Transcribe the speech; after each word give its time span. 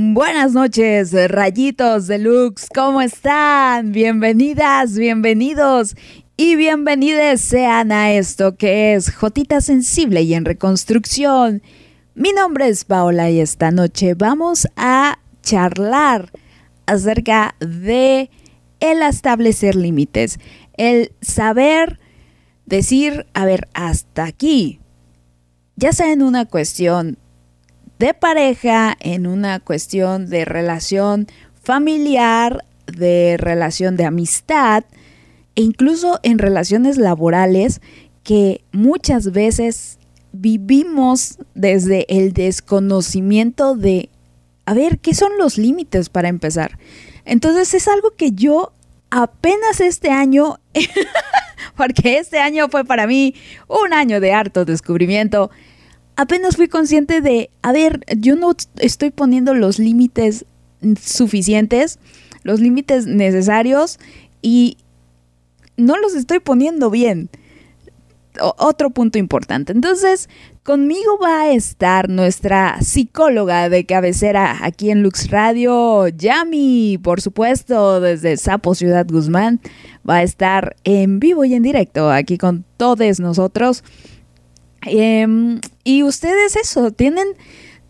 Buenas 0.00 0.52
noches, 0.52 1.12
rayitos 1.28 2.06
deluxe, 2.06 2.68
¿cómo 2.72 3.00
están? 3.00 3.90
Bienvenidas, 3.90 4.96
bienvenidos 4.96 5.96
y 6.36 6.54
bienvenidos 6.54 7.40
sean 7.40 7.90
a 7.90 8.12
esto 8.12 8.56
que 8.56 8.94
es 8.94 9.12
Jotita 9.12 9.60
Sensible 9.60 10.22
y 10.22 10.34
en 10.34 10.44
Reconstrucción. 10.44 11.62
Mi 12.14 12.30
nombre 12.30 12.68
es 12.68 12.84
Paola 12.84 13.28
y 13.28 13.40
esta 13.40 13.72
noche 13.72 14.14
vamos 14.14 14.68
a 14.76 15.18
charlar 15.42 16.30
acerca 16.86 17.56
de 17.58 18.30
el 18.78 19.02
establecer 19.02 19.74
límites, 19.74 20.38
el 20.76 21.10
saber 21.20 21.98
decir, 22.66 23.26
a 23.34 23.44
ver, 23.44 23.66
hasta 23.74 24.26
aquí, 24.26 24.78
ya 25.74 25.92
sea 25.92 26.12
en 26.12 26.22
una 26.22 26.44
cuestión 26.44 27.18
de 27.98 28.14
pareja, 28.14 28.96
en 29.00 29.26
una 29.26 29.60
cuestión 29.60 30.28
de 30.28 30.44
relación 30.44 31.26
familiar, 31.62 32.64
de 32.86 33.36
relación 33.38 33.96
de 33.96 34.04
amistad 34.04 34.84
e 35.54 35.62
incluso 35.62 36.20
en 36.22 36.38
relaciones 36.38 36.96
laborales 36.96 37.80
que 38.22 38.62
muchas 38.72 39.32
veces 39.32 39.98
vivimos 40.32 41.38
desde 41.54 42.06
el 42.08 42.32
desconocimiento 42.32 43.74
de, 43.74 44.10
a 44.66 44.74
ver, 44.74 44.98
¿qué 44.98 45.14
son 45.14 45.32
los 45.38 45.58
límites 45.58 46.08
para 46.08 46.28
empezar? 46.28 46.78
Entonces 47.24 47.74
es 47.74 47.88
algo 47.88 48.12
que 48.16 48.32
yo 48.32 48.72
apenas 49.10 49.80
este 49.80 50.10
año, 50.10 50.58
porque 51.76 52.18
este 52.18 52.38
año 52.38 52.68
fue 52.68 52.84
para 52.84 53.06
mí 53.06 53.34
un 53.66 53.92
año 53.92 54.20
de 54.20 54.32
harto 54.32 54.64
descubrimiento, 54.64 55.50
apenas 56.18 56.56
fui 56.56 56.66
consciente 56.66 57.20
de, 57.20 57.48
a 57.62 57.70
ver, 57.70 58.00
yo 58.18 58.34
no 58.34 58.50
estoy 58.78 59.10
poniendo 59.10 59.54
los 59.54 59.78
límites 59.78 60.46
suficientes, 61.00 62.00
los 62.42 62.60
límites 62.60 63.06
necesarios 63.06 64.00
y 64.42 64.78
no 65.76 65.96
los 65.96 66.16
estoy 66.16 66.40
poniendo 66.40 66.90
bien. 66.90 67.30
otro 68.40 68.90
punto 68.90 69.18
importante. 69.18 69.72
Entonces, 69.72 70.28
conmigo 70.64 71.18
va 71.22 71.42
a 71.42 71.52
estar 71.52 72.08
nuestra 72.08 72.82
psicóloga 72.82 73.68
de 73.68 73.86
cabecera 73.86 74.58
aquí 74.62 74.90
en 74.90 75.04
Lux 75.04 75.30
Radio, 75.30 76.08
Yami, 76.08 76.98
por 77.00 77.20
supuesto, 77.20 78.00
desde 78.00 78.36
Sapo 78.36 78.74
Ciudad 78.74 79.06
Guzmán. 79.08 79.60
Va 80.08 80.16
a 80.16 80.22
estar 80.24 80.74
en 80.82 81.20
vivo 81.20 81.44
y 81.44 81.54
en 81.54 81.62
directo 81.62 82.10
aquí 82.10 82.38
con 82.38 82.64
todos 82.76 83.20
nosotros 83.20 83.84
Em, 84.88 85.60
y 85.84 86.02
ustedes 86.02 86.56
eso, 86.56 86.90
¿tienen, 86.90 87.28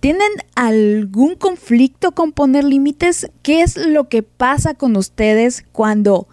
¿tienen 0.01 0.31
algún 0.55 1.37
conflicto 1.37 2.13
con 2.13 2.33
poner 2.33 2.65
límites? 2.65 3.31
¿Qué 3.43 3.63
es 3.63 3.77
lo 3.77 4.09
que 4.09 4.23
pasa 4.23 4.75
con 4.75 4.97
ustedes 4.97 5.65
cuando 5.73 6.29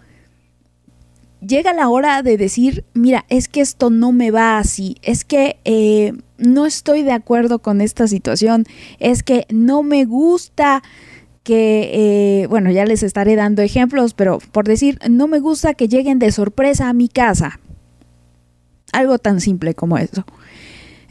llega 1.40 1.72
la 1.72 1.88
hora 1.88 2.22
de 2.22 2.36
decir, 2.36 2.84
mira, 2.94 3.24
es 3.28 3.48
que 3.48 3.60
esto 3.60 3.90
no 3.90 4.12
me 4.12 4.30
va 4.30 4.58
así, 4.58 4.96
es 5.02 5.24
que 5.24 5.58
eh, 5.64 6.12
no 6.38 6.66
estoy 6.66 7.02
de 7.02 7.12
acuerdo 7.12 7.60
con 7.60 7.80
esta 7.80 8.08
situación, 8.08 8.64
es 8.98 9.22
que 9.22 9.46
no 9.50 9.82
me 9.82 10.04
gusta 10.04 10.82
que, 11.42 11.90
eh, 12.42 12.46
bueno, 12.48 12.70
ya 12.70 12.84
les 12.84 13.02
estaré 13.02 13.36
dando 13.36 13.62
ejemplos, 13.62 14.14
pero 14.14 14.38
por 14.50 14.66
decir, 14.66 14.98
no 15.08 15.28
me 15.28 15.38
gusta 15.38 15.74
que 15.74 15.88
lleguen 15.88 16.18
de 16.18 16.32
sorpresa 16.32 16.88
a 16.88 16.92
mi 16.92 17.08
casa. 17.08 17.60
Algo 18.92 19.18
tan 19.18 19.40
simple 19.40 19.74
como 19.74 19.96
eso. 19.98 20.24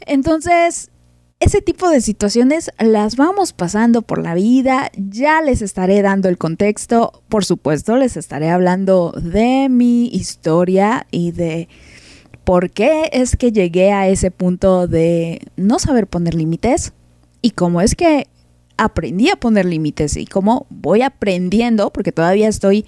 Entonces, 0.06 0.90
ese 1.38 1.60
tipo 1.60 1.90
de 1.90 2.00
situaciones 2.00 2.70
las 2.78 3.16
vamos 3.16 3.52
pasando 3.52 4.00
por 4.02 4.22
la 4.22 4.34
vida, 4.34 4.90
ya 4.96 5.42
les 5.42 5.60
estaré 5.60 6.00
dando 6.00 6.28
el 6.30 6.38
contexto, 6.38 7.22
por 7.28 7.44
supuesto 7.44 7.96
les 7.96 8.16
estaré 8.16 8.48
hablando 8.48 9.12
de 9.12 9.68
mi 9.68 10.06
historia 10.06 11.06
y 11.10 11.32
de 11.32 11.68
por 12.44 12.70
qué 12.70 13.10
es 13.12 13.36
que 13.36 13.52
llegué 13.52 13.92
a 13.92 14.08
ese 14.08 14.30
punto 14.30 14.86
de 14.86 15.42
no 15.56 15.78
saber 15.78 16.06
poner 16.06 16.34
límites 16.34 16.94
y 17.42 17.50
cómo 17.50 17.82
es 17.82 17.94
que 17.94 18.28
aprendí 18.78 19.28
a 19.28 19.36
poner 19.36 19.66
límites 19.66 20.16
y 20.16 20.26
cómo 20.26 20.66
voy 20.70 21.02
aprendiendo, 21.02 21.92
porque 21.92 22.12
todavía 22.12 22.48
estoy 22.48 22.86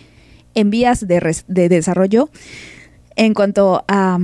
en 0.55 0.71
vías 0.71 1.07
de, 1.07 1.37
de 1.49 1.69
desarrollo 1.69 2.31
en 3.17 3.35
cuanto 3.35 3.85
a 3.89 4.19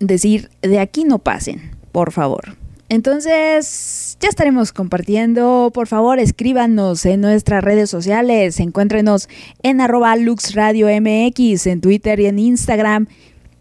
decir, 0.00 0.50
de 0.62 0.78
aquí 0.78 1.04
no 1.04 1.18
pasen, 1.18 1.70
por 1.92 2.12
favor. 2.12 2.56
Entonces, 2.90 4.16
ya 4.18 4.28
estaremos 4.30 4.72
compartiendo. 4.72 5.70
Por 5.74 5.86
favor, 5.86 6.18
escríbanos 6.18 7.04
en 7.04 7.20
nuestras 7.20 7.62
redes 7.62 7.90
sociales. 7.90 8.60
Encuéntrenos 8.60 9.28
en 9.62 9.82
arroba 9.82 10.16
LuxRadioMX, 10.16 11.66
en 11.66 11.80
Twitter 11.82 12.18
y 12.20 12.26
en 12.26 12.38
Instagram. 12.38 13.06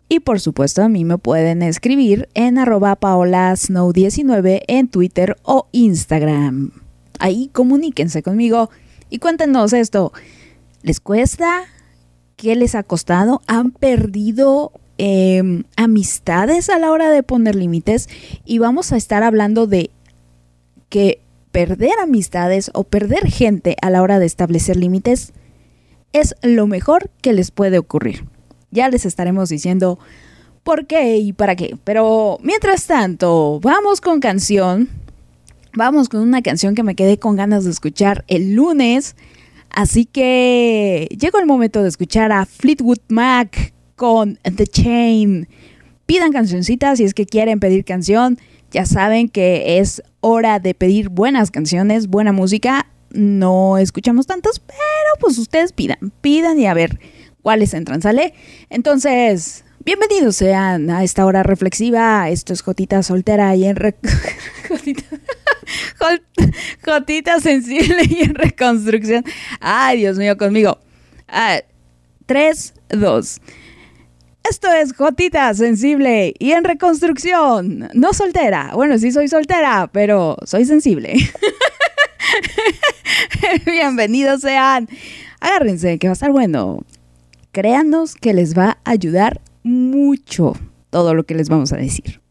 Y 0.08 0.22
por 0.22 0.40
supuesto, 0.40 0.82
a 0.82 0.88
mí 0.88 1.04
me 1.04 1.18
pueden 1.18 1.62
escribir 1.62 2.30
en 2.34 2.58
arroba 2.58 2.98
paolasnow19 2.98 4.62
en 4.68 4.88
Twitter 4.88 5.36
o 5.44 5.68
Instagram. 5.74 6.72
Ahí 7.20 7.50
comuníquense 7.52 8.24
conmigo 8.24 8.70
y 9.10 9.20
cuéntenos 9.20 9.74
esto. 9.74 10.14
¿Les 10.84 11.02
cuesta? 11.02 11.64
¿Qué 12.38 12.56
les 12.56 12.76
ha 12.76 12.84
costado? 12.84 13.42
¿Han 13.48 13.72
perdido 13.72 14.72
Em, 15.00 15.64
amistades 15.76 16.70
a 16.70 16.80
la 16.80 16.92
hora 16.92 17.12
de 17.12 17.22
poner 17.22 17.56
límites 17.56 18.10
y 18.46 18.58
vamos 18.58 18.92
a 18.92 18.98
estar 18.98 19.22
hablando 19.22 19.68
de 19.68 19.92
que 20.90 21.22
perder 21.52 22.00
amistades 22.02 22.72
o 22.74 22.84
perder 22.84 23.30
gente 23.30 23.76
a 23.84 23.92
la 23.92 24.02
hora 24.02 24.18
de 24.18 24.26
establecer 24.26 24.76
límites 24.76 25.34
es 26.14 26.36
lo 26.42 26.66
mejor 26.66 27.12
que 27.22 27.34
les 27.34 27.52
puede 27.52 27.78
ocurrir. 27.78 28.26
Ya 28.72 28.90
les 28.90 29.06
estaremos 29.06 29.50
diciendo 29.50 30.00
por 30.64 30.88
qué 30.88 31.18
y 31.18 31.32
para 31.32 31.56
qué. 31.56 31.78
Pero 31.84 32.40
mientras 32.42 32.88
tanto, 32.88 33.60
vamos 33.62 34.02
con 34.02 34.20
canción. 34.20 34.90
Vamos 35.76 36.10
con 36.10 36.22
una 36.22 36.42
canción 36.42 36.74
que 36.74 36.82
me 36.82 36.96
quedé 36.96 37.20
con 37.20 37.36
ganas 37.36 37.66
de 37.66 37.72
escuchar 37.72 38.26
el 38.28 38.56
lunes. 38.56 39.16
Así 39.70 40.06
que 40.06 41.08
llegó 41.20 41.38
el 41.38 41.46
momento 41.46 41.84
de 41.84 41.90
escuchar 41.90 42.32
a 42.32 42.48
Fleetwood 42.48 43.00
Mac 43.10 43.74
con 43.98 44.40
The 44.44 44.66
Chain. 44.68 45.50
Pidan 46.06 46.32
cancioncitas 46.32 47.00
si 47.00 47.04
es 47.04 47.14
que 47.14 47.26
quieren 47.26 47.60
pedir 47.60 47.84
canción. 47.84 48.40
Ya 48.72 48.86
saben 48.86 49.28
que 49.28 49.80
es 49.80 50.02
hora 50.22 50.60
de 50.60 50.74
pedir 50.74 51.10
buenas 51.10 51.52
canciones, 51.52 52.08
buena 52.08 52.32
música. 52.32 52.88
No 53.12 53.78
escuchamos 53.78 54.26
tantos, 54.26 54.60
pero 54.60 54.80
pues 55.20 55.38
ustedes 55.38 55.74
pidan, 55.74 56.14
pidan 56.22 56.58
y 56.60 56.68
a 56.68 56.74
ver 56.74 57.00
cuáles 57.42 57.74
entran, 57.74 58.02
¿sale? 58.02 58.34
Entonces, 58.70 59.66
bienvenidos 59.84 60.38
sean 60.38 60.90
a 60.90 61.04
esta 61.04 61.26
hora 61.26 61.44
reflexiva. 61.44 62.30
Esto 62.30 62.54
es 62.54 62.62
Jotita 62.62 63.04
Soltera 63.04 63.54
y 63.56 63.66
en... 63.66 63.78
Jotita, 66.86 67.40
Sensible 67.40 68.04
y 68.08 68.22
en 68.24 68.36
Reconstrucción. 68.36 69.26
Ay, 69.60 69.98
Dios 69.98 70.18
mío, 70.18 70.38
conmigo. 70.38 70.78
Ah, 71.28 71.62
tres, 72.26 72.74
dos. 72.90 73.42
Esto 74.50 74.72
es 74.72 74.94
Jotita 74.94 75.54
Sensible 75.54 76.34
y 76.40 76.52
en 76.52 76.64
reconstrucción. 76.64 77.90
No 77.94 78.14
soltera. 78.14 78.72
Bueno, 78.76 78.98
sí 78.98 79.12
soy 79.12 79.28
soltera, 79.28 79.90
pero 79.92 80.38
soy 80.46 80.66
sensible. 80.66 81.16
Bienvenidos 83.66 84.42
sean. 84.42 84.88
Agárrense, 85.42 85.98
que 85.98 86.08
va 86.08 86.12
a 86.12 86.14
estar 86.14 86.32
bueno. 86.32 86.80
Créanos 87.52 88.16
que 88.16 88.34
les 88.34 88.58
va 88.58 88.78
a 88.86 88.92
ayudar 88.92 89.42
mucho 89.64 90.54
todo 90.92 91.14
lo 91.14 91.26
que 91.26 91.36
les 91.36 91.50
vamos 91.50 91.74
a 91.74 91.78
decir. 91.78 92.22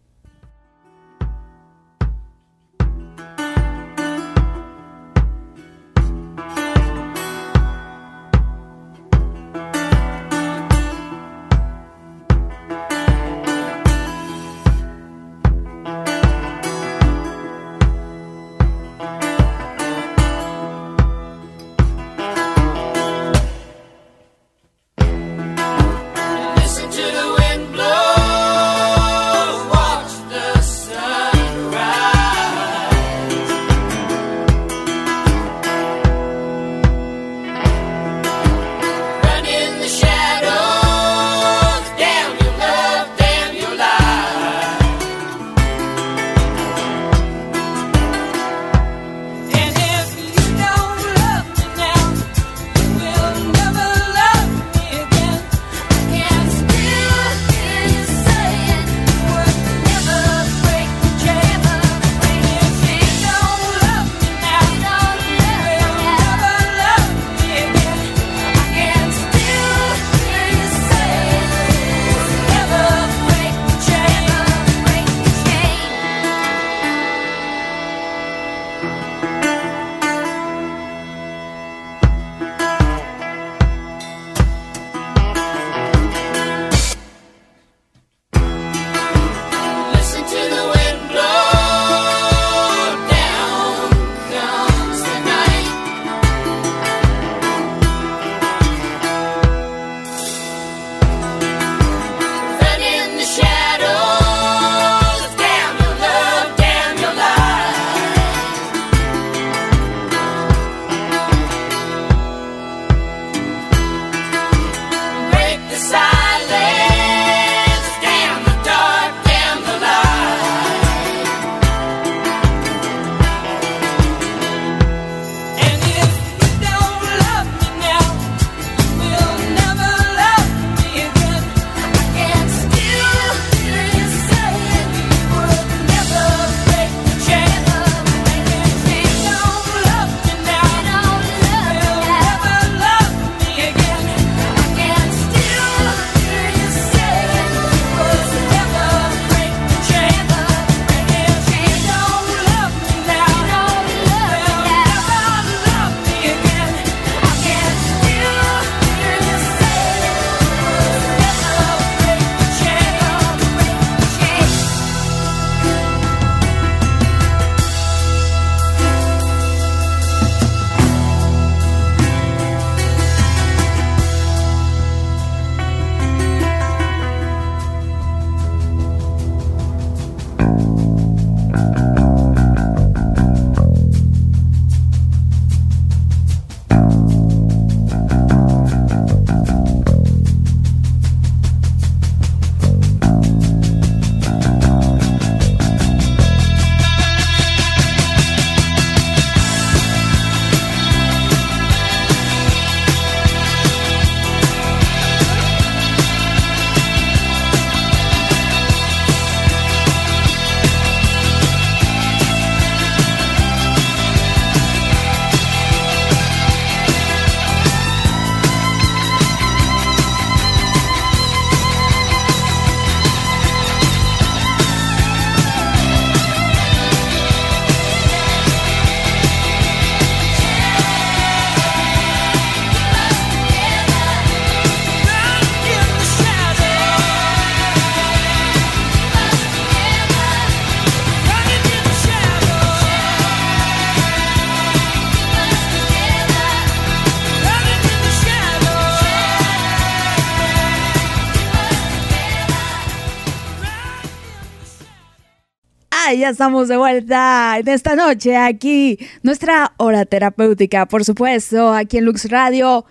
Estamos 256.30 256.68
de 256.68 256.76
vuelta 256.76 257.58
en 257.58 257.68
esta 257.68 257.94
noche 257.94 258.36
aquí, 258.36 258.98
nuestra 259.22 259.72
hora 259.76 260.04
terapéutica, 260.04 260.86
por 260.86 261.04
supuesto, 261.04 261.72
aquí 261.72 261.98
en 261.98 262.04
Lux 262.04 262.28
Radio. 262.28 262.84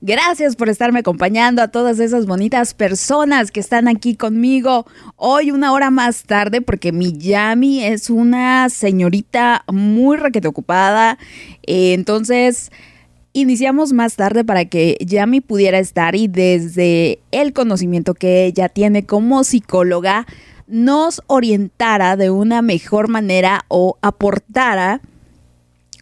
Gracias 0.00 0.56
por 0.56 0.68
estarme 0.68 1.00
acompañando 1.00 1.60
a 1.60 1.68
todas 1.68 1.98
esas 1.98 2.24
bonitas 2.24 2.72
personas 2.72 3.50
que 3.50 3.60
están 3.60 3.88
aquí 3.88 4.16
conmigo 4.16 4.86
hoy 5.16 5.50
una 5.50 5.72
hora 5.72 5.90
más 5.90 6.22
tarde 6.22 6.60
porque 6.62 6.92
mi 6.92 7.12
Yami 7.12 7.84
es 7.84 8.08
una 8.08 8.68
señorita 8.70 9.64
muy 9.70 10.16
requete 10.16 10.48
ocupada. 10.48 11.18
Eh, 11.66 11.92
entonces, 11.94 12.70
iniciamos 13.32 13.92
más 13.92 14.16
tarde 14.16 14.44
para 14.44 14.64
que 14.64 14.96
Yami 15.00 15.40
pudiera 15.40 15.78
estar 15.78 16.14
y 16.14 16.28
desde 16.28 17.18
el 17.32 17.52
conocimiento 17.52 18.14
que 18.14 18.46
ella 18.46 18.68
tiene 18.68 19.04
como 19.04 19.44
psicóloga 19.44 20.26
nos 20.68 21.22
orientara 21.26 22.16
de 22.16 22.30
una 22.30 22.62
mejor 22.62 23.08
manera 23.08 23.64
o 23.68 23.98
aportara 24.02 25.00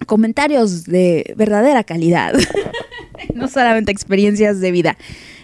comentarios 0.06 0.85
de 0.85 1.35
verdadera 1.37 1.85
calidad. 1.85 2.35
no 3.35 3.49
solamente 3.49 3.92
experiencias 3.92 4.61
de 4.61 4.70
vida. 4.70 4.96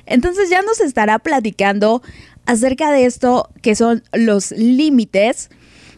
Entonces 0.07 0.51
ya 0.51 0.63
nos 0.63 0.81
estará 0.81 1.19
platicando 1.19 2.03
acerca 2.47 2.91
de 2.91 3.05
esto 3.05 3.49
que 3.63 3.75
son 3.75 4.03
los 4.13 4.51
límites. 4.53 5.51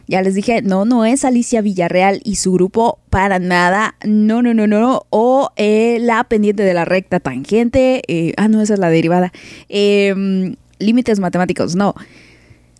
Ya 0.07 0.21
les 0.21 0.35
dije, 0.35 0.61
no, 0.61 0.85
no 0.85 1.03
es 1.03 1.25
Alicia 1.25 1.61
Villarreal 1.61 2.21
y 2.23 2.35
su 2.35 2.51
grupo 2.51 2.99
para 3.09 3.39
nada. 3.39 3.95
No, 4.05 4.43
no, 4.43 4.53
no, 4.53 4.67
no. 4.67 5.05
O 5.09 5.49
eh, 5.55 5.97
la 5.99 6.23
pendiente 6.25 6.61
de 6.61 6.75
la 6.75 6.85
recta 6.85 7.19
tangente. 7.19 8.03
Eh, 8.07 8.33
ah, 8.37 8.47
no, 8.47 8.61
esa 8.61 8.75
es 8.75 8.79
la 8.79 8.89
derivada. 8.89 9.33
Em, 9.67 10.55
límites 10.77 11.19
matemáticos, 11.19 11.75
no. 11.75 11.95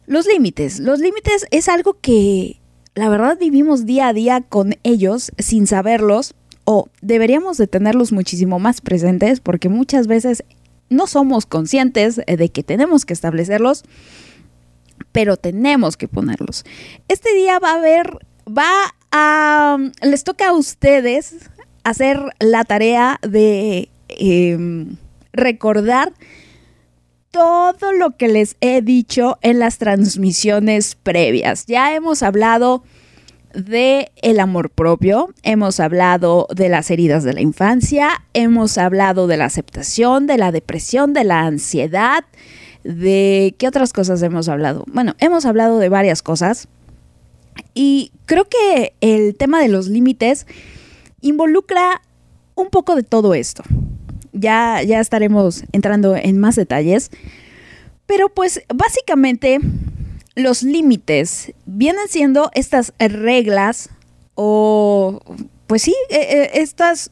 Los 0.07 0.27
límites. 0.27 0.79
Los 0.79 0.99
límites 0.99 1.47
es 1.51 1.67
algo 1.67 1.97
que 1.99 2.61
la 2.93 3.09
verdad 3.09 3.37
vivimos 3.37 3.85
día 3.85 4.07
a 4.07 4.13
día 4.13 4.41
con 4.41 4.75
ellos 4.83 5.31
sin 5.37 5.67
saberlos 5.67 6.33
o 6.63 6.89
deberíamos 7.01 7.57
de 7.57 7.67
tenerlos 7.67 8.11
muchísimo 8.11 8.59
más 8.59 8.81
presentes 8.81 9.39
porque 9.39 9.69
muchas 9.69 10.07
veces 10.07 10.43
no 10.89 11.07
somos 11.07 11.45
conscientes 11.45 12.15
de 12.15 12.49
que 12.49 12.63
tenemos 12.63 13.05
que 13.05 13.13
establecerlos, 13.13 13.83
pero 15.11 15.37
tenemos 15.37 15.97
que 15.97 16.07
ponerlos. 16.07 16.63
Este 17.07 17.33
día 17.33 17.59
va 17.59 17.71
a 17.71 17.75
haber, 17.75 18.19
va 18.47 18.95
a, 19.11 19.77
les 20.01 20.23
toca 20.23 20.49
a 20.49 20.53
ustedes 20.53 21.35
hacer 21.83 22.19
la 22.39 22.63
tarea 22.63 23.19
de 23.21 23.89
em, 24.09 24.97
recordar 25.33 26.13
todo 27.35 27.91
lo 27.91 28.11
que 28.11 28.29
les 28.29 28.55
he 28.61 28.81
dicho 28.81 29.37
en 29.41 29.59
las 29.59 29.77
transmisiones 29.77 30.95
previas. 30.95 31.65
Ya 31.65 31.93
hemos 31.93 32.23
hablado 32.23 32.81
de 33.53 34.09
el 34.21 34.39
amor 34.39 34.69
propio, 34.69 35.33
hemos 35.43 35.81
hablado 35.81 36.47
de 36.55 36.69
las 36.69 36.89
heridas 36.91 37.25
de 37.25 37.33
la 37.33 37.41
infancia, 37.41 38.23
hemos 38.33 38.77
hablado 38.77 39.27
de 39.27 39.35
la 39.35 39.45
aceptación, 39.45 40.27
de 40.27 40.37
la 40.37 40.53
depresión, 40.53 41.11
de 41.11 41.25
la 41.25 41.41
ansiedad, 41.41 42.23
de 42.85 43.53
qué 43.57 43.67
otras 43.67 43.91
cosas 43.91 44.21
hemos 44.21 44.47
hablado. 44.47 44.85
Bueno, 44.87 45.15
hemos 45.19 45.45
hablado 45.45 45.77
de 45.79 45.89
varias 45.89 46.21
cosas 46.21 46.69
y 47.73 48.13
creo 48.27 48.47
que 48.47 48.93
el 49.01 49.35
tema 49.35 49.59
de 49.59 49.67
los 49.67 49.89
límites 49.89 50.47
involucra 51.19 52.01
un 52.55 52.69
poco 52.69 52.95
de 52.95 53.03
todo 53.03 53.33
esto. 53.33 53.63
Ya, 54.37 54.83
ya 54.83 54.99
estaremos 54.99 55.63
entrando 55.71 56.15
en 56.15 56.39
más 56.39 56.55
detalles, 56.55 57.09
pero 58.05 58.29
pues 58.29 58.61
básicamente 58.73 59.59
los 60.35 60.61
límites 60.61 61.53
vienen 61.65 62.07
siendo 62.09 62.51
estas 62.53 62.93
reglas 62.99 63.89
o, 64.35 65.21
pues 65.67 65.83
sí, 65.83 65.95
e, 66.09 66.17
e, 66.17 66.61
estas 66.61 67.11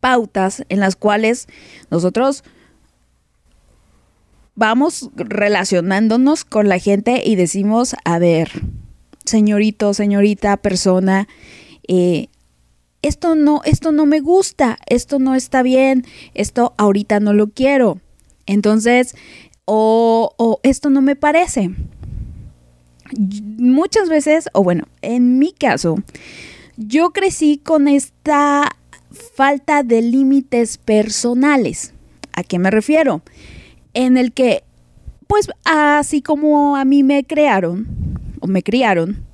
pautas 0.00 0.64
en 0.68 0.78
las 0.78 0.94
cuales 0.94 1.48
nosotros 1.90 2.44
vamos 4.54 5.10
relacionándonos 5.16 6.44
con 6.44 6.68
la 6.68 6.78
gente 6.78 7.22
y 7.24 7.34
decimos, 7.34 7.96
a 8.04 8.18
ver, 8.18 8.50
señorito, 9.24 9.94
señorita, 9.94 10.56
persona, 10.56 11.26
eh, 11.88 12.28
esto 13.02 13.34
no, 13.34 13.60
esto 13.64 13.92
no 13.92 14.06
me 14.06 14.20
gusta, 14.20 14.78
esto 14.86 15.18
no 15.18 15.34
está 15.34 15.62
bien, 15.62 16.04
esto 16.34 16.74
ahorita 16.76 17.20
no 17.20 17.32
lo 17.32 17.48
quiero. 17.48 18.00
Entonces, 18.46 19.14
o, 19.64 20.32
o 20.36 20.60
esto 20.62 20.90
no 20.90 21.02
me 21.02 21.16
parece 21.16 21.70
muchas 23.18 24.08
veces, 24.08 24.48
o 24.52 24.62
bueno, 24.62 24.84
en 25.02 25.38
mi 25.38 25.52
caso, 25.52 25.96
yo 26.76 27.10
crecí 27.10 27.58
con 27.58 27.88
esta 27.88 28.76
falta 29.34 29.82
de 29.82 30.02
límites 30.02 30.78
personales. 30.78 31.92
¿A 32.32 32.42
qué 32.42 32.58
me 32.58 32.70
refiero? 32.70 33.22
En 33.94 34.16
el 34.16 34.32
que, 34.32 34.64
pues 35.26 35.48
así 35.64 36.22
como 36.22 36.76
a 36.76 36.84
mí 36.84 37.02
me 37.02 37.24
crearon, 37.24 37.86
o 38.40 38.46
me 38.46 38.62
criaron, 38.62 39.25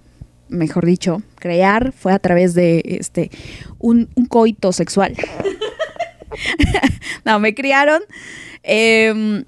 mejor 0.52 0.86
dicho, 0.86 1.22
crear 1.36 1.92
fue 1.92 2.12
a 2.12 2.18
través 2.18 2.54
de 2.54 2.82
este 2.84 3.30
un, 3.78 4.08
coito 4.28 4.72
sexual. 4.72 5.14
no, 7.24 7.40
me 7.40 7.54
criaron. 7.54 8.02
Em, 8.62 9.44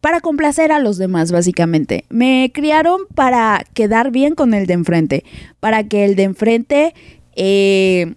para 0.00 0.20
complacer 0.20 0.72
a 0.72 0.78
los 0.78 0.98
demás, 0.98 1.32
básicamente. 1.32 2.04
Me 2.08 2.50
criaron 2.54 3.02
para 3.14 3.64
quedar 3.74 4.10
bien 4.10 4.34
con 4.34 4.54
el 4.54 4.66
de 4.66 4.74
enfrente, 4.74 5.24
para 5.60 5.84
que 5.84 6.04
el 6.04 6.16
de 6.16 6.22
enfrente 6.24 6.94
eh, 7.34 8.14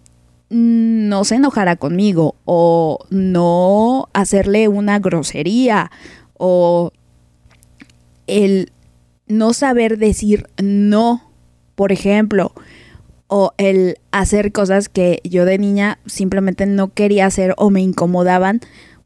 no 0.49 1.23
se 1.23 1.35
enojara 1.35 1.75
conmigo 1.75 2.35
o 2.45 2.99
no 3.09 4.09
hacerle 4.13 4.67
una 4.67 4.99
grosería 4.99 5.91
o 6.37 6.91
el 8.27 8.71
no 9.27 9.53
saber 9.53 9.97
decir 9.97 10.47
no, 10.61 11.28
por 11.79 11.93
ejemplo, 11.93 12.51
o 13.27 13.53
el 13.57 13.99
hacer 14.11 14.51
cosas 14.51 14.89
que 14.89 15.21
yo 15.23 15.45
de 15.45 15.57
niña 15.57 15.97
simplemente 16.05 16.65
no 16.65 16.93
quería 16.93 17.25
hacer 17.25 17.53
o 17.55 17.69
me 17.69 17.79
incomodaban 17.79 18.59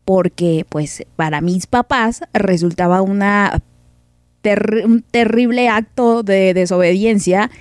porque 0.06 0.66
pues 0.68 1.04
para 1.16 1.40
mis 1.40 1.68
papás 1.68 2.22
resultaba 2.34 3.04
una 3.04 3.62
un 4.86 5.04
terrible 5.04 5.70
acto 5.70 6.24
de 6.24 6.56
desobediencia 6.56 7.52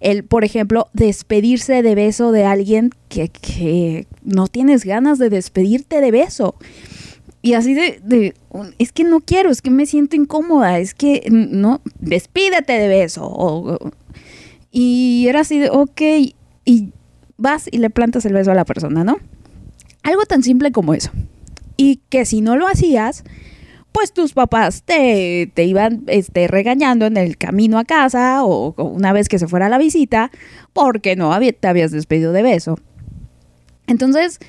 el, 0.00 0.24
por 0.24 0.44
ejemplo, 0.44 0.88
despedirse 0.94 1.82
de 1.82 1.94
beso 1.94 2.32
de 2.32 2.46
alguien 2.46 2.88
que, 3.10 3.28
que, 3.28 4.06
no 4.22 4.46
tienes 4.46 4.86
ganas 4.86 5.18
de 5.18 5.28
despedirte 5.28 6.00
de 6.00 6.10
beso. 6.10 6.54
Y 7.42 7.52
así 7.52 7.74
de, 7.74 8.00
de, 8.02 8.34
es 8.78 8.92
que 8.92 9.04
no 9.04 9.20
quiero, 9.20 9.50
es 9.50 9.60
que 9.60 9.70
me 9.70 9.84
siento 9.84 10.16
incómoda, 10.16 10.78
es 10.78 10.94
que 10.94 11.26
no, 11.30 11.82
despídete 12.00 12.72
de 12.72 12.88
beso. 12.88 13.78
Y 14.74 15.26
era 15.28 15.40
así 15.40 15.58
de, 15.58 15.70
ok, 15.70 16.02
y 16.66 16.92
vas 17.38 17.68
y 17.70 17.78
le 17.78 17.88
plantas 17.88 18.26
el 18.26 18.32
beso 18.32 18.50
a 18.50 18.54
la 18.54 18.64
persona, 18.64 19.04
¿no? 19.04 19.16
Algo 20.02 20.24
tan 20.26 20.42
simple 20.42 20.72
como 20.72 20.92
eso 20.92 21.10
y 21.76 22.00
que 22.08 22.24
si 22.24 22.40
no 22.40 22.56
lo 22.56 22.66
hacías, 22.66 23.24
pues 23.92 24.12
tus 24.12 24.32
papás 24.32 24.82
te, 24.82 25.50
iban 25.56 26.02
este, 26.08 26.48
regañando 26.48 27.06
en 27.06 27.16
el 27.16 27.36
camino 27.36 27.78
a 27.78 27.84
casa 27.84 28.44
o, 28.44 28.74
una 28.76 29.12
vez 29.12 29.28
que 29.28 29.38
se 29.38 29.46
fuera 29.46 29.66
a 29.66 29.68
la 29.68 29.78
visita 29.78 30.30
porque 30.72 31.16
no 31.16 31.36
te 31.38 31.68
habías 31.68 31.90
despedido 31.90 32.32
de 32.32 32.42
beso. 32.42 32.78
Entonces, 33.86 34.40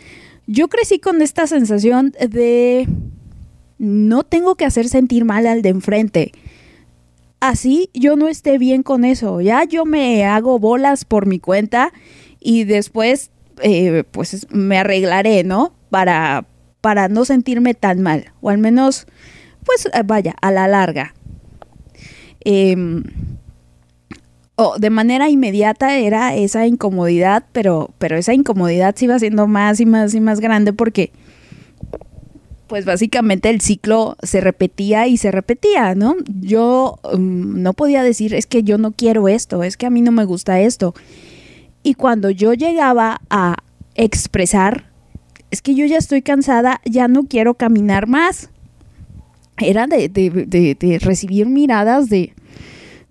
yo 0.47 0.67
crecí 0.67 0.99
con 0.99 1.21
esta 1.21 1.47
sensación 1.47 2.13
de 2.29 2.87
no 3.77 4.23
tengo 4.23 4.55
que 4.55 4.65
hacer 4.65 4.87
sentir 4.87 5.25
mal 5.25 5.45
al 5.47 5.61
de 5.61 5.69
enfrente. 5.69 6.31
Así 7.47 7.91
yo 7.93 8.15
no 8.15 8.27
esté 8.27 8.57
bien 8.57 8.81
con 8.81 9.05
eso. 9.05 9.39
Ya 9.39 9.63
yo 9.65 9.85
me 9.85 10.25
hago 10.25 10.57
bolas 10.57 11.05
por 11.05 11.27
mi 11.27 11.39
cuenta 11.39 11.93
y 12.39 12.63
después 12.63 13.29
eh, 13.61 14.03
pues 14.09 14.47
me 14.49 14.79
arreglaré, 14.79 15.43
¿no? 15.43 15.71
Para, 15.91 16.47
para 16.81 17.07
no 17.07 17.23
sentirme 17.23 17.75
tan 17.75 18.01
mal, 18.01 18.33
o 18.41 18.49
al 18.49 18.57
menos, 18.57 19.05
pues 19.63 19.85
eh, 19.85 20.01
vaya, 20.03 20.33
a 20.41 20.49
la 20.49 20.67
larga. 20.67 21.13
Em, 22.41 23.03
o 24.55 24.79
de 24.79 24.89
manera 24.89 25.29
inmediata 25.29 25.97
era 25.97 26.35
esa 26.35 26.65
incomodidad, 26.65 27.45
pero, 27.51 27.91
pero 27.99 28.17
esa 28.17 28.33
incomodidad 28.33 28.95
se 28.95 29.05
iba 29.05 29.19
siendo 29.19 29.45
más 29.45 29.79
y 29.79 29.85
más 29.85 30.15
y 30.15 30.19
más 30.19 30.39
grande 30.39 30.73
porque, 30.73 31.11
pues 32.67 32.85
básicamente 32.85 33.49
el 33.49 33.61
ciclo 33.61 34.17
se 34.23 34.41
repetía 34.41 35.07
y 35.07 35.17
se 35.17 35.31
repetía, 35.31 35.95
¿no? 35.95 36.15
Yo 36.41 36.99
mm, 37.03 37.61
no 37.61 37.73
podía 37.73 38.03
decir, 38.03 38.33
es 38.33 38.47
que 38.47 38.63
yo 38.63 38.77
no 38.77 38.91
quiero 38.91 39.27
esto, 39.27 39.63
es 39.63 39.77
que 39.77 39.85
a 39.85 39.89
mí 39.89 40.01
no 40.01 40.11
me 40.11 40.25
gusta 40.25 40.59
esto. 40.59 40.93
Y 41.83 41.93
cuando 41.93 42.29
yo 42.29 42.53
llegaba 42.53 43.21
a 43.29 43.57
expresar 43.95 44.95
es 45.55 45.61
que 45.61 45.73
yo 45.73 45.85
ya 45.85 45.97
estoy 45.97 46.21
cansada, 46.21 46.81
ya 46.83 47.07
no 47.07 47.23
quiero 47.23 47.53
caminar 47.53 48.07
más. 48.07 48.49
Era 49.57 49.87
de, 49.87 50.99
recibir 51.01 51.47
miradas 51.47 52.09
de, 52.09 52.33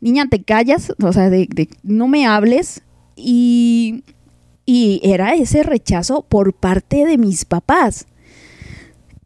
niña, 0.02 0.28
te 0.28 0.42
callas, 0.42 0.92
o 1.02 1.12
sea, 1.12 1.30
de, 1.30 1.68
no 1.82 2.06
me 2.06 2.26
hables. 2.26 2.82
Y, 3.16 4.04
y 4.66 5.00
era 5.04 5.34
ese 5.34 5.62
rechazo 5.62 6.20
por 6.22 6.52
parte 6.52 7.06
de 7.06 7.16
mis 7.16 7.46
papás. 7.46 8.06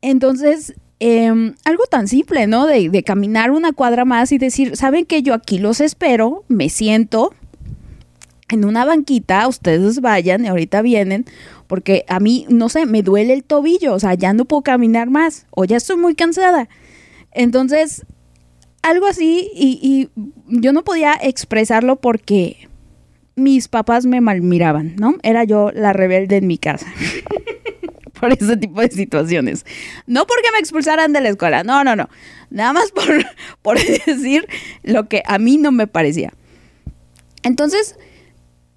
Entonces, 0.02 0.75
em, 1.00 1.55
algo 1.64 1.85
tan 1.87 2.09
simple, 2.09 2.47
¿no? 2.47 2.67
De, 2.67 3.02
caminar 3.02 3.50
una 3.50 3.73
cuadra 3.73 4.05
más 4.05 4.33
y 4.33 4.38
decir, 4.38 4.76
¿saben 4.76 5.07
que 5.07 5.23
yo 5.23 5.35
aquí 5.35 5.59
los 5.59 5.81
espero? 5.81 6.45
Me 6.49 6.69
siento 6.69 7.35
en 8.49 8.64
una 8.64 8.85
banquita, 8.85 9.47
ustedes 9.47 10.00
vayan 10.00 10.45
y 10.45 10.49
ahorita 10.49 10.81
vienen, 10.83 11.26
porque 11.67 12.05
a 12.09 12.19
mí, 12.19 12.47
no 12.49 12.69
sé, 12.69 12.87
me 12.87 13.02
duele 13.02 13.35
el 13.35 13.45
tobillo, 13.45 13.95
o 13.95 14.00
sea, 14.00 14.14
ya 14.14 14.33
no 14.33 14.47
puedo 14.47 14.62
caminar 14.62 15.11
más, 15.11 15.47
o 15.50 15.64
ya 15.64 15.76
estoy 15.76 15.97
muy 15.97 16.14
cansada. 16.14 16.69
Entonces, 17.33 18.07
algo 18.83 19.07
así, 19.07 19.50
y 19.55 20.09
yo 20.47 20.73
no 20.73 20.83
podía 20.83 21.14
expresarlo 21.21 21.97
porque 21.97 22.69
mis 23.38 23.69
papás 23.69 24.05
me 24.07 24.21
malmiraban, 24.21 24.97
¿no? 24.97 25.17
Era 25.23 25.45
yo 25.45 25.71
la 25.73 25.93
rebelde 25.93 26.37
en 26.37 26.47
mi 26.47 26.59
casa. 26.59 26.87
por 28.20 28.32
ese 28.32 28.56
tipo 28.56 28.80
de 28.80 28.90
situaciones. 28.90 29.64
No 30.06 30.26
porque 30.26 30.50
me 30.52 30.58
expulsaran 30.58 31.12
de 31.12 31.20
la 31.20 31.30
escuela, 31.30 31.64
no, 31.64 31.84
no, 31.84 31.96
no. 31.96 32.08
Nada 32.50 32.72
más 32.72 32.90
por, 32.92 33.06
por 33.62 33.78
decir 33.78 34.46
lo 34.82 35.08
que 35.08 35.22
a 35.26 35.38
mí 35.38 35.56
no 35.56 35.72
me 35.72 35.87
parecía. 35.87 36.32
Entonces, 37.42 37.96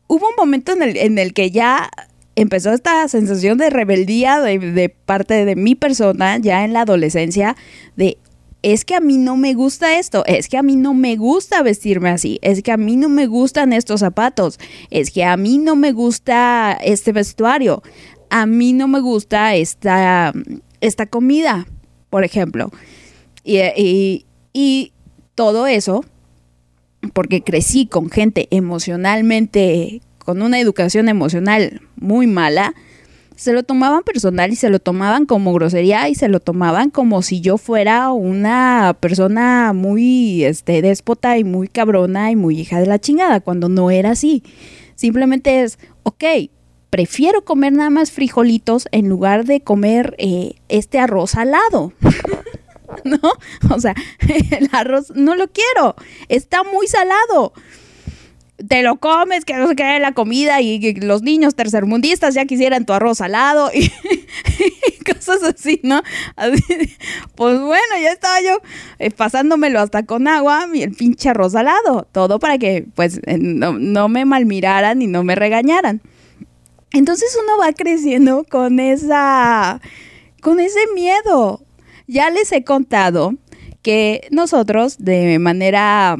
hubo 0.07 0.27
un 0.29 0.35
momento 0.37 0.73
en 0.73 0.83
el, 0.83 0.97
en 0.97 1.17
el 1.17 1.33
que 1.33 1.51
ya 1.51 1.89
empezó 2.35 2.71
esta 2.71 3.07
sensación 3.07 3.57
de 3.57 3.69
rebeldía 3.69 4.39
de, 4.39 4.59
de, 4.59 4.89
parte 4.89 5.45
de 5.45 5.55
mi 5.55 5.75
persona, 5.75 6.37
ya 6.37 6.63
en 6.63 6.73
la 6.73 6.81
adolescencia, 6.81 7.55
de 7.95 8.17
es 8.63 8.85
que 8.85 8.95
a 8.95 8.99
mí 8.99 9.17
no 9.17 9.37
me 9.37 9.53
gusta 9.53 9.97
esto, 9.97 10.23
es 10.27 10.47
que 10.47 10.57
a 10.57 10.61
mí 10.61 10.75
no 10.75 10.93
me 10.93 11.15
gusta 11.15 11.63
vestirme 11.63 12.09
así, 12.09 12.37
es 12.43 12.61
que 12.61 12.71
a 12.71 12.77
mí 12.77 12.95
no 12.95 13.09
me 13.09 13.25
gustan 13.25 13.73
estos 13.73 14.01
zapatos, 14.01 14.59
es 14.91 15.09
que 15.09 15.23
a 15.23 15.35
mí 15.35 15.57
no 15.57 15.75
me 15.75 15.91
gusta 15.91 16.77
este 16.83 17.11
vestuario, 17.11 17.81
a 18.31 18.45
mí 18.45 18.71
no 18.71 18.87
me 18.87 19.01
gusta 19.01 19.55
esta, 19.55 20.33
esta 20.79 21.05
comida, 21.05 21.67
por 22.09 22.23
ejemplo. 22.23 22.71
Y, 23.43 24.25
y 24.53 24.93
todo 25.35 25.67
eso, 25.67 26.05
porque 27.13 27.41
crecí 27.41 27.87
con 27.87 28.09
gente 28.09 28.47
emocionalmente, 28.49 30.01
con 30.17 30.41
una 30.41 30.59
educación 30.59 31.09
emocional 31.09 31.81
muy 31.97 32.25
mala, 32.25 32.73
se 33.35 33.51
lo 33.51 33.63
tomaban 33.63 34.03
personal 34.03 34.53
y 34.53 34.55
se 34.55 34.69
lo 34.69 34.79
tomaban 34.79 35.25
como 35.25 35.51
grosería 35.53 36.07
y 36.07 36.15
se 36.15 36.29
lo 36.29 36.39
tomaban 36.39 36.89
como 36.89 37.23
si 37.23 37.41
yo 37.41 37.57
fuera 37.57 38.11
una 38.11 38.95
persona 38.99 39.73
muy 39.73 40.45
este 40.45 40.81
déspota 40.81 41.37
y 41.37 41.43
muy 41.43 41.67
cabrona 41.67 42.31
y 42.31 42.37
muy 42.37 42.59
hija 42.59 42.79
de 42.79 42.85
la 42.85 42.99
chingada, 42.99 43.41
cuando 43.41 43.67
no 43.67 43.91
era 43.91 44.11
así. 44.11 44.43
Simplemente 44.95 45.63
es, 45.63 45.79
ok, 46.03 46.23
prefiero 46.91 47.43
comer 47.43 47.73
nada 47.73 47.89
más 47.89 48.11
frijolitos 48.11 48.87
en 48.91 49.09
lugar 49.09 49.45
de 49.45 49.61
comer 49.61 50.13
eh, 50.19 50.55
este 50.69 50.99
arroz 50.99 51.31
salado. 51.31 51.93
¿No? 53.05 53.19
O 53.73 53.79
sea, 53.79 53.95
el 54.51 54.69
arroz 54.73 55.11
no 55.15 55.35
lo 55.35 55.47
quiero, 55.47 55.95
está 56.29 56.63
muy 56.63 56.87
salado. 56.87 57.53
Te 58.67 58.83
lo 58.83 58.97
comes, 58.97 59.43
que 59.43 59.55
no 59.55 59.67
se 59.67 59.75
quede 59.75 59.99
la 59.99 60.11
comida 60.11 60.61
y, 60.61 60.93
los 60.95 61.23
niños 61.23 61.55
tercermundistas 61.55 62.35
ya 62.35 62.45
quisieran 62.45 62.85
tu 62.85 62.93
arroz 62.93 63.17
salado 63.19 63.71
y, 63.73 63.89
cosas 65.13 65.41
así, 65.41 65.79
¿no? 65.83 66.03
pues 67.33 67.59
bueno, 67.59 67.95
ya 67.99 68.11
estaba 68.11 68.39
yo 68.41 68.59
eh, 68.99 69.09
pasándomelo 69.09 69.79
hasta 69.79 70.03
con 70.03 70.27
agua 70.27 70.67
y 70.71 70.83
el 70.83 70.91
pinche 70.91 71.29
arroz 71.29 71.53
salado, 71.53 72.07
todo 72.11 72.37
para 72.37 72.59
que 72.59 72.85
pues 72.93 73.19
no, 73.25 73.79
no 73.79 74.09
me 74.09 74.25
malmiraran 74.25 75.01
y 75.01 75.07
no 75.07 75.23
me 75.23 75.33
regañaran. 75.33 76.01
Entonces 76.93 77.37
uno 77.41 77.57
va 77.57 77.73
creciendo 77.73 78.45
con 78.49 78.79
esa 78.79 79.81
con 80.41 80.59
ese 80.59 80.79
miedo. 80.93 81.61
Ya 82.07 82.29
les 82.29 82.51
he 82.51 82.63
contado 82.63 83.35
que 83.81 84.27
nosotros 84.31 84.97
de 84.99 85.39
manera 85.39 86.17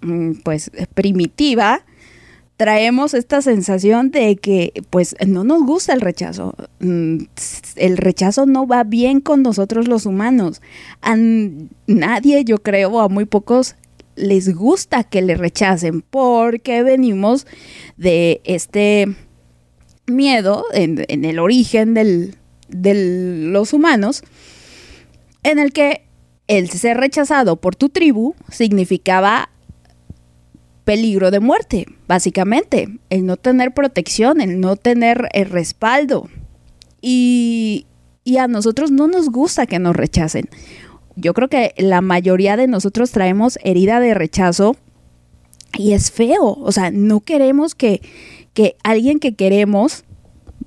mm, 0.00 0.32
pues 0.42 0.70
primitiva 0.94 1.84
traemos 2.56 3.14
esta 3.14 3.40
sensación 3.40 4.10
de 4.10 4.36
que 4.36 4.82
pues 4.90 5.16
no 5.26 5.44
nos 5.44 5.62
gusta 5.62 5.92
el 5.92 6.00
rechazo. 6.00 6.54
Mm, 6.80 7.22
el 7.76 7.96
rechazo 7.96 8.44
no 8.44 8.66
va 8.66 8.84
bien 8.84 9.20
con 9.20 9.42
nosotros 9.42 9.88
los 9.88 10.04
humanos. 10.04 10.60
A 11.00 11.16
nadie, 11.86 12.44
yo 12.44 12.58
creo, 12.58 13.00
a 13.00 13.08
muy 13.08 13.24
pocos 13.24 13.76
les 14.16 14.54
gusta 14.54 15.04
que 15.04 15.22
le 15.22 15.36
rechacen 15.36 16.02
porque 16.02 16.82
venimos 16.82 17.46
de 17.96 18.42
este 18.44 19.16
miedo 20.10 20.64
en, 20.72 21.24
el 21.24 21.38
origen 21.38 21.94
de 21.94 23.44
los 23.50 23.72
humanos, 23.72 24.22
en 25.42 25.58
el 25.58 25.72
que 25.72 26.02
el 26.48 26.68
ser 26.68 26.96
rechazado 26.96 27.56
por 27.56 27.76
tu 27.76 27.88
tribu 27.88 28.34
significaba 28.50 29.50
peligro 30.84 31.30
de 31.30 31.38
muerte, 31.38 31.86
básicamente, 32.08 32.88
el 33.10 33.24
no 33.24 33.36
tener 33.36 33.72
protección, 33.72 34.40
el 34.40 34.60
no 34.60 34.74
tener 34.74 35.28
el 35.32 35.48
respaldo. 35.48 36.28
Y, 37.00 37.86
y 38.24 38.38
a 38.38 38.48
nosotros 38.48 38.90
no 38.90 39.06
nos 39.06 39.28
gusta 39.28 39.66
que 39.66 39.78
nos 39.78 39.94
rechacen. 39.94 40.48
Yo 41.14 41.34
creo 41.34 41.48
que 41.48 41.74
la 41.76 42.00
mayoría 42.00 42.56
de 42.56 42.66
nosotros 42.66 43.12
traemos 43.12 43.58
herida 43.62 44.00
de 44.00 44.14
rechazo 44.14 44.76
y 45.78 45.92
es 45.92 46.10
feo, 46.10 46.56
o 46.60 46.72
sea, 46.72 46.90
no 46.90 47.20
queremos 47.20 47.74
que, 47.74 48.00
alguien 48.82 49.18
que 49.18 49.34
queremos, 49.34 50.04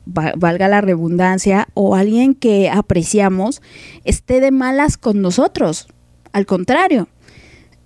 valga 0.05 0.67
la 0.67 0.81
redundancia, 0.81 1.67
o 1.73 1.95
alguien 1.95 2.35
que 2.35 2.69
apreciamos, 2.69 3.62
esté 4.03 4.39
de 4.39 4.51
malas 4.51 4.97
con 4.97 5.21
nosotros. 5.21 5.88
Al 6.31 6.45
contrario. 6.45 7.07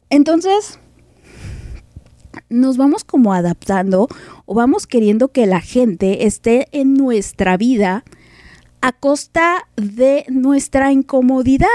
Entonces, 0.09 0.79
nos 2.49 2.77
vamos 2.77 3.03
como 3.03 3.33
adaptando 3.33 4.07
o 4.45 4.55
vamos 4.55 4.87
queriendo 4.87 5.29
que 5.29 5.45
la 5.45 5.61
gente 5.61 6.25
esté 6.25 6.67
en 6.71 6.93
nuestra 6.93 7.57
vida 7.57 8.03
a 8.81 8.91
costa 8.91 9.67
de 9.75 10.25
nuestra 10.29 10.91
incomodidad, 10.91 11.67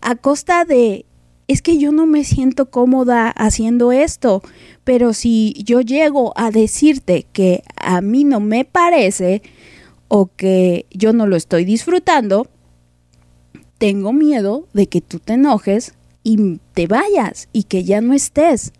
a 0.00 0.16
costa 0.16 0.64
de 0.64 1.06
es 1.52 1.62
que 1.62 1.78
yo 1.78 1.92
no 1.92 2.06
me 2.06 2.24
siento 2.24 2.70
cómoda 2.70 3.28
haciendo 3.28 3.92
esto, 3.92 4.42
pero 4.84 5.12
si 5.12 5.54
yo 5.64 5.80
llego 5.80 6.32
a 6.36 6.50
decirte 6.50 7.26
que 7.32 7.62
a 7.76 8.00
mí 8.00 8.24
no 8.24 8.40
me 8.40 8.64
parece 8.64 9.42
o 10.08 10.30
que 10.34 10.86
yo 10.90 11.12
no 11.12 11.26
lo 11.26 11.36
estoy 11.36 11.64
disfrutando, 11.64 12.48
tengo 13.78 14.12
miedo 14.12 14.66
de 14.72 14.86
que 14.86 15.00
tú 15.00 15.18
te 15.18 15.34
enojes 15.34 15.94
y 16.22 16.58
te 16.72 16.86
vayas 16.86 17.48
y 17.52 17.64
que 17.64 17.84
ya 17.84 18.00
no 18.00 18.14
estés. 18.14 18.72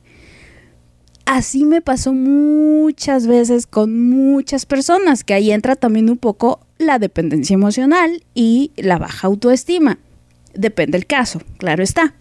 Así 1.27 1.65
me 1.65 1.83
pasó 1.83 2.13
muchas 2.13 3.27
veces 3.27 3.67
con 3.67 4.09
muchas 4.09 4.67
personas, 4.67 5.25
que 5.25 5.35
ahí 5.35 5.53
entra 5.53 5.77
también 5.77 6.11
un 6.11 6.19
poco 6.19 6.61
la 6.79 6.99
dependencia 6.99 7.55
emocional 7.55 8.25
y 8.35 8.73
la 8.77 8.99
baja 8.99 9.29
autoestima. 9.29 9.99
Depende 10.55 10.99
del 10.99 11.07
caso, 11.07 11.41
claro 11.59 11.83
está. 11.83 12.15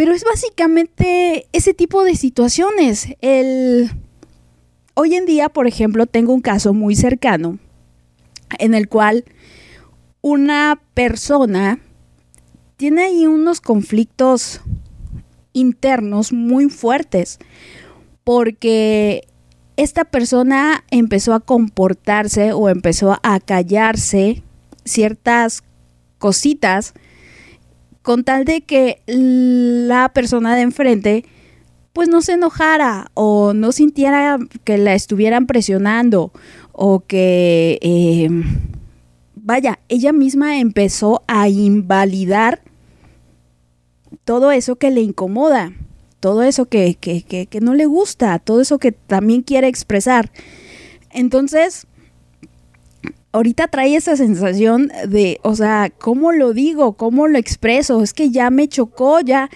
Pero 0.00 0.14
es 0.14 0.24
básicamente 0.24 1.46
ese 1.52 1.74
tipo 1.74 2.04
de 2.04 2.16
situaciones. 2.16 3.08
El... 3.20 3.90
Hoy 4.94 5.14
en 5.14 5.26
día, 5.26 5.50
por 5.50 5.66
ejemplo, 5.66 6.06
tengo 6.06 6.32
un 6.32 6.40
caso 6.40 6.72
muy 6.72 6.96
cercano 6.96 7.58
en 8.58 8.72
el 8.72 8.88
cual 8.88 9.26
una 10.22 10.80
persona 10.94 11.80
tiene 12.78 13.02
ahí 13.02 13.26
unos 13.26 13.60
conflictos 13.60 14.62
internos 15.52 16.32
muy 16.32 16.70
fuertes 16.70 17.38
porque 18.24 19.28
esta 19.76 20.06
persona 20.06 20.82
empezó 20.90 21.34
a 21.34 21.40
comportarse 21.40 22.54
o 22.54 22.70
empezó 22.70 23.20
a 23.22 23.38
callarse 23.38 24.42
ciertas 24.82 25.62
cositas 26.16 26.94
con 28.02 28.24
tal 28.24 28.44
de 28.44 28.62
que 28.62 29.02
la 29.06 30.10
persona 30.12 30.56
de 30.56 30.62
enfrente 30.62 31.24
pues 31.92 32.08
no 32.08 32.22
se 32.22 32.32
enojara 32.32 33.10
o 33.14 33.52
no 33.52 33.72
sintiera 33.72 34.38
que 34.64 34.78
la 34.78 34.94
estuvieran 34.94 35.46
presionando 35.46 36.32
o 36.72 37.00
que, 37.00 37.78
em, 37.82 38.44
vaya, 39.34 39.80
ella 39.88 40.12
misma 40.12 40.58
empezó 40.58 41.22
a 41.26 41.48
invalidar 41.48 42.62
todo 44.24 44.52
eso 44.52 44.76
que 44.76 44.90
le 44.90 45.00
incomoda, 45.00 45.72
todo 46.20 46.42
eso 46.42 46.66
que, 46.66 46.94
que, 46.94 47.22
que 47.22 47.60
no 47.60 47.74
le 47.74 47.86
gusta, 47.86 48.38
todo 48.38 48.60
eso 48.60 48.78
que 48.78 48.92
también 48.92 49.42
quiere 49.42 49.66
expresar. 49.66 50.30
Entonces, 51.10 51.86
ahorita 53.32 53.68
trae 53.68 53.96
esa 53.96 54.16
sensación 54.16 54.90
de, 55.08 55.38
o 55.42 55.54
sea, 55.54 55.90
¿cómo 55.90 56.32
lo 56.32 56.52
digo? 56.52 56.94
¿Cómo 56.94 57.28
lo 57.28 57.38
expreso? 57.38 58.02
Es 58.02 58.12
que 58.12 58.30
ya 58.30 58.50
me 58.50 58.68
chocó, 58.68 59.20
ya, 59.20 59.50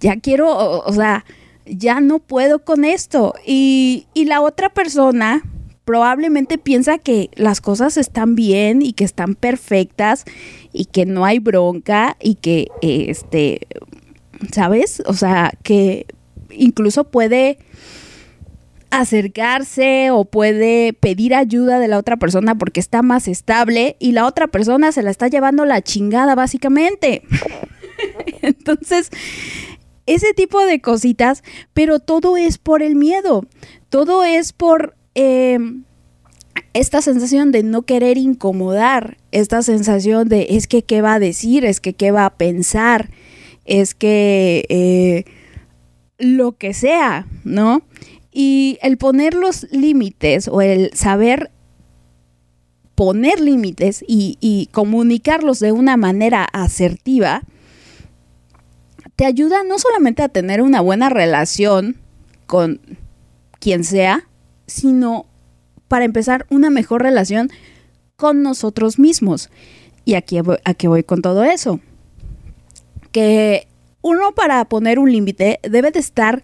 ya 0.00 0.16
quiero, 0.16 0.48
o, 0.80 0.92
sea, 0.92 1.24
ya 1.66 2.00
no 2.00 2.18
puedo 2.18 2.64
con 2.64 2.84
esto. 2.84 3.34
Y, 3.44 4.06
y 4.14 4.26
la 4.26 4.40
otra 4.40 4.70
persona 4.70 5.42
probablemente 5.84 6.58
piensa 6.58 6.98
que 6.98 7.30
las 7.34 7.60
cosas 7.60 7.96
están 7.96 8.34
bien 8.34 8.82
y 8.82 8.92
que 8.92 9.04
están 9.04 9.34
perfectas 9.34 10.24
y 10.72 10.86
que 10.86 11.06
no 11.06 11.24
hay 11.24 11.38
bronca 11.38 12.16
y 12.20 12.34
que, 12.34 12.68
este, 12.82 13.66
¿sabes? 14.52 15.02
O 15.06 15.14
sea, 15.14 15.52
que 15.62 16.06
incluso 16.50 17.04
puede 17.04 17.58
acercarse 19.00 20.10
o 20.10 20.24
puede 20.24 20.92
pedir 20.92 21.34
ayuda 21.34 21.78
de 21.78 21.88
la 21.88 21.98
otra 21.98 22.16
persona 22.16 22.56
porque 22.56 22.80
está 22.80 23.02
más 23.02 23.28
estable 23.28 23.96
y 23.98 24.12
la 24.12 24.26
otra 24.26 24.46
persona 24.46 24.92
se 24.92 25.02
la 25.02 25.10
está 25.10 25.28
llevando 25.28 25.64
la 25.64 25.82
chingada 25.82 26.34
básicamente. 26.34 27.22
Entonces, 28.42 29.10
ese 30.06 30.32
tipo 30.34 30.64
de 30.64 30.80
cositas, 30.80 31.42
pero 31.74 31.98
todo 31.98 32.36
es 32.36 32.58
por 32.58 32.82
el 32.82 32.96
miedo, 32.96 33.46
todo 33.88 34.24
es 34.24 34.52
por 34.52 34.96
em, 35.14 35.84
esta 36.72 37.02
sensación 37.02 37.52
de 37.52 37.62
no 37.62 37.82
querer 37.82 38.16
incomodar, 38.16 39.18
esta 39.32 39.62
sensación 39.62 40.28
de 40.28 40.46
es 40.50 40.66
que 40.66 40.82
qué 40.82 41.02
va 41.02 41.14
a 41.14 41.18
decir, 41.18 41.64
es 41.64 41.80
que 41.80 41.94
qué 41.94 42.12
va 42.12 42.26
a 42.26 42.36
pensar, 42.36 43.10
es 43.64 43.94
que 43.94 44.64
eh, 44.68 45.24
lo 46.18 46.52
que 46.56 46.72
sea, 46.72 47.26
¿no? 47.44 47.82
Y 48.38 48.78
el 48.82 48.98
poner 48.98 49.32
los 49.32 49.66
límites 49.72 50.46
o 50.46 50.60
el 50.60 50.90
saber 50.92 51.50
poner 52.94 53.40
límites 53.40 54.04
y, 54.06 54.68
comunicarlos 54.72 55.58
de 55.58 55.72
una 55.72 55.96
manera 55.96 56.44
asertiva, 56.44 57.40
te 59.16 59.24
ayuda 59.24 59.64
no 59.64 59.78
solamente 59.78 60.22
a 60.22 60.28
tener 60.28 60.60
una 60.60 60.82
buena 60.82 61.08
relación 61.08 61.96
con 62.46 62.78
quien 63.58 63.84
sea, 63.84 64.28
sino 64.66 65.24
para 65.88 66.04
empezar 66.04 66.44
una 66.50 66.68
mejor 66.68 67.00
relación 67.00 67.48
con 68.16 68.42
nosotros 68.42 68.98
mismos. 68.98 69.48
Y 70.04 70.12
aquí 70.12 70.36
a 70.36 70.74
qué 70.74 70.88
voy 70.88 71.04
con 71.04 71.22
todo 71.22 71.42
eso. 71.42 71.80
Que 73.12 73.66
uno 74.02 74.32
para 74.34 74.62
poner 74.66 74.98
un 74.98 75.10
límite 75.10 75.58
debe 75.62 75.90
de 75.90 76.00
estar 76.00 76.42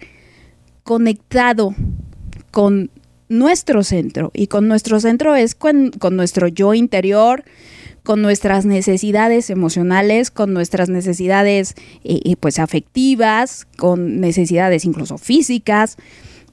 conectado 0.84 1.74
con 2.50 2.90
nuestro 3.32 3.82
centro. 3.82 4.30
Y 4.34 4.46
con 4.46 4.68
nuestro 4.68 5.00
centro 5.00 5.34
es 5.34 5.54
con, 5.54 5.90
nuestro 6.12 6.48
yo 6.48 6.74
interior, 6.74 7.44
con 8.02 8.22
nuestras 8.22 8.66
necesidades 8.66 9.50
emocionales, 9.50 10.30
con 10.30 10.52
nuestras 10.52 10.88
necesidades 10.88 11.74
eh, 12.04 12.20
eh, 12.24 12.36
pues 12.36 12.58
afectivas, 12.58 13.66
con 13.76 14.20
necesidades 14.20 14.84
incluso 14.84 15.18
físicas, 15.18 15.96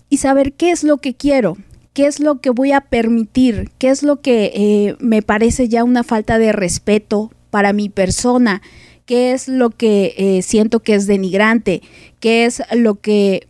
y 0.10 0.18
saber 0.18 0.54
qué 0.54 0.72
es 0.72 0.84
lo 0.84 0.98
que 0.98 1.14
quiero, 1.14 1.58
qué 1.94 2.08
es 2.08 2.20
lo 2.20 2.40
que 2.40 2.50
voy 2.50 2.72
a 2.72 2.82
permitir, 2.82 3.70
qué 3.78 3.90
es 3.90 4.02
lo 4.02 4.22
que 4.22 4.52
eh, 4.56 4.96
me 5.00 5.22
parece 5.22 5.68
ya 5.68 5.84
una 5.84 6.04
falta 6.04 6.40
de 6.40 6.52
respeto 6.52 7.32
para 7.50 7.74
mi 7.74 7.90
persona, 7.90 8.62
qué 9.06 9.34
es 9.34 9.48
lo 9.48 9.72
que 9.72 10.40
siento 10.44 10.82
que 10.82 10.94
es 10.94 11.08
denigrante, 11.08 11.82
qué 12.20 12.46
es 12.46 12.62
lo 12.72 13.02
que 13.02 13.49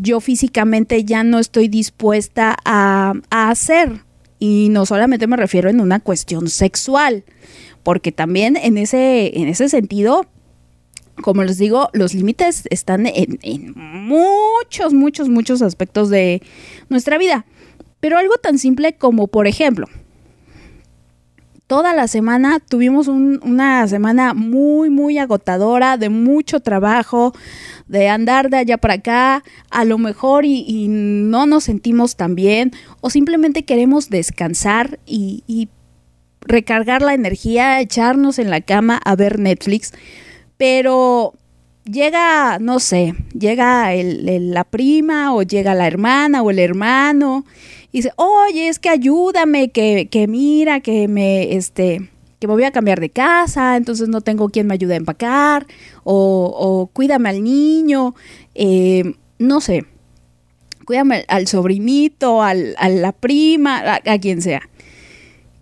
yo 0.00 0.20
físicamente 0.20 1.04
ya 1.04 1.24
no 1.24 1.38
estoy 1.38 1.68
dispuesta 1.68 2.56
a, 2.64 3.14
hacer. 3.30 4.04
Y 4.38 4.68
no 4.70 4.84
solamente 4.86 5.26
me 5.26 5.36
refiero 5.36 5.70
en 5.70 5.80
una 5.80 6.00
cuestión 6.00 6.48
sexual, 6.48 7.24
porque 7.82 8.12
también 8.12 8.56
en 8.56 8.76
ese, 8.76 9.38
en 9.38 9.48
ese 9.48 9.68
sentido, 9.68 10.26
como 11.22 11.42
les 11.42 11.58
digo, 11.58 11.88
los 11.92 12.12
límites 12.12 12.64
están 12.70 13.06
en, 13.06 13.38
en, 13.42 13.72
muchos, 13.74 14.92
muchos, 14.92 15.28
muchos 15.28 15.62
aspectos 15.62 16.10
de 16.10 16.42
nuestra 16.90 17.16
vida. 17.16 17.46
Pero 18.00 18.18
algo 18.18 18.34
tan 18.36 18.58
simple 18.58 18.96
como, 18.96 19.26
por 19.26 19.46
ejemplo, 19.46 19.86
toda 21.66 21.94
la 21.94 22.08
semana. 22.08 22.60
Tuvimos 22.60 23.08
una 23.08 23.86
semana 23.88 24.34
muy, 24.34 24.90
muy 24.90 25.18
agotadora, 25.18 25.96
de 25.96 26.08
mucho 26.08 26.60
trabajo, 26.60 27.32
de 27.86 28.08
andar 28.08 28.50
de 28.50 28.58
allá 28.58 28.78
para 28.78 28.94
acá, 28.94 29.44
a 29.70 29.84
lo 29.84 29.98
mejor 29.98 30.44
y, 30.44 30.86
no 30.88 31.46
nos 31.46 31.64
sentimos 31.64 32.16
tan 32.16 32.34
bien, 32.34 32.72
o 33.00 33.10
simplemente 33.10 33.64
queremos 33.64 34.10
descansar 34.10 34.98
y, 35.06 35.42
y 35.46 35.68
recargar 36.40 37.02
la 37.02 37.14
energía, 37.14 37.80
echarnos 37.80 38.38
en 38.38 38.50
la 38.50 38.60
cama 38.60 39.00
a 39.04 39.16
ver 39.16 39.38
Netflix, 39.38 39.92
pero 40.56 41.34
llega, 41.84 42.58
no 42.60 42.80
sé, 42.80 43.14
llega 43.38 43.92
la 43.94 44.64
prima 44.64 45.34
o 45.34 45.42
llega 45.42 45.74
la 45.74 45.86
hermana 45.86 46.42
o 46.42 46.50
el 46.50 46.58
hermano 46.58 47.44
y 47.96 48.00
dice, 48.00 48.12
oye, 48.16 48.68
es 48.68 48.78
que 48.78 48.90
ayúdame, 48.90 49.70
que, 49.70 50.08
que 50.10 50.26
mira, 50.26 50.80
que 50.80 51.08
me, 51.08 51.56
este, 51.56 52.10
que 52.38 52.46
me 52.46 52.52
voy 52.52 52.64
a 52.64 52.70
cambiar 52.70 53.00
de 53.00 53.08
casa, 53.08 53.74
entonces 53.74 54.10
no 54.10 54.20
tengo 54.20 54.50
quien 54.50 54.66
me 54.66 54.74
ayude 54.74 54.92
a 54.92 54.98
empacar, 54.98 55.66
o, 56.04 56.90
cuídame 56.92 57.30
al 57.30 57.42
niño, 57.42 58.14
eh, 58.54 59.14
no 59.38 59.62
sé, 59.62 59.86
cuídame 60.84 61.24
al 61.28 61.46
sobrinito, 61.46 62.42
al, 62.42 62.74
a 62.76 62.90
la 62.90 63.12
prima, 63.12 63.78
a, 63.78 64.02
a 64.04 64.18
quien 64.18 64.42
sea. 64.42 64.68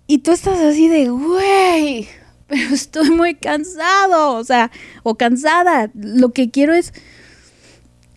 Y 0.08 0.18
tú 0.18 0.32
estás 0.32 0.58
así 0.58 0.88
de, 0.88 1.10
güey, 1.10 2.08
pero 2.48 2.74
estoy 2.74 3.10
muy 3.10 3.36
cansado, 3.36 4.34
o 4.34 4.42
sea, 4.42 4.72
o 5.04 5.14
cansada. 5.14 5.92
Lo 5.94 6.32
que 6.32 6.50
quiero 6.50 6.74
es 6.74 6.92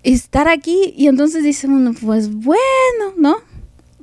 estar 0.02 0.48
aquí. 0.48 0.96
Y 0.98 1.06
entonces 1.08 1.44
dice 1.44 1.68
uno, 1.68 1.94
pues 2.02 2.34
bueno, 2.34 3.14
¿no? 3.16 3.38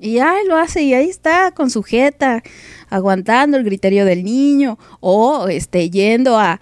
Y 0.04 0.18
ahí 0.18 0.46
lo 0.46 0.58
hace 0.58 0.82
y 0.82 0.92
ahí 0.92 1.08
está 1.08 1.52
con 1.52 1.70
sujeta, 1.70 2.42
aguantando 2.90 3.56
el 3.56 3.64
criterio 3.64 4.04
del 4.04 4.22
niño 4.22 4.78
o 5.00 5.48
este, 5.48 5.88
yendo 5.88 6.38
a, 6.38 6.60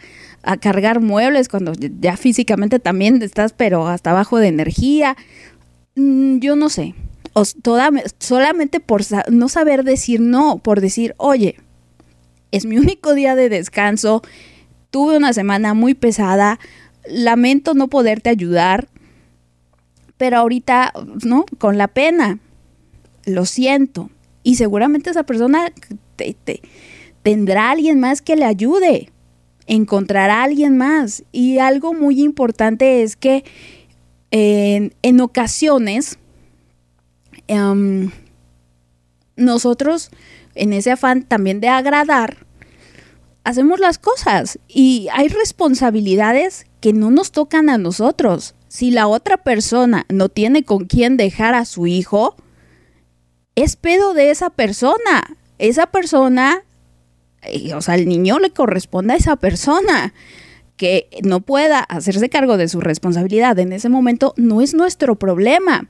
cargar 0.61 1.01
muebles 1.01 1.49
cuando 1.49 1.73
ya 1.73 2.17
físicamente 2.17 2.79
también 2.79 3.21
estás, 3.21 3.53
pero 3.53 3.89
hasta 3.89 4.11
abajo 4.11 4.39
de 4.39 4.47
energía. 4.47 5.17
Mm, 5.97 6.39
yo 6.39 6.55
no 6.55 6.69
sé. 6.69 6.95
Toda, 7.63 7.91
solamente 8.21 8.79
por 8.79 9.03
no 9.33 9.49
saber 9.49 9.83
decir 9.83 10.21
no, 10.21 10.59
por 10.59 10.81
decir, 10.81 11.15
oye, 11.17 11.57
es 12.53 12.65
mi 12.65 12.79
único 12.79 13.13
día 13.13 13.35
de 13.35 13.49
descanso, 13.49 14.23
tuve 14.91 15.17
una 15.17 15.33
semana 15.33 15.75
muy 15.75 15.95
pesada, 15.95 16.61
lamento 17.09 17.75
no 17.75 17.89
poderte 17.89 18.31
ayudar, 18.31 18.89
pero 20.17 20.39
ahorita, 20.39 20.93
¿no? 21.25 21.45
Con 21.59 21.77
la 21.77 21.89
pena, 21.89 22.39
lo 23.25 23.47
siento. 23.47 24.11
Y 24.43 24.57
seguramente 24.57 25.11
esa 25.11 25.23
persona 25.23 25.73
tendrá 27.23 27.71
alguien 27.71 28.01
más 28.01 28.23
que 28.23 28.37
le 28.37 28.45
ayude, 28.45 29.11
encontrará 29.67 30.41
a 30.41 30.45
alguien 30.45 30.77
más. 30.77 31.25
Y 31.33 31.59
algo 31.59 31.95
muy 31.95 32.21
importante 32.21 33.03
es 33.03 33.17
que 33.17 33.45
en, 34.31 35.21
ocasiones 35.21 36.19
em, 37.47 38.11
nosotros 39.37 40.11
en 40.55 40.73
ese 40.73 40.91
afán 40.91 41.23
también 41.23 41.61
de 41.61 41.69
agradar, 41.69 42.47
hacemos 43.45 43.81
las 43.81 43.99
cosas 43.99 44.59
y 44.69 45.09
hay 45.13 45.29
responsabilidades 45.29 46.67
que 46.81 46.93
no 46.93 47.11
nos 47.11 47.33
tocan 47.33 47.69
a 47.69 47.79
nosotros. 47.79 48.55
Si 48.69 48.91
la 48.91 49.07
otra 49.07 49.37
persona 49.37 50.07
no 50.09 50.29
tiene 50.29 50.65
con 50.65 50.87
quién 50.87 51.17
dejar 51.17 51.55
a 51.55 51.65
su 51.65 51.87
hijo, 51.87 52.37
es 53.57 53.77
pedo 53.77 54.15
de 54.15 54.31
esa 54.31 54.51
persona. 54.51 55.37
Esa 55.59 55.87
persona, 55.87 56.65
o 57.75 57.81
sea, 57.81 57.95
el 57.95 58.09
niño 58.09 58.39
le 58.39 58.51
corresponde 58.51 59.15
a 59.15 59.17
esa 59.17 59.37
persona. 59.37 60.15
Que 60.77 61.09
no 61.23 61.41
pueda 61.41 61.81
hacerse 61.81 62.29
cargo 62.29 62.57
de 62.57 62.67
su 62.67 62.81
responsabilidad 62.81 63.59
en 63.59 63.73
ese 63.73 63.89
momento 63.89 64.35
no 64.37 64.63
es 64.63 64.75
nuestro 64.75 65.17
problema. 65.17 65.89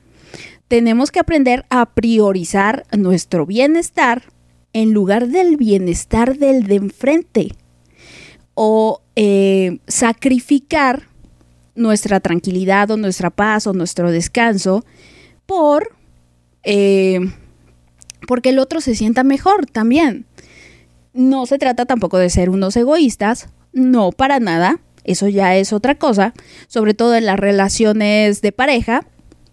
Tenemos 0.69 1.11
que 1.11 1.21
aprender 1.21 1.65
a 1.71 1.87
priorizar 1.87 2.85
nuestro 2.97 3.47
bienestar 3.47 4.25
en 4.73 4.93
lugar 4.93 5.29
del 5.29 5.57
bienestar 5.57 6.37
del 6.37 6.65
de 6.65 6.75
enfrente 6.75 7.49
o 8.55 9.01
eh, 9.17 9.79
sacrificar 9.87 11.09
nuestra 11.75 12.21
tranquilidad 12.21 12.91
o 12.91 12.97
nuestra 12.97 13.31
paz 13.31 13.67
o 13.67 13.73
nuestro 13.73 14.11
descanso 14.11 14.85
por 15.47 15.95
eh, 16.65 17.21
porque 18.27 18.51
el 18.51 18.59
otro 18.59 18.81
se 18.81 18.95
sienta 18.95 19.25
mejor 19.25 19.67
también. 19.67 20.27
No 21.15 21.47
se 21.47 21.59
trata 21.59 21.87
tampoco 21.87 22.19
de 22.19 22.31
ser 22.31 22.51
unos 22.51 22.77
egoístas, 22.77 23.49
no 23.73 24.13
para 24.13 24.41
nada, 24.41 24.81
eso 25.05 25.29
ya 25.29 25.57
es 25.57 25.73
otra 25.73 25.97
cosa, 25.97 26.33
sobre 26.69 26.95
todo 26.95 27.15
en 27.15 27.27
las 27.27 27.39
relaciones 27.39 28.41
de 28.41 28.53
pareja, 28.53 29.07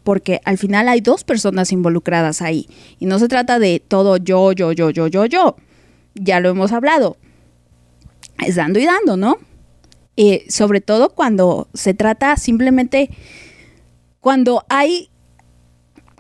porque 0.04 0.42
al 0.46 0.58
final 0.58 0.88
hay 0.88 1.02
dos 1.02 1.24
personas 1.24 1.72
involucradas 1.72 2.42
ahí. 2.42 2.68
Y 3.00 3.06
no 3.06 3.20
se 3.20 3.28
trata 3.28 3.60
de 3.60 3.84
todo 3.86 4.18
yo, 4.18 4.52
yo, 4.52 4.72
yo, 4.72 4.90
yo, 4.90 5.08
yo, 5.08 5.26
yo. 5.26 5.56
Ya 6.16 6.40
lo 6.40 6.50
hemos 6.50 6.72
hablado. 6.72 7.18
Es 8.46 8.56
dando 8.56 8.80
y 8.80 8.86
dando, 8.86 9.18
¿no? 9.18 9.38
Eh, 10.16 10.46
sobre 10.50 10.82
todo 10.82 11.10
cuando 11.10 11.68
se 11.74 11.94
trata 11.94 12.36
simplemente 12.38 13.10
cuando 14.20 14.66
hay, 14.68 15.10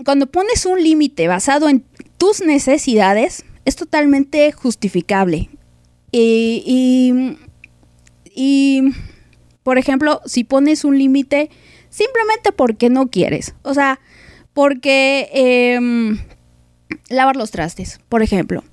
cuando 0.05 0.27
pones 0.27 0.65
un 0.65 0.81
límite 0.81 1.27
basado 1.27 1.69
en 1.69 1.83
tus 2.17 2.41
necesidades, 2.41 3.45
es 3.65 3.75
totalmente 3.75 4.51
justificable. 4.51 5.49
Y, 6.11 7.37
y, 8.33 8.81
por 9.63 9.77
ejemplo, 9.77 10.21
si 10.25 10.43
pones 10.43 10.83
un 10.83 10.97
límite 10.97 11.49
simplemente 11.89 12.51
porque 12.51 12.89
no 12.89 13.07
quieres, 13.07 13.55
o 13.63 13.73
sea, 13.73 13.99
porque 14.53 15.29
em, 15.33 16.17
lavar 17.09 17.35
los 17.35 17.51
trastes, 17.51 17.99
por 18.09 18.23
ejemplo, 18.23 18.63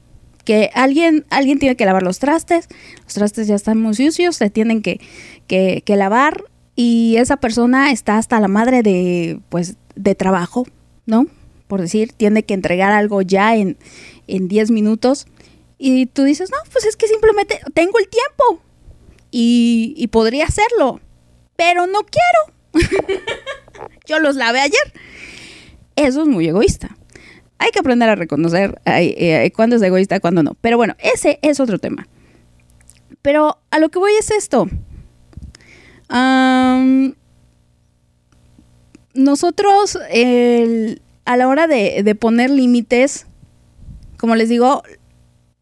que 0.45 0.71
alguien, 0.75 1.27
alguien 1.29 1.59
tiene 1.59 1.77
que 1.77 1.85
lavar 1.85 2.03
los 2.03 2.19
trastes, 2.19 2.69
los 3.05 3.15
trastes 3.15 3.49
ya 3.49 3.57
están 3.57 3.79
muy 3.79 3.95
sucios, 3.95 4.37
se 4.37 4.49
tienen 4.49 4.81
que, 4.81 5.01
que, 5.47 5.83
que 5.85 5.97
lavar 5.97 6.45
y 6.77 7.17
esa 7.19 7.39
persona 7.39 7.91
está 7.91 8.17
hasta 8.17 8.39
la 8.39 8.49
madre 8.49 8.83
de, 8.83 9.41
pues, 9.49 9.77
de 9.97 10.15
trabajo, 10.15 10.67
¿no? 11.07 11.27
Por 11.67 11.81
decir, 11.81 12.13
tiene 12.13 12.45
que 12.45 12.55
entregar 12.55 12.93
algo 12.93 13.23
ya 13.23 13.57
en, 13.57 13.77
en 14.27 14.49
10 14.49 14.71
minutos 14.71 15.27
y 15.79 16.07
tú 16.07 16.25
dices, 16.25 16.51
no, 16.51 16.57
pues 16.73 16.85
es 16.85 16.97
que 16.97 17.09
simplemente 17.09 17.61
tengo 17.75 17.99
el 17.99 18.09
tiempo 18.09 18.63
y, 19.31 20.09
podría 20.11 20.47
hacerlo, 20.47 21.01
pero 21.57 21.87
no 21.87 22.01
quiero. 22.05 22.87
Yo 24.07 24.19
los 24.19 24.37
lavé 24.37 24.61
ayer. 24.61 24.93
Eso 25.97 26.23
es 26.23 26.29
muy 26.29 26.49
egoísta. 26.49 26.97
Hay 27.59 27.71
que 27.71 27.79
aprender 27.79 28.09
a 28.09 28.15
reconocer 28.15 28.81
eh, 28.87 29.51
cuándo 29.55 29.77
es 29.77 29.83
egoísta, 29.83 30.21
cuándo 30.21 30.43
no. 30.43 30.57
Pero 30.61 30.77
bueno, 30.77 30.95
ese 30.99 31.39
es 31.43 31.61
otro 31.61 31.79
tema. 31.79 32.07
Pero 33.23 33.59
a 33.71 33.79
lo 33.79 33.89
que 33.91 33.99
voy 33.99 34.13
es 34.19 34.31
esto 34.31 34.69
nosotros, 39.17 39.99
a 41.25 41.37
la 41.37 41.49
hora 41.49 41.67
de, 41.67 42.17
poner 42.19 42.51
límites, 42.51 43.27
como 44.17 44.37
les 44.37 44.49
digo, 44.49 44.83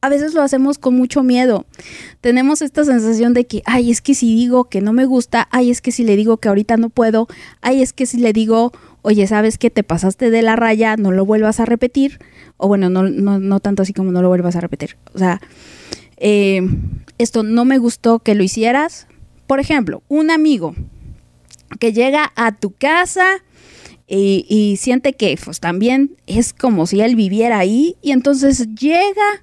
a 0.01 0.09
veces 0.11 0.35
lo 0.35 0.43
hacemos 0.43 0.79
con 0.79 0.95
mucho 0.95 1.23
miedo. 1.23 1.65
Tenemos 2.21 2.61
esta 2.61 2.85
sensación 2.85 3.33
de 3.33 3.47
que, 3.47 3.63
ay, 3.65 3.91
es 3.91 4.03
que 4.03 4.15
si 4.15 4.35
digo 4.35 4.65
que 4.65 4.83
no 4.83 4.93
me 4.93 5.07
gusta, 5.07 5.49
ay, 5.51 5.71
es 5.71 5.81
que 5.81 5.93
si 5.93 6.05
le 6.05 6.17
digo 6.17 6.37
que 6.37 6.49
ahorita 6.49 6.77
no 6.77 6.91
puedo, 6.91 7.27
ay, 7.63 7.83
es 7.83 7.93
que 7.93 8.05
si 8.05 8.19
le 8.19 8.35
digo, 8.35 8.73
oye, 9.01 9.27
sabes 9.27 9.57
que 9.57 9.71
te 9.71 9.83
pasaste 9.83 10.31
de 10.31 10.43
la 10.43 10.57
raya, 10.57 10.97
no 10.97 11.11
lo 11.11 11.25
vuelvas 11.25 11.59
a 11.59 11.65
repetir, 11.65 12.19
o 12.59 12.69
bueno, 12.69 12.91
no, 12.91 13.03
no, 13.05 13.39
no 13.39 13.61
tanto 13.61 13.83
así 13.83 13.95
como 13.95 14.13
no 14.13 14.21
lo 14.21 14.29
vuelvas 14.29 14.57
a 14.57 14.61
repetir. 14.61 14.97
O 15.15 15.19
sea, 15.19 15.41
eh, 16.19 16.61
esto 17.17 17.43
no 17.43 17.65
me 17.65 17.79
gustó 17.79 18.19
que 18.19 18.35
lo 18.35 18.43
hicieras, 18.43 19.07
por 19.47 19.61
ejemplo, 19.61 20.03
un 20.09 20.31
amigo 20.31 20.75
que 21.79 21.93
llega 21.93 22.33
a 22.37 22.53
tu 22.53 22.73
casa 22.73 23.43
y, 24.07 24.77
siente 24.79 25.15
que 25.15 25.37
pues, 25.43 25.61
también 25.61 26.17
es 26.27 26.53
como 26.53 26.87
si 26.87 27.01
él 27.01 27.17
viviera 27.17 27.59
ahí. 27.59 27.97
Y 28.03 28.13
entonces 28.13 28.69
llega 28.75 29.43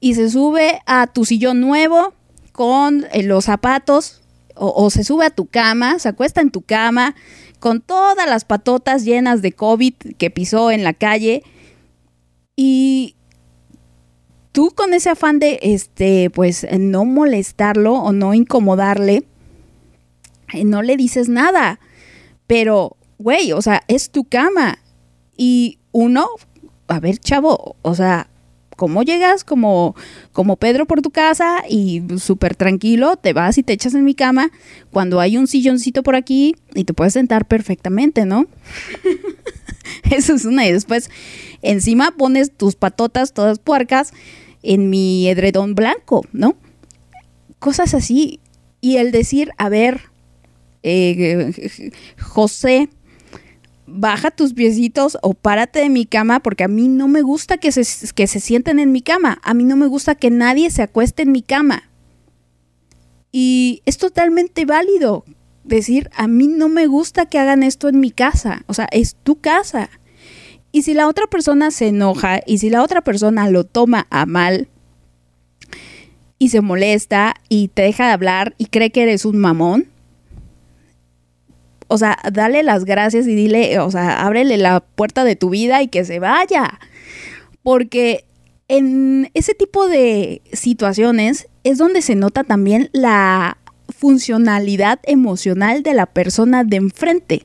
y 0.00 0.14
se 0.14 0.30
sube 0.30 0.80
a 0.86 1.06
tu 1.06 1.24
sillón 1.24 1.60
nuevo 1.60 2.14
con 2.52 3.06
eh, 3.12 3.22
los 3.22 3.46
zapatos 3.46 4.22
o, 4.54 4.72
o, 4.76 4.90
se 4.90 5.02
sube 5.02 5.26
a 5.26 5.30
tu 5.30 5.46
cama, 5.46 5.98
se 5.98 6.08
acuesta 6.08 6.40
en 6.40 6.50
tu 6.50 6.62
cama 6.62 7.16
con 7.58 7.80
todas 7.80 8.28
las 8.28 8.44
patotas 8.44 9.04
llenas 9.04 9.42
de 9.42 9.52
COVID 9.52 9.94
que 10.18 10.30
pisó 10.30 10.70
en 10.70 10.84
la 10.84 10.92
calle. 10.92 11.42
Y 12.54 13.16
tú 14.52 14.70
con 14.70 14.94
ese 14.94 15.10
afán 15.10 15.40
de 15.40 15.58
este 15.62 16.30
pues 16.30 16.66
no 16.78 17.04
molestarlo 17.04 17.94
o 17.94 18.12
no 18.12 18.34
incomodarle 18.34 19.24
no 20.62 20.82
le 20.82 20.96
dices 20.96 21.28
nada. 21.28 21.80
Pero, 22.46 22.96
güey, 23.18 23.52
o 23.52 23.62
sea, 23.62 23.82
es 23.88 24.10
tu 24.10 24.24
cama. 24.24 24.78
Y 25.36 25.78
uno, 25.92 26.28
a 26.86 27.00
ver, 27.00 27.18
chavo, 27.18 27.76
o 27.82 27.94
sea, 27.94 28.28
¿cómo 28.76 29.02
llegas 29.02 29.44
como, 29.44 29.94
como 30.32 30.56
Pedro 30.56 30.86
por 30.86 31.02
tu 31.02 31.10
casa 31.10 31.62
y 31.68 32.02
súper 32.18 32.56
tranquilo, 32.56 33.16
te 33.16 33.32
vas 33.32 33.58
y 33.58 33.62
te 33.62 33.72
echas 33.72 33.94
en 33.94 34.04
mi 34.04 34.14
cama 34.14 34.50
cuando 34.90 35.20
hay 35.20 35.36
un 35.36 35.46
silloncito 35.46 36.02
por 36.02 36.16
aquí 36.16 36.56
y 36.74 36.84
te 36.84 36.94
puedes 36.94 37.14
sentar 37.14 37.46
perfectamente, 37.46 38.24
¿no? 38.26 38.46
Eso 40.10 40.34
es 40.34 40.44
una. 40.44 40.66
Y 40.66 40.72
después, 40.72 41.10
encima 41.62 42.12
pones 42.12 42.52
tus 42.52 42.76
patotas 42.76 43.32
todas 43.32 43.58
puercas 43.58 44.12
en 44.62 44.90
mi 44.90 45.28
edredón 45.28 45.74
blanco, 45.74 46.24
¿no? 46.32 46.56
Cosas 47.58 47.94
así. 47.94 48.40
Y 48.80 48.96
el 48.96 49.12
decir, 49.12 49.50
a 49.56 49.68
ver, 49.68 50.02
eh, 50.84 51.90
José, 52.20 52.90
baja 53.86 54.30
tus 54.30 54.52
piecitos 54.52 55.18
o 55.22 55.34
párate 55.34 55.80
de 55.80 55.88
mi 55.88 56.04
cama 56.04 56.40
porque 56.40 56.64
a 56.64 56.68
mí 56.68 56.88
no 56.88 57.08
me 57.08 57.22
gusta 57.22 57.58
que 57.58 57.72
se, 57.72 57.84
que 58.14 58.26
se 58.26 58.38
sienten 58.38 58.78
en 58.78 58.92
mi 58.92 59.00
cama. 59.00 59.40
A 59.42 59.54
mí 59.54 59.64
no 59.64 59.76
me 59.76 59.86
gusta 59.86 60.14
que 60.14 60.30
nadie 60.30 60.70
se 60.70 60.82
acueste 60.82 61.22
en 61.22 61.32
mi 61.32 61.42
cama. 61.42 61.90
Y 63.32 63.82
es 63.86 63.98
totalmente 63.98 64.64
válido 64.66 65.24
decir, 65.64 66.10
a 66.14 66.28
mí 66.28 66.46
no 66.46 66.68
me 66.68 66.86
gusta 66.86 67.26
que 67.26 67.38
hagan 67.38 67.62
esto 67.62 67.88
en 67.88 67.98
mi 67.98 68.10
casa. 68.10 68.62
O 68.66 68.74
sea, 68.74 68.86
es 68.92 69.16
tu 69.16 69.40
casa. 69.40 69.88
Y 70.70 70.82
si 70.82 70.92
la 70.92 71.08
otra 71.08 71.26
persona 71.26 71.70
se 71.70 71.88
enoja 71.88 72.40
y 72.46 72.58
si 72.58 72.68
la 72.68 72.82
otra 72.82 73.00
persona 73.00 73.48
lo 73.48 73.64
toma 73.64 74.06
a 74.10 74.26
mal 74.26 74.68
y 76.38 76.50
se 76.50 76.60
molesta 76.60 77.34
y 77.48 77.68
te 77.68 77.82
deja 77.82 78.06
de 78.06 78.12
hablar 78.12 78.54
y 78.58 78.66
cree 78.66 78.90
que 78.90 79.04
eres 79.04 79.24
un 79.24 79.38
mamón, 79.38 79.93
o 81.88 81.98
sea, 81.98 82.18
dale 82.32 82.62
las 82.62 82.84
gracias 82.84 83.26
y 83.26 83.34
dile, 83.34 83.78
o 83.78 83.90
sea, 83.90 84.24
ábrele 84.24 84.56
la 84.56 84.80
puerta 84.80 85.24
de 85.24 85.36
tu 85.36 85.50
vida 85.50 85.82
y 85.82 85.88
que 85.88 86.04
se 86.04 86.18
vaya. 86.18 86.78
Porque 87.62 88.24
en 88.68 89.30
ese 89.34 89.54
tipo 89.54 89.88
de 89.88 90.42
situaciones 90.52 91.48
es 91.64 91.78
donde 91.78 92.02
se 92.02 92.14
nota 92.14 92.44
también 92.44 92.90
la 92.92 93.58
funcionalidad 93.88 94.98
emocional 95.04 95.82
de 95.82 95.94
la 95.94 96.06
persona 96.06 96.64
de 96.64 96.76
enfrente. 96.76 97.42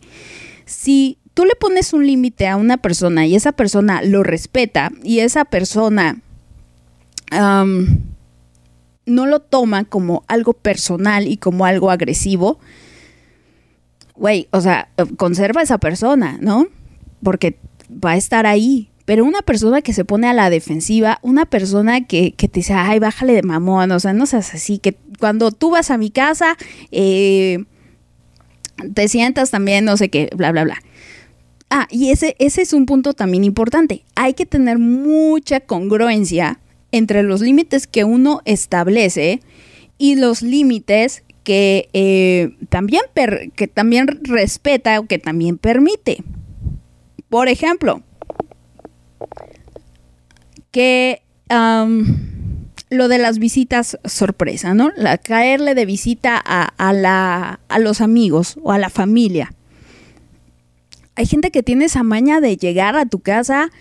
Si 0.65 1.17
tú 1.33 1.45
le 1.45 1.55
pones 1.55 1.93
un 1.93 2.05
límite 2.05 2.47
a 2.47 2.57
una 2.57 2.77
persona 2.77 3.25
y 3.25 3.35
esa 3.35 3.51
persona 3.51 4.01
lo 4.01 4.23
respeta 4.23 4.91
y 5.03 5.19
esa 5.19 5.45
persona 5.45 6.21
no 9.05 9.25
lo 9.25 9.39
toma 9.39 9.83
como 9.83 10.23
algo 10.27 10.53
personal 10.53 11.27
y 11.27 11.37
como 11.37 11.65
algo 11.65 11.91
agresivo, 11.91 12.59
güey, 14.19 14.47
o 14.51 14.61
sea, 14.61 14.89
conserva 15.17 15.61
a 15.61 15.63
esa 15.63 15.77
persona, 15.77 16.37
¿no? 16.41 16.67
Porque 17.23 17.57
va 17.91 18.11
a 18.11 18.17
estar 18.17 18.45
ahí. 18.45 18.89
Pero 19.05 19.25
una 19.25 19.41
persona 19.41 19.81
que 19.81 19.93
se 19.93 20.05
pone 20.05 20.27
a 20.27 20.33
la 20.33 20.51
defensiva, 20.51 21.17
una 21.23 21.45
persona 21.45 22.05
que, 22.05 22.35
te 22.37 22.47
dice, 22.47 22.73
ay, 22.73 22.99
bájale 22.99 23.33
de 23.33 23.41
mamón, 23.41 23.91
o 23.91 23.99
sea, 23.99 24.13
no 24.13 24.27
seas 24.27 24.53
así, 24.53 24.77
que 24.77 24.95
cuando 25.17 25.51
tú 25.51 25.71
vas 25.71 25.89
a 25.89 25.97
mi 25.97 26.11
casa, 26.11 26.57
eh, 26.91 27.63
te 28.93 29.07
sientas 29.07 29.49
también, 29.49 29.85
no 29.85 29.97
sé 29.97 30.09
qué, 30.09 30.29
bla, 30.35 30.51
bla, 30.51 30.63
bla. 30.63 30.77
Ah, 31.71 31.87
y 31.89 32.11
ese, 32.11 32.35
ese 32.39 32.61
es 32.61 32.73
un 32.73 32.85
punto 32.85 33.13
también 33.13 33.43
importante. 33.43 34.03
Hay 34.15 34.33
que 34.33 34.45
tener 34.45 34.77
mucha 34.77 35.59
congruencia 35.59 36.59
entre 36.91 37.23
los 37.23 37.41
límites 37.41 37.87
que 37.87 38.03
uno 38.03 38.41
establece 38.45 39.41
y 39.97 40.15
los 40.15 40.41
límites 40.41 41.23
que, 41.49 41.89
eh, 41.93 42.55
también, 42.69 43.01
que 43.55 43.67
también 43.67 44.05
respeta 44.21 44.99
o 44.99 45.07
que 45.07 45.17
también 45.17 45.57
permite. 45.57 46.23
Por 47.27 47.47
ejemplo, 47.47 48.03
que 50.69 51.23
lo 52.91 53.07
de 53.07 53.17
las 53.17 53.39
visitas 53.39 53.97
sorpresa, 54.05 54.75
¿no? 54.75 54.91
La, 54.95 55.17
caerle 55.17 55.73
de 55.73 55.87
visita 55.87 56.37
a, 56.37 56.93
la, 56.93 57.59
a 57.67 57.79
los 57.79 58.01
amigos 58.01 58.59
o 58.61 58.71
a 58.71 58.77
la 58.77 58.91
familia. 58.91 59.51
Hay 61.15 61.25
gente 61.25 61.49
que 61.49 61.63
tiene 61.63 61.85
esa 61.85 62.03
maña 62.03 62.41
de 62.41 62.57
llegar 62.57 62.95
a 62.95 63.07
tu 63.07 63.21
casa 63.21 63.71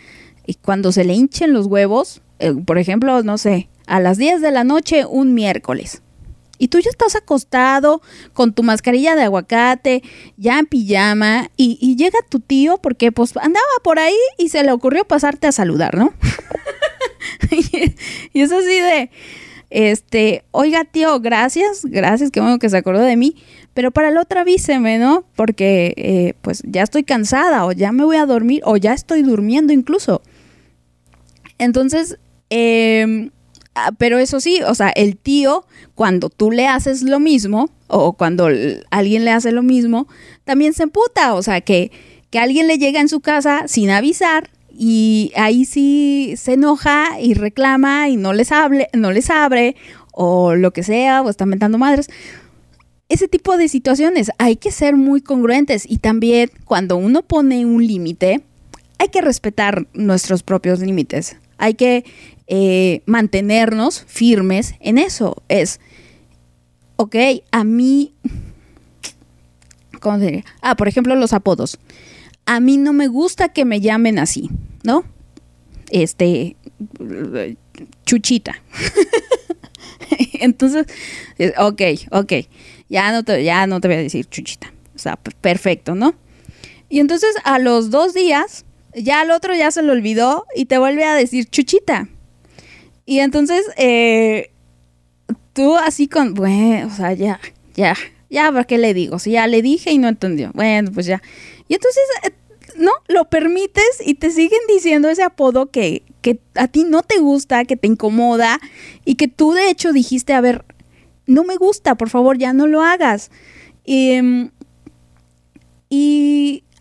y 0.46 0.54
cuando 0.54 0.90
se 0.90 1.04
le 1.04 1.12
hinchen 1.12 1.52
los 1.52 1.66
huevos, 1.66 2.22
eh, 2.38 2.54
por 2.64 2.78
ejemplo, 2.78 3.22
no 3.22 3.36
sé, 3.36 3.68
a 3.86 4.00
las 4.00 4.16
10 4.16 4.40
de 4.40 4.52
la 4.52 4.64
noche 4.64 5.04
un 5.04 5.34
miércoles 5.34 6.00
y 6.58 6.68
tú 6.68 6.78
ya 6.80 6.90
estás 6.90 7.16
acostado 7.16 8.02
con 8.32 8.52
tu 8.52 8.62
mascarilla 8.62 9.16
de 9.16 9.22
aguacate, 9.22 10.02
ya 10.36 10.58
en 10.58 10.66
pijama, 10.66 11.50
y, 11.56 11.96
llega 11.96 12.18
tu 12.28 12.40
tío 12.40 12.78
porque 12.78 13.10
pues 13.12 13.36
andaba 13.36 13.64
por 13.82 13.98
ahí 13.98 14.16
y 14.36 14.50
se 14.50 14.62
le 14.62 14.72
ocurrió 14.72 15.04
pasarte 15.04 15.46
a 15.46 15.52
saludar, 15.52 15.96
¿no? 15.96 16.12
y 18.32 18.40
es 18.40 18.52
así 18.52 18.80
de, 18.80 19.10
este, 19.70 20.44
oiga 20.50 20.84
tío, 20.84 21.20
gracias, 21.20 21.84
gracias, 21.84 22.30
qué 22.30 22.40
bueno 22.40 22.58
que 22.58 22.68
se 22.68 22.76
acordó 22.76 23.00
de 23.00 23.16
mí, 23.16 23.36
pero 23.74 23.90
para 23.90 24.10
la 24.10 24.22
otra 24.22 24.40
avíseme, 24.42 24.98
¿no? 24.98 25.24
Porque 25.36 25.94
eh, 25.96 26.34
pues 26.42 26.62
ya 26.66 26.82
estoy 26.82 27.04
cansada 27.04 27.64
o 27.66 27.72
ya 27.72 27.92
me 27.92 28.04
voy 28.04 28.16
a 28.16 28.26
dormir 28.26 28.62
o 28.64 28.76
ya 28.76 28.92
estoy 28.92 29.22
durmiendo 29.22 29.72
incluso. 29.72 30.22
Entonces, 31.58 32.18
eh, 32.50 33.30
pero 33.98 34.18
eso 34.18 34.40
sí, 34.40 34.60
o 34.66 34.74
sea, 34.74 34.90
el 34.90 35.16
tío, 35.16 35.64
cuando 35.94 36.30
tú 36.30 36.50
le 36.50 36.66
haces 36.66 37.02
lo 37.02 37.20
mismo, 37.20 37.70
o 37.88 38.12
cuando 38.12 38.48
alguien 38.90 39.24
le 39.24 39.30
hace 39.30 39.52
lo 39.52 39.62
mismo, 39.62 40.06
también 40.44 40.72
se 40.74 40.84
emputa, 40.84 41.34
o 41.34 41.42
sea, 41.42 41.60
que, 41.60 41.90
que 42.30 42.38
alguien 42.38 42.66
le 42.66 42.78
llega 42.78 43.00
en 43.00 43.08
su 43.08 43.20
casa 43.20 43.64
sin 43.66 43.90
avisar 43.90 44.50
y 44.70 45.32
ahí 45.34 45.64
sí 45.64 46.34
se 46.36 46.52
enoja 46.52 47.20
y 47.20 47.34
reclama 47.34 48.08
y 48.08 48.16
no 48.16 48.32
les, 48.32 48.52
hable, 48.52 48.88
no 48.92 49.10
les 49.10 49.28
abre 49.28 49.74
o 50.12 50.54
lo 50.54 50.72
que 50.72 50.82
sea, 50.82 51.22
o 51.22 51.30
está 51.30 51.46
mentando 51.46 51.78
madres. 51.78 52.08
Ese 53.08 53.26
tipo 53.26 53.56
de 53.56 53.68
situaciones 53.68 54.30
hay 54.38 54.56
que 54.56 54.70
ser 54.70 54.94
muy 54.94 55.20
congruentes 55.20 55.84
y 55.88 55.98
también 55.98 56.50
cuando 56.64 56.96
uno 56.96 57.22
pone 57.22 57.64
un 57.64 57.86
límite, 57.86 58.42
hay 58.98 59.08
que 59.08 59.20
respetar 59.20 59.86
nuestros 59.94 60.42
propios 60.42 60.80
límites. 60.80 61.36
Hay 61.56 61.74
que 61.74 62.04
eh, 62.48 63.02
mantenernos 63.04 64.04
firmes 64.06 64.74
en 64.80 64.96
eso. 64.96 65.42
Es, 65.48 65.80
ok, 66.96 67.14
a 67.50 67.62
mí, 67.62 68.14
¿cómo 70.00 70.18
diría? 70.18 70.44
Ah, 70.62 70.74
por 70.74 70.88
ejemplo, 70.88 71.14
los 71.14 71.34
apodos. 71.34 71.78
A 72.46 72.60
mí 72.60 72.78
no 72.78 72.94
me 72.94 73.06
gusta 73.06 73.50
que 73.50 73.66
me 73.66 73.82
llamen 73.82 74.18
así, 74.18 74.48
¿no? 74.82 75.04
Este, 75.90 76.56
chuchita. 78.06 78.62
Entonces, 80.40 80.86
ok, 81.58 81.82
ok, 82.10 82.32
ya 82.88 83.12
no, 83.12 83.22
te, 83.24 83.44
ya 83.44 83.66
no 83.66 83.80
te 83.80 83.88
voy 83.88 83.98
a 83.98 84.00
decir 84.00 84.26
chuchita. 84.26 84.72
O 84.94 84.98
sea, 84.98 85.16
perfecto, 85.16 85.94
¿no? 85.94 86.14
Y 86.88 87.00
entonces 87.00 87.36
a 87.44 87.58
los 87.58 87.90
dos 87.90 88.14
días, 88.14 88.64
ya 88.94 89.20
al 89.20 89.30
otro 89.30 89.54
ya 89.54 89.70
se 89.70 89.82
lo 89.82 89.92
olvidó 89.92 90.46
y 90.56 90.64
te 90.64 90.78
vuelve 90.78 91.04
a 91.04 91.14
decir 91.14 91.48
chuchita. 91.50 92.08
Y 93.08 93.20
entonces, 93.20 93.64
eh, 93.78 94.50
tú 95.54 95.76
así 95.76 96.08
con, 96.08 96.34
bueno, 96.34 96.88
o 96.88 96.90
sea, 96.90 97.14
ya, 97.14 97.40
ya, 97.74 97.96
ya, 98.28 98.52
¿para 98.52 98.64
qué 98.64 98.76
le 98.76 98.92
digo? 98.92 99.18
Si 99.18 99.30
ya 99.30 99.46
le 99.46 99.62
dije 99.62 99.90
y 99.90 99.96
no 99.96 100.08
entendió. 100.08 100.50
Bueno, 100.52 100.90
pues 100.92 101.06
ya. 101.06 101.22
Y 101.68 101.74
entonces, 101.74 102.02
eh, 102.24 102.34
no, 102.76 102.92
lo 103.06 103.24
permites 103.30 104.02
y 104.04 104.12
te 104.12 104.30
siguen 104.30 104.58
diciendo 104.68 105.08
ese 105.08 105.22
apodo 105.22 105.70
que, 105.70 106.02
que 106.20 106.38
a 106.54 106.68
ti 106.68 106.84
no 106.84 107.02
te 107.02 107.18
gusta, 107.18 107.64
que 107.64 107.78
te 107.78 107.86
incomoda 107.86 108.60
y 109.06 109.14
que 109.14 109.26
tú 109.26 109.52
de 109.52 109.70
hecho 109.70 109.94
dijiste, 109.94 110.34
a 110.34 110.42
ver, 110.42 110.66
no 111.26 111.44
me 111.44 111.56
gusta, 111.56 111.94
por 111.94 112.10
favor, 112.10 112.36
ya 112.36 112.52
no 112.52 112.66
lo 112.66 112.82
hagas. 112.82 113.30
y 113.86 114.10
em, 114.12 114.50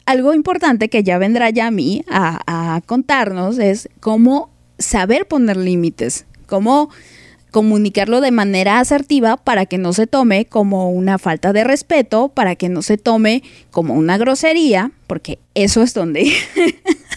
algo 0.06 0.34
importante 0.34 0.90
que 0.90 1.04
ya 1.04 1.18
vendrá 1.20 1.52
ya 1.52 1.68
a 1.68 1.72
mí 1.72 2.04
a, 2.10 2.82
contarnos 2.86 3.60
es 3.60 3.88
cómo 4.02 4.57
saber 4.78 5.28
poner 5.28 5.58
límites, 5.58 6.26
cómo 6.46 6.90
comunicarlo 7.52 8.22
de 8.22 8.32
manera 8.32 8.80
asertiva 8.80 9.38
para 9.38 9.66
que 9.66 9.78
no 9.78 9.94
se 9.94 10.06
tome 10.06 10.46
como 10.46 10.92
una 10.92 11.18
falta 11.18 11.54
de 11.54 11.64
respeto, 11.64 12.30
para 12.30 12.56
que 12.56 12.70
no 12.70 12.82
se 12.82 12.98
tome 12.98 13.42
como 13.72 13.96
una 13.96 14.18
grosería, 14.18 14.92
porque 15.08 15.40
eso 15.56 15.82
es 15.82 15.94
donde, 15.94 16.32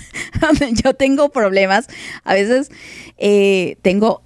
yo 0.84 0.94
tengo 0.94 1.30
problemas. 1.30 1.88
A 2.24 2.34
veces 2.34 2.70
eh, 3.18 3.76
tengo, 3.82 4.22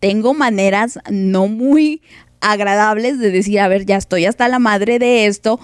tengo 0.00 0.34
maneras 0.34 0.98
no 1.10 1.46
muy 1.46 2.02
agradables 2.40 3.18
de 3.18 3.30
decir, 3.30 3.60
a 3.60 3.68
ver, 3.68 3.86
ya 3.86 3.96
estoy 3.96 4.26
hasta 4.26 4.48
la 4.48 4.58
madre 4.58 4.98
de 4.98 5.26
esto, 5.26 5.60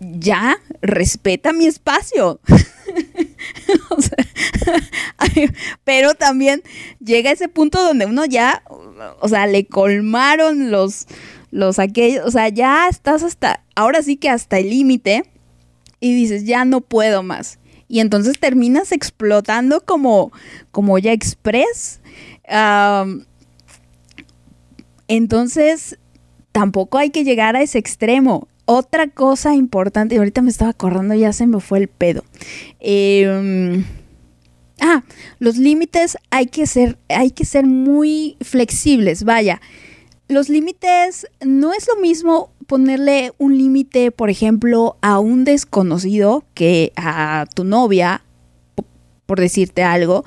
ya 0.00 0.58
respeta 0.82 1.52
mi 1.52 1.66
espacio. 1.66 2.40
pero 5.84 6.14
también 6.14 6.62
llega 7.00 7.30
ese 7.30 7.48
punto 7.48 7.82
donde 7.82 8.06
uno 8.06 8.24
ya, 8.24 8.62
o 9.20 9.28
sea, 9.28 9.46
le 9.46 9.66
colmaron 9.66 10.70
los, 10.70 11.06
los 11.50 11.78
aquellos, 11.78 12.26
o 12.26 12.30
sea, 12.30 12.48
ya 12.48 12.88
estás 12.88 13.22
hasta, 13.22 13.62
ahora 13.74 14.02
sí 14.02 14.16
que 14.16 14.28
hasta 14.28 14.58
el 14.58 14.70
límite 14.70 15.24
y 16.00 16.14
dices, 16.14 16.44
ya 16.44 16.64
no 16.64 16.80
puedo 16.80 17.22
más. 17.22 17.58
Y 17.88 18.00
entonces 18.00 18.38
terminas 18.38 18.92
explotando 18.92 19.80
como, 19.80 20.32
como 20.72 20.98
ya 20.98 21.12
express. 21.12 22.00
entonces, 25.08 25.98
tampoco 26.52 26.98
hay 26.98 27.10
que 27.10 27.24
llegar 27.24 27.54
a 27.54 27.62
ese 27.62 27.78
extremo. 27.78 28.48
Otra 28.68 29.06
cosa 29.08 29.54
importante, 29.54 30.16
y 30.16 30.18
ahorita 30.18 30.42
me 30.42 30.50
estaba 30.50 30.72
acordando, 30.72 31.14
ya 31.14 31.32
se 31.32 31.46
me 31.46 31.60
fue 31.60 31.78
el 31.78 31.88
pedo. 31.88 32.24
Em, 32.80 33.84
ah, 34.80 35.04
los 35.38 35.56
límites 35.56 36.18
hay 36.30 36.46
que 36.46 36.66
ser, 36.66 36.98
hay 37.08 37.30
que 37.30 37.44
ser 37.44 37.64
muy 37.64 38.36
flexibles, 38.40 39.22
vaya. 39.22 39.60
Los 40.28 40.48
límites 40.48 41.28
no 41.44 41.72
es 41.72 41.86
lo 41.86 42.00
mismo 42.00 42.50
ponerle 42.66 43.32
un 43.38 43.56
límite, 43.56 44.10
por 44.10 44.30
ejemplo, 44.30 44.96
a 45.00 45.20
un 45.20 45.44
desconocido 45.44 46.44
que 46.54 46.92
a 46.96 47.46
tu 47.54 47.62
novia, 47.62 48.24
por 49.26 49.38
decirte 49.38 49.84
algo. 49.84 50.24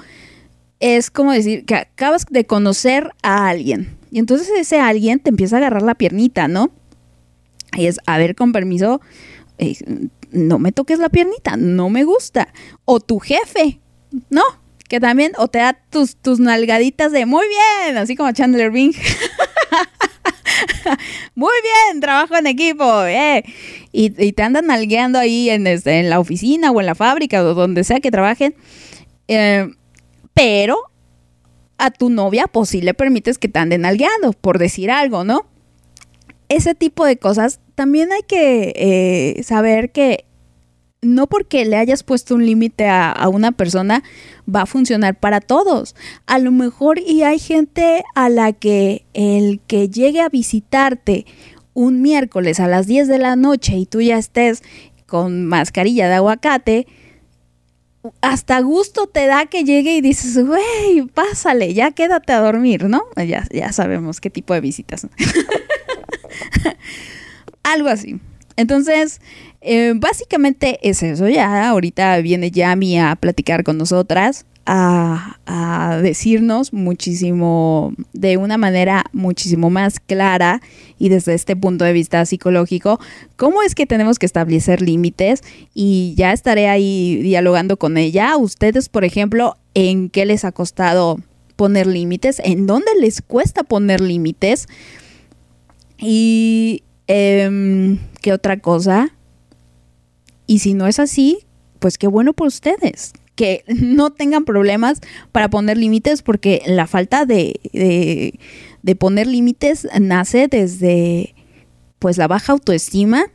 Es 0.79 1.11
como 1.11 1.33
decir 1.33 1.65
que 1.65 1.75
acabas 1.75 2.25
de 2.29 2.45
conocer 2.45 3.11
a 3.21 3.49
alguien. 3.49 3.97
Y 4.11 4.19
entonces 4.19 4.49
ese 4.57 4.79
alguien 4.79 5.19
te 5.19 5.29
empieza 5.29 5.57
a 5.57 5.59
agarrar 5.59 5.81
la 5.81 5.95
piernita, 5.95 6.47
¿no? 6.47 6.71
Y 7.77 7.85
es, 7.85 7.99
a 8.05 8.17
ver, 8.17 8.35
con 8.35 8.51
permiso, 8.51 9.01
eh, 9.57 9.75
no 10.31 10.59
me 10.59 10.71
toques 10.71 10.99
la 10.99 11.09
piernita, 11.09 11.57
no 11.57 11.89
me 11.89 12.03
gusta. 12.03 12.53
O 12.85 12.99
tu 12.99 13.19
jefe, 13.19 13.79
¿no? 14.29 14.43
Que 14.87 14.99
también, 14.99 15.33
o 15.37 15.47
te 15.47 15.59
da 15.59 15.79
tus, 15.89 16.15
tus 16.15 16.39
nalgaditas 16.39 17.11
de 17.11 17.25
muy 17.25 17.45
bien, 17.47 17.97
así 17.97 18.15
como 18.15 18.31
Chandler 18.31 18.71
Bing. 18.71 18.93
muy 21.35 21.53
bien, 21.61 22.01
trabajo 22.01 22.35
en 22.35 22.47
equipo, 22.47 23.05
eh. 23.05 23.43
Y, 23.91 24.09
te 24.09 24.43
andan 24.43 24.67
nalgueando 24.67 25.19
ahí 25.19 25.49
en, 25.49 25.67
este, 25.67 25.99
en 25.99 26.09
la 26.09 26.19
oficina 26.19 26.71
o 26.71 26.79
en 26.79 26.85
la 26.85 26.95
fábrica 26.95 27.43
o 27.43 27.53
donde 27.53 27.83
sea 27.83 27.99
que 27.99 28.11
trabajen. 28.11 28.55
Eh, 29.27 29.67
pero 30.33 30.77
a 31.77 31.91
tu 31.91 32.09
novia, 32.09 32.47
pues 32.47 32.69
sí 32.69 32.81
le 32.81 32.93
permites 32.93 33.37
que 33.37 33.47
te 33.47 33.59
anden 33.59 33.81
nalgueando, 33.81 34.33
por 34.33 34.57
decir 34.57 34.91
algo, 34.91 35.23
¿no? 35.23 35.45
Ese 36.49 36.75
tipo 36.75 37.05
de 37.05 37.17
cosas, 37.17 37.59
también 37.75 38.11
hay 38.11 38.23
que 38.23 38.73
eh, 38.75 39.43
saber 39.43 39.91
que 39.91 40.25
no 41.01 41.27
porque 41.27 41.63
le 41.65 41.77
hayas 41.77 42.03
puesto 42.03 42.35
un 42.35 42.45
límite 42.45 42.87
a, 42.89 43.29
una 43.31 43.51
persona 43.51 44.03
va 44.53 44.63
a 44.63 44.65
funcionar 44.65 45.17
para 45.17 45.39
todos. 45.39 45.95
A 46.25 46.39
lo 46.39 46.51
mejor 46.51 46.99
y 46.99 47.23
hay 47.23 47.39
gente 47.39 48.03
a 48.15 48.29
la 48.29 48.51
que 48.51 49.05
el 49.13 49.61
que 49.65 49.89
llegue 49.89 50.19
a 50.21 50.29
visitarte 50.29 51.25
un 51.73 52.01
miércoles 52.01 52.59
a 52.59 52.67
las 52.67 52.87
10 52.87 53.07
de 53.07 53.19
la 53.19 53.35
noche 53.35 53.77
y 53.77 53.85
tú 53.85 54.01
ya 54.01 54.17
estés 54.17 54.63
con 55.05 55.45
mascarilla 55.45 56.09
de 56.09 56.15
aguacate, 56.15 56.87
hasta 58.21 58.59
gusto 58.61 59.07
te 59.07 59.25
da 59.25 59.45
que 59.45 59.63
llegue 59.63 59.95
y 59.95 60.01
dices, 60.01 60.45
güey, 60.45 61.05
pásale, 61.13 61.73
ya 61.73 61.91
quédate 61.91 62.33
a 62.33 62.39
dormir, 62.39 62.85
¿no? 62.85 63.03
Ya, 63.15 63.47
ya 63.51 63.71
sabemos 63.71 64.19
qué 64.19 64.29
tipo 64.29 64.53
de 64.53 64.61
visitas. 64.61 65.07
Algo 67.63 67.89
así. 67.89 68.19
Entonces, 68.55 69.21
eh, 69.61 69.93
básicamente 69.95 70.79
es 70.81 71.03
eso. 71.03 71.27
Ya 71.27 71.69
ahorita 71.69 72.17
viene 72.19 72.51
Yami 72.51 72.99
a 72.99 73.15
platicar 73.15 73.63
con 73.63 73.77
nosotras, 73.77 74.45
a, 74.65 75.37
a, 75.45 75.97
decirnos 76.01 76.73
muchísimo, 76.73 77.93
de 78.13 78.37
una 78.37 78.57
manera 78.57 79.05
muchísimo 79.13 79.69
más 79.69 79.99
clara 79.99 80.61
y 80.97 81.09
desde 81.09 81.33
este 81.33 81.55
punto 81.55 81.85
de 81.85 81.93
vista 81.93 82.23
psicológico, 82.25 82.99
cómo 83.35 83.63
es 83.63 83.73
que 83.75 83.85
tenemos 83.85 84.19
que 84.19 84.25
establecer 84.25 84.81
límites 84.81 85.41
y 85.73 86.13
ya 86.17 86.33
estaré 86.33 86.67
ahí 86.67 87.19
dialogando 87.23 87.77
con 87.77 87.97
ella. 87.97 88.37
Ustedes, 88.37 88.89
por 88.89 89.05
ejemplo, 89.05 89.57
¿en 89.73 90.09
qué 90.09 90.25
les 90.25 90.45
ha 90.45 90.51
costado 90.51 91.19
poner 91.55 91.87
límites? 91.87 92.41
¿En 92.43 92.67
dónde 92.67 92.91
les 92.99 93.21
cuesta 93.21 93.63
poner 93.63 94.01
límites? 94.01 94.67
Y 95.99 96.83
em, 97.07 97.99
qué 98.21 98.33
otra 98.33 98.59
cosa. 98.59 99.13
Y 100.47 100.59
si 100.59 100.73
no 100.73 100.87
es 100.87 100.99
así, 100.99 101.39
pues 101.79 101.97
qué 101.97 102.07
bueno 102.07 102.33
por 102.33 102.47
ustedes. 102.47 103.13
Que 103.35 103.63
no 103.67 104.11
tengan 104.11 104.45
problemas 104.45 105.01
para 105.31 105.49
poner 105.49 105.77
límites 105.77 106.21
porque 106.21 106.61
la 106.65 106.87
falta 106.87 107.25
de, 107.25 107.59
de, 107.73 108.39
de 108.81 108.95
poner 108.95 109.27
límites 109.27 109.87
nace 109.99 110.47
desde 110.47 111.35
pues 111.99 112.17
la 112.17 112.27
baja 112.27 112.53
autoestima, 112.53 113.25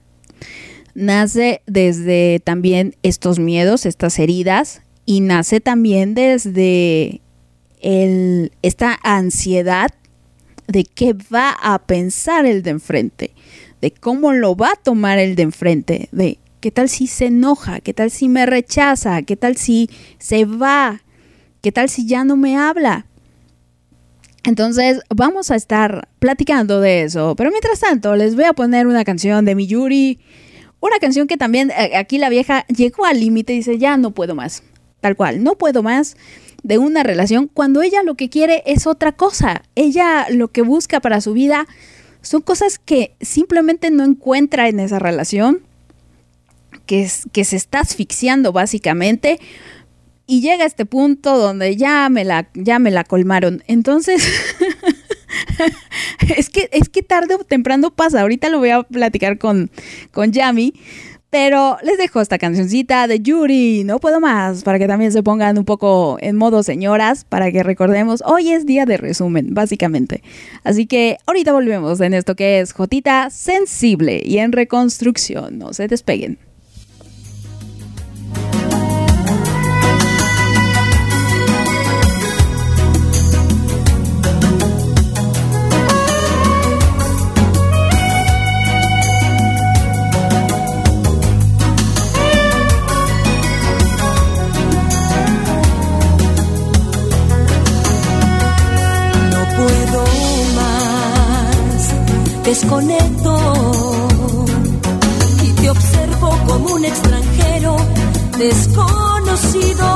nace 0.95 1.61
desde 1.67 2.41
también 2.43 2.97
estos 3.03 3.39
miedos, 3.39 3.85
estas 3.85 4.19
heridas 4.19 4.81
y 5.05 5.21
nace 5.21 5.61
también 5.61 6.15
desde 6.15 7.21
el, 7.81 8.53
esta 8.63 8.99
ansiedad 9.03 9.91
de 10.67 10.85
qué 10.85 11.13
va 11.13 11.51
a 11.51 11.79
pensar 11.79 12.47
el 12.47 12.63
de 12.63 12.71
enfrente, 12.71 13.35
de 13.81 13.91
cómo 13.91 14.33
lo 14.33 14.57
va 14.57 14.73
a 14.73 14.83
tomar 14.83 15.19
el 15.19 15.37
de 15.37 15.43
enfrente, 15.43 16.09
de 16.13 16.39
qué 16.61 16.71
tal 16.71 16.89
si 16.89 17.07
se 17.07 17.27
enoja, 17.27 17.81
qué 17.81 17.93
tal 17.93 18.11
si 18.11 18.29
me 18.29 18.47
rechaza, 18.47 19.23
qué 19.23 19.37
tal 19.37 19.57
si 19.57 19.91
se 20.19 20.45
va, 20.45 21.03
qué 21.61 21.73
tal 21.73 21.89
si 21.89 22.07
ya 22.07 22.25
no 22.25 22.37
me 22.37 22.57
habla. 22.57 23.07
Entonces 24.45 25.01
vamos 25.15 25.51
a 25.51 25.57
estar 25.57 26.09
platicando 26.19 26.81
de 26.81 27.03
eso, 27.03 27.35
pero 27.37 27.51
mientras 27.51 27.81
tanto 27.81 28.15
les 28.17 28.35
voy 28.35 28.45
a 28.45 28.53
poner 28.53 28.87
una 28.87 29.05
canción 29.05 29.45
de 29.45 29.55
Miyuri, 29.55 30.21
Una 30.81 30.99
canción 30.99 31.27
que 31.27 31.39
también 31.39 31.71
eh, 31.71 31.97
aquí 31.97 32.19
la 32.19 32.29
vieja 32.29 32.67
llegó 32.67 33.07
al 33.07 33.19
límite 33.19 33.55
y 33.55 33.57
dice, 33.57 33.79
ya 33.79 33.97
no 33.97 34.11
puedo 34.11 34.35
más. 34.35 34.63
Tal 35.01 35.17
cual, 35.17 35.43
no 35.43 35.57
puedo 35.57 35.83
más 35.83 36.17
de 36.65 36.79
una 36.79 37.03
relación 37.03 37.47
cuando 37.47 37.83
ella 37.83 38.03
lo 38.03 38.17
que 38.17 38.29
quiere 38.29 38.65
es 38.67 38.89
otra 38.89 39.13
cosa. 39.13 39.63
Ella 39.77 40.27
lo 40.31 40.49
que 40.49 40.63
busca 40.63 40.99
para 40.99 41.21
su 41.21 41.35
vida 41.35 41.67
son 42.23 42.41
cosas 42.41 42.79
que 42.79 43.15
simplemente 43.21 43.91
no 43.91 44.03
encuentra 44.03 44.69
en 44.69 44.81
esa 44.81 44.99
relación, 44.99 45.61
que, 46.87 47.07
que 47.33 47.45
se 47.45 47.57
está 47.57 47.81
asfixiando 47.81 48.53
básicamente. 48.53 49.39
Y 50.27 50.41
llega 50.41 50.65
a 50.65 50.67
este 50.67 50.87
punto 50.87 51.37
donde 51.37 51.77
ya 51.77 52.09
me 52.09 52.25
la, 52.25 52.49
ya 52.55 52.79
me 52.79 52.91
la 52.91 53.05
colmaron. 53.05 53.63
Entonces, 53.67 54.27
es, 56.37 56.49
que, 56.49 56.71
es 56.73 56.89
que 56.89 57.03
tarde 57.03 57.35
o 57.35 57.45
temprano 57.45 57.95
pasa. 57.95 58.23
Ahorita 58.23 58.49
lo 58.49 58.59
voy 58.59 58.71
a 58.71 58.83
platicar 58.85 59.37
con, 59.37 59.71
con 60.13 60.33
Yami. 60.33 60.73
Pero 61.35 61.79
les 61.83 61.99
dejo 61.99 62.21
esta 62.21 62.39
cancioncita 62.39 63.09
de 63.09 63.19
Yuri, 63.19 63.83
no 63.83 63.99
puedo 63.99 64.21
más, 64.21 64.63
para 64.63 64.79
que 64.79 64.87
también 64.87 65.11
se 65.11 65.25
pongan 65.25 65.59
un 65.59 65.65
poco 65.65 66.17
en 66.21 66.37
modo 66.37 66.63
señoras, 66.63 67.25
para 67.25 67.51
que 67.51 67.65
recordemos, 67.65 68.23
hoy 68.25 68.53
es 68.53 68.67
día 68.67 68.87
de 68.87 68.99
resumen, 68.99 69.53
básicamente. 69.53 70.23
Así 70.63 70.87
que 70.87 71.19
ahorita 71.27 71.53
volvemos 71.53 72.01
en 72.01 72.15
esto 72.15 72.37
que 72.37 72.61
es 72.61 72.73
Jotita 72.73 73.31
sensible 73.31 74.23
y 74.25 74.39
en 74.39 74.53
reconstrucción, 74.53 75.59
no 75.59 75.73
se 75.73 75.89
despeguen. 75.89 76.39
Desconecto 102.55 103.35
y 105.43 105.49
te 105.61 105.71
observo 105.71 106.39
como 106.47 106.75
un 106.75 106.85
extranjero 106.85 107.77
desconocido. 108.39 109.87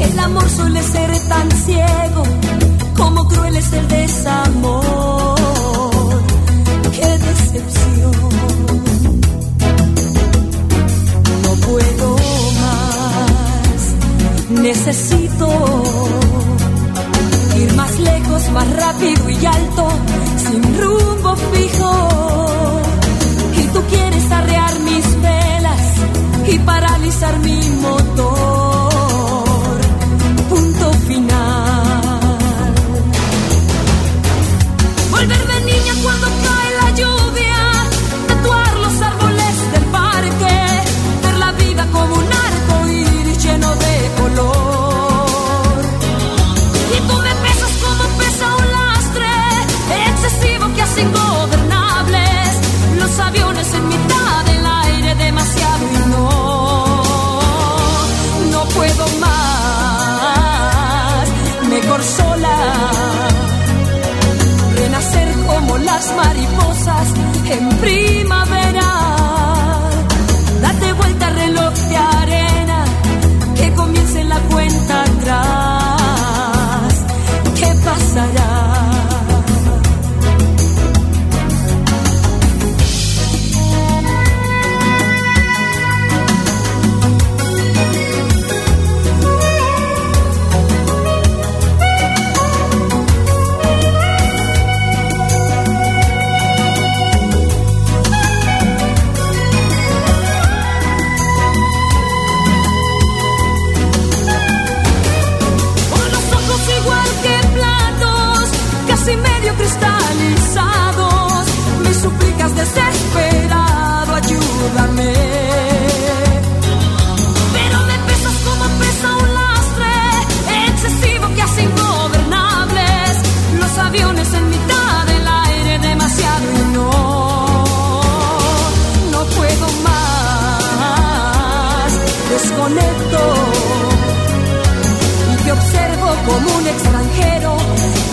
El 0.00 0.18
amor 0.18 0.48
suele 0.48 0.82
ser 0.82 1.10
tan 1.28 1.50
ciego 1.50 2.22
como 2.96 3.28
cruel 3.28 3.56
es 3.56 3.72
el 3.74 3.88
desamor. 3.88 5.36
Qué 6.96 7.18
decepción. 7.28 8.12
No 11.42 11.52
puedo 11.66 12.16
más. 12.62 13.82
Necesito 14.62 15.48
ir 17.58 17.74
más 17.74 17.98
lejos, 17.98 18.50
más 18.52 18.70
rápido 18.76 19.28
y 19.28 19.44
alto 19.44 19.88
sin 20.52 20.62
rumbo 20.80 21.34
fijo. 21.52 21.92
Y 23.56 23.62
tú 23.72 23.80
quieres 23.88 24.30
arrear 24.30 24.80
mis 24.80 25.22
velas 25.22 25.82
y 26.52 26.58
paralizar 26.58 27.38
mi 27.40 27.60
motor. 27.80 28.51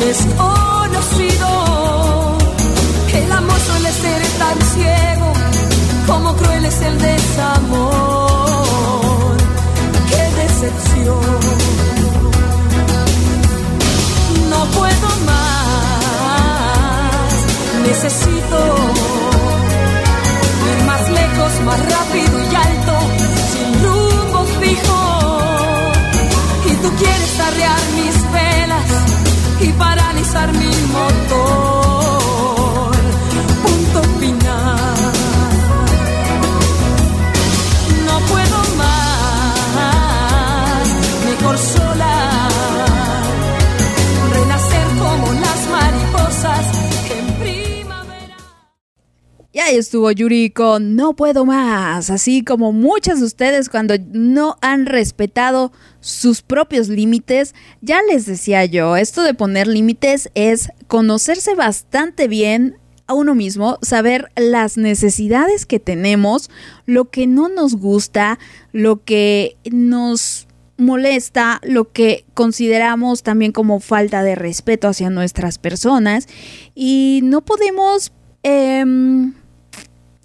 Desconocido. 0.09 1.49
El 3.13 3.31
amor 3.31 3.59
suele 3.59 3.91
ser 3.91 4.21
tan 4.39 4.57
ciego 4.73 5.33
como 6.07 6.35
cruel 6.35 6.65
es 6.65 6.81
el 6.81 6.97
desamor. 6.99 8.47
Qué 10.09 10.23
decepción. 10.41 11.39
No 14.49 14.59
puedo 14.77 15.07
más, 15.29 16.49
necesito 17.87 18.57
ir 20.71 20.79
más 20.91 21.03
lejos, 21.19 21.51
más 21.67 21.79
rápido 21.95 22.35
y 22.51 22.55
alto, 22.67 22.95
sin 23.51 23.69
rumbo 23.83 24.39
fijo 24.59 24.99
y 26.65 26.73
tú 26.81 26.89
quieres 27.01 27.33
arrear 27.47 27.81
mis 27.99 28.15
velas 28.31 28.89
y 29.61 29.71
paralizar 30.29 30.51
mi 30.53 30.69
motor. 30.91 31.68
Y 49.59 49.61
ahí 49.61 49.75
estuvo 49.75 50.09
Yuri 50.09 50.51
con 50.51 50.95
No 50.95 51.17
puedo 51.17 51.43
más, 51.43 52.09
así 52.09 52.45
como 52.45 52.71
muchas 52.71 53.19
de 53.19 53.25
ustedes 53.25 53.67
cuando 53.67 53.95
no 54.13 54.55
han 54.61 54.85
respetado 54.85 55.73
sus 55.99 56.41
propios 56.41 56.87
límites, 56.87 57.53
ya 57.81 58.01
les 58.01 58.25
decía 58.25 58.63
yo, 58.63 58.95
esto 58.95 59.21
de 59.21 59.33
poner 59.33 59.67
límites 59.67 60.31
es 60.33 60.69
conocerse 60.87 61.55
bastante 61.55 62.29
bien 62.29 62.77
a 63.05 63.13
uno 63.13 63.35
mismo, 63.35 63.79
saber 63.81 64.31
las 64.37 64.77
necesidades 64.77 65.65
que 65.65 65.81
tenemos, 65.81 66.49
lo 66.85 67.09
que 67.09 67.27
no 67.27 67.49
nos 67.49 67.75
gusta, 67.75 68.39
lo 68.71 69.03
que 69.03 69.57
nos 69.69 70.47
molesta, 70.77 71.59
lo 71.63 71.91
que 71.91 72.23
consideramos 72.33 73.23
también 73.23 73.51
como 73.51 73.81
falta 73.81 74.23
de 74.23 74.35
respeto 74.35 74.87
hacia 74.87 75.09
nuestras 75.09 75.57
personas. 75.57 76.29
Y 76.75 77.19
no 77.23 77.41
podemos 77.41 78.13
em, 78.43 79.33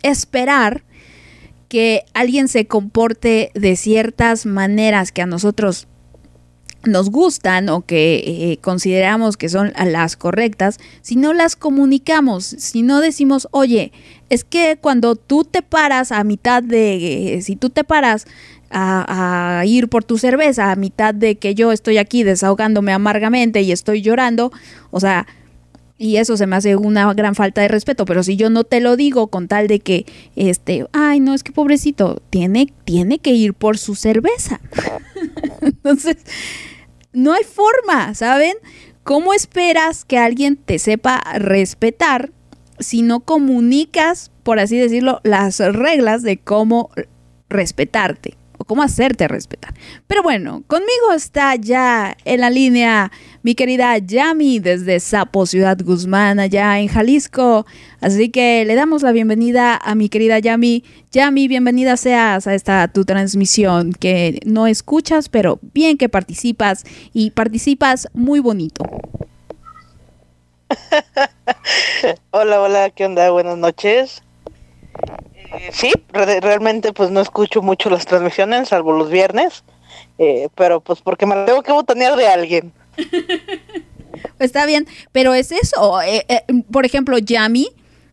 esperar 0.04 0.84
que 1.68 2.04
alguien 2.14 2.48
se 2.48 2.66
comporte 2.66 3.50
de 3.54 3.74
ciertas 3.76 4.46
maneras 4.46 5.10
que 5.10 5.22
a 5.22 5.26
nosotros 5.26 5.88
nos 6.86 7.10
gustan 7.10 7.68
o 7.68 7.82
que 7.82 8.22
eh, 8.26 8.58
consideramos 8.60 9.36
que 9.36 9.48
son 9.48 9.72
las 9.86 10.16
correctas, 10.16 10.78
si 11.02 11.16
no 11.16 11.32
las 11.32 11.56
comunicamos, 11.56 12.44
si 12.44 12.82
no 12.82 13.00
decimos, 13.00 13.48
oye, 13.50 13.92
es 14.28 14.44
que 14.44 14.78
cuando 14.80 15.16
tú 15.16 15.44
te 15.44 15.62
paras 15.62 16.12
a 16.12 16.22
mitad 16.24 16.62
de, 16.62 17.34
eh, 17.36 17.42
si 17.42 17.56
tú 17.56 17.70
te 17.70 17.84
paras 17.84 18.26
a, 18.70 19.60
a, 19.60 19.66
ir 19.66 19.88
por 19.88 20.04
tu 20.04 20.18
cerveza 20.18 20.72
a 20.72 20.76
mitad 20.76 21.14
de 21.14 21.36
que 21.36 21.54
yo 21.54 21.72
estoy 21.72 21.98
aquí 21.98 22.22
desahogándome 22.22 22.92
amargamente 22.92 23.62
y 23.62 23.72
estoy 23.72 24.02
llorando, 24.02 24.52
o 24.90 25.00
sea, 25.00 25.26
y 25.96 26.16
eso 26.16 26.36
se 26.36 26.46
me 26.46 26.56
hace 26.56 26.76
una 26.76 27.12
gran 27.14 27.34
falta 27.34 27.60
de 27.60 27.68
respeto, 27.68 28.04
pero 28.04 28.22
si 28.22 28.36
yo 28.36 28.50
no 28.50 28.64
te 28.64 28.80
lo 28.80 28.96
digo 28.96 29.28
con 29.28 29.46
tal 29.46 29.68
de 29.68 29.80
que, 29.80 30.06
este, 30.34 30.86
ay, 30.92 31.20
no, 31.20 31.34
es 31.34 31.44
que 31.44 31.52
pobrecito, 31.52 32.20
tiene, 32.30 32.72
tiene 32.84 33.18
que 33.18 33.30
ir 33.30 33.54
por 33.54 33.78
su 33.78 33.94
cerveza. 33.94 34.60
Entonces, 35.60 36.16
no 37.12 37.32
hay 37.32 37.44
forma, 37.44 38.14
¿saben? 38.14 38.54
¿Cómo 39.04 39.34
esperas 39.34 40.04
que 40.04 40.18
alguien 40.18 40.56
te 40.56 40.78
sepa 40.78 41.22
respetar 41.38 42.32
si 42.80 43.02
no 43.02 43.20
comunicas, 43.20 44.32
por 44.42 44.58
así 44.58 44.76
decirlo, 44.76 45.20
las 45.22 45.58
reglas 45.60 46.22
de 46.22 46.38
cómo 46.38 46.90
respetarte? 47.48 48.36
Cómo 48.64 48.82
hacerte 48.82 49.28
respetar. 49.28 49.74
Pero 50.06 50.22
bueno, 50.22 50.62
conmigo 50.66 51.12
está 51.14 51.54
ya 51.56 52.16
en 52.24 52.40
la 52.40 52.50
línea 52.50 53.10
mi 53.42 53.54
querida 53.54 53.98
Yami 53.98 54.58
desde 54.58 54.98
Sapo 55.00 55.46
Ciudad 55.46 55.78
Guzmán, 55.82 56.40
allá 56.40 56.78
en 56.78 56.88
Jalisco. 56.88 57.66
Así 58.00 58.30
que 58.30 58.64
le 58.64 58.74
damos 58.74 59.02
la 59.02 59.12
bienvenida 59.12 59.76
a 59.76 59.94
mi 59.94 60.08
querida 60.08 60.38
Yami. 60.38 60.82
Yami, 61.12 61.48
bienvenida 61.48 61.96
seas 61.96 62.46
a 62.46 62.54
esta 62.54 62.88
tu 62.88 63.04
transmisión 63.04 63.92
que 63.92 64.40
no 64.46 64.66
escuchas, 64.66 65.28
pero 65.28 65.58
bien 65.74 65.98
que 65.98 66.08
participas 66.08 66.84
y 67.12 67.30
participas 67.32 68.08
muy 68.14 68.40
bonito. 68.40 68.84
hola, 72.30 72.60
hola, 72.60 72.90
¿qué 72.90 73.06
onda? 73.06 73.30
Buenas 73.30 73.58
noches. 73.58 74.22
Eh, 75.58 75.70
sí, 75.72 75.92
re 76.12 76.40
realmente 76.40 76.92
pues 76.92 77.10
no 77.10 77.20
escucho 77.20 77.62
mucho 77.62 77.90
las 77.90 78.06
transmisiones, 78.06 78.68
salvo 78.68 78.92
los 78.92 79.10
viernes, 79.10 79.64
eh, 80.18 80.48
pero 80.54 80.80
pues 80.80 81.00
porque 81.00 81.26
me 81.26 81.34
tengo 81.44 81.62
que 81.62 81.72
botanear 81.72 82.16
de 82.16 82.28
alguien. 82.28 82.72
Está 84.38 84.66
bien, 84.66 84.86
pero 85.12 85.34
es 85.34 85.52
eso. 85.52 86.00
Eh, 86.02 86.24
por 86.70 86.86
ejemplo, 86.86 87.18
Yami 87.18 87.68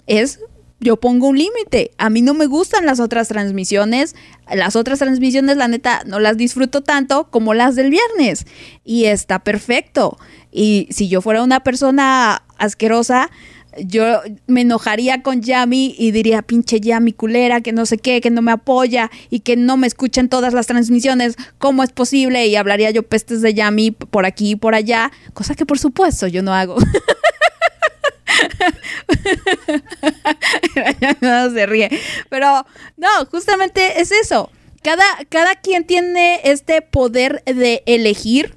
es 0.07 0.39
yo 0.81 0.97
pongo 0.97 1.27
un 1.27 1.37
límite. 1.37 1.91
A 1.99 2.09
mí 2.09 2.23
no 2.23 2.33
me 2.33 2.47
gustan 2.47 2.87
las 2.87 2.99
otras 2.99 3.27
transmisiones. 3.27 4.15
Las 4.51 4.75
otras 4.75 4.97
transmisiones, 4.97 5.55
la 5.55 5.67
neta, 5.67 6.01
no 6.07 6.19
las 6.19 6.37
disfruto 6.37 6.81
tanto 6.81 7.29
como 7.29 7.53
las 7.53 7.75
del 7.75 7.91
viernes. 7.91 8.45
Y 8.83 9.05
está 9.05 9.39
perfecto. 9.39 10.17
Y 10.51 10.87
si 10.89 11.07
yo 11.07 11.21
fuera 11.21 11.43
una 11.43 11.61
persona 11.61 12.41
asquerosa, 12.57 13.29
yo 13.79 14.21
me 14.47 14.61
enojaría 14.61 15.23
con 15.23 15.41
Yami 15.41 15.95
y 15.97 16.11
diría, 16.11 16.41
pinche 16.41 16.79
Yami 16.79 17.13
culera, 17.13 17.61
que 17.61 17.71
no 17.71 17.85
sé 17.85 17.97
qué, 17.97 18.21
que 18.21 18.29
no 18.29 18.41
me 18.41 18.51
apoya 18.51 19.09
y 19.29 19.41
que 19.41 19.55
no 19.55 19.77
me 19.77 19.87
escuchan 19.87 20.29
todas 20.29 20.53
las 20.53 20.67
transmisiones, 20.67 21.35
¿cómo 21.57 21.83
es 21.83 21.91
posible? 21.91 22.45
Y 22.47 22.55
hablaría 22.55 22.91
yo 22.91 23.03
pestes 23.03 23.41
de 23.41 23.53
Yami 23.53 23.91
por 23.91 24.25
aquí 24.25 24.51
y 24.51 24.55
por 24.55 24.75
allá, 24.75 25.11
cosa 25.33 25.55
que 25.55 25.65
por 25.65 25.79
supuesto 25.79 26.27
yo 26.27 26.43
no 26.43 26.53
hago. 26.53 26.77
no 31.21 31.49
se 31.51 31.65
ríe. 31.65 31.89
Pero 32.29 32.65
no, 32.97 33.25
justamente 33.29 34.01
es 34.01 34.11
eso. 34.11 34.51
Cada, 34.83 35.05
cada 35.29 35.55
quien 35.55 35.85
tiene 35.85 36.41
este 36.43 36.81
poder 36.81 37.43
de 37.45 37.83
elegir 37.85 38.55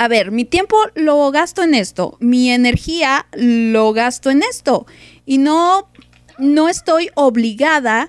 a 0.00 0.08
ver, 0.08 0.30
mi 0.30 0.46
tiempo 0.46 0.78
lo 0.94 1.30
gasto 1.30 1.62
en 1.62 1.74
esto, 1.74 2.16
mi 2.20 2.50
energía 2.50 3.26
lo 3.32 3.92
gasto 3.92 4.30
en 4.30 4.42
esto 4.42 4.86
y 5.26 5.36
no, 5.36 5.90
no 6.38 6.70
estoy 6.70 7.10
obligada 7.16 8.08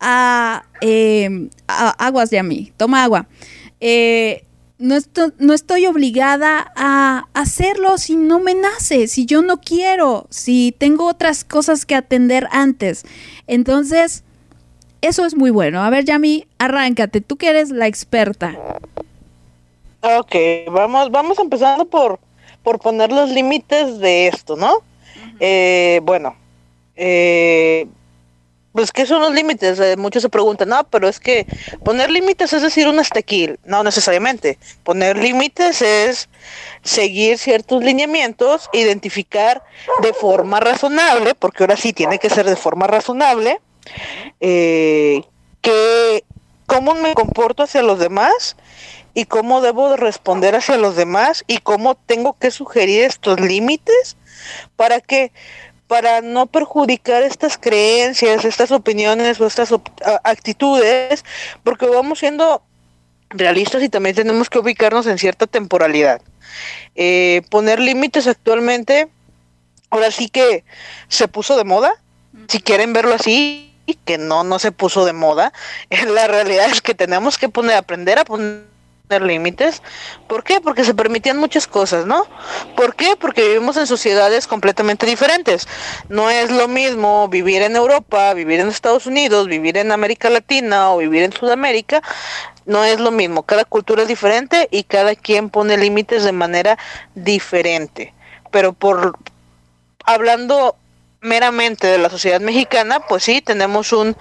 a, 0.00 0.64
eh, 0.80 1.48
a 1.68 1.90
aguas 1.90 2.30
de 2.30 2.40
a 2.40 2.42
mí, 2.42 2.72
toma 2.76 3.04
agua. 3.04 3.28
Eh, 3.78 4.46
no, 4.78 4.96
estoy, 4.96 5.32
no 5.38 5.54
estoy 5.54 5.86
obligada 5.86 6.72
a 6.74 7.28
hacerlo 7.34 7.98
si 7.98 8.16
no 8.16 8.40
me 8.40 8.56
nace, 8.56 9.06
si 9.06 9.24
yo 9.24 9.40
no 9.40 9.60
quiero, 9.60 10.26
si 10.30 10.74
tengo 10.76 11.06
otras 11.06 11.44
cosas 11.44 11.86
que 11.86 11.94
atender 11.94 12.48
antes. 12.50 13.04
Entonces, 13.46 14.24
eso 15.02 15.24
es 15.24 15.36
muy 15.36 15.50
bueno. 15.50 15.84
A 15.84 15.90
ver, 15.90 16.04
Yami, 16.04 16.48
arráncate, 16.58 17.20
tú 17.20 17.36
que 17.36 17.50
eres 17.50 17.70
la 17.70 17.86
experta. 17.86 18.58
Ok, 20.00 20.34
vamos, 20.70 21.10
vamos 21.10 21.38
empezando 21.38 21.84
por, 21.84 22.20
por 22.62 22.78
poner 22.78 23.10
los 23.10 23.30
límites 23.30 23.98
de 23.98 24.28
esto, 24.28 24.56
¿no? 24.56 24.76
Uh 24.76 24.78
-huh. 24.78 25.36
eh, 25.40 26.00
bueno, 26.04 26.36
eh, 26.94 27.86
pues 28.72 28.92
¿qué 28.92 29.06
son 29.06 29.22
los 29.22 29.34
límites? 29.34 29.80
Eh, 29.80 29.96
muchos 29.96 30.22
se 30.22 30.28
preguntan, 30.28 30.68
no, 30.68 30.84
pero 30.84 31.08
es 31.08 31.18
que 31.18 31.46
poner 31.84 32.10
límites 32.12 32.52
es 32.52 32.62
decir 32.62 32.86
un 32.86 33.00
hasta 33.00 33.18
aquí, 33.18 33.50
no 33.64 33.82
necesariamente. 33.82 34.56
Poner 34.84 35.18
límites 35.18 35.82
es 35.82 36.28
seguir 36.82 37.38
ciertos 37.38 37.82
lineamientos, 37.82 38.70
identificar 38.72 39.64
de 40.02 40.12
forma 40.12 40.60
razonable, 40.60 41.34
porque 41.34 41.64
ahora 41.64 41.76
sí 41.76 41.92
tiene 41.92 42.20
que 42.20 42.30
ser 42.30 42.46
de 42.46 42.54
forma 42.54 42.86
razonable, 42.86 43.60
eh, 44.38 45.22
que 45.60 46.22
cómo 46.66 46.94
me 46.94 47.14
comporto 47.14 47.64
hacia 47.64 47.82
los 47.82 47.98
demás 47.98 48.56
y 49.18 49.24
cómo 49.24 49.60
debo 49.60 49.96
responder 49.96 50.54
hacia 50.54 50.76
los 50.76 50.94
demás 50.94 51.42
y 51.48 51.58
cómo 51.58 51.96
tengo 51.96 52.38
que 52.38 52.52
sugerir 52.52 53.02
estos 53.02 53.40
límites 53.40 54.16
para 54.76 55.00
que 55.00 55.32
para 55.88 56.20
no 56.20 56.46
perjudicar 56.46 57.24
estas 57.24 57.58
creencias, 57.58 58.44
estas 58.44 58.70
opiniones 58.70 59.40
o 59.40 59.46
estas 59.48 59.72
op 59.72 59.88
actitudes, 60.22 61.24
porque 61.64 61.86
vamos 61.86 62.20
siendo 62.20 62.62
realistas 63.30 63.82
y 63.82 63.88
también 63.88 64.14
tenemos 64.14 64.48
que 64.48 64.60
ubicarnos 64.60 65.08
en 65.08 65.18
cierta 65.18 65.48
temporalidad. 65.48 66.22
Eh, 66.94 67.42
poner 67.50 67.80
límites 67.80 68.28
actualmente, 68.28 69.08
ahora 69.90 70.12
sí 70.12 70.28
que 70.28 70.62
se 71.08 71.26
puso 71.26 71.56
de 71.56 71.64
moda, 71.64 71.92
si 72.46 72.60
quieren 72.60 72.92
verlo 72.92 73.14
así, 73.14 73.74
que 74.04 74.16
no, 74.16 74.44
no 74.44 74.60
se 74.60 74.70
puso 74.70 75.04
de 75.04 75.12
moda, 75.12 75.52
la 76.06 76.28
realidad 76.28 76.70
es 76.70 76.80
que 76.80 76.94
tenemos 76.94 77.36
que 77.36 77.48
poner, 77.48 77.74
aprender 77.74 78.20
a 78.20 78.24
poner 78.24 78.77
límites. 79.16 79.82
¿Por 80.26 80.44
qué? 80.44 80.60
Porque 80.60 80.84
se 80.84 80.94
permitían 80.94 81.38
muchas 81.38 81.66
cosas, 81.66 82.04
¿no? 82.04 82.26
¿Por 82.76 82.94
qué? 82.94 83.16
Porque 83.18 83.48
vivimos 83.48 83.76
en 83.78 83.86
sociedades 83.86 84.46
completamente 84.46 85.06
diferentes. 85.06 85.66
No 86.08 86.28
es 86.30 86.50
lo 86.50 86.68
mismo 86.68 87.28
vivir 87.28 87.62
en 87.62 87.76
Europa, 87.76 88.34
vivir 88.34 88.60
en 88.60 88.68
Estados 88.68 89.06
Unidos, 89.06 89.46
vivir 89.46 89.78
en 89.78 89.92
América 89.92 90.28
Latina 90.28 90.92
o 90.92 90.98
vivir 90.98 91.22
en 91.22 91.32
Sudamérica. 91.32 92.02
No 92.66 92.84
es 92.84 93.00
lo 93.00 93.10
mismo. 93.10 93.44
Cada 93.44 93.64
cultura 93.64 94.02
es 94.02 94.08
diferente 94.08 94.68
y 94.70 94.84
cada 94.84 95.14
quien 95.14 95.48
pone 95.48 95.78
límites 95.78 96.24
de 96.24 96.32
manera 96.32 96.78
diferente. 97.14 98.12
Pero 98.50 98.74
por 98.74 99.18
hablando 100.04 100.76
meramente 101.20 101.86
de 101.86 101.98
la 101.98 102.10
sociedad 102.10 102.40
mexicana, 102.40 103.00
pues 103.00 103.24
sí, 103.24 103.40
tenemos 103.40 103.92
un 103.92 104.16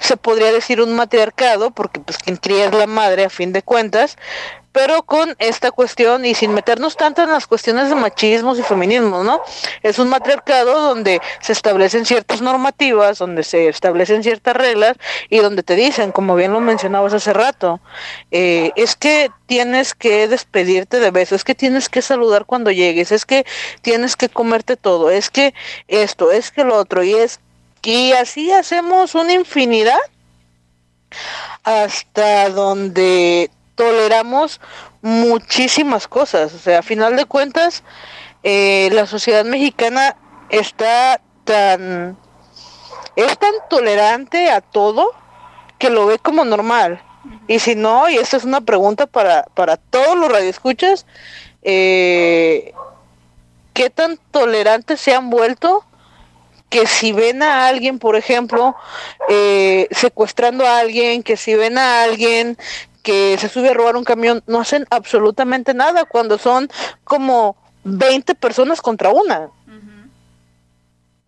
se 0.00 0.16
podría 0.16 0.52
decir 0.52 0.80
un 0.80 0.94
matriarcado, 0.94 1.70
porque 1.70 2.00
pues 2.00 2.18
quien 2.18 2.36
cría 2.36 2.66
es 2.66 2.74
la 2.74 2.86
madre 2.86 3.24
a 3.24 3.30
fin 3.30 3.52
de 3.52 3.62
cuentas, 3.62 4.16
pero 4.72 5.02
con 5.02 5.34
esta 5.38 5.70
cuestión 5.70 6.24
y 6.24 6.34
sin 6.34 6.54
meternos 6.54 6.96
tanto 6.96 7.22
en 7.22 7.30
las 7.30 7.46
cuestiones 7.46 7.88
de 7.88 7.96
machismos 7.96 8.58
y 8.58 8.62
feminismos, 8.62 9.24
¿no? 9.24 9.42
Es 9.82 9.98
un 9.98 10.08
matriarcado 10.08 10.80
donde 10.80 11.20
se 11.40 11.52
establecen 11.52 12.06
ciertas 12.06 12.40
normativas, 12.40 13.18
donde 13.18 13.42
se 13.42 13.68
establecen 13.68 14.22
ciertas 14.22 14.56
reglas 14.56 14.96
y 15.28 15.38
donde 15.38 15.62
te 15.62 15.74
dicen, 15.74 16.12
como 16.12 16.36
bien 16.36 16.52
lo 16.52 16.60
mencionabas 16.60 17.12
hace 17.14 17.32
rato, 17.32 17.80
eh, 18.30 18.70
es 18.76 18.94
que 18.94 19.30
tienes 19.46 19.94
que 19.94 20.28
despedirte 20.28 21.00
de 21.00 21.10
besos, 21.10 21.36
es 21.36 21.44
que 21.44 21.54
tienes 21.54 21.88
que 21.88 22.02
saludar 22.02 22.44
cuando 22.44 22.70
llegues, 22.70 23.10
es 23.10 23.26
que 23.26 23.44
tienes 23.82 24.16
que 24.16 24.28
comerte 24.28 24.76
todo, 24.76 25.10
es 25.10 25.30
que 25.30 25.52
esto, 25.88 26.30
es 26.30 26.52
que 26.52 26.64
lo 26.64 26.76
otro, 26.76 27.02
y 27.02 27.14
es 27.14 27.40
y 27.82 28.12
así 28.12 28.52
hacemos 28.52 29.14
una 29.14 29.32
infinidad 29.32 29.98
hasta 31.64 32.50
donde 32.50 33.50
toleramos 33.74 34.60
muchísimas 35.02 36.06
cosas. 36.06 36.52
O 36.54 36.58
sea, 36.58 36.80
a 36.80 36.82
final 36.82 37.16
de 37.16 37.24
cuentas, 37.24 37.82
eh, 38.42 38.90
la 38.92 39.06
sociedad 39.06 39.44
mexicana 39.44 40.16
está 40.50 41.20
tan 41.44 42.18
es 43.16 43.38
tan 43.38 43.52
tolerante 43.68 44.50
a 44.50 44.60
todo 44.60 45.12
que 45.78 45.90
lo 45.90 46.06
ve 46.06 46.18
como 46.18 46.44
normal. 46.44 47.02
Y 47.48 47.58
si 47.58 47.74
no, 47.74 48.08
y 48.08 48.16
esta 48.16 48.36
es 48.36 48.44
una 48.44 48.60
pregunta 48.60 49.06
para, 49.06 49.44
para 49.54 49.76
todos 49.76 50.16
los 50.16 50.30
radioescuchas, 50.30 51.06
eh, 51.62 52.72
¿qué 53.74 53.90
tan 53.90 54.18
tolerantes 54.30 55.00
se 55.00 55.14
han 55.14 55.28
vuelto 55.28 55.84
que 56.70 56.86
si 56.86 57.12
ven 57.12 57.42
a 57.42 57.66
alguien, 57.66 57.98
por 57.98 58.16
ejemplo, 58.16 58.76
eh, 59.28 59.88
secuestrando 59.90 60.66
a 60.66 60.78
alguien, 60.78 61.22
que 61.22 61.36
si 61.36 61.54
ven 61.54 61.76
a 61.76 62.02
alguien 62.02 62.56
que 63.02 63.36
se 63.38 63.48
sube 63.48 63.70
a 63.70 63.74
robar 63.74 63.96
un 63.96 64.04
camión, 64.04 64.42
no 64.46 64.60
hacen 64.60 64.86
absolutamente 64.90 65.74
nada 65.74 66.04
cuando 66.04 66.38
son 66.38 66.70
como 67.04 67.56
20 67.84 68.34
personas 68.36 68.80
contra 68.80 69.10
una. 69.10 69.50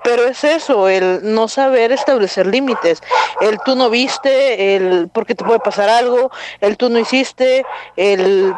Pero 0.05 0.24
es 0.24 0.43
eso, 0.43 0.88
el 0.88 1.20
no 1.22 1.47
saber 1.47 1.93
establecer 1.93 2.47
límites. 2.47 3.01
El 3.40 3.59
tú 3.64 3.76
no 3.76 3.88
viste, 3.88 4.74
el 4.74 5.09
porque 5.12 5.36
te 5.36 5.45
puede 5.45 5.61
pasar 5.61 5.88
algo, 5.88 6.32
el 6.61 6.76
tú 6.76 6.88
no 6.88 6.99
hiciste, 6.99 7.64
el 7.97 8.53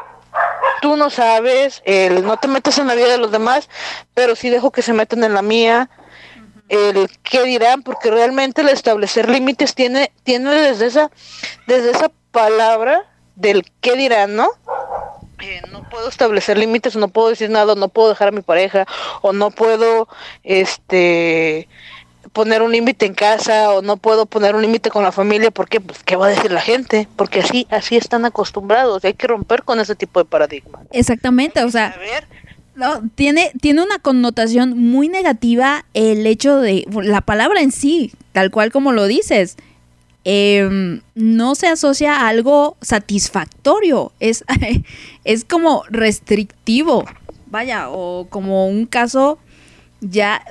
tú 0.81 0.97
no 0.97 1.11
sabes, 1.11 1.83
el 1.85 2.25
no 2.25 2.39
te 2.39 2.49
metes 2.49 2.79
en 2.79 2.87
la 2.87 2.95
vida 2.95 3.09
de 3.09 3.19
los 3.19 3.31
demás, 3.31 3.69
pero 4.15 4.37
sí 4.37 4.49
dejo 4.49 4.71
que 4.71 4.81
se 4.81 4.95
metan 4.95 5.23
en 5.23 5.35
la 5.35 5.43
mía. 5.43 5.91
El 6.69 7.09
qué 7.23 7.43
dirán, 7.45 7.83
porque 7.83 8.11
realmente 8.11 8.63
el 8.63 8.69
establecer 8.69 9.29
límites 9.29 9.75
tiene, 9.75 10.11
tiene 10.23 10.51
desde 10.51 10.87
esa, 10.87 11.11
desde 11.67 11.91
esa 11.91 12.11
palabra 12.31 13.05
del 13.37 13.65
qué 13.81 13.97
dirán, 13.97 14.35
¿no? 14.37 14.49
Eh, 15.41 15.61
no 15.73 15.83
puedo 15.91 16.09
establecer 16.09 16.57
límites, 16.57 16.97
no 16.97 17.09
puedo 17.09 17.29
decir 17.29 17.51
nada, 17.51 17.75
no 17.75 17.89
puedo 17.89 18.09
dejar 18.09 18.29
a 18.29 18.33
mi 18.33 18.41
pareja, 18.41 18.87
o 19.21 19.33
no 19.33 19.51
puedo, 19.51 20.09
este, 20.43 21.69
poner 22.33 22.63
un 22.63 22.73
límite 22.73 23.07
en 23.07 23.15
casa, 23.15 23.71
o 23.73 23.83
no 23.83 23.97
puedo 23.97 24.27
poner 24.27 24.55
un 24.55 24.63
límite 24.63 24.91
con 24.91 25.03
la 25.03 25.13
familia, 25.13 25.51
porque, 25.51 25.81
pues, 25.81 26.03
¿qué 26.03 26.17
va 26.17 26.27
a 26.27 26.31
decir 26.31 26.51
la 26.51 26.61
gente? 26.61 27.09
Porque 27.17 27.41
así, 27.41 27.67
así 27.71 27.97
están 27.97 28.25
acostumbrados, 28.25 29.05
y 29.05 29.09
hay 29.09 29.15
que 29.15 29.27
romper 29.27 29.65
con 29.65 29.81
ese 29.81 29.95
tipo 29.95 30.21
de 30.21 30.25
paradigma. 30.25 30.81
Exactamente, 30.93 31.63
o 31.63 31.71
sea, 31.71 31.89
A 31.89 31.99
ver, 31.99 32.27
no, 32.77 33.09
tiene, 33.15 33.53
tiene 33.61 33.83
una 33.83 33.99
connotación 33.99 34.79
muy 34.79 35.09
negativa 35.09 35.85
el 35.95 36.27
hecho 36.27 36.59
de 36.59 36.87
la 37.03 37.21
palabra 37.21 37.61
en 37.61 37.73
sí, 37.73 38.13
tal 38.33 38.51
cual 38.51 38.73
como 38.73 38.93
lo 38.93 39.07
dices. 39.07 39.57
em, 40.25 41.03
no 41.15 41.55
se 41.55 41.67
asocia 41.69 42.17
a 42.17 42.29
algo 42.29 42.77
satisfactorio, 42.81 44.13
es, 44.21 44.45
es 45.25 45.45
como 45.45 45.85
restrictivo, 45.91 47.05
vaya, 47.47 47.91
o 47.91 48.27
como 48.31 48.67
un 48.67 48.87
caso 48.87 49.39
ya 50.01 50.43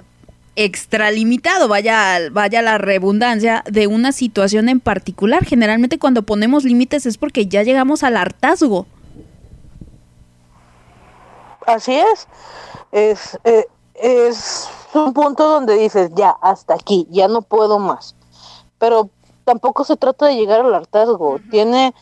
extralimitado, 0.55 1.67
vaya, 1.67 2.19
vaya 2.31 2.61
la 2.61 2.77
redundancia, 2.77 3.63
de 3.69 3.87
una 3.87 4.11
situación 4.11 4.69
en 4.69 4.79
particular. 4.79 5.45
Generalmente 5.45 5.97
cuando 5.97 6.23
ponemos 6.23 6.63
límites 6.63 7.05
es 7.05 7.17
porque 7.17 7.47
ya 7.47 7.63
llegamos 7.63 8.03
al 8.03 8.17
hartazgo. 8.17 8.85
Así 11.65 11.93
es. 11.93 12.27
Es, 12.91 13.39
eh, 13.43 13.67
es 13.95 14.69
un 14.93 15.13
punto 15.13 15.47
donde 15.47 15.75
dices, 15.75 16.11
ya, 16.13 16.35
hasta 16.41 16.73
aquí, 16.73 17.07
ya 17.09 17.27
no 17.27 17.41
puedo 17.41 17.79
más. 17.79 18.15
Pero 18.77 19.09
tampoco 19.43 19.83
se 19.83 19.97
trata 19.97 20.27
de 20.27 20.35
llegar 20.35 20.61
al 20.61 20.73
hartazgo. 20.73 21.39
Tiene, 21.51 21.93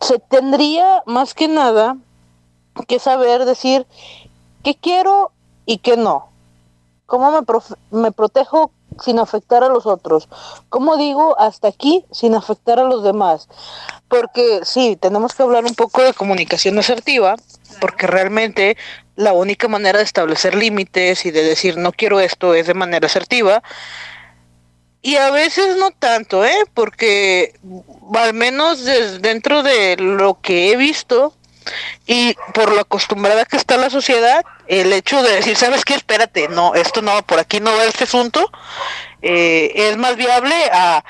se 0.00 0.18
tendría 0.18 1.02
más 1.06 1.34
que 1.34 1.48
nada 1.48 1.96
que 2.88 2.98
saber 2.98 3.44
decir 3.44 3.86
qué 4.62 4.74
quiero 4.74 5.32
y 5.66 5.78
qué 5.78 5.96
no. 5.96 6.28
¿Cómo 7.06 7.30
me, 7.30 7.40
me 7.90 8.12
protejo 8.12 8.70
sin 9.02 9.18
afectar 9.18 9.62
a 9.64 9.68
los 9.68 9.86
otros? 9.86 10.28
¿Cómo 10.68 10.96
digo 10.96 11.38
hasta 11.38 11.68
aquí 11.68 12.04
sin 12.10 12.34
afectar 12.34 12.78
a 12.78 12.84
los 12.84 13.02
demás? 13.02 13.48
Porque 14.08 14.60
sí, 14.64 14.96
tenemos 14.96 15.34
que 15.34 15.42
hablar 15.42 15.64
un 15.64 15.74
poco 15.74 16.02
de 16.02 16.14
comunicación 16.14 16.78
asertiva, 16.78 17.36
porque 17.80 18.06
realmente 18.06 18.76
la 19.16 19.32
única 19.32 19.68
manera 19.68 19.98
de 19.98 20.04
establecer 20.04 20.54
límites 20.54 21.26
y 21.26 21.30
de 21.30 21.42
decir 21.42 21.76
no 21.76 21.92
quiero 21.92 22.20
esto 22.20 22.54
es 22.54 22.66
de 22.66 22.74
manera 22.74 23.06
asertiva. 23.06 23.62
Y 25.04 25.16
a 25.16 25.30
veces 25.30 25.76
no 25.76 25.90
tanto, 25.90 26.44
¿eh? 26.44 26.64
Porque 26.74 27.54
al 28.14 28.34
menos 28.34 28.84
des- 28.84 29.20
dentro 29.20 29.62
de 29.64 29.96
lo 29.96 30.40
que 30.40 30.70
he 30.70 30.76
visto 30.76 31.34
y 32.06 32.34
por 32.54 32.72
lo 32.72 32.80
acostumbrada 32.80 33.44
que 33.44 33.56
está 33.56 33.76
la 33.76 33.90
sociedad, 33.90 34.44
el 34.68 34.92
hecho 34.92 35.22
de 35.22 35.34
decir, 35.36 35.56
¿sabes 35.56 35.84
qué? 35.84 35.94
Espérate, 35.94 36.48
no, 36.48 36.74
esto 36.74 37.02
no 37.02 37.20
por 37.26 37.38
aquí, 37.40 37.60
no 37.60 37.70
va 37.76 37.84
este 37.84 38.04
asunto, 38.04 38.50
eh, 39.22 39.72
es 39.74 39.96
más 39.96 40.16
viable 40.16 40.54
a, 40.72 41.04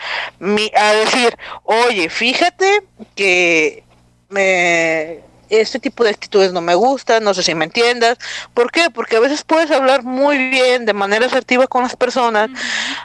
a 0.77 0.93
decir, 0.95 1.37
oye, 1.65 2.09
fíjate 2.11 2.83
que 3.15 3.83
me, 4.29 5.21
este 5.61 5.79
tipo 5.79 6.05
de 6.05 6.11
actitudes 6.11 6.53
no 6.53 6.61
me 6.61 6.75
gustan, 6.75 7.23
no 7.25 7.35
sé 7.35 7.43
si 7.43 7.55
me 7.55 7.67
entiendas. 7.67 8.19
¿Por 8.55 8.71
qué? 8.71 8.91
Porque 8.91 9.17
a 9.17 9.21
veces 9.21 9.45
puedes 9.45 9.71
hablar 9.71 10.03
muy 10.03 10.39
bien, 10.51 10.87
de 10.87 10.95
manera 10.95 11.27
asertiva 11.27 11.67
con 11.67 11.83
las 11.83 11.97
personas, 11.97 12.51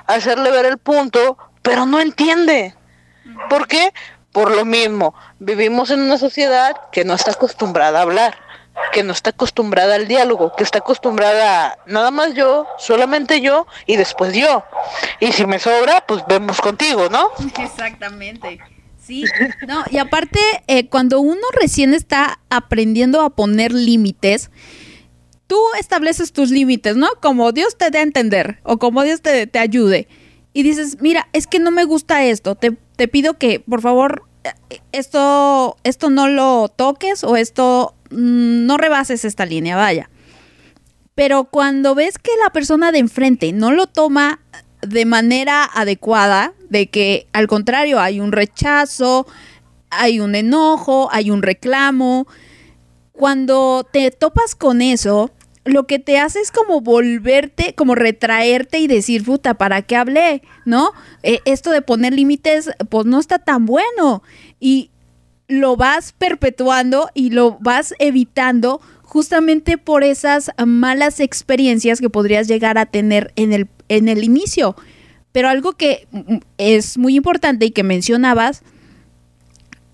hacerle 0.05 0.51
ver 0.51 0.65
el 0.65 0.77
punto, 0.77 1.37
pero 1.61 1.85
no 1.85 1.99
entiende. 1.99 2.73
¿Por 3.49 3.67
qué? 3.67 3.93
Por 4.31 4.55
lo 4.55 4.65
mismo, 4.65 5.13
vivimos 5.39 5.89
en 5.89 6.01
una 6.01 6.17
sociedad 6.17 6.75
que 6.91 7.03
no 7.03 7.13
está 7.13 7.31
acostumbrada 7.31 7.99
a 7.99 8.03
hablar, 8.03 8.37
que 8.91 9.03
no 9.03 9.11
está 9.11 9.31
acostumbrada 9.31 9.95
al 9.95 10.07
diálogo, 10.07 10.55
que 10.55 10.63
está 10.63 10.79
acostumbrada 10.79 11.65
a 11.65 11.77
nada 11.85 12.11
más 12.11 12.33
yo, 12.33 12.67
solamente 12.77 13.41
yo 13.41 13.67
y 13.85 13.97
después 13.97 14.33
yo. 14.33 14.63
Y 15.19 15.31
si 15.31 15.45
me 15.45 15.59
sobra, 15.59 16.01
pues 16.07 16.23
vemos 16.27 16.61
contigo, 16.61 17.09
¿no? 17.09 17.31
Exactamente. 17.59 18.59
No, 19.67 19.83
y 19.89 19.97
aparte, 19.97 20.39
eh, 20.67 20.87
cuando 20.87 21.19
uno 21.21 21.41
recién 21.59 21.93
está 21.93 22.39
aprendiendo 22.49 23.21
a 23.21 23.29
poner 23.29 23.73
límites, 23.73 24.51
tú 25.47 25.57
estableces 25.79 26.33
tus 26.33 26.49
límites, 26.49 26.95
¿no? 26.95 27.07
Como 27.21 27.51
Dios 27.51 27.77
te 27.77 27.89
dé 27.89 27.99
a 27.99 28.03
entender 28.03 28.59
o 28.63 28.77
como 28.77 29.03
Dios 29.03 29.21
te, 29.21 29.47
te 29.47 29.59
ayude. 29.59 30.07
Y 30.53 30.63
dices, 30.63 30.97
mira, 31.01 31.27
es 31.33 31.47
que 31.47 31.59
no 31.59 31.71
me 31.71 31.83
gusta 31.83 32.25
esto, 32.25 32.55
te, 32.55 32.77
te 32.95 33.07
pido 33.07 33.35
que, 33.37 33.59
por 33.59 33.81
favor, 33.81 34.23
eh, 34.43 34.81
esto, 34.91 35.77
esto 35.83 36.09
no 36.09 36.27
lo 36.27 36.67
toques 36.69 37.23
o 37.23 37.35
esto 37.35 37.95
mm, 38.09 38.65
no 38.65 38.77
rebases 38.77 39.25
esta 39.25 39.45
línea, 39.45 39.75
vaya. 39.75 40.09
Pero 41.15 41.45
cuando 41.45 41.95
ves 41.95 42.19
que 42.19 42.31
la 42.43 42.51
persona 42.51 42.91
de 42.91 42.99
enfrente 42.99 43.51
no 43.51 43.71
lo 43.71 43.87
toma 43.87 44.39
de 44.81 45.05
manera 45.05 45.63
adecuada, 45.63 46.53
de 46.69 46.87
que 46.87 47.27
al 47.33 47.47
contrario 47.47 47.99
hay 47.99 48.19
un 48.19 48.31
rechazo, 48.31 49.27
hay 49.89 50.19
un 50.19 50.35
enojo, 50.35 51.09
hay 51.11 51.31
un 51.31 51.41
reclamo, 51.41 52.27
cuando 53.11 53.87
te 53.91 54.11
topas 54.11 54.55
con 54.55 54.81
eso, 54.81 55.31
lo 55.65 55.85
que 55.85 55.99
te 55.99 56.19
hace 56.19 56.39
es 56.39 56.51
como 56.51 56.81
volverte, 56.81 57.73
como 57.75 57.95
retraerte 57.95 58.79
y 58.79 58.87
decir, 58.87 59.25
puta, 59.25 59.55
¿para 59.55 59.81
qué 59.81 59.95
hablé? 59.95 60.43
¿No? 60.65 60.91
Eh, 61.23 61.39
esto 61.45 61.71
de 61.71 61.81
poner 61.81 62.13
límites, 62.13 62.69
pues 62.89 63.05
no 63.05 63.19
está 63.19 63.39
tan 63.39 63.65
bueno. 63.65 64.23
Y 64.59 64.91
lo 65.47 65.75
vas 65.75 66.13
perpetuando 66.13 67.09
y 67.13 67.31
lo 67.31 67.57
vas 67.59 67.93
evitando 67.99 68.81
justamente 69.07 69.77
por 69.77 70.03
esas 70.03 70.51
malas 70.65 71.21
experiencias 71.21 72.01
que 72.01 72.09
podrías 72.09 72.47
llegar 72.47 72.77
a 72.77 72.85
tener 72.85 73.31
en 73.37 73.53
el, 73.53 73.67
en 73.87 74.09
el 74.09 74.23
inicio. 74.23 74.75
Pero 75.31 75.47
algo 75.47 75.73
que 75.73 76.07
mm, 76.11 76.37
es 76.57 76.97
muy 76.97 77.15
importante 77.15 77.65
y 77.65 77.71
que 77.71 77.83
mencionabas 77.83 78.63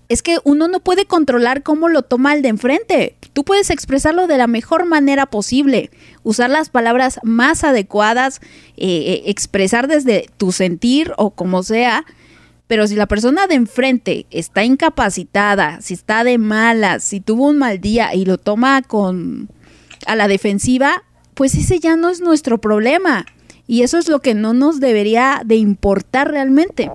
es 0.08 0.20
que 0.20 0.38
uno 0.44 0.66
no 0.68 0.80
puede 0.80 1.06
controlar 1.06 1.62
cómo 1.62 1.88
lo 1.88 2.02
toma 2.02 2.34
el 2.34 2.42
de 2.42 2.48
enfrente. 2.48 3.16
Tú 3.32 3.44
puedes 3.44 3.70
expresarlo 3.70 4.26
de 4.26 4.36
la 4.36 4.48
mejor 4.48 4.84
manera 4.84 5.26
posible, 5.26 5.90
usar 6.24 6.50
las 6.50 6.68
palabras 6.68 7.20
más 7.22 7.64
adecuadas, 7.64 8.40
eh, 8.76 8.86
eh, 8.86 9.22
expresar 9.26 9.86
desde 9.86 10.28
tu 10.36 10.50
sentir 10.50 11.12
o 11.16 11.30
como 11.30 11.62
sea, 11.62 12.04
pero 12.66 12.86
si 12.86 12.96
la 12.96 13.06
persona 13.06 13.46
de 13.46 13.54
enfrente 13.54 14.26
está 14.30 14.64
incapacitada, 14.64 15.80
si 15.80 15.94
está 15.94 16.24
de 16.24 16.38
malas, 16.38 17.04
si 17.04 17.20
tuvo 17.20 17.48
un 17.48 17.58
mal 17.58 17.80
día 17.80 18.14
y 18.14 18.24
lo 18.24 18.38
toma 18.38 18.82
con 18.82 19.48
a 20.06 20.16
la 20.16 20.28
defensiva, 20.28 21.02
pues 21.34 21.54
ese 21.54 21.80
ya 21.80 21.96
no 21.96 22.08
es 22.08 22.20
nuestro 22.20 22.58
problema. 22.58 23.26
Y 23.66 23.82
eso 23.82 23.98
es 23.98 24.08
lo 24.08 24.20
que 24.20 24.34
no 24.34 24.52
nos 24.52 24.80
debería 24.80 25.42
de 25.44 25.56
importar 25.56 26.30
realmente. 26.30 26.90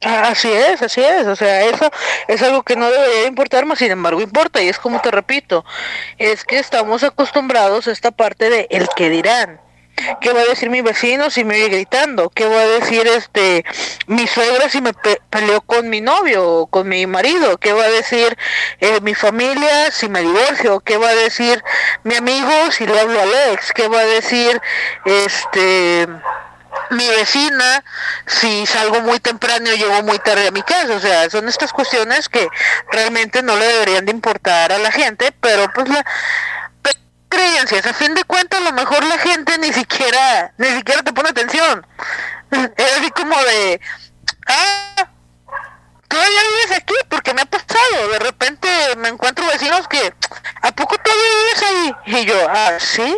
Así 0.00 0.50
es, 0.50 0.82
así 0.82 1.00
es, 1.00 1.26
o 1.28 1.36
sea, 1.36 1.64
eso 1.64 1.88
es 2.26 2.42
algo 2.42 2.64
que 2.64 2.74
no 2.74 2.90
debería 2.90 3.20
de 3.20 3.26
importar, 3.28 3.66
más 3.66 3.78
sin 3.78 3.92
embargo 3.92 4.20
importa, 4.20 4.60
y 4.60 4.68
es 4.68 4.80
como 4.80 5.00
te 5.00 5.12
repito, 5.12 5.64
es 6.18 6.42
que 6.42 6.58
estamos 6.58 7.04
acostumbrados 7.04 7.86
a 7.86 7.92
esta 7.92 8.10
parte 8.10 8.50
de 8.50 8.66
el 8.70 8.88
que 8.96 9.10
dirán. 9.10 9.60
¿Qué 10.20 10.32
va 10.32 10.40
a 10.40 10.44
decir 10.44 10.70
mi 10.70 10.80
vecino 10.82 11.30
si 11.30 11.44
me 11.44 11.54
oye 11.56 11.68
gritando? 11.68 12.30
¿Qué 12.30 12.46
va 12.46 12.60
a 12.60 12.66
decir 12.66 13.06
este 13.06 13.64
mi 14.06 14.26
suegra 14.26 14.68
si 14.68 14.80
me 14.80 14.92
pe- 14.94 15.20
peleó 15.30 15.60
con 15.60 15.88
mi 15.88 16.00
novio 16.00 16.46
o 16.48 16.66
con 16.66 16.88
mi 16.88 17.06
marido? 17.06 17.58
¿Qué 17.58 17.72
va 17.72 17.84
a 17.84 17.90
decir 17.90 18.36
eh, 18.80 19.00
mi 19.02 19.14
familia 19.14 19.90
si 19.90 20.08
me 20.08 20.20
divorcio? 20.22 20.80
¿Qué 20.80 20.96
va 20.96 21.08
a 21.08 21.14
decir 21.14 21.62
mi 22.04 22.14
amigo 22.16 22.70
si 22.70 22.86
le 22.86 22.98
hablo 22.98 23.18
a 23.18 23.22
Alex? 23.22 23.72
¿Qué 23.72 23.88
va 23.88 24.00
a 24.00 24.06
decir 24.06 24.60
este 25.04 26.08
mi 26.90 27.06
vecina 27.08 27.84
si 28.26 28.66
salgo 28.66 29.00
muy 29.00 29.18
temprano 29.20 29.72
y 29.72 29.78
llego 29.78 30.02
muy 30.02 30.18
tarde 30.18 30.48
a 30.48 30.50
mi 30.50 30.62
casa. 30.62 30.94
O 30.94 31.00
sea, 31.00 31.28
son 31.30 31.48
estas 31.48 31.72
cuestiones 31.72 32.28
que 32.28 32.48
realmente 32.90 33.42
no 33.42 33.56
le 33.56 33.64
deberían 33.66 34.04
de 34.04 34.12
importar 34.12 34.72
a 34.72 34.78
la 34.78 34.90
gente, 34.92 35.32
pero 35.40 35.70
pues 35.74 35.88
la, 35.88 36.04
creencias. 37.32 37.86
A 37.86 37.94
fin 37.94 38.14
de 38.14 38.24
cuentas, 38.24 38.60
a 38.60 38.64
lo 38.64 38.72
mejor 38.72 39.02
la 39.04 39.18
gente 39.18 39.56
ni 39.58 39.72
siquiera, 39.72 40.52
ni 40.58 40.66
siquiera 40.68 41.02
te 41.02 41.12
pone 41.12 41.30
atención. 41.30 41.86
Es 42.76 42.98
así 42.98 43.10
como 43.10 43.34
de, 43.42 43.80
ah, 44.46 45.08
todavía 46.08 46.40
vives 46.42 46.78
aquí, 46.78 46.94
porque 47.08 47.32
me 47.32 47.42
ha 47.42 47.46
pasado. 47.46 48.08
De 48.12 48.18
repente 48.18 48.68
me 48.98 49.08
encuentro 49.08 49.46
vecinos 49.46 49.88
que, 49.88 50.12
¿a 50.60 50.72
poco 50.72 50.96
todavía 50.98 51.24
vives 51.38 51.62
ahí? 51.62 52.20
Y 52.20 52.24
yo, 52.26 52.48
ah, 52.50 52.72
sí. 52.78 53.16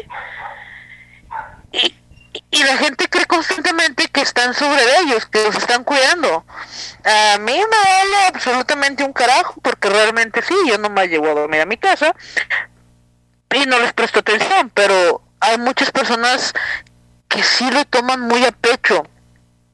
Y, 1.73 1.95
y 2.53 2.63
la 2.63 2.77
gente 2.77 3.09
cree 3.09 3.27
constantemente 3.27 4.07
que 4.09 4.21
están 4.21 4.55
sobre 4.55 4.81
ellos, 5.01 5.27
que 5.27 5.43
los 5.43 5.57
están 5.57 5.83
cuidando. 5.83 6.47
A 7.05 7.39
mí 7.39 7.53
me 7.53 7.65
vale 7.65 8.27
absolutamente 8.29 9.03
un 9.03 9.13
carajo, 9.13 9.61
porque 9.61 9.89
realmente 9.89 10.41
sí, 10.43 10.55
yo 10.69 10.79
no 10.79 10.89
me 10.89 11.09
llevo 11.09 11.27
a 11.27 11.35
dormir 11.35 11.63
a 11.63 11.67
mi 11.67 11.77
casa 11.77 12.15
y 13.55 13.67
no 13.67 13.79
les 13.79 13.93
presto 13.93 14.21
atención, 14.21 14.71
pero 14.75 15.23
hay 15.41 15.59
muchas 15.59 15.91
personas 15.91 16.53
que 17.29 17.43
sí 17.43 17.71
lo 17.71 17.85
toman 17.85 18.21
muy 18.21 18.45
a 18.45 18.53
pecho 18.53 19.05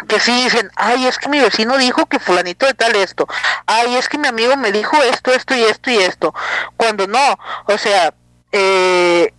que 0.08 0.18
sí 0.18 0.32
dicen, 0.44 0.70
ay, 0.76 1.06
es 1.06 1.18
que 1.18 1.28
mi 1.28 1.40
vecino 1.40 1.76
dijo 1.76 2.06
que 2.06 2.18
fulanito 2.18 2.66
de 2.66 2.74
tal 2.74 2.96
esto, 2.96 3.26
ay, 3.66 3.96
es 3.96 4.08
que 4.08 4.18
mi 4.18 4.28
amigo 4.28 4.56
me 4.56 4.72
dijo 4.72 4.96
esto, 5.02 5.32
esto 5.32 5.54
y 5.54 5.62
esto 5.62 5.90
y 5.90 5.96
esto, 5.96 6.34
cuando 6.76 7.06
no, 7.06 7.38
o 7.66 7.78
sea, 7.78 8.14
eh, 8.52 9.32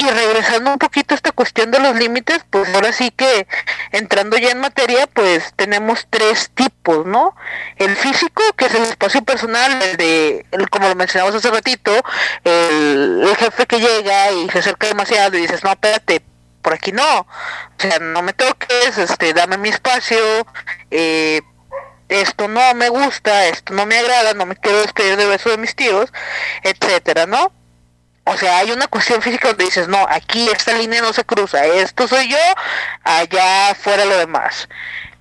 y 0.00 0.08
regresando 0.08 0.70
un 0.72 0.78
poquito 0.78 1.14
a 1.14 1.16
esta 1.16 1.32
cuestión 1.32 1.70
de 1.70 1.78
los 1.78 1.94
límites, 1.94 2.44
pues 2.48 2.74
ahora 2.74 2.92
sí 2.92 3.10
que 3.10 3.46
entrando 3.92 4.38
ya 4.38 4.50
en 4.50 4.60
materia, 4.60 5.06
pues 5.06 5.52
tenemos 5.56 6.06
tres 6.08 6.50
tipos, 6.54 7.04
¿no? 7.04 7.36
El 7.76 7.94
físico, 7.96 8.42
que 8.56 8.66
es 8.66 8.74
el 8.74 8.82
espacio 8.84 9.22
personal, 9.22 9.82
el 9.82 9.96
de, 9.98 10.46
el, 10.52 10.70
como 10.70 10.88
lo 10.88 10.94
mencionamos 10.94 11.34
hace 11.34 11.50
ratito, 11.50 11.92
el, 12.44 13.22
el 13.28 13.36
jefe 13.36 13.66
que 13.66 13.78
llega 13.78 14.32
y 14.32 14.48
se 14.48 14.60
acerca 14.60 14.86
demasiado 14.86 15.36
y 15.36 15.42
dices, 15.42 15.62
no, 15.62 15.70
espérate, 15.70 16.22
por 16.62 16.72
aquí 16.72 16.92
no, 16.92 17.20
o 17.20 17.26
sea, 17.76 17.98
no 17.98 18.22
me 18.22 18.32
toques, 18.32 18.96
este, 18.96 19.34
dame 19.34 19.58
mi 19.58 19.68
espacio, 19.68 20.18
eh, 20.90 21.42
esto 22.08 22.48
no 22.48 22.74
me 22.74 22.88
gusta, 22.88 23.46
esto 23.48 23.74
no 23.74 23.84
me 23.86 23.98
agrada, 23.98 24.32
no 24.34 24.46
me 24.46 24.56
quiero 24.56 24.80
despedir 24.80 25.16
de 25.16 25.26
beso 25.26 25.50
de 25.50 25.58
mis 25.58 25.74
tíos, 25.74 26.10
etcétera, 26.62 27.26
¿no? 27.26 27.52
O 28.24 28.36
sea, 28.36 28.58
hay 28.58 28.70
una 28.70 28.86
cuestión 28.86 29.22
física 29.22 29.48
donde 29.48 29.64
dices, 29.64 29.88
no, 29.88 30.06
aquí 30.08 30.48
esta 30.48 30.72
línea 30.74 31.00
no 31.00 31.12
se 31.12 31.24
cruza, 31.24 31.64
esto 31.64 32.06
soy 32.06 32.28
yo, 32.28 32.38
allá 33.02 33.74
fuera 33.74 34.04
lo 34.04 34.16
demás. 34.18 34.68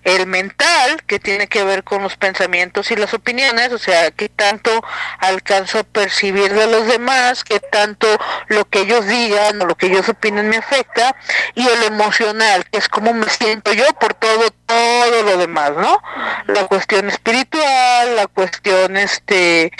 El 0.04 0.28
mental, 0.28 1.04
que 1.06 1.20
tiene 1.20 1.48
que 1.48 1.64
ver 1.64 1.84
con 1.84 2.02
los 2.02 2.16
pensamientos 2.16 2.90
y 2.92 2.96
las 2.96 3.14
opiniones, 3.14 3.72
o 3.74 3.78
sea, 3.78 4.12
qué 4.12 4.30
tanto 4.30 4.84
alcanzo 5.20 5.80
a 5.80 5.84
percibir 5.84 6.54
de 6.54 6.68
los 6.68 6.88
demás, 6.88 7.44
qué 7.44 7.60
tanto 7.60 8.08
lo 8.48 8.66
que 8.66 8.82
ellos 8.82 9.06
digan 9.08 9.62
o 9.62 9.66
lo 9.66 9.76
que 9.76 9.88
ellos 9.88 10.08
opinen 10.08 10.50
me 10.50 10.58
afecta, 10.58 11.16
y 11.54 11.68
el 11.68 11.84
emocional, 11.84 12.66
que 12.70 12.78
es 12.78 12.88
cómo 12.88 13.14
me 13.14 13.28
siento 13.30 13.74
yo 13.74 13.86
por 14.00 14.14
todo, 14.14 14.52
todo 14.66 15.24
lo 15.24 15.38
demás, 15.38 15.72
¿no? 15.76 16.02
La 16.48 16.66
cuestión 16.68 17.10
espiritual, 17.10 18.16
la 18.16 18.28
cuestión 18.28 18.96
este 18.98 19.72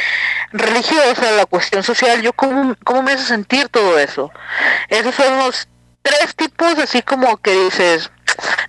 religiosa, 0.52 1.32
la 1.32 1.46
cuestión 1.46 1.84
social, 1.84 2.22
yo 2.22 2.34
cómo, 2.34 2.76
cómo 2.84 3.04
me 3.04 3.14
hace 3.14 3.26
sentir 3.26 3.70
todo 3.70 3.98
eso. 4.00 4.32
Esos 4.90 5.16
son 5.16 5.38
los 5.38 5.68
tres 6.02 6.36
tipos 6.36 6.78
así 6.80 7.02
como 7.02 7.38
que 7.38 7.52
dices, 7.52 8.12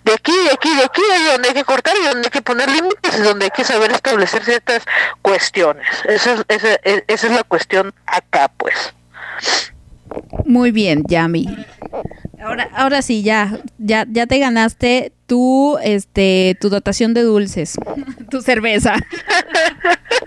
de 0.04 0.12
aquí, 0.12 0.32
de 0.32 0.52
aquí, 0.52 0.74
de 0.76 0.84
aquí 0.84 1.02
es 1.14 1.32
donde 1.32 1.48
hay 1.48 1.54
que 1.54 1.64
cortar 1.64 1.94
y 2.00 2.04
donde 2.06 2.26
hay 2.26 2.30
que 2.30 2.42
poner 2.42 2.68
límites 2.70 3.18
y 3.18 3.22
donde 3.22 3.44
hay 3.46 3.50
que 3.50 3.64
saber 3.64 3.90
establecer 3.92 4.44
ciertas 4.44 4.82
cuestiones. 5.22 5.86
Esa 6.08 6.34
es, 6.34 6.44
esa, 6.48 6.74
es- 6.82 7.04
esa 7.06 7.26
es 7.26 7.32
la 7.32 7.42
cuestión 7.44 7.92
acá, 8.06 8.50
pues. 8.56 8.92
Muy 10.44 10.70
bien, 10.72 11.04
Yami. 11.06 11.46
Ahora, 12.42 12.68
ahora 12.74 13.02
sí, 13.02 13.22
ya, 13.22 13.58
ya, 13.78 14.06
ya 14.10 14.26
te 14.26 14.38
ganaste 14.38 15.12
tu, 15.26 15.78
este, 15.82 16.56
tu 16.60 16.68
dotación 16.70 17.14
de 17.14 17.22
dulces, 17.22 17.74
tu 18.30 18.40
cerveza. 18.42 18.94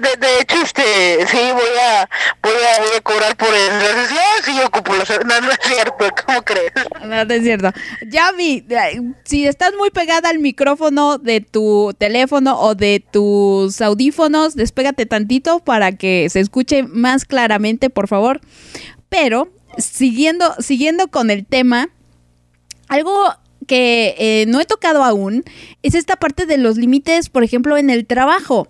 De, 0.00 0.16
de- 0.26 0.40
hecho, 0.40 0.56
este, 0.62 1.26
sí, 1.26 1.38
voy 1.52 1.62
a, 1.80 2.08
voy 2.42 2.52
a, 2.52 2.80
voy 2.80 2.96
a 2.96 3.00
cobrar 3.00 3.36
por 3.36 3.48
eso. 3.48 4.14
Sí, 4.44 4.52
yo 4.56 4.66
ocupo 4.66 4.92
cer- 4.94 5.24
No, 5.24 5.50
es 5.50 5.58
cierto, 5.62 6.04
¿cómo 6.26 6.42
crees? 6.42 6.72
No, 7.04 7.20
es 7.22 7.42
cierto. 7.42 7.70
Yami, 8.08 8.64
si 9.24 9.46
estás 9.46 9.72
muy 9.78 9.90
pegada 9.90 10.28
al 10.30 10.38
micrófono 10.38 11.18
de 11.18 11.40
tu 11.40 11.94
teléfono 11.98 12.58
o 12.60 12.74
de 12.74 13.04
tus 13.12 13.80
audífonos, 13.80 14.54
despégate 14.56 15.06
tantito 15.06 15.60
para 15.60 15.92
que 15.92 16.28
se 16.30 16.40
escuche 16.40 16.82
más 16.84 17.24
claramente, 17.24 17.90
por 17.90 18.08
favor. 18.08 18.40
Pero, 19.08 19.48
siguiendo, 19.78 20.54
siguiendo 20.60 21.08
con 21.08 21.30
el 21.30 21.44
tema, 21.46 21.88
algo 22.88 23.34
que 23.66 24.14
eh, 24.18 24.44
no 24.48 24.60
he 24.60 24.64
tocado 24.64 25.04
aún 25.04 25.44
es 25.82 25.94
esta 25.94 26.16
parte 26.16 26.46
de 26.46 26.58
los 26.58 26.76
límites, 26.76 27.28
por 27.28 27.44
ejemplo, 27.44 27.76
en 27.76 27.90
el 27.90 28.06
trabajo. 28.06 28.68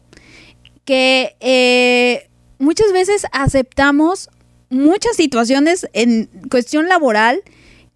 Que 0.85 1.37
eh, 1.41 2.29
muchas 2.59 2.93
veces 2.93 3.27
aceptamos 3.33 4.29
muchas 4.71 5.17
situaciones 5.17 5.87
en 5.93 6.29
cuestión 6.51 6.89
laboral 6.89 7.43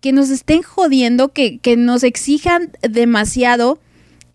que 0.00 0.12
nos 0.12 0.30
estén 0.30 0.62
jodiendo, 0.62 1.32
que, 1.32 1.58
que 1.58 1.76
nos 1.76 2.04
exijan 2.04 2.72
demasiado 2.82 3.80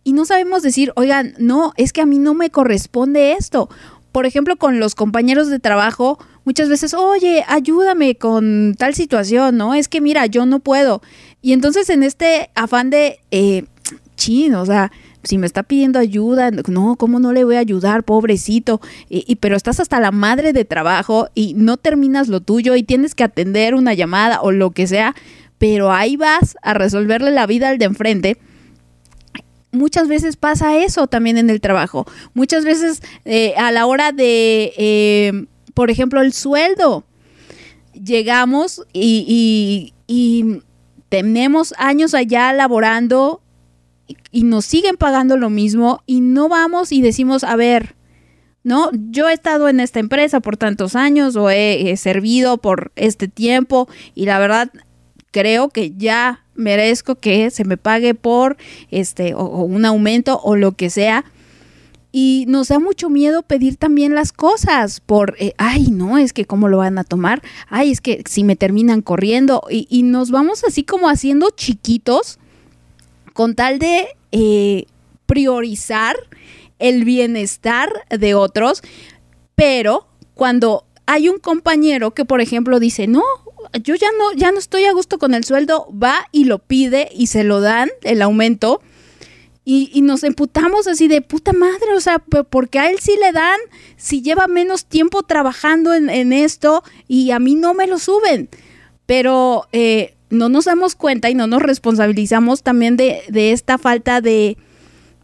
y 0.04 0.14
no 0.14 0.26
sabemos 0.26 0.64
decir, 0.64 0.92
oigan, 0.96 1.36
no, 1.38 1.74
es 1.78 1.94
que 1.94 2.02
a 2.02 2.06
mí 2.06 2.18
no 2.18 2.34
me 2.34 2.50
corresponde 2.50 3.34
esto. 3.34 3.70
Por 4.12 4.26
ejemplo, 4.26 4.58
con 4.58 4.80
los 4.80 4.96
compañeros 4.96 5.50
de 5.50 5.60
trabajo, 5.60 6.18
muchas 6.44 6.70
veces, 6.70 6.94
oye, 6.94 7.46
ayúdame 7.48 8.16
con 8.16 8.76
tal 8.78 8.96
situación, 8.96 9.58
¿no? 9.58 9.74
Es 9.74 9.88
que 9.88 10.02
mira, 10.02 10.26
yo 10.26 10.46
no 10.46 10.60
puedo. 10.60 11.02
Y 11.42 11.54
entonces 11.54 11.90
en 11.90 12.04
este 12.04 12.50
afán 12.56 12.90
de, 12.90 13.20
eh, 13.32 13.66
chin, 14.16 14.54
o 14.56 14.66
sea, 14.66 14.92
si 15.24 15.38
me 15.38 15.46
está 15.46 15.64
pidiendo 15.64 16.00
ayuda, 16.00 16.52
no, 16.68 16.96
¿cómo 16.96 17.20
no 17.20 17.32
le 17.34 17.44
voy 17.44 17.56
a 17.56 17.60
ayudar, 17.60 18.04
pobrecito? 18.04 18.82
Y, 19.10 19.36
pero 19.38 19.56
estás 19.56 19.80
hasta 19.80 20.00
la 20.00 20.12
madre 20.12 20.54
de 20.54 20.66
trabajo 20.66 21.30
y 21.36 21.54
no 21.56 21.78
terminas 21.78 22.28
lo 22.28 22.42
tuyo 22.42 22.76
y 22.76 22.84
tienes 22.84 23.14
que 23.16 23.24
atender 23.24 23.76
una 23.76 23.94
llamada 23.94 24.42
o 24.42 24.52
lo 24.52 24.72
que 24.72 24.88
sea, 24.88 25.16
pero 25.58 25.92
ahí 25.92 26.16
vas 26.18 26.56
a 26.64 26.74
resolverle 26.74 27.32
la 27.32 27.46
vida 27.48 27.70
al 27.70 27.78
de 27.78 27.86
enfrente 27.86 28.38
muchas 29.74 30.08
veces 30.10 30.36
pasa 30.36 30.78
eso 30.78 31.08
también 31.08 31.38
en 31.38 31.50
el 31.50 31.62
trabajo. 31.62 32.06
Muchas 32.34 32.66
veces 32.66 33.02
eh, 33.24 33.54
a 33.56 33.72
la 33.72 33.86
hora 33.86 34.12
de, 34.12 34.74
eh, 34.78 35.46
por 35.74 35.90
ejemplo, 35.90 36.20
el 36.22 36.34
sueldo, 36.34 37.06
llegamos 37.94 38.84
y, 38.94 39.26
y- 39.28 39.94
y 40.14 40.62
tenemos 41.12 41.74
años 41.78 42.14
allá 42.14 42.54
laborando 42.54 43.42
y, 44.32 44.44
nos 44.44 44.64
siguen 44.64 44.96
pagando 44.96 45.36
lo 45.36 45.50
mismo 45.50 46.02
y 46.06 46.22
no 46.22 46.48
vamos 46.48 46.94
y 46.94 47.02
decimos, 47.02 47.44
a 47.44 47.58
ver, 47.58 47.96
¿no? 48.64 48.92
Yo 49.10 49.28
he 49.28 49.34
estado 49.34 49.68
en 49.68 49.82
esta 49.82 50.00
empresa 50.00 50.40
por 50.40 50.56
tantos 50.56 50.96
años 50.96 51.36
o 51.36 51.50
he, 51.50 51.98
servido 51.98 52.60
por 52.60 52.94
este 52.96 53.28
tiempo 53.28 53.90
y 54.16 54.24
la 54.24 54.40
verdad 54.40 54.72
creo 55.32 55.68
que 55.68 55.92
ya 55.98 56.46
merezco 56.56 57.16
que 57.16 57.52
se 57.52 57.66
me 57.66 57.76
pague 57.76 58.16
por 58.16 58.56
este 58.90 59.34
o 59.34 59.44
un 59.44 59.84
aumento 59.84 60.40
o 60.42 60.56
lo 60.56 60.72
que 60.72 60.90
sea. 60.90 61.26
Y 62.12 62.46
nos 62.48 62.68
da 62.68 62.80
mucho 62.80 63.10
miedo 63.10 63.42
pedir 63.42 63.78
también 63.78 64.16
las 64.16 64.34
cosas 64.34 65.00
por, 65.00 65.36
eh, 65.40 65.54
ay, 65.58 65.92
no, 65.92 66.18
es 66.18 66.34
que 66.34 66.46
cómo 66.46 66.68
lo 66.68 66.78
van 66.78 66.98
a 66.98 67.04
tomar, 67.04 67.42
ay, 67.70 67.92
es 67.92 68.02
que 68.02 68.24
si 68.28 68.44
me 68.44 68.56
terminan 68.56 69.02
corriendo 69.02 69.64
y, 69.70 70.04
nos 70.04 70.30
vamos 70.30 70.64
así 70.66 70.84
como 70.84 71.08
haciendo 71.10 71.52
chiquitos 71.52 72.38
con 73.34 73.56
tal 73.56 73.80
de 73.80 74.08
eh, 74.32 74.88
priorizar 75.26 76.18
el 76.80 77.06
bienestar 77.06 77.90
de 78.10 78.34
otros, 78.34 78.82
pero 79.56 80.08
cuando 80.34 80.86
hay 81.06 81.30
un 81.30 81.40
compañero 81.40 82.12
que, 82.12 82.26
por 82.26 82.42
ejemplo, 82.42 82.80
dice, 82.80 83.08
no, 83.08 83.24
yo 83.84 83.96
ya 83.96 84.08
no, 84.18 84.34
ya 84.34 84.52
no 84.52 84.60
estoy 84.60 84.86
a 84.86 84.94
gusto 84.94 85.18
con 85.18 85.34
el 85.34 85.44
sueldo, 85.44 85.88
va 85.92 86.28
y 86.32 86.46
lo 86.46 86.60
pide 86.60 87.10
y 87.14 87.28
se 87.28 87.44
lo 87.44 87.62
dan 87.62 87.90
el 88.04 88.22
aumento. 88.22 88.82
Y, 89.64 89.92
y 89.94 90.02
nos 90.02 90.24
emputamos 90.24 90.88
así 90.88 91.08
de 91.08 91.22
puta 91.22 91.54
madre, 91.54 91.94
o 91.96 92.02
sea, 92.02 92.18
porque 92.18 92.80
a 92.80 92.90
él 92.90 92.98
sí 93.00 93.16
le 93.22 93.32
dan, 93.32 93.60
si 93.96 94.24
lleva 94.24 94.48
menos 94.48 94.86
tiempo 94.86 95.22
trabajando 95.22 95.94
en, 95.94 96.10
en 96.10 96.34
esto 96.34 96.84
y 97.08 97.30
a 97.30 97.38
mí 97.38 97.54
no 97.54 97.76
me 97.76 97.86
lo 97.86 98.00
suben. 98.00 98.50
Pero 99.06 99.68
eh, 99.72 100.16
no 100.32 100.50
nos 100.50 100.66
damos 100.66 100.96
cuenta 100.96 101.30
y 101.30 101.36
no 101.36 101.46
nos 101.46 101.62
responsabilizamos 101.62 102.64
también 102.64 102.98
de, 102.98 103.22
de 103.30 103.52
esta 103.52 103.78
falta 103.78 104.20
de, 104.20 104.58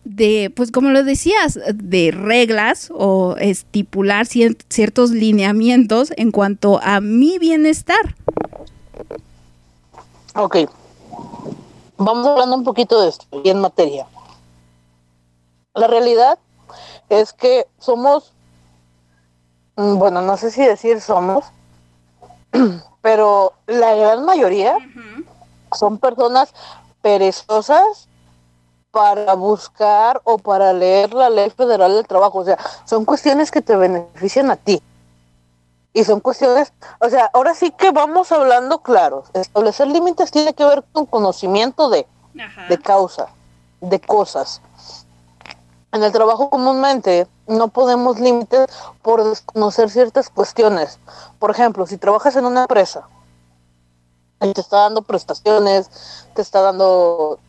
de, 0.03 0.51
pues 0.55 0.69
como 0.69 0.91
lo 0.91 1.03
decías, 1.03 1.59
de 1.73 2.11
reglas 2.11 2.91
o 2.93 3.37
estipular 3.39 4.27
cier- 4.27 4.57
ciertos 4.69 5.09
lineamientos 5.09 6.13
en 6.15 6.29
cuanto 6.29 6.79
a 6.83 7.01
mi 7.01 7.39
bienestar. 7.39 8.15
Ok. 10.35 10.57
Vamos 11.97 12.27
hablando 12.27 12.55
un 12.55 12.63
poquito 12.63 13.01
de 13.01 13.09
esto 13.09 13.25
y 13.43 13.49
en 13.49 13.61
materia. 13.61 14.05
La 15.77 15.87
realidad 15.87 16.39
es 17.09 17.33
que 17.33 17.67
somos 17.77 18.33
mm, 19.75 19.97
bueno, 19.97 20.21
no 20.21 20.37
sé 20.37 20.51
si 20.51 20.65
decir 20.65 21.01
somos, 21.01 21.45
pero 23.01 23.53
la 23.67 23.95
gran 23.95 24.25
mayoría 24.25 24.77
son 25.73 25.99
personas 25.99 26.53
perezosas 27.01 28.07
para 28.91 29.35
buscar 29.35 30.21
o 30.23 30.39
para 30.39 30.73
leer 30.73 31.13
la 31.13 31.29
ley 31.29 31.49
federal 31.51 31.93
del 31.93 32.07
trabajo. 32.07 32.39
O 32.39 32.45
sea, 32.45 32.57
son 32.85 33.05
cuestiones 33.05 33.51
que 33.51 33.61
te 33.61 33.75
benefician 33.75 34.49
a 34.49 34.55
ti. 34.55 34.81
Y 35.93 36.03
son 36.03 36.19
cuestiones, 36.19 36.73
o 36.99 37.09
sea, 37.09 37.29
ahora 37.33 37.53
sí 37.53 37.71
que 37.71 37.91
vamos 37.91 38.31
hablando 38.31 38.79
claro. 38.79 39.23
Establecer 39.33 39.87
límites 39.87 40.31
tiene 40.31 40.53
que 40.53 40.65
ver 40.65 40.83
con 40.91 41.05
conocimiento 41.05 41.89
de, 41.89 42.07
de 42.69 42.77
causa, 42.77 43.27
de 43.81 43.99
cosas. 43.99 44.61
En 45.97 46.03
el 46.03 46.11
trabajo 46.11 46.51
comúnmente 46.51 47.25
no 47.47 47.69
podemos 47.69 48.19
límites 48.19 48.67
por 49.01 49.23
desconocer 49.23 49.89
ciertas 49.89 50.29
cuestiones. 50.29 50.99
Por 51.39 51.49
ejemplo, 51.49 51.87
si 51.87 51.97
trabajas 51.97 52.35
en 52.35 52.45
una 52.45 52.61
empresa 52.61 53.07
y 54.39 54.53
te 54.53 54.61
está 54.61 54.81
dando 54.81 55.01
prestaciones, 55.01 55.89
te 56.35 56.43
está 56.43 56.61
dando 56.61 57.39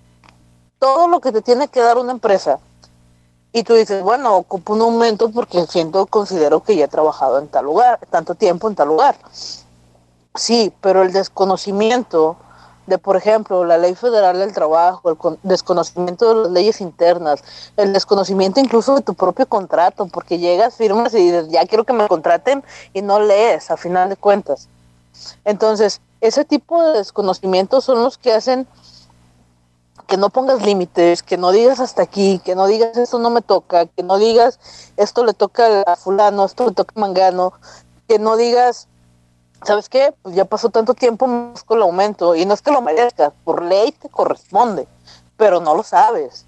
todo 0.78 1.08
lo 1.08 1.20
que 1.20 1.30
te 1.30 1.42
tiene 1.42 1.68
que 1.68 1.80
dar 1.80 1.98
una 1.98 2.12
empresa. 2.12 2.58
Y 3.52 3.64
tú 3.64 3.74
dices, 3.74 4.02
bueno, 4.02 4.36
ocupo 4.36 4.72
un 4.72 4.80
aumento 4.80 5.30
porque 5.30 5.66
siento, 5.66 6.06
considero 6.06 6.62
que 6.62 6.74
ya 6.74 6.86
he 6.86 6.88
trabajado 6.88 7.38
en 7.38 7.48
tal 7.48 7.66
lugar, 7.66 8.00
tanto 8.08 8.34
tiempo 8.34 8.66
en 8.66 8.76
tal 8.76 8.88
lugar. 8.88 9.18
Sí, 10.34 10.72
pero 10.80 11.02
el 11.02 11.12
desconocimiento 11.12 12.36
de, 12.88 12.96
por 12.96 13.16
ejemplo, 13.16 13.66
la 13.66 13.76
ley 13.76 13.94
federal 13.94 14.38
del 14.38 14.54
trabajo, 14.54 15.10
el 15.10 15.38
desconocimiento 15.42 16.28
de 16.28 16.42
las 16.42 16.50
leyes 16.50 16.80
internas, 16.80 17.44
el 17.76 17.92
desconocimiento 17.92 18.60
incluso 18.60 18.94
de 18.94 19.02
tu 19.02 19.12
propio 19.12 19.46
contrato, 19.46 20.06
porque 20.06 20.38
llegas, 20.38 20.76
firmas 20.76 21.12
y 21.12 21.18
dices, 21.18 21.48
ya 21.50 21.66
quiero 21.66 21.84
que 21.84 21.92
me 21.92 22.08
contraten 22.08 22.64
y 22.94 23.02
no 23.02 23.20
lees 23.20 23.70
a 23.70 23.76
final 23.76 24.08
de 24.08 24.16
cuentas. 24.16 24.68
Entonces, 25.44 26.00
ese 26.22 26.46
tipo 26.46 26.82
de 26.82 26.96
desconocimientos 26.96 27.84
son 27.84 28.02
los 28.02 28.16
que 28.16 28.32
hacen 28.32 28.66
que 30.06 30.16
no 30.16 30.30
pongas 30.30 30.62
límites, 30.62 31.22
que 31.22 31.36
no 31.36 31.50
digas 31.50 31.80
hasta 31.80 32.02
aquí, 32.02 32.40
que 32.42 32.54
no 32.54 32.66
digas 32.66 32.96
esto 32.96 33.18
no 33.18 33.28
me 33.28 33.42
toca, 33.42 33.84
que 33.84 34.02
no 34.02 34.16
digas 34.16 34.58
esto 34.96 35.26
le 35.26 35.34
toca 35.34 35.82
a 35.82 35.96
fulano, 35.96 36.46
esto 36.46 36.66
le 36.66 36.72
toca 36.72 36.94
a 36.96 37.00
mangano, 37.00 37.52
que 38.08 38.18
no 38.18 38.38
digas 38.38 38.88
¿sabes 39.64 39.88
qué? 39.88 40.14
Pues 40.22 40.34
ya 40.34 40.44
pasó 40.44 40.68
tanto 40.70 40.94
tiempo, 40.94 41.26
con 41.66 41.78
el 41.78 41.82
aumento. 41.82 42.34
Y 42.34 42.46
no 42.46 42.54
es 42.54 42.62
que 42.62 42.70
lo 42.70 42.82
merezcas, 42.82 43.32
por 43.44 43.62
ley 43.62 43.92
te 43.92 44.08
corresponde, 44.08 44.86
pero 45.36 45.60
no 45.60 45.74
lo 45.74 45.82
sabes. 45.82 46.44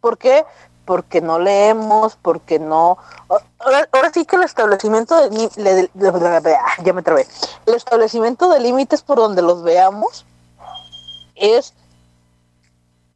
¿Por 0.00 0.18
qué? 0.18 0.44
Porque 0.84 1.20
no 1.20 1.38
leemos, 1.38 2.16
porque 2.22 2.58
no... 2.58 2.98
Ahora, 3.58 4.12
sí 4.14 4.24
que 4.24 4.36
el 4.36 4.44
establecimiento 4.44 5.28
de... 5.28 5.90
ya 6.84 6.92
me 6.92 7.02
trabé. 7.02 7.26
El 7.66 7.74
establecimiento 7.74 8.48
de 8.48 8.60
límites 8.60 9.02
por 9.02 9.18
donde 9.18 9.42
los 9.42 9.62
veamos 9.62 10.24
es 11.34 11.74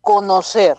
conocer. 0.00 0.76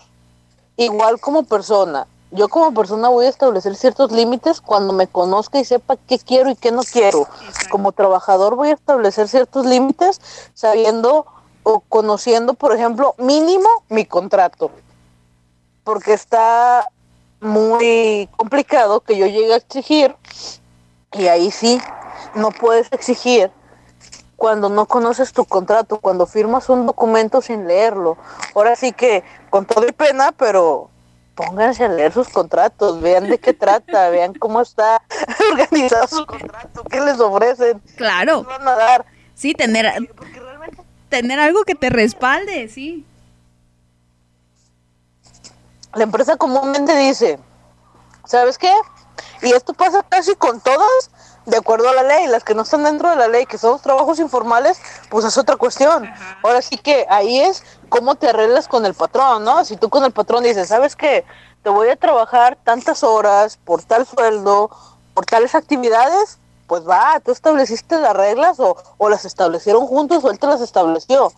Igual 0.75 1.19
como 1.19 1.43
persona, 1.43 2.07
yo 2.31 2.47
como 2.47 2.73
persona 2.73 3.09
voy 3.09 3.25
a 3.25 3.29
establecer 3.29 3.75
ciertos 3.75 4.11
límites 4.11 4.61
cuando 4.61 4.93
me 4.93 5.07
conozca 5.07 5.59
y 5.59 5.65
sepa 5.65 5.97
qué 6.07 6.17
quiero 6.17 6.49
y 6.49 6.55
qué 6.55 6.71
no 6.71 6.81
quiero. 6.81 7.27
Como 7.69 7.91
trabajador 7.91 8.55
voy 8.55 8.69
a 8.69 8.73
establecer 8.73 9.27
ciertos 9.27 9.65
límites 9.65 10.21
sabiendo 10.53 11.25
o 11.63 11.81
conociendo, 11.81 12.53
por 12.53 12.73
ejemplo, 12.73 13.15
mínimo 13.17 13.67
mi 13.89 14.05
contrato. 14.05 14.71
Porque 15.83 16.13
está 16.13 16.89
muy 17.41 18.29
complicado 18.37 19.01
que 19.01 19.17
yo 19.17 19.25
llegue 19.25 19.53
a 19.53 19.57
exigir 19.57 20.15
y 21.11 21.27
ahí 21.27 21.51
sí, 21.51 21.81
no 22.35 22.51
puedes 22.51 22.87
exigir 22.91 23.51
cuando 24.37 24.69
no 24.69 24.85
conoces 24.85 25.33
tu 25.33 25.45
contrato, 25.45 25.99
cuando 25.99 26.25
firmas 26.25 26.69
un 26.69 26.85
documento 26.87 27.41
sin 27.41 27.67
leerlo. 27.67 28.17
Ahora 28.55 28.75
sí 28.75 28.93
que 28.93 29.23
con 29.49 29.65
todo 29.65 29.85
y 29.85 29.91
pena, 29.91 30.31
pero 30.31 30.90
pónganse 31.45 31.85
a 31.85 31.89
leer 31.89 32.13
sus 32.13 32.29
contratos, 32.29 33.01
vean 33.01 33.29
de 33.29 33.39
qué 33.39 33.53
trata, 33.53 34.09
vean 34.11 34.33
cómo 34.33 34.61
está 34.61 35.01
organizado 35.51 36.07
su 36.07 36.25
contrato, 36.25 36.83
qué 36.83 37.01
les 37.01 37.19
ofrecen. 37.19 37.79
Claro. 37.95 38.43
van 38.43 38.67
a 38.67 38.75
dar? 38.75 39.05
Sí, 39.33 39.53
tener, 39.53 40.09
tener 41.09 41.39
algo 41.39 41.63
que 41.63 41.75
te 41.75 41.89
respalde, 41.89 42.67
sí. 42.69 43.05
La 45.93 46.03
empresa 46.03 46.37
comúnmente 46.37 46.95
dice, 46.95 47.39
¿sabes 48.25 48.57
qué? 48.57 48.73
Y 49.41 49.51
esto 49.51 49.73
pasa 49.73 50.03
casi 50.07 50.35
con 50.35 50.61
todas, 50.61 51.11
de 51.45 51.57
acuerdo 51.57 51.89
a 51.89 51.93
la 51.93 52.03
ley. 52.03 52.27
Las 52.27 52.43
que 52.43 52.53
no 52.53 52.63
están 52.63 52.83
dentro 52.83 53.09
de 53.09 53.15
la 53.15 53.27
ley, 53.27 53.45
que 53.45 53.57
son 53.57 53.71
los 53.71 53.81
trabajos 53.81 54.19
informales, 54.19 54.79
pues 55.09 55.25
es 55.25 55.37
otra 55.37 55.55
cuestión. 55.55 56.09
Ahora 56.43 56.61
sí 56.61 56.77
que 56.77 57.05
ahí 57.09 57.39
es 57.39 57.63
cómo 57.89 58.15
te 58.15 58.29
arreglas 58.29 58.67
con 58.67 58.85
el 58.85 58.93
patrón, 58.93 59.43
¿no? 59.43 59.65
Si 59.65 59.77
tú 59.77 59.89
con 59.89 60.03
el 60.03 60.11
patrón 60.11 60.43
dices, 60.43 60.67
¿sabes 60.69 60.95
qué? 60.95 61.25
Te 61.63 61.69
voy 61.69 61.89
a 61.89 61.95
trabajar 61.95 62.57
tantas 62.63 63.03
horas 63.03 63.57
por 63.57 63.83
tal 63.83 64.05
sueldo, 64.05 64.71
por 65.13 65.25
tales 65.25 65.55
actividades, 65.55 66.39
pues 66.67 66.87
va, 66.87 67.19
tú 67.19 67.31
estableciste 67.31 67.99
las 67.99 68.15
reglas 68.15 68.59
o, 68.59 68.77
o 68.97 69.09
las 69.09 69.25
establecieron 69.25 69.85
juntos 69.87 70.23
o 70.23 70.31
él 70.31 70.39
te 70.39 70.47
las 70.47 70.61
estableció. 70.61 71.31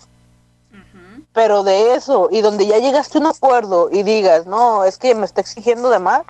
Pero 1.34 1.64
de 1.64 1.96
eso, 1.96 2.28
y 2.30 2.42
donde 2.42 2.68
ya 2.68 2.78
llegaste 2.78 3.18
a 3.18 3.22
un 3.22 3.28
acuerdo 3.28 3.90
y 3.92 4.04
digas, 4.04 4.46
no, 4.46 4.84
es 4.84 5.00
que 5.00 5.16
me 5.16 5.26
está 5.26 5.42
exigiendo 5.42 5.90
de 5.90 5.98
más, 5.98 6.22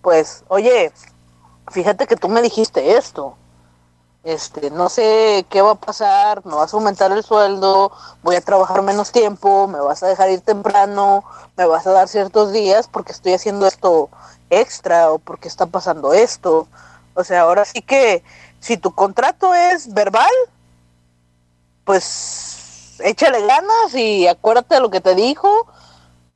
pues, 0.00 0.42
oye, 0.48 0.90
fíjate 1.70 2.06
que 2.06 2.16
tú 2.16 2.28
me 2.28 2.42
dijiste 2.42 2.96
esto. 2.96 3.36
Este, 4.24 4.70
no 4.70 4.88
sé 4.88 5.46
qué 5.48 5.62
va 5.62 5.72
a 5.72 5.74
pasar, 5.76 6.44
me 6.44 6.54
vas 6.54 6.74
a 6.74 6.76
aumentar 6.76 7.12
el 7.12 7.22
sueldo, 7.22 7.92
voy 8.22 8.36
a 8.36 8.40
trabajar 8.40 8.82
menos 8.82 9.12
tiempo, 9.12 9.68
me 9.68 9.80
vas 9.80 10.02
a 10.02 10.08
dejar 10.08 10.28
ir 10.30 10.40
temprano, 10.40 11.24
me 11.56 11.66
vas 11.66 11.86
a 11.86 11.92
dar 11.92 12.08
ciertos 12.08 12.52
días 12.52 12.88
porque 12.88 13.12
estoy 13.12 13.32
haciendo 13.32 13.66
esto 13.66 14.10
extra 14.50 15.12
o 15.12 15.18
porque 15.18 15.48
está 15.48 15.66
pasando 15.66 16.12
esto. 16.12 16.66
O 17.14 17.24
sea, 17.24 17.42
ahora 17.42 17.64
sí 17.64 17.80
que 17.80 18.22
si 18.60 18.76
tu 18.76 18.92
contrato 18.92 19.54
es 19.54 19.94
verbal, 19.94 20.30
pues 21.84 22.96
échale 23.00 23.46
ganas 23.46 23.94
y 23.94 24.26
acuérdate 24.26 24.74
de 24.74 24.80
lo 24.80 24.90
que 24.90 25.00
te 25.00 25.14
dijo 25.14 25.66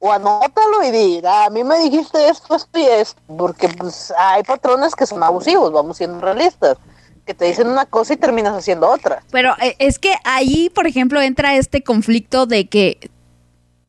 o 0.05 0.11
anótalo 0.11 0.83
y 0.83 0.91
di, 0.91 1.23
a 1.25 1.49
mí 1.49 1.63
me 1.63 1.79
dijiste 1.79 2.29
esto, 2.29 2.57
esto 2.57 2.77
y 2.77 2.83
esto, 2.83 3.23
porque 3.39 3.69
pues 3.69 4.13
hay 4.19 4.43
patrones 4.43 4.97
que 4.97 5.07
son 5.07 5.23
abusivos, 5.23 5.73
vamos 5.73 5.97
siendo 5.97 6.21
realistas, 6.21 6.77
que 7.25 7.35
te 7.35 7.45
dicen 7.45 7.69
una 7.69 7.87
cosa 7.87 8.15
y 8.15 8.17
terminas 8.17 8.53
haciendo 8.53 8.91
otra. 8.91 9.23
Pero 9.31 9.55
eh, 9.63 9.77
es 9.79 10.01
que 10.01 10.13
ahí, 10.25 10.71
por 10.75 10.89
ejemplo, 10.89 11.23
entra 11.23 11.55
este 11.55 11.85
conflicto 11.85 12.47
de 12.47 12.69
que, 12.69 13.11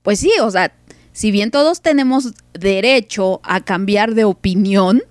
pues 0.04 0.20
sí, 0.20 0.32
o 0.40 0.52
sea, 0.52 0.72
si 1.14 1.32
bien 1.32 1.50
todos 1.50 1.82
tenemos 1.82 2.34
derecho 2.54 3.42
a 3.44 3.62
cambiar 3.62 4.14
de 4.14 4.26
opinión, 4.26 5.02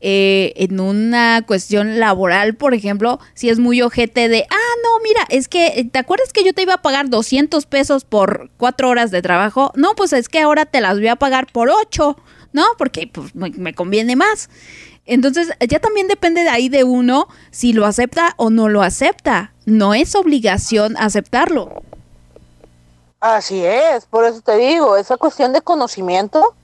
eh, 0.00 0.52
en 0.56 0.78
una 0.80 1.42
cuestión 1.46 1.98
laboral, 1.98 2.54
por 2.54 2.74
ejemplo, 2.74 3.18
si 3.34 3.48
es 3.48 3.58
muy 3.58 3.80
ojete 3.82 4.28
de, 4.28 4.46
ah, 4.50 4.74
no, 4.82 5.02
mira, 5.02 5.26
es 5.30 5.48
que, 5.48 5.66
eh, 5.66 5.88
¿te 5.90 5.98
acuerdas 5.98 6.32
que 6.32 6.44
yo 6.44 6.52
te 6.52 6.62
iba 6.62 6.74
a 6.74 6.82
pagar 6.82 7.08
200 7.08 7.66
pesos 7.66 8.04
por 8.04 8.50
cuatro 8.56 8.88
horas 8.88 9.10
de 9.10 9.22
trabajo? 9.22 9.72
No, 9.74 9.94
pues 9.94 10.12
es 10.12 10.28
que 10.28 10.40
ahora 10.40 10.66
te 10.66 10.80
las 10.80 10.98
voy 10.98 11.08
a 11.08 11.16
pagar 11.16 11.46
por 11.50 11.70
ocho, 11.70 12.16
¿no? 12.52 12.64
Porque 12.78 13.10
pues, 13.12 13.34
me, 13.34 13.74
conviene 13.74 14.16
más. 14.16 14.50
Entonces, 15.06 15.48
ya 15.66 15.78
también 15.78 16.08
depende 16.08 16.42
de 16.42 16.50
ahí 16.50 16.68
de 16.68 16.84
uno 16.84 17.28
si 17.50 17.72
lo 17.72 17.86
acepta 17.86 18.34
o 18.36 18.50
no 18.50 18.68
lo 18.68 18.82
acepta. 18.82 19.52
No 19.64 19.94
es 19.94 20.14
obligación 20.14 20.96
aceptarlo. 20.98 21.82
Así 23.20 23.64
es, 23.64 24.04
por 24.06 24.24
eso 24.24 24.40
te 24.40 24.56
digo, 24.56 24.96
esa 24.96 25.16
cuestión 25.16 25.52
de 25.52 25.62
conocimiento 25.62 26.54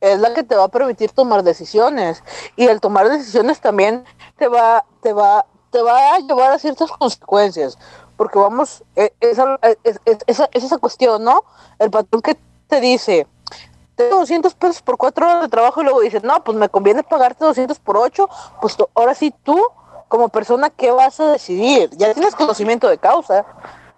es 0.00 0.18
la 0.20 0.32
que 0.34 0.42
te 0.42 0.56
va 0.56 0.64
a 0.64 0.68
permitir 0.68 1.10
tomar 1.12 1.42
decisiones. 1.42 2.22
Y 2.56 2.66
el 2.66 2.80
tomar 2.80 3.08
decisiones 3.08 3.60
también 3.60 4.04
te 4.36 4.48
va 4.48 4.84
te 5.02 5.12
va 5.12 5.46
te 5.70 5.82
va 5.82 6.14
a 6.14 6.18
llevar 6.18 6.52
a 6.52 6.58
ciertas 6.58 6.90
consecuencias 6.90 7.78
porque 8.16 8.38
vamos 8.38 8.82
e, 8.96 9.14
esa, 9.20 9.58
es, 9.84 10.00
esa 10.26 10.78
cuestión 10.78 11.24
no 11.24 11.44
el 11.78 11.90
patrón 11.90 12.22
que 12.22 12.36
te 12.66 12.80
dice 12.80 13.26
tengo 13.94 14.16
200 14.16 14.52
pesos 14.54 14.82
por 14.82 14.96
cuatro 14.96 15.26
horas 15.26 15.42
de 15.42 15.48
trabajo 15.48 15.80
y 15.80 15.84
luego 15.84 16.00
dices 16.00 16.22
no 16.24 16.42
pues 16.42 16.58
me 16.58 16.68
conviene 16.68 17.02
pagarte 17.02 17.44
200 17.44 17.78
por 17.78 17.96
ocho 17.96 18.28
pues 18.60 18.76
ahora 18.94 19.14
sí 19.14 19.32
tú 19.42 19.58
como 20.08 20.28
persona 20.28 20.70
qué 20.70 20.90
vas 20.90 21.20
a 21.20 21.30
decidir 21.32 21.88
ya 21.92 22.12
tienes 22.12 22.34
conocimiento 22.34 22.88
de 22.88 22.98
causa. 22.98 23.46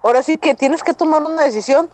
Ahora 0.02 0.22
sí 0.22 0.36
que 0.36 0.54
tienes 0.54 0.82
que 0.82 0.94
tomar 0.94 1.22
una 1.22 1.42
decisión 1.42 1.88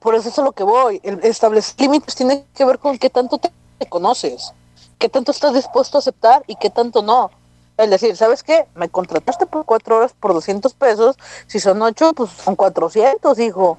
por 0.00 0.14
eso 0.14 0.28
es 0.28 0.38
a 0.38 0.42
lo 0.42 0.52
que 0.52 0.62
voy. 0.62 1.00
El 1.02 1.20
establecer 1.24 1.80
límites 1.80 2.14
tiene 2.14 2.44
que 2.54 2.64
ver 2.64 2.78
con 2.78 2.98
qué 2.98 3.10
tanto 3.10 3.38
te, 3.38 3.50
conoces, 3.88 4.52
qué 4.98 5.08
tanto 5.08 5.32
estás 5.32 5.54
dispuesto 5.54 5.98
a 5.98 6.00
aceptar 6.00 6.42
y 6.46 6.56
qué 6.56 6.70
tanto 6.70 7.02
no. 7.02 7.30
Es 7.76 7.90
decir, 7.90 8.16
¿sabes 8.16 8.42
qué? 8.42 8.66
Me 8.74 8.88
contrataste 8.88 9.46
por 9.46 9.64
cuatro 9.64 9.98
horas 9.98 10.12
por 10.18 10.34
200 10.34 10.74
pesos. 10.74 11.16
Si 11.46 11.60
son 11.60 11.80
ocho, 11.82 12.12
pues 12.12 12.30
son 12.30 12.56
400, 12.56 13.38
hijo. 13.38 13.78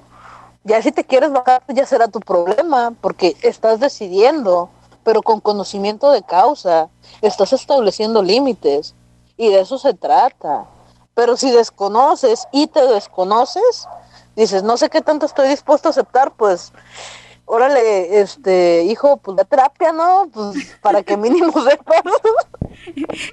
Ya 0.64 0.82
si 0.82 0.92
te 0.92 1.04
quieres 1.04 1.32
bajar, 1.32 1.62
ya 1.68 1.86
será 1.86 2.08
tu 2.08 2.20
problema, 2.20 2.94
porque 3.00 3.36
estás 3.42 3.80
decidiendo. 3.80 4.70
pero 5.02 5.22
con 5.22 5.40
conocimiento 5.40 6.10
de 6.10 6.22
causa. 6.22 6.88
Estás 7.22 7.52
estableciendo 7.54 8.22
límites 8.22 8.94
y 9.36 9.48
de 9.48 9.60
eso 9.60 9.78
se 9.78 9.94
trata. 9.94 10.66
Pero 11.14 11.36
si 11.36 11.50
desconoces 11.50 12.46
y 12.52 12.66
te 12.66 12.86
desconoces, 12.86 13.88
dices, 14.36 14.62
no 14.62 14.76
sé 14.76 14.90
qué 14.90 15.00
tanto 15.00 15.26
estoy 15.26 15.48
dispuesto 15.48 15.88
a 15.88 15.90
aceptar, 15.90 16.32
pues 16.36 16.72
órale, 17.50 18.20
este, 18.20 18.84
hijo, 18.84 19.16
pues 19.16 19.36
la 19.36 19.44
terapia, 19.44 19.92
¿no? 19.92 20.30
Pues 20.32 20.76
para 20.80 21.02
que 21.02 21.16
mínimo 21.16 21.52
sepas. 21.64 22.02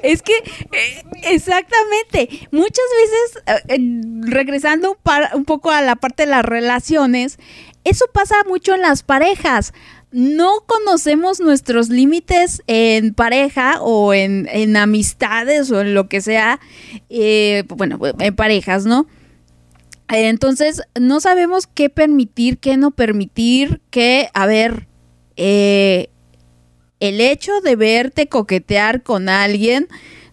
Es 0.01 0.23
que, 0.23 0.33
eh, 0.37 1.03
exactamente, 1.23 2.47
muchas 2.51 2.85
veces, 2.99 3.43
eh, 3.67 3.77
regresando 4.21 4.97
un 5.33 5.45
poco 5.45 5.69
a 5.69 5.81
la 5.81 5.95
parte 5.95 6.23
de 6.23 6.31
las 6.31 6.43
relaciones, 6.43 7.37
eso 7.83 8.05
pasa 8.11 8.35
mucho 8.47 8.73
en 8.73 8.81
las 8.81 9.03
parejas. 9.03 9.73
No 10.11 10.65
conocemos 10.65 11.39
nuestros 11.39 11.89
límites 11.89 12.63
en 12.65 13.13
pareja 13.13 13.81
o 13.81 14.13
en, 14.13 14.49
en 14.51 14.75
amistades 14.77 15.69
o 15.71 15.81
en 15.81 15.93
lo 15.93 16.09
que 16.09 16.21
sea, 16.21 16.59
eh, 17.09 17.65
bueno, 17.67 17.99
en 18.19 18.35
parejas, 18.35 18.85
¿no? 18.85 19.05
Eh, 20.09 20.29
Entonces, 20.29 20.81
no 20.99 21.19
sabemos 21.19 21.67
qué 21.67 21.89
permitir, 21.89 22.57
qué 22.59 22.77
no 22.77 22.91
permitir, 22.91 23.81
qué, 23.89 24.29
a 24.33 24.45
ver, 24.45 24.87
eh, 25.35 26.09
el 26.99 27.21
hecho 27.21 27.61
de 27.61 27.75
verte 27.75 28.27
coquetear 28.27 29.03
con 29.03 29.29
alguien, 29.29 29.87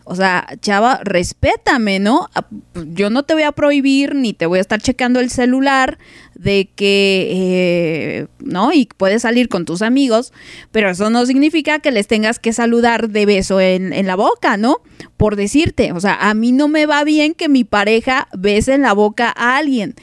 o 0.05 0.15
sea, 0.15 0.47
chava, 0.61 1.01
respétame, 1.03 1.99
¿no? 1.99 2.29
Ah, 2.35 2.47
Yo 2.93 3.09
no 3.11 3.23
te 3.23 3.35
voy 3.35 3.43
a 3.43 3.53
prohibir 3.53 4.15
ni 4.15 4.35
te 4.35 4.47
voy 4.47 4.59
a 4.59 4.61
estar 4.61 4.81
checando 4.81 5.19
el 5.19 5.31
celular 5.31 5.99
de 6.35 6.69
que, 6.77 7.29
eh, 7.31 8.27
¿no? 8.39 8.73
Y 8.73 8.87
puedes 8.97 9.23
salir 9.23 9.49
con 9.49 9.65
tus 9.65 9.81
amigos, 9.81 10.33
pero 10.73 10.91
eso 10.91 11.09
no 11.09 11.25
significa 11.25 11.79
que 11.79 11.91
les 11.91 12.07
tengas 12.07 12.39
que 12.39 12.53
saludar 12.53 13.09
de 13.09 13.25
beso 13.25 13.61
en, 13.61 13.93
en 13.93 14.07
la 14.07 14.17
boca, 14.17 14.57
¿no? 14.57 14.79
Por 15.17 15.37
decirte, 15.37 15.93
o 15.93 16.01
sea, 16.01 16.17
a 16.29 16.35
mí 16.35 16.53
no 16.53 16.69
me 16.69 16.87
va 16.87 17.03
bien 17.05 17.35
que 17.35 17.49
mi 17.49 17.65
pareja 17.65 18.29
bese 18.37 18.75
en 18.75 18.83
la 18.83 18.93
boca 18.93 19.33
a 19.35 19.57
alguien. 19.57 19.95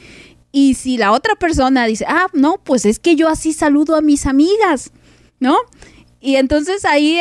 Y 0.50 0.74
si 0.74 0.98
la 0.98 1.12
otra 1.12 1.34
persona 1.36 1.86
dice, 1.86 2.04
ah, 2.08 2.26
no, 2.32 2.58
pues 2.62 2.84
es 2.84 2.98
que 2.98 3.16
yo 3.16 3.28
así 3.28 3.52
saludo 3.52 3.96
a 3.96 4.02
mis 4.02 4.26
amigas, 4.26 4.90
¿no? 5.40 5.56
Y 6.22 6.36
entonces 6.36 6.84
ahí, 6.84 7.20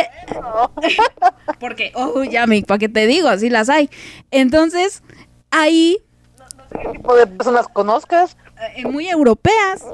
porque, 1.60 1.92
oh, 1.96 2.24
ya, 2.24 2.46
mi, 2.46 2.62
¿para 2.62 2.78
qué 2.78 2.88
te 2.88 3.08
digo? 3.08 3.28
Así 3.28 3.50
las 3.50 3.68
hay. 3.68 3.90
Entonces, 4.30 5.02
ahí, 5.50 5.98
¿Qué 6.72 6.88
tipo 6.90 7.16
de 7.16 7.28
personas 7.28 7.68
conozcas? 7.68 8.38
eh, 8.76 8.86
muy 8.86 9.10
europeas. 9.10 9.84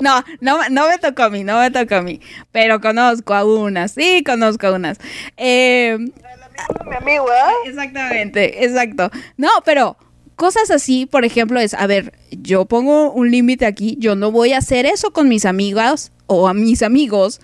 No, 0.00 0.22
no, 0.40 0.68
no 0.68 0.88
me 0.88 0.98
tocó 0.98 1.24
a 1.24 1.30
mí, 1.30 1.44
no 1.44 1.58
me 1.60 1.70
tocó 1.70 1.96
a 1.96 2.02
mí, 2.02 2.20
pero 2.52 2.80
conozco 2.80 3.34
a 3.34 3.44
unas, 3.44 3.92
sí, 3.92 4.22
conozco 4.24 4.66
a 4.66 4.72
unas. 4.72 4.98
Eh, 5.36 5.96
Mi 5.98 6.96
amigo, 6.96 7.26
¿ah? 7.30 7.52
Exactamente, 7.64 8.64
exacto. 8.64 9.10
No, 9.36 9.48
pero 9.64 9.96
cosas 10.36 10.70
así, 10.70 11.06
por 11.06 11.24
ejemplo, 11.24 11.60
es, 11.60 11.74
a 11.74 11.86
ver, 11.86 12.12
yo 12.30 12.64
pongo 12.66 13.12
un 13.12 13.30
límite 13.30 13.66
aquí, 13.66 13.96
yo 13.98 14.16
no 14.16 14.30
voy 14.30 14.52
a 14.52 14.58
hacer 14.58 14.86
eso 14.86 15.12
con 15.12 15.28
mis 15.28 15.44
amigas 15.44 16.12
o 16.26 16.48
a 16.48 16.54
mis 16.54 16.82
amigos, 16.82 17.40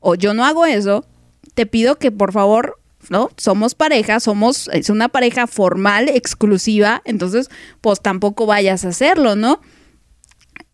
o 0.00 0.14
yo 0.14 0.34
no 0.34 0.44
hago 0.44 0.64
eso, 0.64 1.04
te 1.54 1.66
pido 1.66 1.98
que 1.98 2.10
por 2.10 2.32
favor, 2.32 2.78
¿no? 3.10 3.30
Somos 3.36 3.74
pareja, 3.74 4.20
somos, 4.20 4.68
es 4.72 4.90
una 4.90 5.08
pareja 5.08 5.46
formal, 5.46 6.08
exclusiva, 6.08 7.02
entonces, 7.04 7.50
pues 7.80 8.00
tampoco 8.00 8.46
vayas 8.46 8.84
a 8.84 8.88
hacerlo, 8.88 9.36
¿no? 9.36 9.60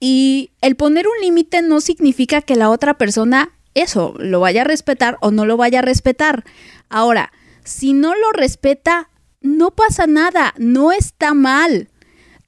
Y 0.00 0.50
el 0.60 0.76
poner 0.76 1.06
un 1.06 1.20
límite 1.20 1.62
no 1.62 1.80
significa 1.80 2.42
que 2.42 2.54
la 2.54 2.70
otra 2.70 2.98
persona 2.98 3.50
eso 3.74 4.14
lo 4.18 4.40
vaya 4.40 4.62
a 4.62 4.64
respetar 4.64 5.18
o 5.20 5.30
no 5.30 5.46
lo 5.46 5.56
vaya 5.56 5.80
a 5.80 5.82
respetar. 5.82 6.44
Ahora, 6.88 7.32
si 7.64 7.92
no 7.92 8.14
lo 8.14 8.32
respeta, 8.32 9.08
no 9.40 9.70
pasa 9.70 10.06
nada, 10.06 10.54
no 10.58 10.92
está 10.92 11.34
mal. 11.34 11.88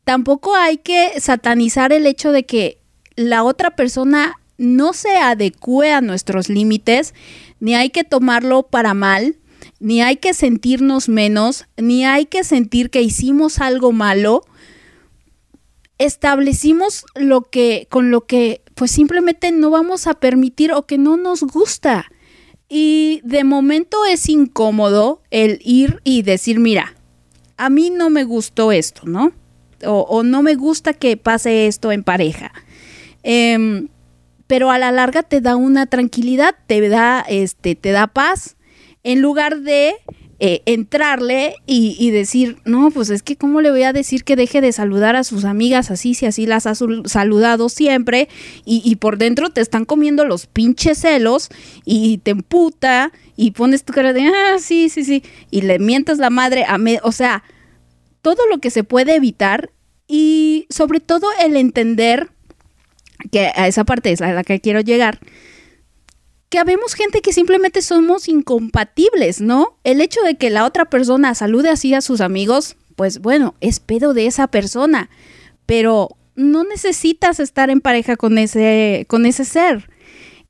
Tampoco 0.04 0.54
hay 0.56 0.78
que 0.78 1.20
satanizar 1.20 1.92
el 1.92 2.06
hecho 2.06 2.32
de 2.32 2.44
que 2.44 2.78
la 3.16 3.44
otra 3.44 3.76
persona 3.76 4.34
no 4.58 4.92
se 4.92 5.16
adecue 5.16 5.92
a 5.92 6.00
nuestros 6.00 6.48
límites, 6.48 7.14
ni 7.60 7.74
hay 7.74 7.90
que 7.90 8.04
tomarlo 8.04 8.64
para 8.64 8.94
mal, 8.94 9.36
ni 9.78 10.02
hay 10.02 10.16
que 10.16 10.34
sentirnos 10.34 11.08
menos, 11.08 11.66
ni 11.76 12.04
hay 12.04 12.26
que 12.26 12.44
sentir 12.44 12.90
que 12.90 13.02
hicimos 13.02 13.60
algo 13.60 13.92
malo 13.92 14.44
establecimos 16.00 17.04
lo 17.14 17.42
que 17.42 17.86
con 17.90 18.10
lo 18.10 18.22
que 18.22 18.62
pues 18.74 18.90
simplemente 18.90 19.52
no 19.52 19.68
vamos 19.68 20.06
a 20.06 20.14
permitir 20.14 20.72
o 20.72 20.86
que 20.86 20.96
no 20.96 21.18
nos 21.18 21.42
gusta. 21.42 22.10
Y 22.70 23.20
de 23.24 23.42
momento 23.42 24.04
es 24.06 24.28
incómodo 24.28 25.22
el 25.30 25.60
ir 25.64 26.00
y 26.04 26.22
decir, 26.22 26.60
mira, 26.60 26.94
a 27.56 27.68
mí 27.68 27.90
no 27.90 28.08
me 28.08 28.22
gustó 28.24 28.70
esto, 28.70 29.02
¿no? 29.04 29.32
O, 29.84 30.06
o 30.08 30.22
no 30.22 30.42
me 30.42 30.54
gusta 30.54 30.94
que 30.94 31.16
pase 31.16 31.66
esto 31.66 31.90
en 31.90 32.04
pareja. 32.04 32.52
Em, 33.24 33.88
pero 34.46 34.70
a 34.70 34.78
la 34.78 34.92
larga 34.92 35.24
te 35.24 35.40
da 35.40 35.56
una 35.56 35.86
tranquilidad, 35.86 36.54
te 36.66 36.88
da, 36.88 37.24
este, 37.28 37.74
te 37.74 37.90
da 37.90 38.06
paz, 38.06 38.56
en 39.02 39.20
lugar 39.20 39.60
de 39.60 39.94
eh, 40.42 40.62
entrarle 40.64 41.56
y, 41.66 42.10
decir, 42.12 42.56
no, 42.64 42.90
pues 42.90 43.10
es 43.10 43.22
que 43.22 43.36
cómo 43.36 43.60
le 43.60 43.70
voy 43.70 43.82
a 43.82 43.92
decir 43.92 44.24
que 44.24 44.36
deje 44.36 44.62
de 44.62 44.72
saludar 44.72 45.14
a 45.14 45.22
sus 45.22 45.44
amigas 45.44 45.90
así, 45.90 46.14
si 46.14 46.24
así 46.24 46.46
las 46.46 46.66
ha 46.66 46.74
saludado 46.74 47.68
siempre, 47.68 48.26
y, 48.64 48.80
y 48.82 48.96
por 48.96 49.18
dentro 49.18 49.50
te 49.50 49.60
están 49.60 49.84
comiendo 49.84 50.24
los 50.24 50.46
pinches 50.46 50.96
celos, 50.96 51.50
y 51.84 52.18
te 52.18 52.30
emputa, 52.30 53.12
y 53.36 53.50
pones 53.50 53.84
tu 53.84 53.92
cara 53.92 54.14
de, 54.14 54.22
ah, 54.22 54.56
sí, 54.58 54.88
sí, 54.88 55.04
sí, 55.04 55.22
y 55.50 55.60
le 55.60 55.78
mientas 55.78 56.16
la 56.16 56.30
madre 56.30 56.64
a 56.66 56.78
me 56.78 57.00
o 57.02 57.12
sea, 57.12 57.44
todo 58.22 58.46
lo 58.50 58.60
que 58.60 58.70
se 58.70 58.82
puede 58.82 59.16
evitar, 59.16 59.70
y 60.08 60.66
sobre 60.70 61.00
todo 61.00 61.26
el 61.38 61.54
entender 61.54 62.30
que 63.30 63.52
a 63.54 63.68
esa 63.68 63.84
parte 63.84 64.10
es 64.10 64.22
a 64.22 64.32
la 64.32 64.42
que 64.42 64.58
quiero 64.60 64.80
llegar, 64.80 65.20
que 66.50 66.58
habemos 66.58 66.94
gente 66.94 67.22
que 67.22 67.32
simplemente 67.32 67.80
somos 67.80 68.28
incompatibles, 68.28 69.40
¿no? 69.40 69.78
El 69.84 70.00
hecho 70.00 70.20
de 70.22 70.34
que 70.34 70.50
la 70.50 70.66
otra 70.66 70.84
persona 70.84 71.34
salude 71.34 71.70
así 71.70 71.94
a 71.94 72.00
sus 72.00 72.20
amigos, 72.20 72.76
pues 72.96 73.20
bueno, 73.20 73.54
es 73.60 73.78
pedo 73.78 74.14
de 74.14 74.26
esa 74.26 74.48
persona, 74.48 75.10
pero 75.64 76.08
no 76.34 76.64
necesitas 76.64 77.38
estar 77.38 77.70
en 77.70 77.80
pareja 77.80 78.16
con 78.16 78.36
ese, 78.36 79.06
con 79.08 79.26
ese 79.26 79.44
ser. 79.44 79.88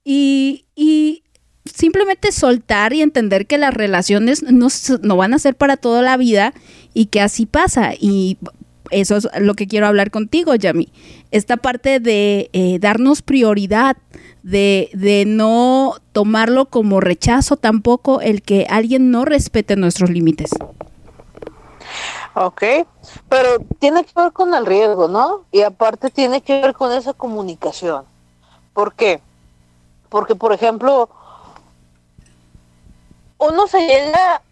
Y, 0.02 0.64
y 0.74 1.22
simplemente 1.66 2.32
soltar 2.32 2.94
y 2.94 3.02
entender 3.02 3.46
que 3.46 3.58
las 3.58 3.74
relaciones 3.74 4.42
no, 4.42 4.68
no 5.02 5.16
van 5.16 5.34
a 5.34 5.38
ser 5.38 5.54
para 5.54 5.76
toda 5.76 6.00
la 6.00 6.16
vida 6.16 6.54
y 6.94 7.06
que 7.06 7.20
así 7.20 7.44
pasa. 7.44 7.92
Y 7.98 8.38
eso 8.90 9.18
es 9.18 9.28
lo 9.38 9.54
que 9.54 9.66
quiero 9.66 9.86
hablar 9.86 10.10
contigo, 10.10 10.54
Yami. 10.54 10.88
Esta 11.30 11.56
parte 11.56 12.00
de 12.00 12.50
eh, 12.52 12.78
darnos 12.80 13.22
prioridad, 13.22 13.96
de, 14.42 14.90
de 14.94 15.24
no 15.26 15.94
tomarlo 16.12 16.66
como 16.66 17.00
rechazo 17.00 17.56
tampoco 17.56 18.20
el 18.20 18.42
que 18.42 18.66
alguien 18.68 19.10
no 19.10 19.24
respete 19.24 19.76
nuestros 19.76 20.10
límites. 20.10 20.50
Ok, 22.34 22.62
pero 23.28 23.58
tiene 23.78 24.04
que 24.04 24.12
ver 24.14 24.32
con 24.32 24.54
el 24.54 24.64
riesgo, 24.64 25.08
¿no? 25.08 25.44
Y 25.50 25.62
aparte 25.62 26.10
tiene 26.10 26.40
que 26.40 26.60
ver 26.60 26.74
con 26.74 26.92
esa 26.92 27.12
comunicación. 27.12 28.04
¿Por 28.72 28.94
qué? 28.94 29.20
Porque, 30.08 30.34
por 30.34 30.52
ejemplo, 30.52 31.08
uno 33.38 33.66
se 33.66 33.80
llega 33.80 34.42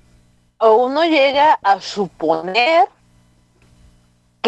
o 0.58 0.86
uno 0.86 1.04
llega 1.04 1.58
a 1.62 1.80
suponer 1.80 2.88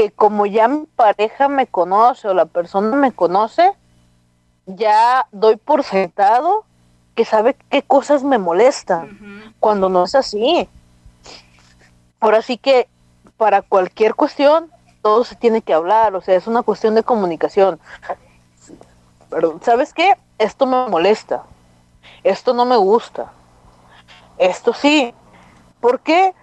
que 0.01 0.11
como 0.13 0.47
ya 0.47 0.67
mi 0.67 0.87
pareja 0.97 1.49
me 1.49 1.67
conoce 1.67 2.27
o 2.27 2.33
la 2.33 2.47
persona 2.47 2.97
me 2.97 3.13
conoce, 3.13 3.75
ya 4.65 5.27
doy 5.31 5.57
por 5.57 5.85
sentado 5.85 6.65
que 7.15 7.27
sabe 7.27 7.55
qué 7.69 7.83
cosas 7.83 8.23
me 8.23 8.39
molestan, 8.39 9.53
cuando 9.61 9.91
no 9.91 10.05
es 10.05 10.15
así. 10.15 10.67
Ahora 12.19 12.41
sí 12.41 12.57
que 12.57 12.89
para 13.37 13.61
cualquier 13.61 14.15
cuestión 14.15 14.71
todo 15.03 15.23
se 15.25 15.37
tiene 15.37 15.61
que 15.61 15.75
hablar, 15.75 16.15
o 16.15 16.23
sea, 16.23 16.35
es 16.35 16.47
una 16.47 16.63
cuestión 16.63 16.95
de 16.95 17.03
comunicación. 17.03 17.79
Pero, 19.29 19.61
¿sabes 19.63 19.93
qué? 19.93 20.15
Esto 20.39 20.65
me 20.65 20.89
molesta. 20.89 21.43
Esto 22.25 22.55
no 22.55 22.65
me 22.65 22.77
gusta. 22.77 23.33
Esto 24.39 24.73
sí. 24.73 25.13
¿Por 25.79 26.01
qué? 26.01 26.35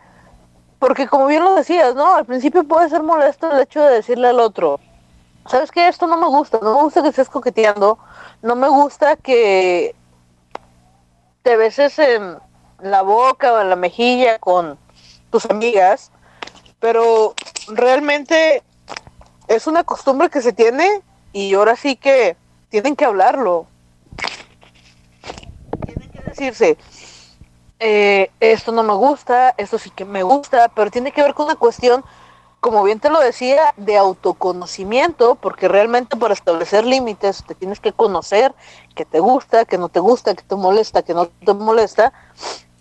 Porque 0.80 1.08
como 1.08 1.28
bien 1.28 1.44
lo 1.44 1.56
decías, 1.56 1.96
¿no? 1.96 2.16
Al 2.16 2.26
principio 2.26 2.64
puede 2.64 2.90
ser 2.90 3.02
molesto 3.04 3.52
el 3.52 3.62
hecho 3.62 3.82
de 3.82 3.96
decirle 3.96 4.28
al 4.28 4.40
otro, 4.40 4.80
¿sabes 5.48 5.72
qué? 5.72 5.88
Esto 5.88 6.08
no 6.08 6.18
me 6.18 6.28
gusta, 6.28 6.60
no 6.62 6.76
me 6.76 6.82
gusta 6.84 7.02
que 7.02 7.10
estés 7.10 7.30
coqueteando, 7.30 7.98
no 8.42 8.56
me 8.56 8.68
gusta 8.68 9.16
que 9.16 9.96
te 11.42 11.58
beses 11.58 11.98
en 11.98 12.38
la 12.82 13.02
boca 13.02 13.54
o 13.54 13.62
en 13.62 13.70
la 13.70 13.76
mejilla 13.76 14.38
con 14.38 14.78
tus 15.32 15.46
amigas, 15.46 16.12
pero 16.80 17.34
realmente 17.68 18.62
es 19.48 19.66
una 19.66 19.84
costumbre 19.84 20.30
que 20.30 20.42
se 20.42 20.54
tiene 20.54 21.02
y 21.34 21.54
ahora 21.54 21.76
sí 21.76 21.96
que 21.96 22.36
tienen 22.70 22.96
que 22.96 23.06
hablarlo. 23.06 23.66
Tienen 25.86 26.12
que 26.12 26.22
decirse, 26.22 26.78
eh, 27.80 28.32
esto 28.40 28.72
no 28.72 28.84
me 28.84 28.94
gusta, 28.94 29.54
esto 29.58 29.78
sí 29.78 29.92
que 29.92 30.06
me 30.06 30.24
gusta, 30.24 30.70
pero 30.70 30.90
tiene 30.90 31.12
que 31.12 31.22
ver 31.22 31.34
con 31.34 31.46
una 31.46 31.56
cuestión, 31.56 32.04
como 32.60 32.84
bien 32.84 33.00
te 33.00 33.10
lo 33.10 33.20
decía, 33.20 33.74
de 33.78 33.98
autoconocimiento, 33.98 35.36
porque 35.36 35.68
realmente 35.68 36.18
para 36.18 36.34
establecer 36.34 36.86
límites 36.86 37.44
te 37.46 37.54
tienes 37.54 37.80
que 37.80 37.94
conocer 37.94 38.54
que 38.96 39.06
te 39.06 39.20
gusta, 39.20 39.66
que 39.66 39.78
no 39.78 39.90
te 39.90 40.00
gusta, 40.00 40.34
que 40.34 40.44
te 40.44 40.56
molesta, 40.56 41.04
que 41.04 41.14
no 41.14 41.28
te 41.28 41.54
molesta, 41.54 42.14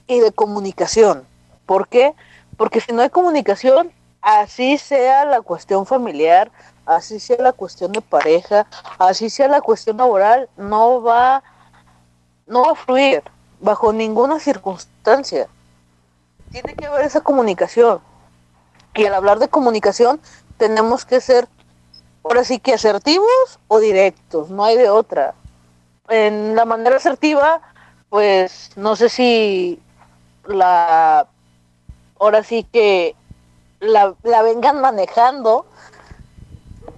y 0.07 0.21
de 0.21 0.33
comunicación. 0.33 1.27
¿Por 1.67 1.89
qué? 1.89 2.15
Porque 2.57 2.81
si 2.81 2.93
no 2.93 3.03
hay 3.03 3.11
comunicación, 3.11 3.93
así 4.23 4.79
sea 4.79 5.27
la 5.27 5.43
cuestión 5.43 5.85
familiar, 5.85 6.51
así 6.87 7.21
sea 7.21 7.37
la 7.39 7.53
cuestión 7.53 7.93
de 7.93 8.01
pareja, 8.01 8.67
así 8.99 9.29
sea 9.29 9.49
la 9.49 9.61
cuestión 9.61 9.99
laboral, 9.99 10.49
no 10.57 11.03
va, 11.03 11.43
no 12.47 12.65
va 12.65 12.73
a 12.73 12.77
fluir 12.77 13.23
bajo 13.61 13.93
ninguna 13.93 14.41
circunstancia. 14.41 15.49
Tiene 16.51 16.75
que 16.75 16.87
haber 16.87 17.05
esa 17.05 17.21
comunicación. 17.21 18.01
Y 18.95 19.05
al 19.05 19.15
hablar 19.15 19.39
de 19.39 19.49
comunicación, 19.49 20.21
tenemos 20.57 21.05
que 21.05 21.21
ser, 21.21 21.49
ahora 22.25 22.45
sí 22.45 22.59
que 22.59 22.75
asertivos 22.75 23.59
o 23.69 23.79
directos, 23.79 24.51
no 24.51 24.65
hay 24.65 24.77
de 24.77 24.89
otra. 24.89 25.35
En 26.09 26.55
la 26.57 26.65
manera 26.65 26.97
asertiva, 26.97 27.61
pues 28.09 28.71
no 28.77 28.97
sé 28.97 29.09
si 29.09 29.83
la, 30.47 31.27
ahora 32.19 32.43
sí 32.43 32.65
que 32.65 33.15
la, 33.81 34.15
la 34.23 34.43
vengan 34.43 34.81
manejando, 34.81 35.67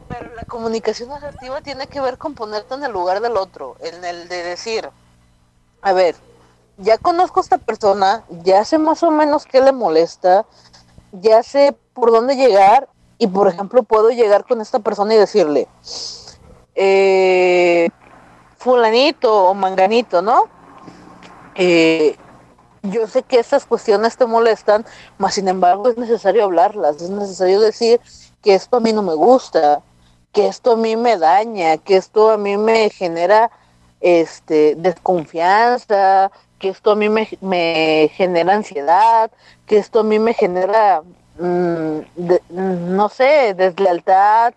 pero 0.08 0.34
la 0.34 0.44
comunicación 0.44 1.10
asertiva 1.12 1.60
tiene 1.60 1.86
que 1.86 2.00
ver 2.00 2.18
con 2.18 2.34
ponerte 2.34 2.74
en 2.74 2.84
el 2.84 2.92
lugar 2.92 3.20
del 3.20 3.36
otro, 3.36 3.76
en 3.80 4.04
el 4.04 4.28
de 4.28 4.42
decir, 4.42 4.88
a 5.82 5.92
ver, 5.92 6.14
ya 6.78 6.96
conozco 6.96 7.40
a 7.40 7.42
esta 7.42 7.58
persona, 7.58 8.24
ya 8.44 8.64
sé 8.64 8.78
más 8.78 9.02
o 9.02 9.10
menos 9.10 9.44
qué 9.44 9.60
le 9.60 9.72
molesta, 9.72 10.46
ya 11.12 11.42
sé 11.42 11.76
por 11.92 12.10
dónde 12.12 12.36
llegar 12.36 12.88
y 13.18 13.26
por 13.26 13.48
ejemplo 13.48 13.82
puedo 13.82 14.10
llegar 14.10 14.44
con 14.46 14.60
esta 14.60 14.78
persona 14.78 15.14
y 15.14 15.18
decirle, 15.18 15.68
eh, 16.74 17.88
fulanito 18.56 19.48
o 19.48 19.54
manganito, 19.54 20.22
¿no? 20.22 20.44
Eh, 21.56 22.16
yo 22.82 23.08
sé 23.08 23.24
que 23.24 23.40
estas 23.40 23.66
cuestiones 23.66 24.16
te 24.16 24.26
molestan, 24.26 24.86
mas 25.18 25.34
sin 25.34 25.48
embargo 25.48 25.88
es 25.88 25.96
necesario 25.98 26.44
hablarlas, 26.44 27.02
es 27.02 27.10
necesario 27.10 27.60
decir 27.60 28.00
que 28.40 28.54
esto 28.54 28.76
a 28.76 28.80
mí 28.80 28.92
no 28.92 29.02
me 29.02 29.14
gusta, 29.14 29.82
que 30.32 30.46
esto 30.46 30.72
a 30.72 30.76
mí 30.76 30.96
me 30.96 31.16
daña, 31.18 31.76
que 31.78 31.96
esto 31.96 32.30
a 32.30 32.36
mí 32.36 32.56
me 32.56 32.88
genera 32.90 33.50
este 34.00 34.76
desconfianza, 34.76 36.30
que 36.58 36.68
esto 36.68 36.92
a 36.92 36.96
mí 36.96 37.08
me, 37.08 37.28
me 37.40 38.10
genera 38.14 38.54
ansiedad, 38.54 39.30
que 39.66 39.78
esto 39.78 40.00
a 40.00 40.04
mí 40.04 40.18
me 40.18 40.34
genera, 40.34 41.02
mm, 41.38 41.98
no 42.96 43.08
sé, 43.08 43.54
deslealtad, 43.54 44.54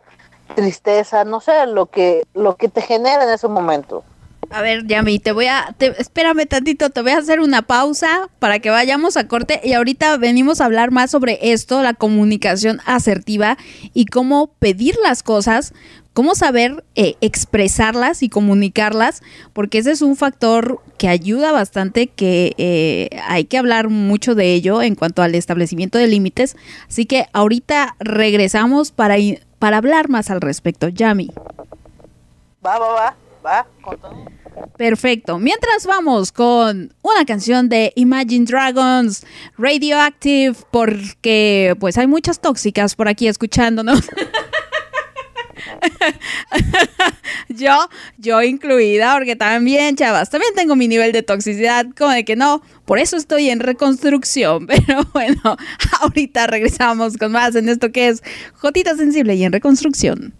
tristeza, 0.55 1.23
no 1.23 1.39
sé, 1.39 1.67
lo 1.67 1.85
que, 1.85 2.23
lo 2.33 2.55
que 2.55 2.69
te 2.69 2.81
genera 2.81 3.23
en 3.23 3.29
ese 3.29 3.47
momento. 3.47 4.03
A 4.49 4.61
ver, 4.61 4.85
Yami, 4.85 5.19
te 5.19 5.31
voy 5.31 5.45
a. 5.45 5.73
te- 5.77 5.95
espérame 6.01 6.45
tantito, 6.45 6.89
te 6.89 7.01
voy 7.01 7.13
a 7.13 7.19
hacer 7.19 7.39
una 7.39 7.61
pausa 7.61 8.27
para 8.39 8.59
que 8.59 8.69
vayamos 8.69 9.15
a 9.15 9.27
corte 9.29 9.61
y 9.63 9.73
ahorita 9.73 10.17
venimos 10.17 10.59
a 10.59 10.65
hablar 10.65 10.91
más 10.91 11.09
sobre 11.11 11.39
esto, 11.53 11.81
la 11.81 11.93
comunicación 11.93 12.81
asertiva 12.85 13.57
y 13.93 14.07
cómo 14.07 14.47
pedir 14.59 14.95
las 15.03 15.23
cosas, 15.23 15.73
cómo 16.13 16.35
saber 16.35 16.83
eh, 16.95 17.15
expresarlas 17.21 18.23
y 18.23 18.29
comunicarlas, 18.29 19.21
porque 19.53 19.79
ese 19.79 19.91
es 19.91 20.01
un 20.01 20.15
factor 20.15 20.81
que 20.97 21.07
ayuda 21.07 21.51
bastante, 21.51 22.07
que 22.07 22.53
eh, 22.57 23.09
hay 23.27 23.45
que 23.45 23.57
hablar 23.57 23.89
mucho 23.89 24.35
de 24.35 24.53
ello 24.53 24.81
en 24.81 24.95
cuanto 24.95 25.21
al 25.21 25.35
establecimiento 25.35 25.97
de 25.97 26.07
límites. 26.07 26.55
Así 26.87 27.05
que 27.05 27.25
ahorita 27.33 27.95
regresamos 27.99 28.91
para, 28.91 29.15
para 29.59 29.77
hablar 29.77 30.09
más 30.09 30.29
al 30.29 30.41
respecto. 30.41 30.89
Yami. 30.89 31.31
Va, 32.65 32.77
va, 32.77 32.93
va, 32.93 33.15
va, 33.43 33.67
con 33.81 33.97
todo. 33.97 34.41
Perfecto. 34.77 35.39
Mientras 35.39 35.85
vamos 35.85 36.31
con 36.31 36.93
una 37.01 37.25
canción 37.25 37.69
de 37.69 37.93
Imagine 37.95 38.45
Dragons, 38.45 39.25
Radioactive, 39.57 40.55
porque 40.71 41.75
pues 41.79 41.97
hay 41.97 42.07
muchas 42.07 42.39
tóxicas 42.39 42.95
por 42.95 43.07
aquí 43.07 43.27
escuchándonos. 43.27 44.01
yo, 47.49 47.89
yo 48.17 48.41
incluida, 48.41 49.13
porque 49.13 49.35
también, 49.35 49.95
chavas, 49.95 50.29
también 50.29 50.53
tengo 50.55 50.75
mi 50.75 50.87
nivel 50.87 51.11
de 51.11 51.23
toxicidad, 51.23 51.85
como 51.97 52.11
de 52.11 52.25
que 52.25 52.35
no, 52.35 52.61
por 52.85 52.99
eso 52.99 53.17
estoy 53.17 53.49
en 53.49 53.59
reconstrucción. 53.59 54.67
Pero 54.67 55.03
bueno, 55.13 55.57
ahorita 56.01 56.47
regresamos 56.47 57.17
con 57.17 57.31
más 57.31 57.55
en 57.55 57.69
esto 57.69 57.91
que 57.91 58.09
es 58.09 58.23
Jotita 58.55 58.95
Sensible 58.95 59.35
y 59.35 59.43
en 59.43 59.51
reconstrucción. 59.51 60.33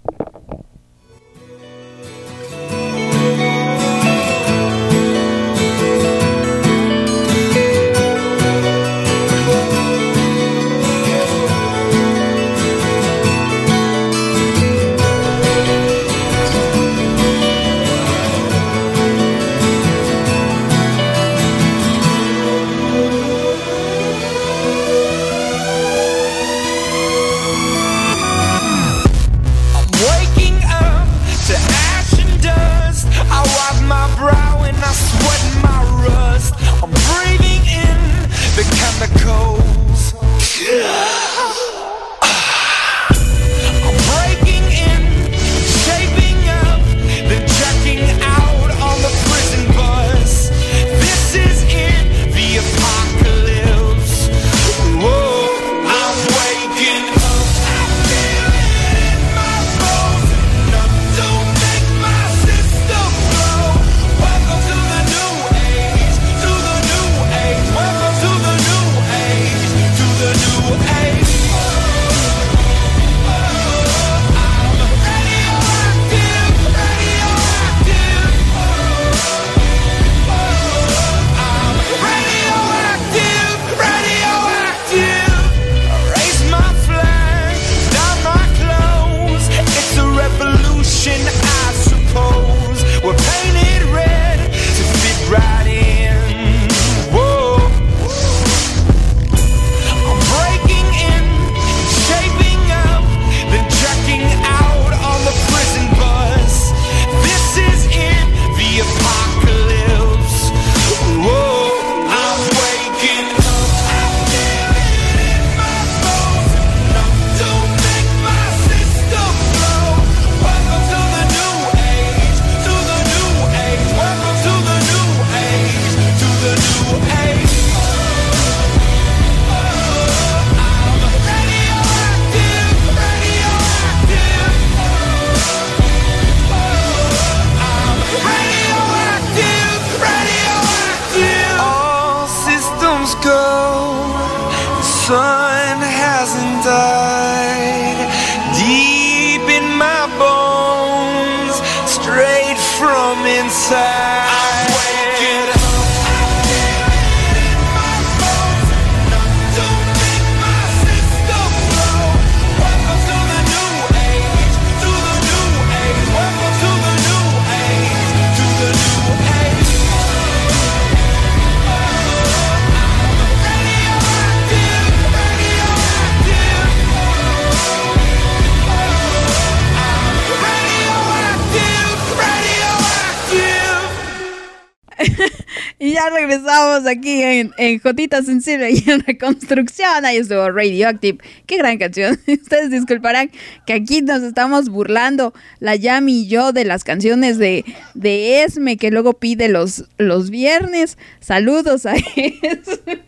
En, 187.42 187.54
en 187.58 187.80
Jotita 187.80 188.22
Sensible 188.24 188.72
y 188.72 188.90
en 188.90 189.02
Reconstrucción. 189.02 190.06
Ahí 190.06 190.18
estuvo 190.18 190.50
Radioactive. 190.50 191.20
Qué 191.46 191.58
gran 191.58 191.78
canción. 191.78 192.20
Ustedes 192.28 192.72
disculparán 192.72 193.32
que 193.66 193.74
aquí 193.74 194.02
nos 194.02 194.24
estamos 194.24 194.70
burlando, 194.70 195.34
la 195.60 195.76
Yami 195.76 196.22
y 196.22 196.28
yo, 196.28 196.54
de 196.54 196.66
las 196.66 196.84
canciones 196.84 197.38
de, 197.38 197.66
de 197.94 198.44
Esme 198.44 198.78
que 198.78 198.92
luego 198.92 199.14
pide 199.14 199.50
los, 199.50 199.86
los 199.98 200.30
viernes. 200.30 200.98
Saludos 201.20 201.86
a 201.86 201.94
Esme. 202.16 203.02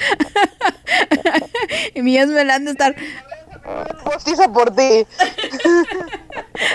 y 1.94 2.02
mi 2.02 2.16
Esme 2.16 2.44
le 2.44 2.52
han 2.52 2.64
de 2.64 2.70
estar 2.72 2.96
Postiza 4.04 4.52
por 4.52 4.74
ti. 4.74 5.06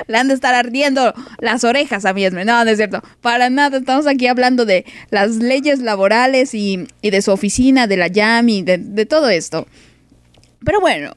Le 0.07 0.17
han 0.17 0.27
de 0.27 0.33
estar 0.33 0.53
ardiendo 0.53 1.13
las 1.39 1.63
orejas 1.63 2.05
a 2.05 2.13
mí. 2.13 2.27
No, 2.29 2.43
no 2.43 2.69
es 2.69 2.77
cierto. 2.77 3.01
Para 3.21 3.49
nada. 3.49 3.77
Estamos 3.77 4.07
aquí 4.07 4.27
hablando 4.27 4.65
de 4.65 4.85
las 5.09 5.35
leyes 5.35 5.79
laborales 5.79 6.53
y, 6.53 6.87
y 7.01 7.09
de 7.09 7.21
su 7.21 7.31
oficina, 7.31 7.87
de 7.87 7.97
la 7.97 8.07
Yami, 8.07 8.63
de, 8.63 8.77
de, 8.77 9.05
todo 9.05 9.29
esto. 9.29 9.67
Pero 10.63 10.79
bueno, 10.79 11.13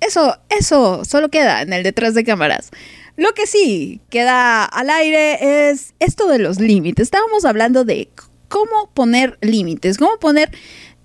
eso, 0.00 0.38
eso 0.48 1.04
solo 1.04 1.28
queda 1.28 1.62
en 1.62 1.72
el 1.72 1.82
detrás 1.82 2.14
de 2.14 2.24
cámaras. 2.24 2.70
Lo 3.16 3.32
que 3.34 3.46
sí 3.46 4.00
queda 4.10 4.64
al 4.64 4.90
aire 4.90 5.70
es 5.70 5.94
esto 5.98 6.28
de 6.28 6.38
los 6.38 6.60
límites. 6.60 7.04
Estábamos 7.04 7.44
hablando 7.44 7.84
de 7.84 8.08
cómo 8.48 8.90
poner 8.94 9.38
límites, 9.40 9.98
cómo 9.98 10.18
poner 10.18 10.50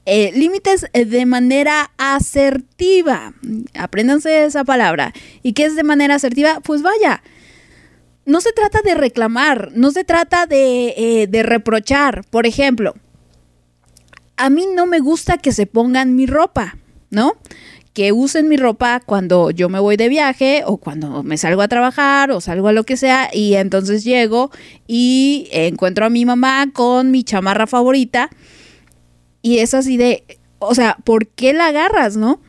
eh, 0.10 0.32
límites 0.34 0.86
de 0.94 1.26
manera 1.26 1.92
asertiva. 1.98 3.34
Apréndanse 3.78 4.46
esa 4.46 4.64
palabra. 4.64 5.14
¿Y 5.44 5.52
qué 5.52 5.66
es 5.66 5.76
de 5.76 5.84
manera 5.84 6.16
asertiva? 6.16 6.62
Pues 6.62 6.82
vaya, 6.82 7.22
no 8.26 8.40
se 8.40 8.54
trata 8.54 8.82
de 8.82 8.96
reclamar, 8.96 9.72
no 9.76 9.92
se 9.92 10.06
trata 10.06 10.46
de, 10.46 10.94
eh, 10.96 11.28
de 11.28 11.44
reprochar. 11.44 12.24
Por 12.30 12.46
ejemplo, 12.46 12.94
a 14.38 14.50
mí 14.50 14.66
no 14.74 14.86
me 14.86 15.00
gusta 15.00 15.40
que 15.40 15.52
se 15.52 15.66
pongan 15.66 16.16
mi 16.16 16.26
ropa, 16.26 16.78
¿no? 17.10 17.34
que 17.94 18.12
usen 18.12 18.48
mi 18.48 18.58
ropa 18.58 19.02
cuando 19.04 19.50
yo 19.50 19.70
me 19.70 19.80
voy 19.80 19.98
de 19.98 20.08
viaje 20.08 20.62
o 20.68 20.78
cuando 20.78 21.24
me 21.24 21.36
salgo 21.36 21.64
a 21.64 21.68
trabajar 21.68 22.30
o 22.30 22.40
salgo 22.40 22.68
a 22.68 22.72
lo 22.72 22.84
que 22.84 22.96
sea 22.96 23.28
y 23.34 23.56
entonces 23.56 24.04
llego 24.04 24.52
y 24.86 25.50
encuentro 25.52 26.06
a 26.06 26.12
mi 26.12 26.24
mamá 26.24 26.68
con 26.72 27.10
mi 27.10 27.24
chamarra 27.24 27.66
favorita 27.66 28.30
y 29.48 29.60
es 29.60 29.74
así 29.74 29.96
de, 29.96 30.26
o 30.60 30.76
sea, 30.76 30.98
¿por 31.06 31.30
qué 31.30 31.54
la 31.54 31.68
agarras, 31.68 32.18
no? 32.18 32.42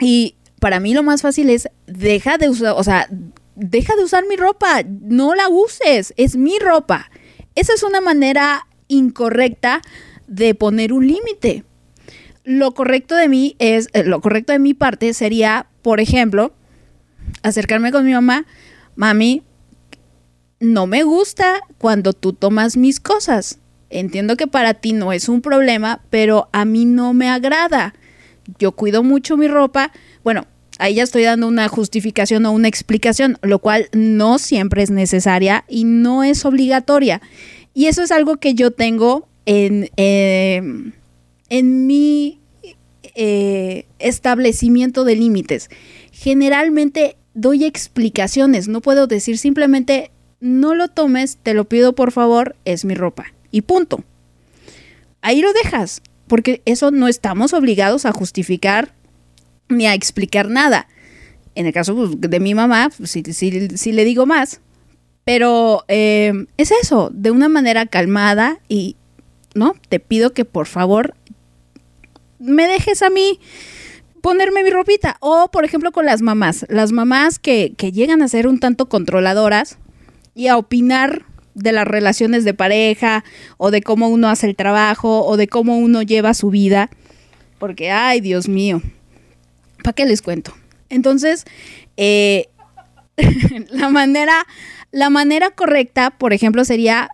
Y 0.00 0.34
para 0.60 0.80
mí 0.80 0.94
lo 0.94 1.02
más 1.02 1.20
fácil 1.20 1.50
es, 1.50 1.68
deja 1.86 2.38
de 2.38 2.48
usar, 2.48 2.72
o 2.74 2.82
sea, 2.82 3.06
deja 3.54 3.94
de 3.96 4.04
usar 4.04 4.24
mi 4.26 4.36
ropa, 4.36 4.82
no 4.82 5.34
la 5.34 5.50
uses, 5.50 6.14
es 6.16 6.36
mi 6.36 6.58
ropa. 6.58 7.10
Esa 7.54 7.74
es 7.74 7.82
una 7.82 8.00
manera 8.00 8.66
incorrecta 8.88 9.82
de 10.26 10.54
poner 10.54 10.94
un 10.94 11.06
límite. 11.06 11.64
Lo 12.44 12.72
correcto 12.72 13.14
de 13.14 13.28
mí 13.28 13.54
es, 13.58 13.88
eh, 13.92 14.02
lo 14.02 14.22
correcto 14.22 14.54
de 14.54 14.58
mi 14.58 14.72
parte 14.72 15.12
sería, 15.12 15.66
por 15.82 16.00
ejemplo, 16.00 16.54
acercarme 17.42 17.92
con 17.92 18.06
mi 18.06 18.12
mamá, 18.12 18.46
mami, 18.94 19.42
no 20.60 20.86
me 20.86 21.02
gusta 21.02 21.60
cuando 21.76 22.14
tú 22.14 22.32
tomas 22.32 22.78
mis 22.78 23.00
cosas. 23.00 23.58
Entiendo 23.90 24.36
que 24.36 24.46
para 24.46 24.74
ti 24.74 24.92
no 24.92 25.12
es 25.12 25.28
un 25.28 25.40
problema, 25.40 26.02
pero 26.10 26.48
a 26.52 26.64
mí 26.64 26.84
no 26.84 27.12
me 27.14 27.28
agrada. 27.28 27.94
Yo 28.58 28.72
cuido 28.72 29.02
mucho 29.02 29.36
mi 29.36 29.48
ropa. 29.48 29.92
Bueno, 30.24 30.46
ahí 30.78 30.94
ya 30.94 31.02
estoy 31.02 31.22
dando 31.22 31.46
una 31.46 31.68
justificación 31.68 32.46
o 32.46 32.52
una 32.52 32.68
explicación, 32.68 33.38
lo 33.42 33.60
cual 33.60 33.88
no 33.92 34.38
siempre 34.38 34.82
es 34.82 34.90
necesaria 34.90 35.64
y 35.68 35.84
no 35.84 36.24
es 36.24 36.44
obligatoria. 36.44 37.22
Y 37.74 37.86
eso 37.86 38.02
es 38.02 38.10
algo 38.10 38.38
que 38.38 38.54
yo 38.54 38.70
tengo 38.70 39.28
en, 39.44 39.90
eh, 39.96 40.62
en 41.48 41.86
mi 41.86 42.40
eh, 43.14 43.86
establecimiento 43.98 45.04
de 45.04 45.16
límites. 45.16 45.70
Generalmente 46.12 47.16
doy 47.34 47.64
explicaciones, 47.64 48.68
no 48.68 48.80
puedo 48.80 49.06
decir 49.06 49.38
simplemente 49.38 50.10
no 50.40 50.74
lo 50.74 50.88
tomes, 50.88 51.38
te 51.42 51.54
lo 51.54 51.64
pido 51.66 51.94
por 51.94 52.12
favor, 52.12 52.56
es 52.64 52.84
mi 52.84 52.94
ropa. 52.94 53.35
Y 53.56 53.62
punto. 53.62 54.04
Ahí 55.22 55.40
lo 55.40 55.50
dejas, 55.54 56.02
porque 56.26 56.60
eso 56.66 56.90
no 56.90 57.08
estamos 57.08 57.54
obligados 57.54 58.04
a 58.04 58.12
justificar 58.12 58.92
ni 59.70 59.86
a 59.86 59.94
explicar 59.94 60.50
nada. 60.50 60.88
En 61.54 61.64
el 61.64 61.72
caso 61.72 61.96
pues, 61.96 62.20
de 62.20 62.38
mi 62.38 62.54
mamá, 62.54 62.90
pues, 62.94 63.12
sí, 63.12 63.92
le 63.92 64.04
digo 64.04 64.26
más. 64.26 64.60
Pero 65.24 65.86
eh, 65.88 66.34
es 66.58 66.70
eso, 66.70 67.08
de 67.14 67.30
una 67.30 67.48
manera 67.48 67.86
calmada 67.86 68.60
y, 68.68 68.96
¿no? 69.54 69.74
Te 69.88 70.00
pido 70.00 70.34
que 70.34 70.44
por 70.44 70.66
favor 70.66 71.14
me 72.38 72.68
dejes 72.68 73.00
a 73.00 73.08
mí 73.08 73.40
ponerme 74.20 74.64
mi 74.64 74.68
ropita. 74.68 75.16
O, 75.20 75.48
por 75.50 75.64
ejemplo, 75.64 75.92
con 75.92 76.04
las 76.04 76.20
mamás. 76.20 76.66
Las 76.68 76.92
mamás 76.92 77.38
que, 77.38 77.72
que 77.78 77.90
llegan 77.90 78.20
a 78.20 78.28
ser 78.28 78.48
un 78.48 78.60
tanto 78.60 78.90
controladoras 78.90 79.78
y 80.34 80.48
a 80.48 80.58
opinar 80.58 81.24
de 81.56 81.72
las 81.72 81.88
relaciones 81.88 82.44
de 82.44 82.54
pareja 82.54 83.24
o 83.56 83.70
de 83.70 83.82
cómo 83.82 84.08
uno 84.08 84.28
hace 84.28 84.46
el 84.46 84.54
trabajo 84.54 85.24
o 85.24 85.36
de 85.36 85.48
cómo 85.48 85.78
uno 85.78 86.02
lleva 86.02 86.34
su 86.34 86.50
vida. 86.50 86.90
Porque, 87.58 87.90
ay, 87.90 88.20
Dios 88.20 88.46
mío, 88.46 88.82
¿para 89.82 89.94
qué 89.94 90.04
les 90.04 90.20
cuento? 90.20 90.52
Entonces, 90.90 91.44
eh, 91.96 92.48
la, 93.70 93.88
manera, 93.88 94.46
la 94.92 95.08
manera 95.08 95.50
correcta, 95.50 96.10
por 96.10 96.34
ejemplo, 96.34 96.64
sería, 96.66 97.08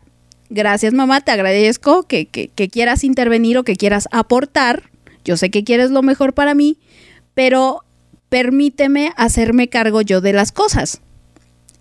gracias 0.51 0.93
mamá, 0.93 1.21
te 1.21 1.31
agradezco 1.31 2.03
que, 2.03 2.27
que, 2.27 2.49
que 2.49 2.69
quieras 2.69 3.05
intervenir 3.05 3.57
o 3.59 3.63
que 3.63 3.77
quieras 3.77 4.09
aportar. 4.11 4.91
Yo 5.25 5.37
sé 5.37 5.53
que 5.53 5.63
quieres 5.63 5.93
lo 5.93 6.03
mejor 6.03 6.35
para 6.35 6.55
mí, 6.55 6.79
pero 7.35 7.85
permíteme 8.29 9.13
hacerme 9.17 9.69
cargo 9.69 10.03
yo 10.03 10.21
de 10.21 10.33
las 10.33 10.51
cosas. 10.51 11.01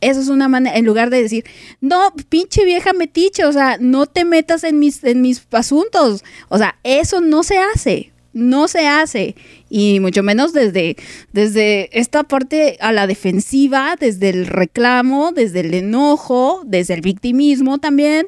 Eso 0.02 0.19
es 0.19 0.30
una 0.30 0.48
manera, 0.48 0.76
en 0.76 0.86
lugar 0.86 1.11
de 1.11 1.22
decir, 1.22 1.45
no, 1.80 2.14
pinche 2.30 2.65
vieja 2.65 2.91
metiche, 2.91 3.45
o 3.45 3.53
sea, 3.53 3.78
no 3.80 4.07
te 4.07 4.26
metas 4.26 4.64
en 4.64 4.80
mis, 4.80 5.03
en 5.03 5.22
mis 5.22 5.45
asuntos. 5.52 6.23
O 6.49 6.57
sea, 6.57 6.76
eso 6.84 7.22
no 7.22 7.44
se 7.44 7.60
hace, 7.60 8.11
no 8.34 8.68
se 8.68 8.88
hace. 8.88 9.36
Y 9.69 9.99
mucho 9.99 10.23
menos 10.23 10.53
desde, 10.53 10.98
desde 11.34 11.98
esta 11.98 12.23
parte 12.23 12.78
a 12.82 12.91
la 12.91 13.06
defensiva, 13.06 13.95
desde 13.99 14.30
el 14.30 14.48
reclamo, 14.48 15.32
desde 15.34 15.60
el 15.60 15.73
enojo, 15.76 16.64
desde 16.65 16.95
el 16.95 17.02
victimismo 17.02 17.78
también. 17.78 18.28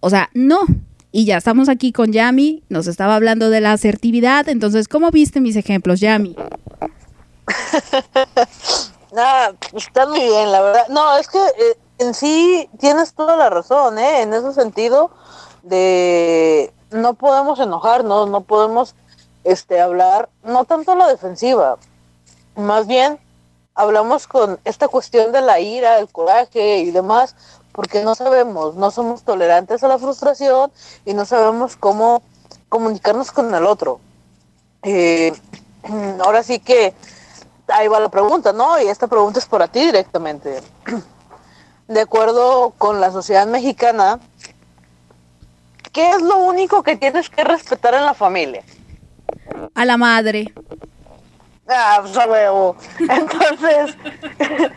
O 0.00 0.08
sea, 0.08 0.30
no. 0.32 0.60
Y 1.12 1.26
ya 1.26 1.36
estamos 1.36 1.68
aquí 1.68 1.92
con 1.92 2.12
Yami, 2.12 2.62
nos 2.68 2.86
estaba 2.86 3.14
hablando 3.14 3.50
de 3.50 3.60
la 3.60 3.72
asertividad. 3.72 4.48
Entonces, 4.48 4.88
¿cómo 4.88 5.10
viste 5.10 5.40
mis 5.40 5.54
ejemplos, 5.54 6.00
Yami? 6.00 6.34
Nada, 9.14 9.54
está 9.72 10.06
muy 10.06 10.18
bien, 10.18 10.50
la 10.50 10.60
verdad. 10.60 10.88
No, 10.88 11.16
es 11.16 11.28
que 11.28 11.38
eh, 11.38 11.78
en 11.98 12.14
sí 12.14 12.68
tienes 12.80 13.14
toda 13.14 13.36
la 13.36 13.48
razón, 13.48 13.96
¿eh? 13.96 14.22
En 14.22 14.34
ese 14.34 14.52
sentido 14.52 15.12
de 15.62 16.74
no 16.90 17.14
podemos 17.14 17.60
enojarnos, 17.60 18.28
no 18.28 18.40
podemos 18.40 18.96
este 19.44 19.80
hablar, 19.80 20.30
no 20.42 20.64
tanto 20.64 20.96
la 20.96 21.06
defensiva, 21.06 21.78
más 22.56 22.88
bien 22.88 23.20
hablamos 23.76 24.26
con 24.26 24.58
esta 24.64 24.88
cuestión 24.88 25.30
de 25.30 25.42
la 25.42 25.60
ira, 25.60 26.00
el 26.00 26.08
coraje 26.08 26.78
y 26.78 26.90
demás, 26.90 27.36
porque 27.70 28.02
no 28.02 28.16
sabemos, 28.16 28.74
no 28.74 28.90
somos 28.90 29.22
tolerantes 29.22 29.84
a 29.84 29.88
la 29.88 29.98
frustración 29.98 30.72
y 31.04 31.14
no 31.14 31.24
sabemos 31.24 31.76
cómo 31.76 32.20
comunicarnos 32.68 33.30
con 33.30 33.54
el 33.54 33.64
otro. 33.64 34.00
Eh, 34.82 35.32
ahora 36.24 36.42
sí 36.42 36.58
que 36.58 36.94
ahí 37.68 37.88
va 37.88 38.00
la 38.00 38.08
pregunta, 38.08 38.52
¿no? 38.52 38.80
Y 38.80 38.88
esta 38.88 39.06
pregunta 39.06 39.38
es 39.38 39.46
para 39.46 39.68
ti 39.68 39.80
directamente. 39.80 40.62
De 41.88 42.00
acuerdo 42.00 42.72
con 42.78 43.00
la 43.00 43.10
sociedad 43.12 43.46
mexicana, 43.46 44.18
¿qué 45.92 46.10
es 46.10 46.22
lo 46.22 46.38
único 46.38 46.82
que 46.82 46.96
tienes 46.96 47.28
que 47.28 47.44
respetar 47.44 47.94
en 47.94 48.06
la 48.06 48.14
familia? 48.14 48.64
A 49.74 49.84
la 49.84 49.96
madre. 49.96 50.52
Ah, 51.68 51.98
pues 52.02 52.16
a 52.16 52.26
huevo. 52.26 52.76
Entonces, 52.98 53.96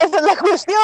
esa 0.00 0.16
es 0.16 0.22
la 0.22 0.36
cuestión. 0.36 0.78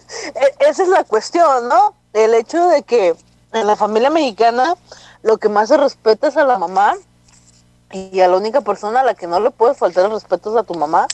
esa 0.60 0.82
es 0.82 0.88
la 0.88 1.04
cuestión, 1.04 1.68
¿no? 1.68 1.94
El 2.12 2.34
hecho 2.34 2.68
de 2.68 2.82
que 2.82 3.14
en 3.52 3.66
la 3.66 3.76
familia 3.76 4.10
mexicana 4.10 4.74
lo 5.22 5.38
que 5.38 5.48
más 5.48 5.68
se 5.68 5.76
respeta 5.76 6.28
es 6.28 6.36
a 6.36 6.44
la 6.44 6.58
mamá 6.58 6.94
y 7.92 8.20
a 8.20 8.28
la 8.28 8.36
única 8.36 8.60
persona 8.60 9.00
a 9.00 9.04
la 9.04 9.14
que 9.14 9.26
no 9.26 9.40
le 9.40 9.50
puede 9.50 9.74
faltar 9.74 10.06
el 10.06 10.12
respeto 10.12 10.50
es 10.50 10.56
a 10.56 10.62
tu 10.62 10.74
mamá, 10.74 11.06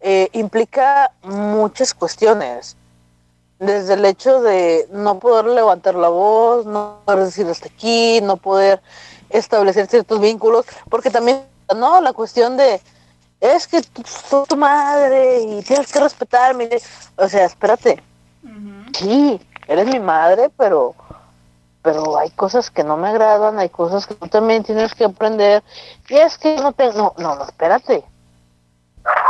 eh, 0.00 0.28
implica 0.32 1.12
muchas 1.22 1.94
cuestiones. 1.94 2.76
Desde 3.58 3.94
el 3.94 4.04
hecho 4.04 4.42
de 4.42 4.88
no 4.90 5.20
poder 5.20 5.44
levantar 5.44 5.94
la 5.94 6.08
voz, 6.08 6.66
no 6.66 6.98
poder 7.04 7.26
decir 7.26 7.46
hasta 7.46 7.68
aquí, 7.68 8.20
no 8.20 8.36
poder 8.36 8.82
establecer 9.30 9.86
ciertos 9.86 10.20
vínculos, 10.20 10.66
porque 10.90 11.10
también, 11.10 11.44
no, 11.76 12.00
la 12.00 12.12
cuestión 12.12 12.56
de, 12.56 12.80
es 13.40 13.68
que 13.68 13.82
tú 13.82 14.02
soy 14.04 14.46
tu 14.46 14.56
madre 14.56 15.40
y 15.42 15.62
tienes 15.62 15.92
que 15.92 16.00
respetarme. 16.00 16.68
O 17.16 17.28
sea, 17.28 17.44
espérate. 17.44 18.02
Sí, 18.98 19.40
eres 19.68 19.86
mi 19.86 20.00
madre, 20.00 20.50
pero 20.56 20.94
pero 21.82 22.16
hay 22.16 22.30
cosas 22.30 22.70
que 22.70 22.84
no 22.84 22.96
me 22.96 23.08
agradan, 23.08 23.58
hay 23.58 23.68
cosas 23.68 24.06
que 24.06 24.14
tú 24.14 24.28
también 24.28 24.62
tienes 24.62 24.94
que 24.94 25.04
aprender. 25.04 25.62
Y 26.08 26.14
es 26.14 26.38
que 26.38 26.56
no 26.56 26.72
te, 26.72 26.92
no, 26.92 27.14
no, 27.18 27.34
no, 27.34 27.44
espérate. 27.44 28.04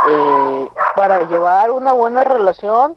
Eh, 0.09 0.67
para 0.95 1.27
llevar 1.27 1.71
una 1.71 1.93
buena 1.93 2.23
relación, 2.23 2.95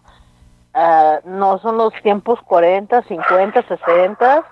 ah, 0.74 1.20
no 1.24 1.58
son 1.58 1.78
los 1.78 1.92
tiempos 2.02 2.38
40, 2.42 3.02
50, 3.02 3.62
60. 3.66 4.44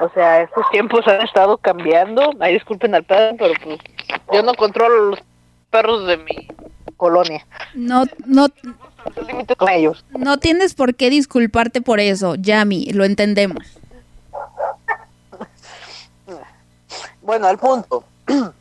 O 0.00 0.08
sea, 0.10 0.42
estos 0.42 0.64
tiempos 0.70 1.06
han 1.08 1.22
estado 1.22 1.58
cambiando. 1.58 2.30
Ay, 2.38 2.54
disculpen 2.54 2.94
al 2.94 3.04
perro, 3.04 3.36
pero 3.38 3.54
pues 3.64 3.80
yo 4.32 4.42
no 4.44 4.54
controlo 4.54 5.10
los 5.10 5.22
perros 5.70 6.06
de 6.06 6.18
mi 6.18 6.48
colonia. 6.96 7.44
No, 7.74 8.04
no, 8.26 8.46
límite 9.26 9.56
con 9.56 9.68
ellos. 9.68 10.04
no 10.16 10.38
tienes 10.38 10.74
por 10.74 10.94
qué 10.94 11.10
disculparte 11.10 11.82
por 11.82 11.98
eso, 11.98 12.36
Yami, 12.36 12.92
lo 12.92 13.04
entendemos. 13.04 13.80
Bueno, 17.26 17.48
al 17.48 17.58
punto. 17.58 18.04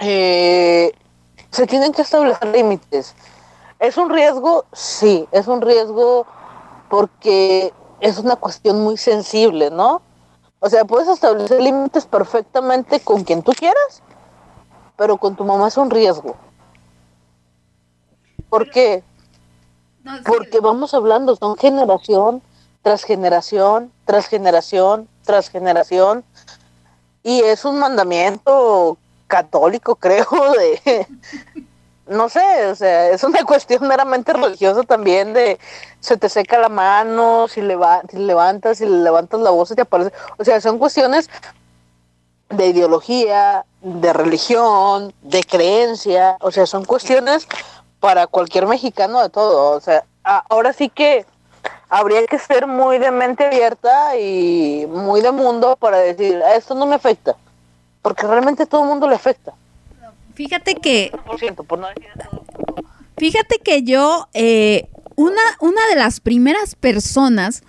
Eh, 0.00 0.92
se 1.50 1.66
tienen 1.66 1.92
que 1.92 2.02
establecer 2.02 2.46
límites. 2.54 3.16
¿Es 3.80 3.96
un 3.96 4.10
riesgo? 4.10 4.64
Sí, 4.72 5.26
es 5.32 5.48
un 5.48 5.60
riesgo 5.60 6.24
porque 6.88 7.72
es 7.98 8.18
una 8.18 8.36
cuestión 8.36 8.80
muy 8.80 8.96
sensible, 8.96 9.72
¿no? 9.72 10.00
O 10.60 10.68
sea, 10.68 10.84
puedes 10.84 11.08
establecer 11.08 11.60
límites 11.60 12.06
perfectamente 12.06 13.00
con 13.00 13.24
quien 13.24 13.42
tú 13.42 13.52
quieras, 13.54 14.02
pero 14.96 15.16
con 15.16 15.34
tu 15.34 15.44
mamá 15.44 15.66
es 15.66 15.76
un 15.76 15.90
riesgo. 15.90 16.36
¿Por 18.48 18.70
qué? 18.70 19.02
Porque 20.24 20.60
vamos 20.60 20.94
hablando, 20.94 21.34
son 21.34 21.56
generación 21.56 22.40
tras 22.82 23.04
generación, 23.04 23.92
tras 24.04 24.26
generación, 24.26 25.08
tras 25.24 25.50
generación. 25.50 26.24
Y 27.22 27.40
es 27.40 27.64
un 27.64 27.78
mandamiento 27.78 28.96
católico, 29.26 29.94
creo, 30.00 30.26
de... 30.58 31.06
No 32.06 32.30
sé, 32.30 32.66
o 32.68 32.74
sea, 32.74 33.10
es 33.10 33.22
una 33.22 33.44
cuestión 33.46 33.86
meramente 33.86 34.32
religiosa 34.32 34.82
también 34.82 35.34
de 35.34 35.58
se 36.00 36.16
te 36.16 36.30
seca 36.30 36.58
la 36.58 36.70
mano, 36.70 37.48
si, 37.48 37.60
leva- 37.60 38.00
si 38.10 38.16
levantas, 38.16 38.78
si 38.78 38.86
levantas 38.86 39.40
la 39.40 39.50
voz 39.50 39.68
se 39.68 39.76
te 39.76 39.82
aparece. 39.82 40.12
O 40.38 40.44
sea, 40.44 40.58
son 40.62 40.78
cuestiones 40.78 41.28
de 42.48 42.66
ideología, 42.68 43.66
de 43.82 44.12
religión, 44.14 45.12
de 45.20 45.44
creencia, 45.44 46.38
o 46.40 46.50
sea, 46.50 46.64
son 46.64 46.86
cuestiones 46.86 47.46
para 48.00 48.26
cualquier 48.26 48.66
mexicano 48.66 49.20
de 49.20 49.28
todo, 49.28 49.76
o 49.76 49.80
sea, 49.80 50.04
ahora 50.22 50.72
sí 50.72 50.88
que 50.88 51.26
habría 51.88 52.26
que 52.26 52.38
ser 52.38 52.66
muy 52.66 52.98
de 52.98 53.10
mente 53.10 53.46
abierta 53.46 54.16
y 54.16 54.86
muy 54.88 55.20
de 55.20 55.32
mundo 55.32 55.76
para 55.76 55.98
decir, 55.98 56.36
"A 56.42 56.54
esto 56.56 56.74
no 56.74 56.86
me 56.86 56.94
afecta, 56.96 57.36
porque 58.02 58.26
realmente 58.26 58.66
todo 58.66 58.82
el 58.82 58.88
mundo 58.88 59.08
le 59.08 59.14
afecta, 59.14 59.52
Fíjate 60.34 60.76
que 60.76 61.10
por 61.66 61.80
no 61.80 61.88
decir 61.88 62.12
todo. 62.14 62.44
Fíjate 63.16 63.58
que 63.58 63.82
yo, 63.82 64.28
eh, 64.34 64.86
una, 65.16 65.42
una 65.60 65.80
de 65.90 65.96
las 65.96 66.20
primeras 66.20 66.76
personas, 66.76 67.64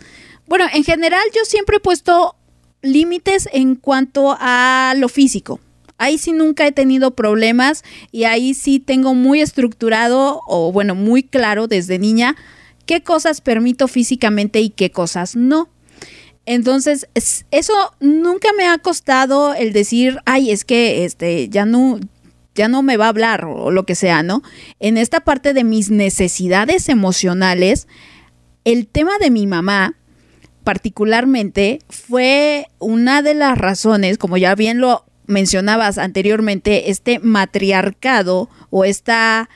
bueno, 0.46 0.66
en 0.72 0.84
general 0.84 1.24
yo 1.36 1.46
siempre 1.46 1.78
he 1.78 1.80
puesto 1.80 2.36
límites 2.84 3.50
en 3.54 3.74
cuanto 3.76 4.38
a 4.40 4.94
lo 4.98 5.10
físico. 5.10 5.60
Ahí 5.98 6.20
sí 6.20 6.32
nunca 6.32 6.68
he 6.68 6.72
tenido 6.72 7.12
problemas 7.12 7.84
y 8.12 8.26
ahí 8.26 8.54
sí 8.54 8.80
tengo 8.80 9.16
muy 9.16 9.42
estructurado 9.42 10.42
o 10.46 10.72
bueno, 10.72 10.94
muy 10.94 11.24
claro 11.24 11.68
desde 11.68 11.98
niña 11.98 12.36
qué 12.90 13.04
cosas 13.04 13.40
permito 13.42 13.88
físicamente 13.88 14.62
y 14.62 14.72
qué 14.72 14.90
cosas 14.90 15.36
no. 15.36 15.70
Entonces, 16.48 17.08
es- 17.14 17.46
eso 17.52 17.74
nunca 18.00 18.50
me 18.58 18.66
ha 18.68 18.80
costado 18.80 19.54
el 19.54 19.74
decir, 19.74 20.18
ay, 20.26 20.50
es 20.50 20.66
que 20.66 21.06
este 21.06 21.50
ya 21.50 21.66
no 21.66 22.00
ya 22.56 22.68
no 22.68 22.82
me 22.82 22.98
va 22.98 23.06
a 23.06 23.10
hablar 23.10 23.46
o 23.46 23.70
lo 23.70 23.86
que 23.86 23.94
sea, 23.94 24.24
¿no? 24.24 24.42
En 24.80 24.98
esta 24.98 25.20
parte 25.20 25.54
de 25.54 25.64
mis 25.64 25.92
necesidades 25.92 26.90
emocionales, 26.90 27.88
el 28.66 28.88
tema 28.88 29.20
de 29.20 29.30
mi 29.30 29.46
mamá 29.46 29.94
particularmente 30.64 31.80
fue 31.90 32.66
una 32.80 33.22
de 33.22 33.36
las 33.36 33.56
razones, 33.56 34.18
como 34.18 34.36
ya 34.38 34.56
bien 34.56 34.80
lo 34.82 35.06
mencionabas 35.28 36.00
anteriormente, 36.00 36.90
este 36.90 37.20
matriarcado 37.20 38.50
o 38.72 38.84
esta 38.84 39.48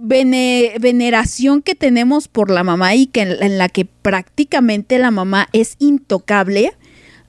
vene- 0.00 0.74
veneración 0.80 1.62
que 1.62 1.74
tenemos 1.74 2.28
por 2.28 2.50
la 2.50 2.64
mamá 2.64 2.94
y 2.94 3.06
que 3.06 3.22
en, 3.22 3.42
en 3.42 3.58
la 3.58 3.68
que 3.68 3.84
prácticamente 3.84 4.98
la 4.98 5.10
mamá 5.10 5.48
es 5.52 5.76
intocable, 5.78 6.72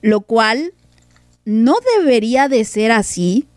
lo 0.02 0.22
cual 0.22 0.74
no 1.46 1.76
debería 1.98 2.48
de 2.48 2.64
ser 2.66 2.92
así. 2.92 3.48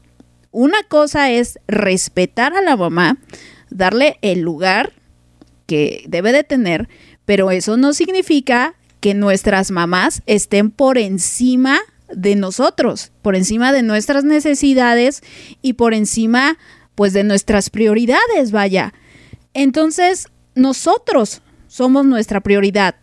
Una 0.50 0.82
cosa 0.88 1.30
es 1.30 1.58
respetar 1.66 2.54
a 2.54 2.62
la 2.62 2.76
mamá, 2.76 3.18
darle 3.70 4.18
el 4.22 4.40
lugar 4.40 4.92
que 5.66 6.04
debe 6.08 6.32
de 6.32 6.44
tener, 6.44 6.88
pero 7.24 7.50
eso 7.50 7.76
no 7.76 7.92
significa 7.92 8.74
que 9.00 9.14
nuestras 9.14 9.70
mamás 9.70 10.22
estén 10.26 10.70
por 10.70 10.98
encima 10.98 11.78
de 12.14 12.36
nosotros, 12.36 13.12
por 13.22 13.34
encima 13.34 13.72
de 13.72 13.82
nuestras 13.82 14.24
necesidades 14.24 15.22
y 15.62 15.72
por 15.74 15.94
encima 15.94 16.58
pues 16.94 17.12
de 17.12 17.24
nuestras 17.24 17.70
prioridades, 17.70 18.52
vaya. 18.52 18.94
Entonces, 19.54 20.28
nosotros 20.54 21.40
somos 21.68 22.04
nuestra 22.04 22.40
prioridad. 22.40 22.96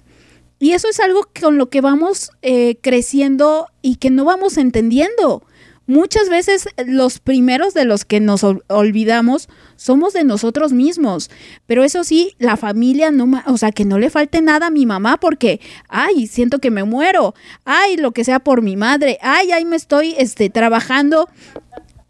Y 0.59 0.73
eso 0.73 0.87
es 0.89 0.99
algo 0.99 1.27
con 1.41 1.57
lo 1.57 1.69
que 1.69 1.81
vamos 1.81 2.29
eh, 2.43 2.77
creciendo 2.81 3.67
y 3.81 3.95
que 3.95 4.09
no 4.11 4.25
vamos 4.25 4.57
entendiendo. 4.57 5.43
Muchas 5.87 6.29
veces 6.29 6.67
eh, 6.77 6.85
los 6.85 7.17
primeros 7.19 7.73
de 7.73 7.83
los 7.85 8.05
que 8.05 8.19
nos 8.19 8.43
ol- 8.43 8.63
olvidamos 8.67 9.49
somos 9.75 10.13
de 10.13 10.23
nosotros 10.23 10.71
mismos. 10.71 11.31
Pero 11.65 11.83
eso 11.83 12.03
sí, 12.03 12.35
la 12.37 12.55
familia 12.57 13.09
no, 13.09 13.41
o 13.47 13.57
sea, 13.57 13.71
que 13.71 13.83
no 13.85 13.97
le 13.97 14.11
falte 14.11 14.41
nada 14.41 14.67
a 14.67 14.71
mi 14.71 14.85
mamá 14.85 15.17
porque, 15.19 15.59
ay, 15.89 16.27
siento 16.27 16.59
que 16.59 16.69
me 16.69 16.83
muero. 16.83 17.33
Ay, 17.65 17.97
lo 17.97 18.11
que 18.11 18.23
sea 18.23 18.39
por 18.39 18.61
mi 18.61 18.77
madre. 18.77 19.17
Ay, 19.21 19.51
ay, 19.51 19.65
me 19.65 19.75
estoy 19.75 20.13
este, 20.19 20.51
trabajando 20.51 21.27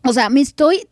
o 0.03 0.13
sea, 0.13 0.29
me 0.29 0.41
estoy 0.41 0.87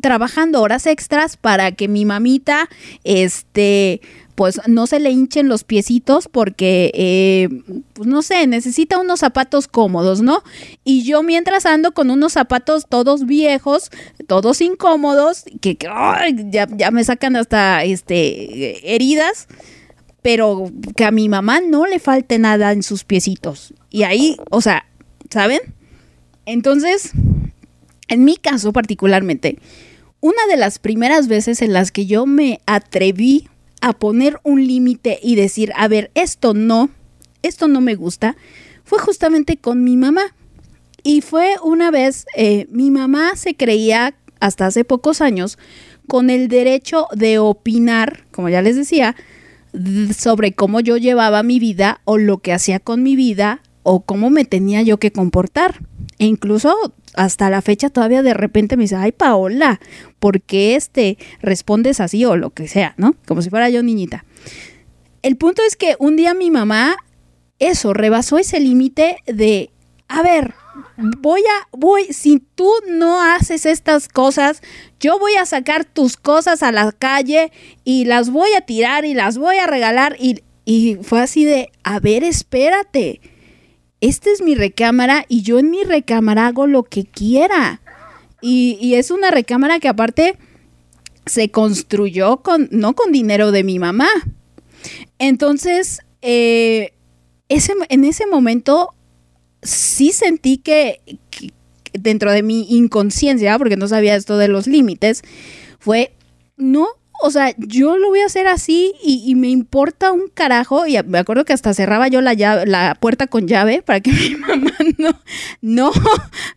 trabajando 0.00 0.60
horas 0.60 0.86
extras 0.86 1.36
para 1.36 1.72
que 1.72 1.86
mi 1.86 2.04
mamita, 2.04 2.68
este, 3.04 4.00
pues 4.34 4.60
no 4.66 4.86
se 4.86 5.00
le 5.00 5.10
hinchen 5.10 5.48
los 5.48 5.64
piecitos 5.64 6.28
porque, 6.28 6.90
eh, 6.94 7.48
pues 7.92 8.08
no 8.08 8.22
sé, 8.22 8.46
necesita 8.46 8.98
unos 8.98 9.20
zapatos 9.20 9.68
cómodos, 9.68 10.22
¿no? 10.22 10.42
Y 10.84 11.04
yo 11.04 11.22
mientras 11.22 11.66
ando 11.66 11.92
con 11.92 12.10
unos 12.10 12.32
zapatos 12.32 12.86
todos 12.88 13.26
viejos, 13.26 13.90
todos 14.26 14.60
incómodos, 14.60 15.44
que, 15.60 15.76
ya, 16.50 16.68
ya 16.76 16.90
me 16.90 17.04
sacan 17.04 17.36
hasta, 17.36 17.84
este, 17.84 18.94
heridas, 18.94 19.46
pero 20.22 20.70
que 20.96 21.04
a 21.04 21.10
mi 21.10 21.28
mamá 21.28 21.60
no 21.60 21.86
le 21.86 21.98
falte 21.98 22.38
nada 22.38 22.72
en 22.72 22.82
sus 22.82 23.04
piecitos. 23.04 23.72
Y 23.90 24.02
ahí, 24.02 24.36
o 24.50 24.60
sea, 24.60 24.84
¿saben? 25.30 25.60
Entonces, 26.44 27.12
en 28.08 28.24
mi 28.24 28.36
caso 28.36 28.72
particularmente, 28.72 29.58
una 30.20 30.46
de 30.48 30.56
las 30.56 30.78
primeras 30.78 31.28
veces 31.28 31.62
en 31.62 31.72
las 31.72 31.92
que 31.92 32.06
yo 32.06 32.26
me 32.26 32.60
atreví 32.66 33.48
a 33.80 33.92
poner 33.92 34.40
un 34.42 34.66
límite 34.66 35.20
y 35.22 35.36
decir, 35.36 35.72
a 35.76 35.86
ver, 35.86 36.10
esto 36.14 36.54
no, 36.54 36.90
esto 37.42 37.68
no 37.68 37.80
me 37.80 37.94
gusta, 37.94 38.36
fue 38.84 38.98
justamente 38.98 39.56
con 39.56 39.84
mi 39.84 39.96
mamá. 39.96 40.34
Y 41.04 41.20
fue 41.20 41.54
una 41.62 41.90
vez, 41.90 42.26
eh, 42.34 42.66
mi 42.70 42.90
mamá 42.90 43.36
se 43.36 43.54
creía, 43.54 44.14
hasta 44.40 44.66
hace 44.66 44.84
pocos 44.84 45.20
años, 45.20 45.58
con 46.08 46.30
el 46.30 46.48
derecho 46.48 47.06
de 47.14 47.38
opinar, 47.38 48.24
como 48.32 48.48
ya 48.48 48.62
les 48.62 48.74
decía, 48.74 49.14
sobre 50.16 50.52
cómo 50.52 50.80
yo 50.80 50.96
llevaba 50.96 51.42
mi 51.42 51.60
vida 51.60 52.00
o 52.04 52.18
lo 52.18 52.38
que 52.38 52.52
hacía 52.52 52.80
con 52.80 53.02
mi 53.02 53.14
vida 53.14 53.60
o 53.90 54.00
cómo 54.00 54.28
me 54.28 54.44
tenía 54.44 54.82
yo 54.82 54.98
que 54.98 55.12
comportar. 55.12 55.80
E 56.18 56.26
incluso 56.26 56.92
hasta 57.14 57.48
la 57.48 57.62
fecha 57.62 57.88
todavía 57.88 58.22
de 58.22 58.34
repente 58.34 58.76
me 58.76 58.82
dice, 58.82 58.96
ay 58.96 59.12
Paola, 59.12 59.80
¿por 60.18 60.42
qué 60.42 60.76
este 60.76 61.16
respondes 61.40 61.98
así 61.98 62.22
o 62.26 62.36
lo 62.36 62.50
que 62.50 62.68
sea, 62.68 62.92
¿no? 62.98 63.14
Como 63.26 63.40
si 63.40 63.48
fuera 63.48 63.70
yo 63.70 63.82
niñita. 63.82 64.26
El 65.22 65.38
punto 65.38 65.62
es 65.66 65.74
que 65.74 65.96
un 65.98 66.16
día 66.16 66.34
mi 66.34 66.50
mamá, 66.50 66.96
eso, 67.58 67.94
rebasó 67.94 68.36
ese 68.36 68.60
límite 68.60 69.16
de, 69.26 69.70
a 70.06 70.20
ver, 70.22 70.52
voy 71.20 71.40
a, 71.40 71.68
voy, 71.74 72.12
si 72.12 72.40
tú 72.40 72.70
no 72.90 73.22
haces 73.22 73.64
estas 73.64 74.06
cosas, 74.08 74.60
yo 75.00 75.18
voy 75.18 75.36
a 75.36 75.46
sacar 75.46 75.86
tus 75.86 76.18
cosas 76.18 76.62
a 76.62 76.72
la 76.72 76.92
calle 76.92 77.52
y 77.84 78.04
las 78.04 78.28
voy 78.28 78.50
a 78.54 78.60
tirar 78.60 79.06
y 79.06 79.14
las 79.14 79.38
voy 79.38 79.56
a 79.56 79.66
regalar 79.66 80.14
y, 80.20 80.42
y 80.66 80.98
fue 81.00 81.22
así 81.22 81.46
de, 81.46 81.70
a 81.84 82.00
ver, 82.00 82.22
espérate, 82.22 83.22
esta 84.00 84.30
es 84.30 84.42
mi 84.42 84.54
recámara 84.54 85.24
y 85.28 85.42
yo 85.42 85.58
en 85.58 85.70
mi 85.70 85.82
recámara 85.84 86.46
hago 86.46 86.66
lo 86.66 86.84
que 86.84 87.04
quiera. 87.04 87.80
Y, 88.40 88.78
y 88.80 88.94
es 88.94 89.10
una 89.10 89.30
recámara 89.30 89.80
que 89.80 89.88
aparte 89.88 90.36
se 91.26 91.50
construyó 91.50 92.38
con, 92.38 92.68
no 92.70 92.94
con 92.94 93.12
dinero 93.12 93.52
de 93.52 93.64
mi 93.64 93.78
mamá. 93.78 94.08
Entonces, 95.18 96.00
eh, 96.22 96.92
ese, 97.48 97.72
en 97.88 98.04
ese 98.04 98.26
momento 98.26 98.94
sí 99.62 100.12
sentí 100.12 100.58
que, 100.58 101.00
que 101.30 101.52
dentro 101.92 102.32
de 102.32 102.42
mi 102.42 102.66
inconsciencia, 102.68 103.58
porque 103.58 103.76
no 103.76 103.88
sabía 103.88 104.14
esto 104.14 104.38
de 104.38 104.48
los 104.48 104.66
límites, 104.66 105.22
fue, 105.78 106.12
no, 106.56 106.86
o 107.20 107.30
sea, 107.30 107.52
yo 107.58 107.96
lo 107.96 108.08
voy 108.08 108.20
a 108.20 108.26
hacer 108.26 108.46
así 108.46 108.94
y, 109.02 109.34
me 109.34 109.48
importa 109.48 110.12
un 110.12 110.28
carajo. 110.32 110.86
Y 110.86 110.96
me 111.04 111.18
acuerdo 111.18 111.44
que 111.44 111.52
hasta 111.52 111.74
cerraba 111.74 112.08
yo 112.08 112.20
la, 112.20 112.34
llave, 112.34 112.66
la 112.66 112.96
puerta 112.98 113.26
con 113.26 113.48
llave 113.48 113.82
para 113.82 114.00
que 114.00 114.12
mi 114.12 114.36
mamá 114.36 114.72
no, 114.98 115.10
no, 115.60 115.92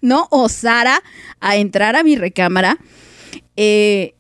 no 0.01 0.27
osara 0.29 1.01
a 1.39 1.57
entrar 1.57 1.95
a 1.95 2.03
mi 2.03 2.15
recámara. 2.15 2.77
Eh, 3.55 4.13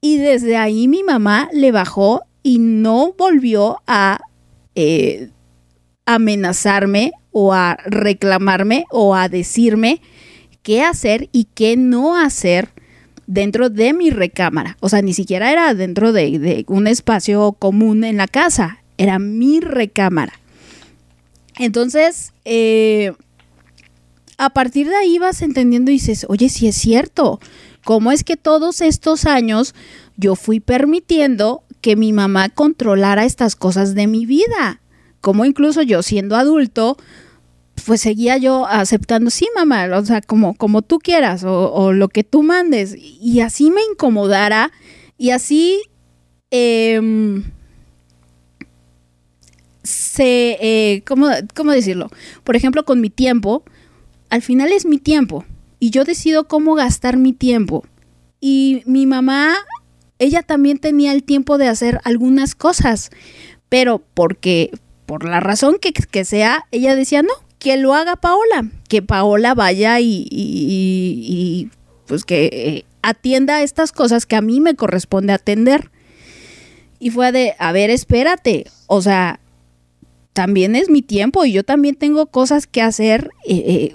y 0.00 0.18
desde 0.18 0.56
ahí 0.56 0.88
mi 0.88 1.02
mamá 1.02 1.48
le 1.52 1.72
bajó 1.72 2.22
y 2.42 2.58
no 2.58 3.14
volvió 3.16 3.82
a 3.86 4.20
eh, 4.74 5.30
amenazarme 6.06 7.12
o 7.30 7.52
a 7.52 7.76
reclamarme 7.84 8.84
o 8.90 9.14
a 9.14 9.28
decirme 9.28 10.00
qué 10.62 10.82
hacer 10.82 11.28
y 11.32 11.44
qué 11.54 11.76
no 11.76 12.16
hacer 12.16 12.70
dentro 13.28 13.68
de 13.68 13.92
mi 13.92 14.10
recámara. 14.10 14.76
O 14.80 14.88
sea, 14.88 15.02
ni 15.02 15.12
siquiera 15.12 15.52
era 15.52 15.74
dentro 15.74 16.12
de, 16.12 16.64
un 16.66 16.88
espacio 16.88 17.52
común 17.52 18.02
en 18.02 18.16
la 18.16 18.26
casa, 18.26 18.82
era 18.96 19.20
mi 19.20 19.60
recámara. 19.60 20.32
Entonces, 21.58 22.32
eh, 22.44 23.12
a 24.38 24.50
partir 24.50 24.88
de 24.88 24.96
ahí 24.96 25.18
vas 25.18 25.42
entendiendo 25.42 25.90
y 25.90 25.94
dices, 25.94 26.24
oye, 26.28 26.48
si 26.48 26.60
sí 26.60 26.68
es 26.68 26.76
cierto, 26.76 27.38
¿cómo 27.84 28.12
es 28.12 28.24
que 28.24 28.36
todos 28.36 28.80
estos 28.80 29.26
años 29.26 29.74
yo 30.16 30.34
fui 30.34 30.58
permitiendo 30.58 31.62
que 31.82 31.96
mi 31.96 32.12
mamá 32.12 32.48
controlara 32.48 33.24
estas 33.26 33.56
cosas 33.56 33.94
de 33.94 34.06
mi 34.06 34.24
vida? 34.24 34.80
Como 35.20 35.44
incluso 35.44 35.82
yo 35.82 36.02
siendo 36.02 36.34
adulto, 36.34 36.96
pues 37.84 38.00
seguía 38.00 38.36
yo 38.36 38.66
aceptando, 38.66 39.30
sí, 39.30 39.48
mamá, 39.54 39.88
o 39.96 40.04
sea, 40.04 40.20
como, 40.20 40.54
como 40.54 40.82
tú 40.82 40.98
quieras 40.98 41.44
o, 41.44 41.72
o 41.72 41.92
lo 41.92 42.08
que 42.08 42.24
tú 42.24 42.42
mandes. 42.42 42.96
Y 42.96 43.40
así 43.40 43.70
me 43.70 43.80
incomodara 43.90 44.70
y 45.16 45.30
así 45.30 45.82
eh, 46.50 47.42
se, 49.82 51.02
¿cómo, 51.06 51.28
¿cómo 51.54 51.72
decirlo? 51.72 52.10
Por 52.44 52.56
ejemplo, 52.56 52.84
con 52.84 53.00
mi 53.00 53.10
tiempo, 53.10 53.62
al 54.30 54.42
final 54.42 54.72
es 54.72 54.86
mi 54.86 54.98
tiempo 54.98 55.44
y 55.80 55.90
yo 55.90 56.04
decido 56.04 56.46
cómo 56.46 56.74
gastar 56.74 57.16
mi 57.16 57.32
tiempo. 57.32 57.84
Y 58.40 58.82
mi 58.86 59.06
mamá, 59.06 59.54
ella 60.18 60.42
también 60.42 60.78
tenía 60.78 61.12
el 61.12 61.24
tiempo 61.24 61.58
de 61.58 61.68
hacer 61.68 62.00
algunas 62.04 62.54
cosas, 62.54 63.10
pero 63.68 64.02
porque, 64.14 64.70
por 65.06 65.24
la 65.24 65.40
razón 65.40 65.78
que, 65.80 65.92
que 65.92 66.24
sea, 66.24 66.66
ella 66.70 66.94
decía, 66.94 67.22
no, 67.22 67.32
que 67.58 67.76
lo 67.76 67.94
haga 67.94 68.16
Paola, 68.16 68.70
que 68.88 69.02
Paola 69.02 69.54
vaya 69.54 70.00
y, 70.00 70.26
y, 70.30 71.24
y, 71.28 71.70
pues 72.06 72.24
que 72.24 72.46
eh, 72.52 72.84
atienda 73.02 73.62
estas 73.62 73.92
cosas 73.92 74.26
que 74.26 74.36
a 74.36 74.40
mí 74.40 74.60
me 74.60 74.74
corresponde 74.74 75.32
atender. 75.32 75.90
Y 77.00 77.10
fue 77.10 77.30
de, 77.32 77.54
a 77.58 77.72
ver, 77.72 77.90
espérate, 77.90 78.66
o 78.86 79.02
sea, 79.02 79.40
también 80.32 80.76
es 80.76 80.88
mi 80.88 81.02
tiempo 81.02 81.44
y 81.44 81.52
yo 81.52 81.64
también 81.64 81.94
tengo 81.94 82.26
cosas 82.26 82.66
que 82.66 82.82
hacer 82.82 83.30
eh, 83.46 83.92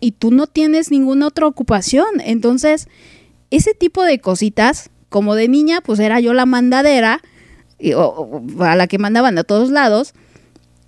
y 0.00 0.12
tú 0.12 0.30
no 0.30 0.46
tienes 0.46 0.90
ninguna 0.90 1.26
otra 1.28 1.46
ocupación. 1.46 2.06
Entonces, 2.20 2.88
ese 3.50 3.74
tipo 3.74 4.04
de 4.04 4.20
cositas, 4.20 4.90
como 5.08 5.34
de 5.34 5.48
niña, 5.48 5.80
pues 5.80 5.98
era 6.00 6.20
yo 6.20 6.34
la 6.34 6.46
mandadera, 6.46 7.22
a 8.60 8.76
la 8.76 8.86
que 8.86 8.98
mandaban 8.98 9.38
a 9.38 9.44
todos 9.44 9.70
lados, 9.70 10.14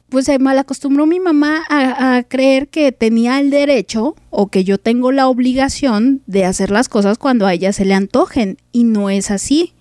pues 0.08 0.26
se 0.26 0.38
mal 0.38 0.58
acostumbró 0.58 1.06
mi 1.06 1.20
mamá 1.20 1.64
a, 1.68 2.22
creer 2.28 2.68
que 2.68 2.92
tenía 2.92 3.40
el 3.40 3.50
derecho 3.50 4.16
o 4.30 4.48
que 4.48 4.64
yo 4.64 4.78
tengo 4.78 5.12
la 5.12 5.28
obligación 5.28 6.22
de 6.26 6.44
hacer 6.44 6.70
las 6.70 6.88
cosas 6.88 7.18
cuando 7.18 7.46
a 7.46 7.52
ella 7.52 7.72
se 7.72 7.84
le 7.84 7.94
antojen 7.94 8.56
y 8.72 8.84
no 8.84 9.10
es 9.10 9.30
así. 9.30 9.74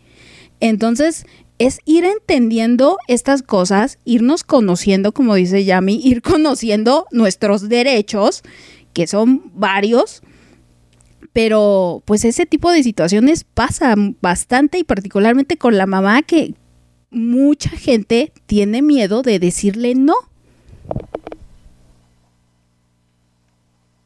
Entonces 0.60 1.26
es 1.60 1.80
ir 1.86 2.04
entendiendo 2.04 2.98
estas 3.08 3.42
cosas, 3.42 4.00
irnos 4.06 4.44
conociendo, 4.44 5.14
como 5.14 5.36
dice 5.36 5.64
Yami, 5.64 5.96
ir 6.04 6.22
conociendo 6.22 7.08
nuestros 7.12 7.70
derechos, 7.70 8.44
que 8.94 9.08
son 9.08 9.52
varios, 9.54 10.22
pero 11.34 12.02
pues 12.06 12.26
ese 12.26 12.46
tipo 12.46 12.72
de 12.72 12.84
situaciones 12.84 13.44
pasa 13.44 13.96
bastante 14.22 14.80
y 14.80 14.84
particularmente 14.84 15.58
con 15.58 15.78
la 15.78 15.86
mamá 15.86 16.22
que, 16.24 16.54
mucha 17.18 17.72
gente 17.72 18.32
tiene 18.46 18.82
miedo 18.82 19.22
de 19.22 19.40
decirle 19.40 19.96
no. 19.96 20.16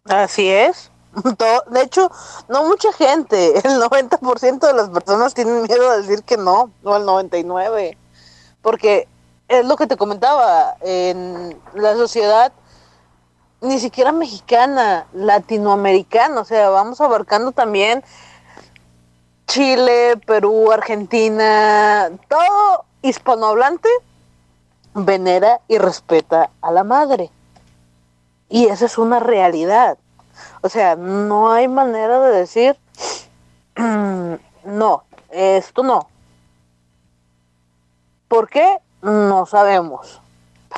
Así 0.06 0.48
es. 0.50 0.92
De 1.72 1.82
hecho, 1.82 2.10
no 2.48 2.66
mucha 2.66 2.92
gente, 2.94 3.58
el 3.58 3.82
90% 3.82 4.60
de 4.60 4.74
las 4.74 4.90
personas 4.90 5.34
tienen 5.34 5.64
miedo 5.64 5.92
de 5.92 6.02
decir 6.02 6.24
que 6.24 6.38
no, 6.38 6.72
no 6.84 6.98
el 6.98 7.04
99%, 7.04 7.98
porque 8.62 9.08
es 9.48 9.66
lo 9.66 9.76
que 9.76 9.88
te 9.88 9.98
comentaba, 9.98 10.78
en 10.82 11.60
la 11.74 11.96
sociedad 11.96 12.54
ni 13.60 13.80
siquiera 13.80 14.12
mexicana, 14.12 15.06
latinoamericana, 15.14 16.42
o 16.42 16.46
sea, 16.46 16.70
vamos 16.70 17.00
abarcando 17.00 17.52
también 17.52 18.04
Chile, 19.48 20.18
Perú, 20.26 20.72
Argentina, 20.72 22.10
todo 22.28 22.86
hispanohablante 23.02 23.90
venera 24.94 25.62
y 25.68 25.78
respeta 25.78 26.50
a 26.62 26.72
la 26.72 26.84
madre. 26.84 27.30
Y 28.50 28.66
esa 28.66 28.86
es 28.86 28.98
una 28.98 29.20
realidad. 29.20 29.98
O 30.62 30.70
sea, 30.70 30.96
no 30.96 31.52
hay 31.52 31.68
manera 31.68 32.20
de 32.20 32.38
decir, 32.38 32.78
no, 34.66 35.04
esto 35.30 35.84
no. 35.84 36.08
¿Por 38.28 38.50
qué? 38.50 38.78
No 39.02 39.46
sabemos. 39.46 40.22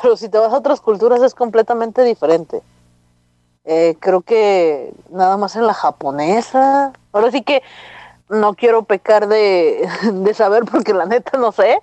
Pero 0.00 0.16
si 0.16 0.28
te 0.28 0.38
vas 0.38 0.52
a 0.52 0.58
otras 0.58 0.80
culturas 0.80 1.22
es 1.22 1.34
completamente 1.34 2.02
diferente. 2.02 2.62
Eh, 3.64 3.96
creo 3.98 4.20
que 4.20 4.92
nada 5.10 5.36
más 5.36 5.56
en 5.56 5.66
la 5.66 5.74
japonesa. 5.74 6.92
Ahora 7.12 7.30
sí 7.30 7.42
que 7.42 7.62
no 8.28 8.54
quiero 8.54 8.84
pecar 8.84 9.28
de, 9.28 9.88
de 10.12 10.34
saber 10.34 10.64
porque 10.64 10.94
la 10.94 11.06
neta 11.06 11.38
no 11.38 11.52
sé. 11.52 11.80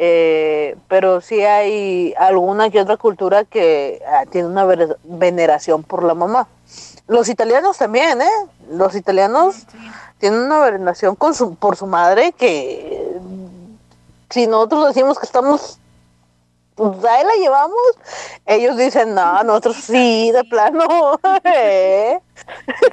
Eh, 0.00 0.76
pero 0.86 1.20
sí 1.20 1.40
hay 1.42 2.14
alguna 2.16 2.70
que 2.70 2.80
otra 2.80 2.96
cultura 2.96 3.44
que 3.44 4.00
ah, 4.06 4.26
tiene 4.30 4.46
una 4.46 4.64
veneración 5.02 5.82
por 5.82 6.04
la 6.04 6.14
mamá. 6.14 6.46
Los 7.08 7.28
italianos 7.28 7.78
también, 7.78 8.22
¿eh? 8.22 8.30
Los 8.70 8.94
italianos 8.94 9.56
sí. 9.56 9.78
tienen 10.18 10.40
una 10.40 10.60
veneración 10.60 11.16
con 11.16 11.34
su, 11.34 11.56
por 11.56 11.76
su 11.76 11.86
madre 11.86 12.32
que 12.32 13.18
si 14.30 14.46
nosotros 14.46 14.86
decimos 14.86 15.18
que 15.18 15.26
estamos, 15.26 15.78
pues 16.76 17.04
ahí 17.04 17.24
la 17.24 17.34
llevamos, 17.34 17.80
ellos 18.46 18.76
dicen, 18.76 19.14
no, 19.16 19.42
nosotros 19.42 19.76
sí, 19.76 20.30
de 20.30 20.44
plano. 20.44 21.18
¿eh? 21.44 22.20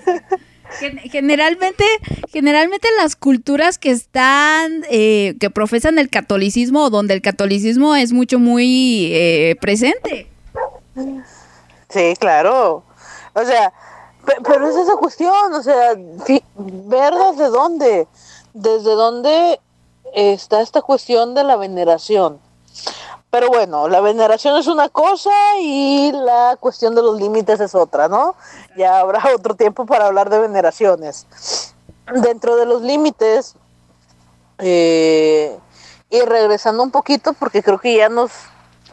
Generalmente, 0.80 1.86
generalmente 2.32 2.88
las 2.98 3.16
culturas 3.16 3.78
que 3.78 3.92
están, 3.92 4.84
eh, 4.90 5.36
que 5.40 5.50
profesan 5.50 6.00
el 6.00 6.10
catolicismo 6.10 6.86
o 6.86 6.90
donde 6.90 7.14
el 7.14 7.22
catolicismo 7.22 7.96
es 7.96 8.14
mucho, 8.14 8.40
muy 8.40 9.12
eh, 9.14 9.56
presente. 9.62 10.30
Sí, 11.90 12.14
claro. 12.20 12.84
O 13.34 13.46
sea, 13.46 13.74
pero 14.44 14.70
es 14.70 14.76
esa 14.76 14.96
cuestión, 14.96 15.54
o 15.54 15.62
sea, 15.62 15.94
ver 15.96 17.14
desde 17.14 17.50
dónde, 17.50 18.08
desde 18.54 18.92
dónde 18.92 19.60
está 20.14 20.62
esta 20.62 20.82
cuestión 20.82 21.36
de 21.36 21.44
la 21.44 21.56
veneración. 21.56 22.40
Pero 23.30 23.50
bueno, 23.50 23.90
la 23.90 24.00
veneración 24.00 24.56
es 24.58 24.68
una 24.68 24.88
cosa 24.88 25.30
y 25.60 26.12
la 26.14 26.56
cuestión 26.58 26.96
de 26.96 27.02
los 27.02 27.20
límites 27.20 27.60
es 27.60 27.76
otra, 27.76 28.08
¿no? 28.08 28.36
Ya 28.76 29.00
habrá 29.00 29.24
otro 29.36 29.56
tiempo 29.56 29.86
para 29.86 30.08
hablar 30.08 30.30
de 30.30 30.40
veneraciones. 30.40 31.74
Dentro 32.14 32.56
de 32.56 32.66
los 32.66 32.82
límites, 32.82 33.56
eh, 34.60 35.58
y 36.10 36.22
regresando 36.22 36.84
un 36.84 36.92
poquito, 36.92 37.34
porque 37.34 37.64
creo 37.64 37.80
que 37.80 37.96
ya 37.96 38.10
nos 38.10 38.32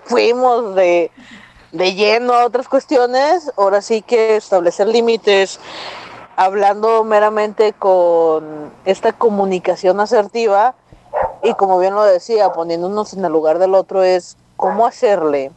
fuimos 0.04 0.74
de, 0.74 1.10
de 1.72 1.94
lleno 1.94 2.32
a 2.32 2.46
otras 2.46 2.68
cuestiones, 2.68 3.52
ahora 3.56 3.82
sí 3.82 4.02
que 4.02 4.36
establecer 4.36 4.88
límites, 4.88 5.60
hablando 6.36 7.04
meramente 7.04 7.74
con 7.74 8.72
esta 8.84 9.12
comunicación 9.12 10.00
asertiva, 10.00 10.74
y 11.42 11.54
como 11.54 11.78
bien 11.78 11.94
lo 11.94 12.04
decía, 12.04 12.52
poniéndonos 12.52 13.12
en 13.12 13.24
el 13.24 13.32
lugar 13.32 13.58
del 13.58 13.74
otro 13.74 14.02
es 14.02 14.36
cómo 14.56 14.86
hacerle 14.86 15.50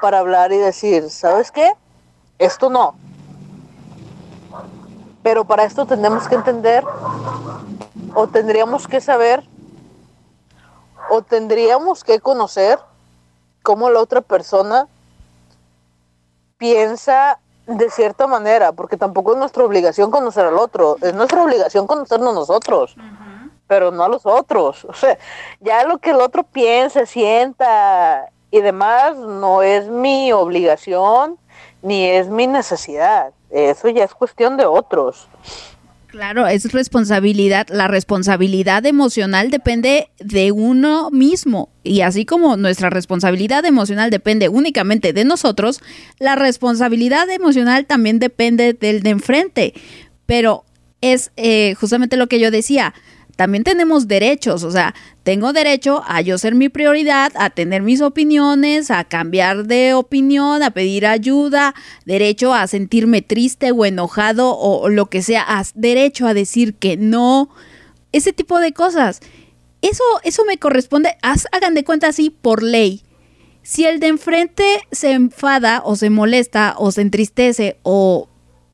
para 0.00 0.18
hablar 0.18 0.52
y 0.52 0.58
decir, 0.58 1.10
¿sabes 1.10 1.50
qué? 1.50 1.72
Esto 2.40 2.70
no. 2.70 2.94
Pero 5.22 5.44
para 5.44 5.64
esto 5.64 5.84
tenemos 5.84 6.26
que 6.26 6.36
entender 6.36 6.82
o 8.14 8.26
tendríamos 8.28 8.88
que 8.88 9.02
saber 9.02 9.44
o 11.10 11.20
tendríamos 11.20 12.02
que 12.02 12.18
conocer 12.18 12.78
cómo 13.62 13.90
la 13.90 14.00
otra 14.00 14.22
persona 14.22 14.88
piensa 16.56 17.38
de 17.66 17.90
cierta 17.90 18.26
manera, 18.26 18.72
porque 18.72 18.96
tampoco 18.96 19.32
es 19.32 19.38
nuestra 19.38 19.62
obligación 19.62 20.10
conocer 20.10 20.46
al 20.46 20.56
otro, 20.56 20.96
es 21.02 21.12
nuestra 21.12 21.42
obligación 21.42 21.86
conocernos 21.86 22.34
nosotros, 22.34 22.96
pero 23.66 23.90
no 23.90 24.02
a 24.02 24.08
los 24.08 24.24
otros. 24.24 24.84
O 24.88 24.94
sea, 24.94 25.18
ya 25.60 25.84
lo 25.84 25.98
que 25.98 26.10
el 26.10 26.22
otro 26.22 26.42
piense, 26.42 27.04
sienta 27.04 28.30
y 28.50 28.62
demás 28.62 29.14
no 29.16 29.60
es 29.62 29.88
mi 29.88 30.32
obligación 30.32 31.38
ni 31.82 32.04
es 32.04 32.28
mi 32.28 32.46
necesidad. 32.46 33.32
Eso 33.50 33.88
ya 33.88 34.04
es 34.04 34.14
cuestión 34.14 34.56
de 34.56 34.66
otros. 34.66 35.28
Claro, 36.10 36.48
es 36.48 36.72
responsabilidad. 36.72 37.68
La 37.68 37.86
responsabilidad 37.86 38.84
emocional 38.84 39.50
depende 39.50 40.10
de 40.18 40.50
uno 40.50 41.10
mismo. 41.10 41.68
Y 41.84 42.00
así 42.00 42.24
como 42.24 42.56
nuestra 42.56 42.90
responsabilidad 42.90 43.64
emocional 43.64 44.10
depende 44.10 44.48
únicamente 44.48 45.12
de 45.12 45.24
nosotros, 45.24 45.80
la 46.18 46.34
responsabilidad 46.34 47.30
emocional 47.30 47.86
también 47.86 48.18
depende 48.18 48.72
del 48.72 49.02
de 49.02 49.10
enfrente. 49.10 49.74
Pero 50.26 50.64
es 51.00 51.30
eh, 51.36 51.74
justamente 51.74 52.16
lo 52.16 52.26
que 52.26 52.40
yo 52.40 52.50
decía 52.50 52.92
también 53.40 53.64
tenemos 53.64 54.06
derechos, 54.06 54.64
o 54.64 54.70
sea, 54.70 54.94
tengo 55.22 55.54
derecho 55.54 56.02
a 56.06 56.20
yo 56.20 56.36
ser 56.36 56.54
mi 56.54 56.68
prioridad, 56.68 57.32
a 57.36 57.48
tener 57.48 57.80
mis 57.80 58.02
opiniones, 58.02 58.90
a 58.90 59.04
cambiar 59.04 59.64
de 59.64 59.94
opinión, 59.94 60.62
a 60.62 60.72
pedir 60.72 61.06
ayuda, 61.06 61.74
derecho 62.04 62.52
a 62.52 62.66
sentirme 62.66 63.22
triste 63.22 63.72
o 63.72 63.86
enojado 63.86 64.54
o 64.58 64.90
lo 64.90 65.06
que 65.06 65.22
sea, 65.22 65.46
derecho 65.74 66.26
a 66.26 66.34
decir 66.34 66.74
que 66.74 66.98
no, 66.98 67.48
ese 68.12 68.34
tipo 68.34 68.60
de 68.60 68.74
cosas. 68.74 69.20
Eso, 69.80 70.04
eso 70.22 70.44
me 70.44 70.58
corresponde, 70.58 71.16
hagan 71.22 71.72
de 71.72 71.82
cuenta 71.82 72.08
así 72.08 72.28
por 72.28 72.62
ley. 72.62 73.04
Si 73.62 73.86
el 73.86 74.00
de 74.00 74.08
enfrente 74.08 74.82
se 74.92 75.12
enfada 75.12 75.80
o 75.82 75.96
se 75.96 76.10
molesta 76.10 76.74
o 76.76 76.92
se 76.92 77.00
entristece 77.00 77.78
o 77.84 78.28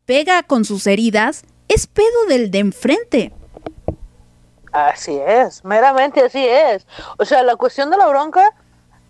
pega 0.06 0.42
con 0.42 0.64
sus 0.64 0.88
heridas, 0.88 1.44
es 1.68 1.86
pedo 1.86 2.26
del 2.28 2.50
de 2.50 2.58
enfrente. 2.58 3.32
Así 4.76 5.18
es, 5.18 5.64
meramente 5.64 6.22
así 6.22 6.46
es. 6.46 6.86
O 7.18 7.24
sea, 7.24 7.42
la 7.42 7.56
cuestión 7.56 7.88
de 7.88 7.96
la 7.96 8.06
bronca, 8.08 8.52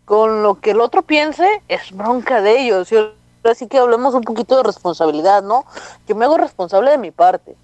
con 0.05 0.45
lo 0.45 0.61
que 0.61 0.71
el 0.71 0.81
otro 0.81 1.03
piense, 1.03 1.61
es 1.67 1.91
bronca 1.91 2.41
de 2.41 2.61
ellos. 2.61 2.93
Y 2.93 2.97
así 3.43 3.67
que 3.67 3.79
hablemos 3.79 4.15
un 4.15 4.23
poquito 4.23 4.57
de 4.57 4.63
responsabilidad, 4.63 5.43
¿no? 5.43 5.65
Yo 6.07 6.15
me 6.15 6.25
hago 6.25 6.39
responsable 6.39 6.93
de 6.93 6.99
mi 6.99 7.11
parte. 7.11 7.57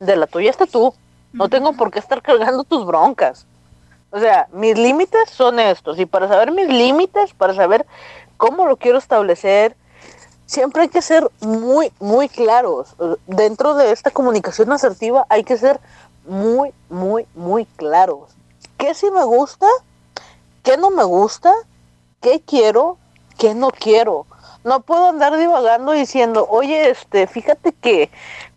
De 0.00 0.16
la 0.16 0.26
tuya 0.26 0.50
está 0.50 0.66
tú. 0.66 0.92
No 1.32 1.48
tengo 1.48 1.72
por 1.72 1.90
qué 1.90 1.98
estar 1.98 2.20
cargando 2.20 2.62
tus 2.62 2.84
broncas. 2.84 3.46
O 4.10 4.20
sea, 4.20 4.46
mis 4.52 4.76
límites 4.76 5.30
son 5.30 5.60
estos. 5.60 5.98
Y 5.98 6.04
para 6.04 6.28
saber 6.28 6.52
mis 6.52 6.68
límites, 6.68 7.32
para 7.32 7.54
saber 7.54 7.86
cómo 8.36 8.66
lo 8.66 8.76
quiero 8.76 8.98
establecer, 8.98 9.74
siempre 10.44 10.82
hay 10.82 10.88
que 10.88 11.00
ser 11.00 11.26
muy, 11.40 11.90
muy 12.00 12.28
claros. 12.28 12.94
Dentro 13.26 13.76
de 13.76 13.92
esta 13.92 14.10
comunicación 14.10 14.70
asertiva 14.72 15.24
hay 15.30 15.42
que 15.42 15.56
ser 15.56 15.80
muy, 16.24 16.72
muy, 16.88 17.26
muy 17.34 17.64
claros. 17.64 18.30
¿Qué 18.78 18.94
sí 18.94 19.10
me 19.10 19.24
gusta? 19.24 19.66
¿Qué 20.62 20.76
no 20.76 20.90
me 20.90 21.04
gusta? 21.04 21.52
¿Qué 22.20 22.40
quiero? 22.40 22.98
¿Qué 23.38 23.54
no 23.54 23.70
quiero? 23.70 24.26
No 24.64 24.80
puedo 24.80 25.08
andar 25.08 25.36
divagando 25.36 25.92
diciendo, 25.92 26.46
oye, 26.50 26.90
este, 26.90 27.26
fíjate 27.26 27.72
que 27.72 28.10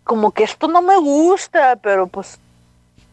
como 0.04 0.32
que 0.32 0.44
esto 0.44 0.68
no 0.68 0.82
me 0.82 0.96
gusta, 0.96 1.76
pero 1.76 2.06
pues 2.06 2.38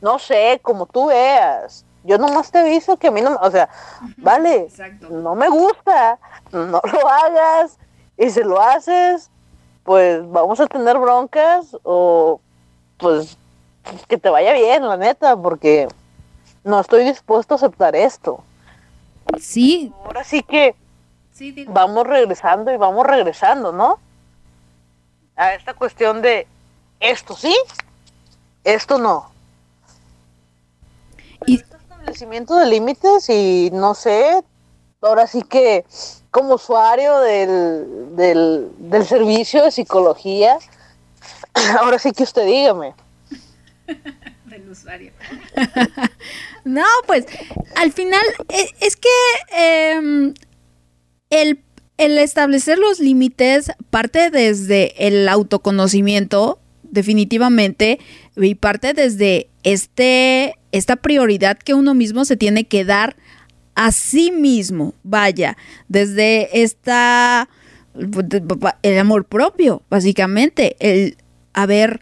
no 0.01 0.19
sé, 0.19 0.59
como 0.61 0.85
tú 0.85 1.07
veas. 1.07 1.85
Yo 2.03 2.17
nomás 2.17 2.51
te 2.51 2.59
aviso 2.59 2.97
que 2.97 3.07
a 3.07 3.11
mí 3.11 3.21
no, 3.21 3.37
o 3.41 3.51
sea, 3.51 3.69
vale, 4.17 4.67
no 5.09 5.35
me 5.35 5.47
gusta, 5.49 6.17
no 6.51 6.81
lo 6.91 7.07
hagas, 7.07 7.77
y 8.17 8.29
si 8.29 8.41
lo 8.41 8.59
haces, 8.59 9.29
pues 9.83 10.29
vamos 10.31 10.59
a 10.59 10.67
tener 10.67 10.97
broncas 10.97 11.77
o 11.83 12.41
pues 12.97 13.37
que 14.07 14.17
te 14.17 14.29
vaya 14.29 14.53
bien, 14.53 14.87
la 14.87 14.97
neta, 14.97 15.35
porque 15.35 15.87
no 16.63 16.79
estoy 16.79 17.03
dispuesto 17.03 17.55
a 17.55 17.57
aceptar 17.57 17.95
esto. 17.95 18.43
Sí. 19.39 19.93
Ahora 20.05 20.23
sí 20.23 20.43
que 20.43 20.75
vamos 21.67 22.05
regresando 22.05 22.71
y 22.71 22.77
vamos 22.77 23.05
regresando, 23.05 23.71
¿no? 23.71 23.99
A 25.35 25.53
esta 25.55 25.73
cuestión 25.73 26.21
de 26.21 26.47
esto 26.99 27.35
sí, 27.35 27.55
esto 28.63 28.99
no. 28.99 29.31
Y 31.47 31.55
este 31.55 31.77
establecimiento 31.77 32.55
de 32.55 32.67
límites 32.67 33.29
y 33.29 33.71
no 33.73 33.95
sé, 33.95 34.43
ahora 35.01 35.25
sí 35.25 35.41
que 35.41 35.85
como 36.29 36.55
usuario 36.55 37.19
del, 37.19 38.15
del, 38.15 38.71
del 38.77 39.05
servicio 39.05 39.63
de 39.63 39.71
psicología, 39.71 40.59
ahora 41.79 41.97
sí 41.97 42.11
que 42.11 42.23
usted 42.23 42.45
dígame. 42.45 42.93
del 44.45 44.69
usuario. 44.69 45.11
no, 46.65 46.85
pues 47.07 47.25
al 47.75 47.91
final 47.91 48.21
e, 48.49 48.67
es, 48.81 48.95
que 48.95 49.09
em, 49.55 50.33
el, 51.29 51.59
el 51.97 52.17
establecer 52.17 52.77
los 52.77 52.99
límites 52.99 53.71
parte 53.89 54.29
desde 54.29 55.07
el 55.07 55.27
autoconocimiento, 55.29 56.59
definitivamente, 56.83 57.99
y 58.35 58.55
parte 58.55 58.93
desde 58.93 59.49
este, 59.63 60.55
esta 60.71 60.95
prioridad 60.95 61.57
que 61.57 61.73
uno 61.73 61.93
mismo 61.93 62.25
se 62.25 62.37
tiene 62.37 62.65
que 62.65 62.85
dar 62.85 63.15
a 63.75 63.91
sí 63.91 64.31
mismo, 64.31 64.93
vaya, 65.03 65.57
desde 65.87 66.61
esta 66.61 67.49
el 68.83 68.99
amor 68.99 69.25
propio, 69.25 69.83
básicamente, 69.89 70.75
el 70.79 71.17
haber 71.53 72.01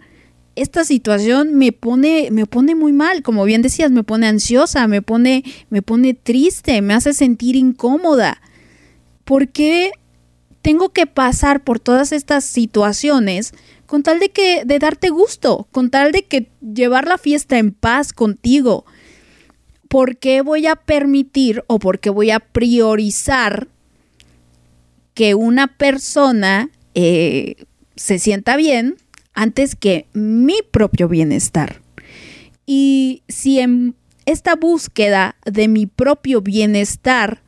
esta 0.61 0.83
situación 0.83 1.55
me 1.55 1.71
pone, 1.71 2.29
me 2.31 2.45
pone 2.45 2.75
muy 2.75 2.91
mal, 2.91 3.23
como 3.23 3.45
bien 3.45 3.61
decías, 3.61 3.91
me 3.91 4.03
pone 4.03 4.27
ansiosa, 4.27 4.87
me 4.87 5.01
pone, 5.01 5.43
me 5.69 5.81
pone 5.81 6.13
triste, 6.13 6.81
me 6.81 6.93
hace 6.93 7.13
sentir 7.13 7.55
incómoda. 7.55 8.41
¿Por 9.23 9.47
qué 9.49 9.91
tengo 10.61 10.89
que 10.89 11.07
pasar 11.07 11.63
por 11.63 11.79
todas 11.79 12.11
estas 12.11 12.43
situaciones 12.43 13.53
con 13.85 14.03
tal 14.03 14.19
de 14.19 14.29
que 14.29 14.63
de 14.65 14.79
darte 14.79 15.09
gusto, 15.09 15.67
con 15.71 15.89
tal 15.89 16.11
de 16.11 16.23
que 16.23 16.49
llevar 16.61 17.07
la 17.07 17.17
fiesta 17.17 17.57
en 17.57 17.71
paz 17.71 18.11
contigo? 18.11 18.85
¿Por 19.87 20.17
qué 20.17 20.41
voy 20.41 20.67
a 20.67 20.75
permitir 20.75 21.63
o 21.67 21.79
por 21.79 21.99
qué 21.99 22.09
voy 22.09 22.31
a 22.31 22.39
priorizar 22.39 23.67
que 25.13 25.35
una 25.35 25.67
persona 25.67 26.69
eh, 26.95 27.55
se 27.95 28.19
sienta 28.19 28.55
bien 28.55 28.97
antes 29.39 29.77
que 29.77 30.05
mi 30.11 30.57
propio 30.69 31.07
bienestar. 31.07 31.79
Y 32.65 33.23
si 33.29 33.61
en 33.61 33.95
esta 34.25 34.57
búsqueda 34.57 35.37
de 35.45 35.69
mi 35.69 35.85
propio 35.85 36.41
bienestar, 36.41 37.41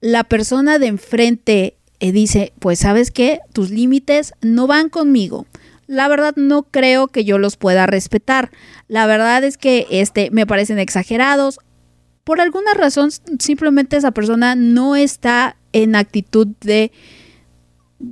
la 0.00 0.24
persona 0.24 0.78
de 0.78 0.86
enfrente 0.86 1.76
eh, 2.00 2.12
dice, 2.12 2.54
pues 2.58 2.78
sabes 2.78 3.10
qué, 3.10 3.40
tus 3.52 3.68
límites 3.68 4.32
no 4.40 4.66
van 4.66 4.88
conmigo. 4.88 5.44
La 5.86 6.08
verdad 6.08 6.32
no 6.36 6.62
creo 6.62 7.08
que 7.08 7.26
yo 7.26 7.36
los 7.36 7.58
pueda 7.58 7.84
respetar. 7.84 8.50
La 8.88 9.06
verdad 9.06 9.44
es 9.44 9.58
que 9.58 9.86
este 9.90 10.30
me 10.30 10.46
parecen 10.46 10.78
exagerados. 10.78 11.58
Por 12.24 12.40
alguna 12.40 12.72
razón 12.72 13.10
simplemente 13.38 13.98
esa 13.98 14.12
persona 14.12 14.54
no 14.54 14.96
está 14.96 15.58
en 15.74 15.96
actitud 15.96 16.46
de 16.62 16.92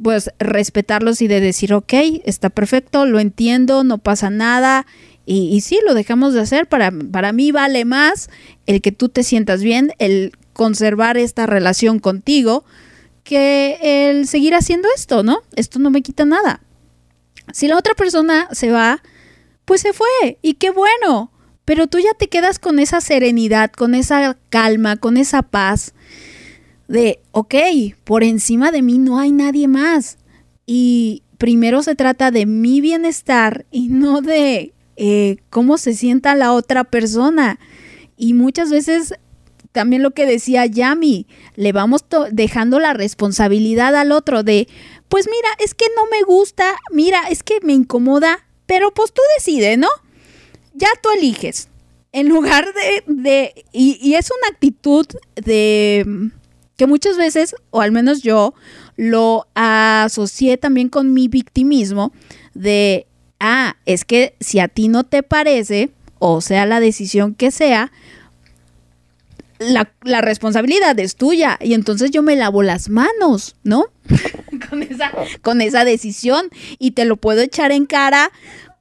pues 0.02 0.30
respetarlos 0.38 1.20
y 1.22 1.28
de 1.28 1.40
decir, 1.40 1.74
ok, 1.74 1.92
está 2.24 2.50
perfecto, 2.50 3.06
lo 3.06 3.20
entiendo, 3.20 3.84
no 3.84 3.98
pasa 3.98 4.30
nada. 4.30 4.86
Y, 5.26 5.54
y 5.54 5.60
sí, 5.60 5.78
lo 5.86 5.94
dejamos 5.94 6.34
de 6.34 6.40
hacer. 6.40 6.66
Para, 6.66 6.90
para 6.90 7.32
mí 7.32 7.52
vale 7.52 7.84
más 7.84 8.30
el 8.66 8.80
que 8.80 8.92
tú 8.92 9.08
te 9.08 9.22
sientas 9.22 9.62
bien, 9.62 9.92
el 9.98 10.32
conservar 10.52 11.16
esta 11.16 11.46
relación 11.46 11.98
contigo, 11.98 12.64
que 13.24 14.08
el 14.08 14.26
seguir 14.26 14.54
haciendo 14.54 14.88
esto, 14.94 15.22
¿no? 15.22 15.40
Esto 15.56 15.78
no 15.78 15.90
me 15.90 16.02
quita 16.02 16.24
nada. 16.24 16.60
Si 17.52 17.68
la 17.68 17.76
otra 17.76 17.94
persona 17.94 18.48
se 18.52 18.70
va, 18.70 19.02
pues 19.64 19.82
se 19.82 19.92
fue. 19.92 20.38
Y 20.42 20.54
qué 20.54 20.70
bueno. 20.70 21.30
Pero 21.64 21.86
tú 21.86 21.98
ya 21.98 22.12
te 22.18 22.28
quedas 22.28 22.58
con 22.58 22.78
esa 22.78 23.00
serenidad, 23.00 23.70
con 23.70 23.94
esa 23.94 24.36
calma, 24.50 24.96
con 24.96 25.16
esa 25.16 25.42
paz 25.42 25.94
de, 26.88 27.20
ok, 27.32 27.54
por 28.04 28.24
encima 28.24 28.70
de 28.70 28.82
mí 28.82 28.98
no 28.98 29.18
hay 29.18 29.32
nadie 29.32 29.68
más. 29.68 30.18
Y 30.66 31.22
primero 31.38 31.82
se 31.82 31.94
trata 31.94 32.30
de 32.30 32.46
mi 32.46 32.80
bienestar 32.80 33.66
y 33.70 33.88
no 33.88 34.20
de 34.20 34.72
eh, 34.96 35.36
cómo 35.50 35.78
se 35.78 35.94
sienta 35.94 36.34
la 36.34 36.52
otra 36.52 36.84
persona. 36.84 37.58
Y 38.16 38.34
muchas 38.34 38.70
veces 38.70 39.14
también 39.72 40.02
lo 40.04 40.12
que 40.12 40.24
decía 40.24 40.66
Yami, 40.66 41.26
le 41.56 41.72
vamos 41.72 42.04
dejando 42.30 42.78
la 42.78 42.94
responsabilidad 42.94 43.96
al 43.96 44.12
otro 44.12 44.44
de, 44.44 44.68
pues 45.08 45.26
mira, 45.26 45.48
es 45.58 45.74
que 45.74 45.86
no 45.96 46.04
me 46.06 46.22
gusta, 46.22 46.76
mira, 46.92 47.24
es 47.28 47.42
que 47.42 47.58
me 47.60 47.72
incomoda, 47.72 48.46
pero 48.66 48.94
pues 48.94 49.12
tú 49.12 49.20
decides, 49.36 49.76
¿no? 49.76 49.88
Ya 50.74 50.88
tú 51.02 51.10
eliges. 51.10 51.68
En 52.12 52.28
lugar 52.28 52.66
de, 52.72 53.12
de 53.12 53.64
y, 53.72 53.98
y 54.00 54.14
es 54.14 54.30
una 54.30 54.54
actitud 54.54 55.06
de 55.34 56.30
que 56.76 56.86
muchas 56.86 57.16
veces, 57.16 57.54
o 57.70 57.80
al 57.80 57.92
menos 57.92 58.22
yo, 58.22 58.54
lo 58.96 59.46
asocié 59.54 60.56
también 60.56 60.88
con 60.88 61.12
mi 61.12 61.28
victimismo 61.28 62.12
de, 62.54 63.06
ah, 63.40 63.76
es 63.86 64.04
que 64.04 64.34
si 64.40 64.58
a 64.58 64.68
ti 64.68 64.88
no 64.88 65.04
te 65.04 65.22
parece, 65.22 65.90
o 66.18 66.40
sea 66.40 66.66
la 66.66 66.80
decisión 66.80 67.34
que 67.34 67.50
sea, 67.50 67.92
la, 69.58 69.92
la, 70.02 70.20
responsabilidad 70.20 70.98
es 70.98 71.16
tuya 71.16 71.58
y 71.60 71.74
entonces 71.74 72.10
yo 72.10 72.22
me 72.22 72.36
lavo 72.36 72.62
las 72.62 72.88
manos, 72.88 73.54
¿no? 73.62 73.86
con, 74.68 74.82
esa, 74.82 75.12
con 75.42 75.60
esa 75.60 75.84
decisión 75.84 76.48
y 76.78 76.92
te 76.92 77.04
lo 77.04 77.16
puedo 77.16 77.40
echar 77.40 77.72
en 77.72 77.86
cara 77.86 78.30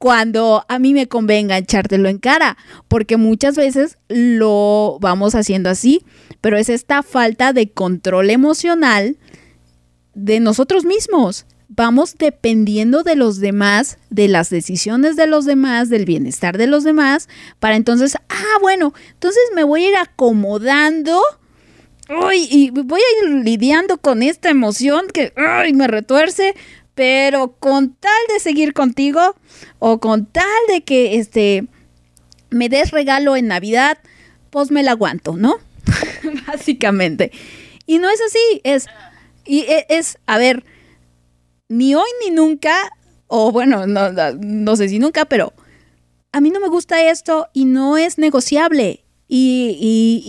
cuando 0.03 0.65
a 0.67 0.79
mí 0.79 0.93
me 0.93 1.07
convenga 1.07 1.57
echártelo 1.57 2.09
en 2.09 2.17
cara, 2.17 2.57
porque 2.89 3.15
muchas 3.15 3.55
veces 3.55 3.97
lo 4.09 4.97
vamos 4.99 5.33
haciendo 5.33 5.69
así, 5.69 6.03
pero 6.41 6.57
es 6.57 6.67
esta 6.67 7.03
falta 7.03 7.53
de 7.53 7.71
control 7.71 8.29
emocional 8.29 9.15
de 10.13 10.41
nosotros 10.41 10.83
mismos. 10.83 11.45
Vamos 11.69 12.17
dependiendo 12.17 13.03
de 13.03 13.15
los 13.15 13.39
demás, 13.39 13.97
de 14.09 14.27
las 14.27 14.49
decisiones 14.49 15.15
de 15.15 15.25
los 15.25 15.45
demás, 15.45 15.87
del 15.87 16.03
bienestar 16.03 16.57
de 16.57 16.67
los 16.67 16.83
demás, 16.83 17.29
para 17.61 17.77
entonces, 17.77 18.17
ah, 18.27 18.57
bueno, 18.61 18.93
entonces 19.13 19.41
me 19.55 19.63
voy 19.63 19.85
a 19.85 19.89
ir 19.91 19.95
acomodando. 19.95 21.21
Uy, 22.09 22.45
y 22.51 22.71
voy 22.71 22.99
a 22.99 23.25
ir 23.25 23.45
lidiando 23.45 23.99
con 23.99 24.21
esta 24.21 24.49
emoción 24.49 25.05
que 25.13 25.31
me 25.73 25.87
retuerce, 25.87 26.55
pero 26.95 27.55
con 27.59 27.95
tal 27.95 28.11
de 28.29 28.39
seguir 28.39 28.73
contigo 28.73 29.35
o 29.79 29.99
con 29.99 30.25
tal 30.25 30.45
de 30.67 30.81
que 30.81 31.17
este 31.17 31.65
me 32.49 32.69
des 32.69 32.91
regalo 32.91 33.35
en 33.35 33.47
Navidad, 33.47 33.97
pues 34.49 34.69
me 34.71 34.83
la 34.83 34.91
aguanto, 34.91 35.35
¿no? 35.35 35.57
Básicamente. 36.47 37.31
Y 37.85 37.97
no 37.97 38.09
es 38.09 38.21
así, 38.21 38.61
es 38.63 38.85
y 39.45 39.61
e, 39.61 39.85
es, 39.89 40.17
a 40.25 40.37
ver, 40.37 40.63
ni 41.67 41.95
hoy 41.95 42.09
ni 42.23 42.31
nunca 42.31 42.75
o 43.35 43.51
bueno, 43.51 43.87
no, 43.87 44.11
no 44.11 44.75
sé 44.75 44.89
si 44.89 44.99
nunca, 44.99 45.25
pero 45.25 45.53
a 46.31 46.39
mí 46.39 46.51
no 46.51 46.59
me 46.59 46.67
gusta 46.67 47.09
esto 47.09 47.47
y 47.51 47.65
no 47.65 47.97
es 47.97 48.19
negociable. 48.19 49.03
Y, 49.27 49.77
y, 49.81 50.23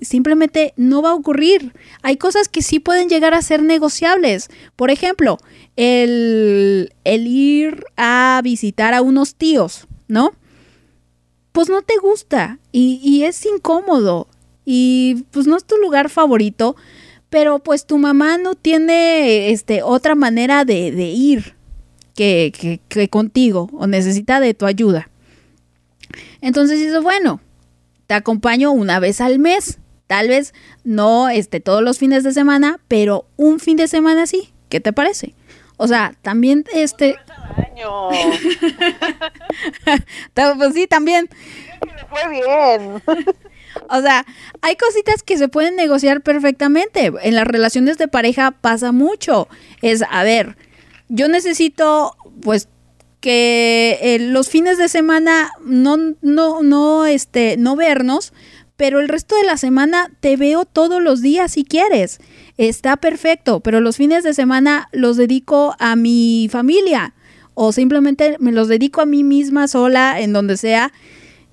y, 0.00 0.04
simplemente 0.06 0.72
no 0.76 1.02
va 1.02 1.10
a 1.10 1.14
ocurrir. 1.14 1.74
Hay 2.02 2.16
cosas 2.16 2.48
que 2.48 2.62
sí 2.62 2.78
pueden 2.80 3.10
llegar 3.10 3.34
a 3.34 3.42
ser 3.42 3.62
negociables. 3.62 4.48
Por 4.76 4.90
ejemplo, 4.90 5.36
el, 5.78 6.92
el 7.04 7.26
ir 7.28 7.84
a 7.96 8.40
visitar 8.42 8.94
a 8.94 9.00
unos 9.00 9.36
tíos, 9.36 9.86
¿no? 10.08 10.32
Pues 11.52 11.68
no 11.68 11.82
te 11.82 11.94
gusta 12.02 12.58
y, 12.72 13.22
es 13.22 13.46
incómodo 13.46 14.26
y 14.64 15.24
pues 15.30 15.46
no 15.46 15.56
es 15.56 15.64
tu 15.64 15.76
lugar 15.76 16.10
favorito, 16.10 16.74
pero 17.30 17.60
pues 17.60 17.86
tu 17.86 17.96
mamá 17.96 18.38
no 18.38 18.56
tiene 18.56 19.50
este, 19.50 19.84
otra 19.84 20.16
manera 20.16 20.64
de, 20.64 20.90
de 20.90 21.10
ir 21.10 21.54
que, 22.16 22.52
que, 22.58 22.80
que, 22.88 23.08
contigo 23.08 23.70
o 23.72 23.86
necesita 23.86 24.40
de 24.40 24.54
tu 24.54 24.66
ayuda. 24.66 25.08
Entonces 26.40 26.80
dices, 26.80 27.04
bueno, 27.04 27.40
te 28.08 28.14
acompaño 28.14 28.72
una 28.72 28.98
vez 28.98 29.20
al 29.20 29.38
mes, 29.38 29.78
tal 30.08 30.26
vez 30.26 30.54
no 30.82 31.28
este, 31.28 31.60
todos 31.60 31.84
los 31.84 31.98
fines 32.00 32.24
de 32.24 32.32
semana, 32.32 32.80
pero 32.88 33.26
un 33.36 33.60
fin 33.60 33.76
de 33.76 33.86
semana 33.86 34.26
sí, 34.26 34.48
¿qué 34.70 34.80
te 34.80 34.92
parece? 34.92 35.34
O 35.78 35.88
sea, 35.88 36.14
también 36.22 36.64
este... 36.74 37.16
pues 40.34 40.74
sí, 40.74 40.86
también. 40.86 41.30
Fue 42.10 42.28
bien. 42.28 43.02
O 43.90 44.00
sea, 44.00 44.26
hay 44.60 44.76
cositas 44.76 45.22
que 45.22 45.38
se 45.38 45.48
pueden 45.48 45.76
negociar 45.76 46.22
perfectamente. 46.22 47.12
En 47.22 47.34
las 47.34 47.46
relaciones 47.46 47.96
de 47.98 48.08
pareja 48.08 48.50
pasa 48.50 48.92
mucho. 48.92 49.46
Es, 49.82 50.02
a 50.10 50.22
ver, 50.24 50.56
yo 51.08 51.28
necesito, 51.28 52.16
pues, 52.42 52.68
que 53.20 53.98
eh, 54.00 54.18
los 54.18 54.48
fines 54.48 54.78
de 54.78 54.88
semana 54.88 55.50
no, 55.64 55.96
no, 56.22 56.62
no, 56.62 57.06
este, 57.06 57.56
no 57.56 57.76
vernos, 57.76 58.32
pero 58.76 59.00
el 59.00 59.08
resto 59.08 59.36
de 59.36 59.44
la 59.44 59.56
semana 59.56 60.10
te 60.20 60.36
veo 60.36 60.64
todos 60.64 61.02
los 61.02 61.20
días 61.20 61.52
si 61.52 61.64
quieres. 61.64 62.20
Está 62.58 62.96
perfecto, 62.96 63.60
pero 63.60 63.80
los 63.80 63.96
fines 63.96 64.24
de 64.24 64.34
semana 64.34 64.88
los 64.92 65.16
dedico 65.16 65.76
a 65.78 65.94
mi 65.94 66.48
familia 66.50 67.14
o 67.54 67.72
simplemente 67.72 68.36
me 68.40 68.50
los 68.50 68.66
dedico 68.66 69.00
a 69.00 69.06
mí 69.06 69.22
misma 69.22 69.68
sola 69.68 70.20
en 70.20 70.32
donde 70.32 70.56
sea 70.56 70.92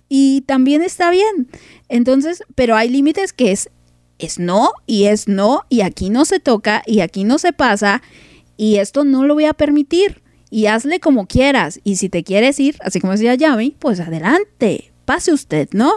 y 0.09 0.41
también 0.41 0.81
está 0.81 1.11
bien. 1.11 1.47
Entonces, 1.89 2.43
pero 2.55 2.75
hay 2.75 2.89
límites 2.89 3.33
que 3.33 3.51
es 3.51 3.69
es 4.17 4.39
no 4.39 4.71
y 4.87 5.05
es 5.05 5.27
no 5.27 5.61
y 5.69 5.81
aquí 5.81 6.09
no 6.09 6.25
se 6.25 6.39
toca 6.39 6.81
y 6.87 7.01
aquí 7.01 7.23
no 7.23 7.37
se 7.37 7.53
pasa 7.53 8.01
y 8.57 8.77
esto 8.77 9.03
no 9.03 9.25
lo 9.25 9.35
voy 9.35 9.45
a 9.45 9.53
permitir 9.53 10.23
y 10.49 10.67
hazle 10.67 10.99
como 10.99 11.27
quieras 11.27 11.81
y 11.83 11.97
si 11.97 12.09
te 12.09 12.23
quieres 12.23 12.59
ir, 12.59 12.77
así 12.79 12.99
como 12.99 13.13
decía 13.13 13.35
Yami, 13.35 13.75
pues 13.77 13.99
adelante, 13.99 14.91
pase 15.05 15.33
usted, 15.33 15.69
¿no? 15.71 15.91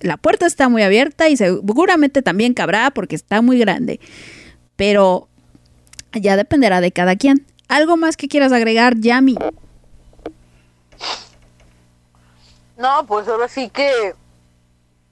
La 0.00 0.16
puerta 0.16 0.46
está 0.46 0.68
muy 0.68 0.82
abierta 0.82 1.30
y 1.30 1.36
seguramente 1.36 2.20
también 2.20 2.52
cabrá 2.52 2.90
porque 2.90 3.16
está 3.16 3.40
muy 3.40 3.58
grande. 3.58 4.00
Pero 4.80 5.28
ya 6.12 6.38
dependerá 6.38 6.80
de 6.80 6.90
cada 6.90 7.14
quien. 7.14 7.46
¿Algo 7.68 7.98
más 7.98 8.16
que 8.16 8.28
quieras 8.28 8.50
agregar, 8.50 8.96
Yami? 8.96 9.36
No, 12.78 13.04
pues 13.06 13.28
ahora 13.28 13.46
sí 13.46 13.68
que 13.68 14.14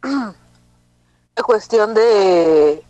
es 1.36 1.43
cuestión 1.43 1.93
de 1.93 2.82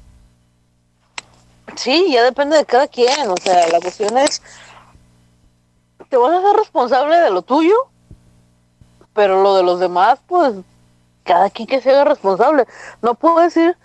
sí, 1.74 2.12
ya 2.12 2.22
depende 2.22 2.56
de 2.56 2.64
cada 2.64 2.86
quien, 2.86 3.28
o 3.28 3.34
sea, 3.42 3.66
la 3.70 3.80
cuestión 3.80 4.16
es 4.16 4.40
te 6.08 6.16
vas 6.16 6.32
a 6.32 6.46
ser 6.46 6.56
responsable 6.58 7.16
de 7.16 7.30
lo 7.30 7.42
tuyo, 7.42 7.74
pero 9.14 9.42
lo 9.42 9.56
de 9.56 9.64
los 9.64 9.80
demás, 9.80 10.20
pues 10.28 10.54
cada 11.24 11.50
quien 11.50 11.66
que 11.66 11.80
se 11.80 11.90
haga 11.90 12.04
responsable. 12.04 12.68
No 13.02 13.16
puedo 13.16 13.40
decir, 13.40 13.76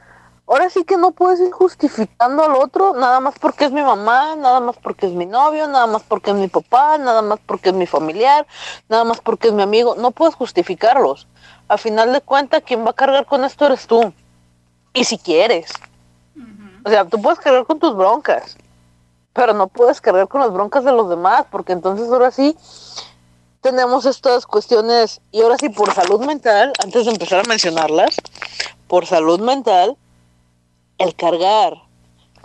ahora 0.48 0.70
sí 0.70 0.84
que 0.84 0.98
no 0.98 1.12
puedes 1.12 1.40
ir 1.40 1.52
justificando 1.52 2.44
al 2.44 2.56
otro, 2.56 2.94
nada 2.94 3.20
más 3.20 3.36
porque 3.40 3.66
es 3.66 3.72
mi 3.72 3.82
mamá, 3.82 4.36
nada 4.36 4.60
más 4.60 4.78
porque 4.78 5.08
es 5.08 5.14
mi 5.14 5.26
novio, 5.26 5.68
nada 5.68 5.88
más 5.88 6.04
porque 6.04 6.32
es 6.32 6.38
mi 6.38 6.48
papá, 6.48 6.98
nada 6.98 7.22
más 7.22 7.40
porque 7.46 7.70
es 7.70 7.76
mi 7.76 7.86
familiar, 7.86 8.46
nada 8.90 9.04
más 9.04 9.22
porque 9.22 9.48
es 9.48 9.54
mi 9.54 9.64
amigo. 9.64 9.96
No 9.96 10.12
puedes 10.12 10.36
justificarlos. 10.36 11.28
A 11.68 11.78
final 11.78 12.14
de 12.14 12.22
cuentas, 12.22 12.64
quien 12.66 12.86
va 12.86 12.92
a 12.92 12.94
cargar 12.94 13.26
con 13.26 13.44
esto 13.44 13.66
eres 13.66 13.88
tú. 13.88 14.14
Y 14.94 15.06
si 15.06 15.18
quieres. 15.18 15.72
O 16.86 16.90
sea, 16.90 17.06
tú 17.06 17.22
puedes 17.22 17.40
cargar 17.40 17.66
con 17.66 17.80
tus 17.80 17.96
broncas, 17.96 18.58
pero 19.32 19.54
no 19.54 19.68
puedes 19.68 20.02
cargar 20.02 20.28
con 20.28 20.42
las 20.42 20.52
broncas 20.52 20.84
de 20.84 20.92
los 20.92 21.10
demás, 21.10 21.46
porque 21.50 21.72
entonces 21.72 22.10
ahora 22.10 22.30
sí 22.30 22.58
tenemos 23.62 24.06
estas 24.06 24.46
cuestiones, 24.46 25.22
y 25.32 25.42
ahora 25.42 25.58
sí, 25.58 25.70
por 25.70 25.94
salud 25.94 26.20
mental, 26.26 26.74
antes 26.84 27.06
de 27.06 27.12
empezar 27.12 27.40
a 27.40 27.48
mencionarlas, 27.48 28.18
por 28.90 29.06
salud 29.06 29.40
mental, 29.40 29.96
el 31.04 31.16
cargar 31.16 31.82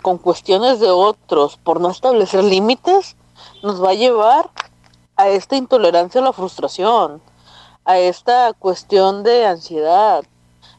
con 0.01 0.17
cuestiones 0.17 0.79
de 0.79 0.89
otros 0.89 1.57
por 1.57 1.79
no 1.79 1.89
establecer 1.89 2.43
límites 2.43 3.15
nos 3.63 3.81
va 3.81 3.91
a 3.91 3.93
llevar 3.93 4.49
a 5.15 5.29
esta 5.29 5.55
intolerancia 5.55 6.19
a 6.19 6.23
la 6.25 6.33
frustración, 6.33 7.21
a 7.85 7.97
esta 7.97 8.51
cuestión 8.53 9.23
de 9.23 9.45
ansiedad, 9.45 10.23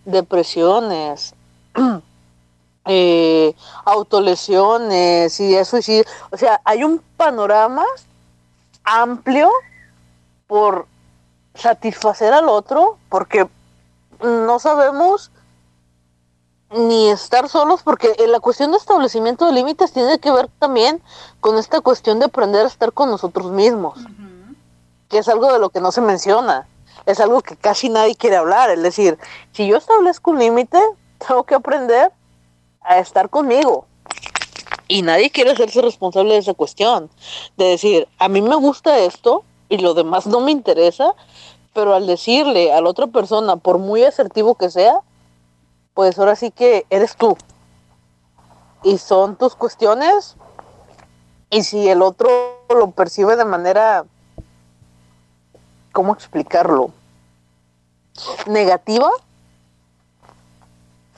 depresiones, 0.05 1.35
eh, 2.85 3.55
autolesiones 3.87 5.41
y 5.41 5.55
eso. 5.55 5.79
Y, 5.79 6.05
o 6.31 6.37
sea, 6.37 6.61
hay 6.65 6.85
un 6.85 7.03
panorama 7.17 7.85
amplio 8.85 9.51
por 10.47 10.87
satisfacer 11.55 12.33
al 12.33 12.49
otro, 12.49 12.99
porque 13.09 13.49
no 14.23 14.59
sabemos 14.59 15.31
ni 16.71 17.09
estar 17.09 17.49
solos, 17.49 17.83
porque 17.83 18.15
la 18.29 18.41
cuestión 18.41 18.71
de 18.71 18.77
establecimiento 18.77 19.47
de 19.47 19.53
límites 19.53 19.93
tiene 19.93 20.19
que 20.19 20.31
ver 20.31 20.49
también 20.59 21.03
con 21.41 21.59
esta 21.59 21.81
cuestión 21.81 22.19
de 22.21 22.27
aprender 22.27 22.65
a 22.65 22.69
estar 22.69 22.93
con 22.93 23.11
nosotros 23.11 23.51
mismos, 23.51 23.99
que 25.09 25.19
es 25.19 25.29
algo 25.29 25.53
de 25.53 25.59
lo 25.59 25.71
que 25.71 25.81
no 25.81 25.91
se 25.91 26.01
menciona, 26.01 26.69
es 27.07 27.19
algo 27.19 27.41
que 27.41 27.57
casi 27.57 27.89
nadie 27.89 28.15
quiere 28.15 28.37
hablar, 28.37 28.71
es 28.71 28.83
decir, 28.83 29.19
si 29.53 29.67
yo 29.67 29.77
establezco 29.77 30.31
un 30.31 30.39
límite, 30.39 30.79
tengo 31.27 31.45
que 31.45 31.57
aprender 31.57 32.13
a 32.83 32.99
estar 32.99 33.29
conmigo. 33.29 33.87
Y 34.87 35.03
nadie 35.03 35.31
quiere 35.31 35.53
hacerse 35.53 35.83
responsable 35.83 36.35
de 36.35 36.41
esa 36.41 36.55
cuestión, 36.55 37.11
de 37.57 37.65
decir, 37.65 38.09
a 38.19 38.29
mí 38.29 38.43
me 38.43 38.57
gusta 38.57 38.99
esto, 38.99 39.45
y 39.69 39.79
lo 39.79 39.95
demás 39.95 40.27
no 40.27 40.41
me 40.41 40.51
interesa, 40.51 41.15
pero 41.73 41.95
al 41.95 42.07
decirle 42.07 42.73
a 42.73 42.81
la 42.81 42.91
otra 42.91 43.07
persona, 43.07 43.57
por 43.57 43.79
muy 43.79 44.05
asertivo 44.05 44.57
que 44.57 44.71
sea, 44.71 45.01
pues 45.95 46.19
ahora 46.19 46.37
sí 46.37 46.51
que 46.51 46.87
eres 46.91 47.17
tú. 47.17 47.37
Y 48.83 48.99
son 48.99 49.37
tus 49.37 49.55
cuestiones. 49.55 50.37
Y 51.51 51.65
si 51.65 51.89
el 51.89 52.03
otro 52.03 52.31
lo 52.69 52.91
percibe 52.93 53.37
de 53.37 53.45
manera, 53.45 54.05
¿cómo 55.93 56.13
explicarlo? 56.13 56.91
Negativa. 58.47 59.11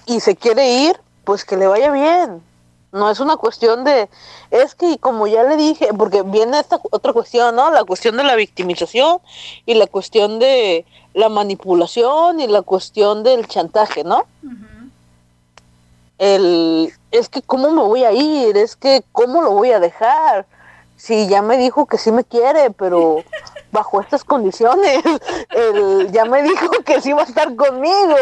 Y 0.06 0.20
se 0.20 0.34
quiere 0.34 0.68
ir, 0.68 1.00
pues 1.24 1.44
que 1.44 1.56
le 1.56 1.66
vaya 1.66 1.90
bien. 1.92 2.42
No 2.92 3.10
es 3.10 3.20
una 3.20 3.36
cuestión 3.36 3.84
de, 3.84 4.10
es 4.50 4.74
que 4.74 4.98
como 4.98 5.26
ya 5.26 5.44
le 5.44 5.56
dije, 5.56 5.88
porque 5.96 6.22
viene 6.22 6.58
esta 6.58 6.78
otra 6.90 7.14
cuestión, 7.14 7.56
¿no? 7.56 7.70
La 7.70 7.84
cuestión 7.84 8.18
de 8.18 8.24
la 8.24 8.34
victimización 8.34 9.20
y 9.64 9.74
la 9.74 9.86
cuestión 9.86 10.38
de 10.38 10.84
la 11.14 11.28
manipulación 11.28 12.40
y 12.40 12.46
la 12.46 12.62
cuestión 12.62 13.22
del 13.22 13.46
chantaje, 13.46 14.04
¿no? 14.04 14.24
El, 16.18 16.92
es 17.10 17.28
que 17.28 17.42
cómo 17.42 17.70
me 17.70 17.82
voy 17.82 18.04
a 18.04 18.12
ir, 18.12 18.56
es 18.56 18.76
que 18.76 19.02
cómo 19.12 19.42
lo 19.42 19.50
voy 19.52 19.72
a 19.72 19.80
dejar. 19.80 20.46
Si 20.96 21.26
ya 21.26 21.42
me 21.42 21.56
dijo 21.56 21.86
que 21.86 21.98
sí 21.98 22.12
me 22.12 22.22
quiere, 22.22 22.70
pero 22.70 23.24
bajo 23.72 24.00
estas 24.00 24.22
condiciones, 24.22 25.02
él 25.50 26.08
ya 26.12 26.24
me 26.24 26.42
dijo 26.42 26.70
que 26.84 27.00
sí 27.00 27.12
va 27.12 27.22
a 27.22 27.24
estar 27.24 27.54
conmigo. 27.56 28.14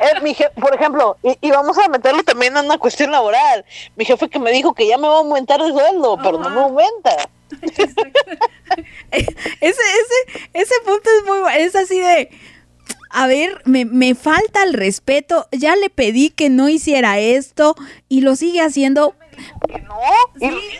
Eh, 0.00 0.20
mi 0.22 0.34
je- 0.34 0.50
por 0.60 0.74
ejemplo, 0.74 1.16
y, 1.22 1.38
y 1.40 1.50
vamos 1.50 1.78
a 1.78 1.88
meterlo 1.88 2.22
también 2.24 2.56
en 2.56 2.66
una 2.66 2.76
cuestión 2.78 3.10
laboral. 3.10 3.64
Mi 3.94 4.04
jefe 4.04 4.28
que 4.28 4.38
me 4.38 4.50
dijo 4.50 4.74
que 4.74 4.86
ya 4.86 4.98
me 4.98 5.08
va 5.08 5.14
a 5.14 5.18
aumentar 5.18 5.60
el 5.62 5.72
sueldo, 5.72 6.18
pero 6.22 6.38
no 6.38 6.50
me 6.50 6.60
aumenta. 6.60 7.16
ese, 9.10 9.30
ese, 9.60 10.48
ese 10.52 10.74
punto 10.84 11.08
es 11.18 11.26
muy 11.26 11.38
bueno. 11.38 11.56
Es 11.58 11.74
así 11.76 11.98
de. 11.98 12.30
A 13.10 13.26
ver, 13.26 13.62
me, 13.64 13.84
me 13.84 14.14
falta 14.14 14.62
el 14.62 14.74
respeto. 14.74 15.48
Ya 15.52 15.74
le 15.76 15.90
pedí 15.90 16.30
que 16.30 16.50
no 16.50 16.68
hiciera 16.68 17.18
esto 17.18 17.74
y 18.08 18.20
lo 18.20 18.36
sigue 18.36 18.60
haciendo. 18.60 19.14
No, 19.68 20.46
y- 20.46 20.78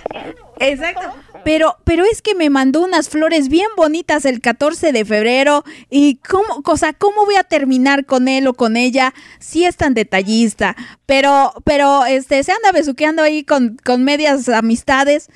Exacto. 0.58 1.12
Pero, 1.44 1.76
pero 1.84 2.04
es 2.04 2.22
que 2.22 2.34
me 2.34 2.50
mandó 2.50 2.80
unas 2.82 3.08
flores 3.08 3.48
bien 3.48 3.68
bonitas 3.76 4.24
el 4.24 4.40
14 4.40 4.90
de 4.92 5.04
febrero. 5.04 5.64
Y 5.90 6.16
cómo, 6.16 6.62
cosa, 6.62 6.92
¿cómo 6.92 7.24
voy 7.24 7.36
a 7.36 7.44
terminar 7.44 8.04
con 8.04 8.26
él 8.28 8.46
o 8.48 8.54
con 8.54 8.76
ella 8.76 9.14
si 9.38 9.64
es 9.64 9.76
tan 9.76 9.94
detallista? 9.94 10.74
Pero, 11.06 11.52
pero 11.64 12.04
este, 12.06 12.42
se 12.42 12.52
anda 12.52 12.72
besuqueando 12.72 13.22
ahí 13.22 13.44
con, 13.44 13.76
con 13.84 14.02
medias 14.04 14.48
amistades. 14.48 15.28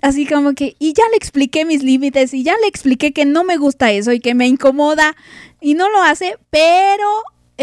Así 0.00 0.26
como 0.26 0.54
que, 0.54 0.76
y 0.78 0.92
ya 0.92 1.04
le 1.10 1.16
expliqué 1.16 1.64
mis 1.64 1.82
límites, 1.82 2.32
y 2.34 2.42
ya 2.42 2.54
le 2.60 2.68
expliqué 2.68 3.12
que 3.12 3.24
no 3.24 3.44
me 3.44 3.56
gusta 3.56 3.92
eso 3.92 4.12
y 4.12 4.20
que 4.20 4.34
me 4.34 4.46
incomoda, 4.46 5.16
y 5.60 5.74
no 5.74 5.90
lo 5.90 6.02
hace, 6.02 6.36
pero 6.50 7.08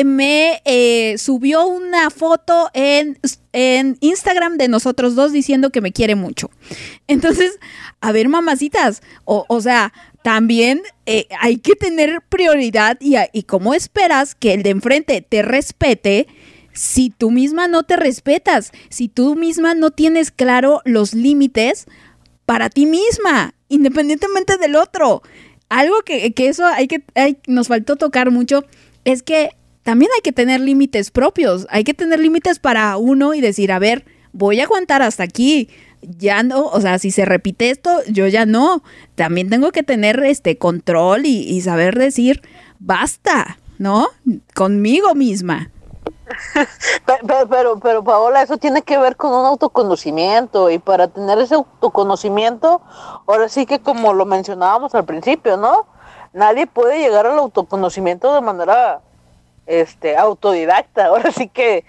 me 0.03 0.61
eh, 0.65 1.17
subió 1.17 1.65
una 1.65 2.09
foto 2.09 2.69
en, 2.73 3.17
en 3.53 3.97
Instagram 4.01 4.57
de 4.57 4.67
nosotros 4.67 5.15
dos 5.15 5.31
diciendo 5.31 5.69
que 5.69 5.79
me 5.79 5.93
quiere 5.93 6.15
mucho. 6.15 6.51
Entonces, 7.07 7.57
a 8.01 8.11
ver, 8.11 8.27
mamacitas, 8.27 9.01
o, 9.23 9.45
o 9.47 9.61
sea, 9.61 9.93
también 10.21 10.81
eh, 11.05 11.27
hay 11.39 11.57
que 11.57 11.75
tener 11.75 12.21
prioridad 12.27 12.97
y, 12.99 13.15
y 13.31 13.43
cómo 13.43 13.73
esperas 13.73 14.35
que 14.35 14.53
el 14.53 14.63
de 14.63 14.71
enfrente 14.71 15.21
te 15.21 15.41
respete 15.41 16.27
si 16.73 17.09
tú 17.09 17.31
misma 17.31 17.69
no 17.69 17.83
te 17.83 17.95
respetas, 17.95 18.71
si 18.89 19.07
tú 19.07 19.35
misma 19.35 19.75
no 19.75 19.91
tienes 19.91 20.31
claro 20.31 20.81
los 20.83 21.13
límites 21.13 21.85
para 22.45 22.69
ti 22.69 22.85
misma, 22.85 23.53
independientemente 23.69 24.57
del 24.57 24.75
otro. 24.75 25.21
Algo 25.69 25.95
que, 26.05 26.33
que 26.33 26.47
eso 26.47 26.65
hay 26.65 26.87
que, 26.87 27.03
hay- 27.15 27.37
nos 27.47 27.67
faltó 27.67 27.95
tocar 27.95 28.31
mucho 28.31 28.63
es 29.03 29.23
que 29.23 29.49
también 29.83 30.09
hay 30.15 30.21
que 30.21 30.31
tener 30.31 30.61
límites 30.61 31.11
propios, 31.11 31.67
hay 31.69 31.83
que 31.83 31.93
tener 31.93 32.19
límites 32.19 32.59
para 32.59 32.97
uno 32.97 33.33
y 33.33 33.41
decir, 33.41 33.71
a 33.71 33.79
ver, 33.79 34.05
voy 34.33 34.59
a 34.59 34.63
aguantar 34.63 35.01
hasta 35.01 35.23
aquí. 35.23 35.69
Ya 36.19 36.43
no, 36.43 36.65
o 36.67 36.81
sea, 36.81 36.99
si 36.99 37.09
se 37.09 37.25
repite 37.25 37.71
esto, 37.71 38.01
yo 38.07 38.27
ya 38.27 38.45
no. 38.45 38.83
También 39.15 39.49
tengo 39.49 39.71
que 39.71 39.81
tener 39.81 40.23
este 40.23 40.57
control 40.57 41.25
y, 41.25 41.39
y 41.49 41.61
saber 41.61 41.97
decir, 41.97 42.41
basta, 42.79 43.57
¿no? 43.79 44.09
Conmigo 44.53 45.15
misma. 45.15 45.71
Pe- 47.05 47.19
pe- 47.27 47.45
Pero, 47.49 47.79
pero, 47.79 48.03
Paola, 48.03 48.41
eso 48.41 48.57
tiene 48.57 48.81
que 48.81 48.97
ver 48.97 49.15
con 49.15 49.31
un 49.33 49.45
autoconocimiento 49.45 50.69
y 50.69 50.79
para 50.79 51.07
tener 51.07 51.37
ese 51.39 51.55
autoconocimiento, 51.55 52.81
ahora 53.27 53.49
sí 53.49 53.65
que 53.65 53.79
como 53.81 54.13
lo 54.13 54.25
mencionábamos 54.25 54.95
al 54.95 55.05
principio, 55.05 55.57
¿no? 55.57 55.85
Nadie 56.33 56.67
puede 56.67 56.99
llegar 56.99 57.25
al 57.27 57.37
autoconocimiento 57.39 58.33
de 58.33 58.41
manera 58.41 59.01
este, 59.67 60.17
autodidacta. 60.17 61.05
Ahora 61.07 61.31
sí 61.31 61.47
que 61.47 61.85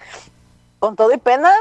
con 0.79 0.95
todo 0.95 1.11
y 1.13 1.17
pena 1.17 1.51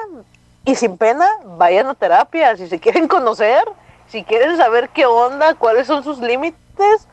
y 0.65 0.74
sin 0.77 0.97
pena, 0.98 1.28
vayan 1.44 1.89
a 1.89 1.94
terapia. 1.94 2.57
Si 2.57 2.69
se 2.69 2.78
quieren 2.81 3.09
conocer, 3.09 3.65
si 4.09 4.24
quieren 4.24 4.57
saber 4.57 4.90
qué 4.90 5.07
onda, 5.07 5.55
cuáles 5.55 5.86
son 5.89 6.05
sus 6.05 6.19
límites, 6.20 7.09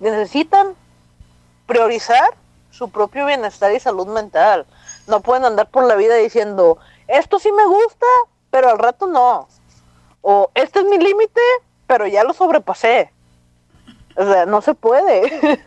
necesitan 0.00 0.74
priorizar 1.66 2.30
su 2.70 2.90
propio 2.90 3.26
bienestar 3.26 3.72
y 3.72 3.80
salud 3.80 4.06
mental. 4.08 4.66
No 5.08 5.22
pueden 5.22 5.44
andar 5.44 5.70
por 5.70 5.84
la 5.86 5.96
vida 5.96 6.14
diciendo, 6.16 6.78
esto 7.08 7.38
sí 7.38 7.50
me 7.50 7.66
gusta, 7.66 8.06
pero 8.50 8.68
al 8.70 8.78
rato 8.78 9.06
no. 9.06 9.48
O 10.20 10.50
este 10.54 10.80
es 10.80 10.84
mi 10.84 10.98
límite, 10.98 11.40
pero 11.86 12.06
ya 12.06 12.22
lo 12.24 12.34
sobrepasé. 12.34 13.10
O 14.16 14.24
sea, 14.24 14.46
no 14.46 14.60
se 14.60 14.74
puede. 14.74 15.22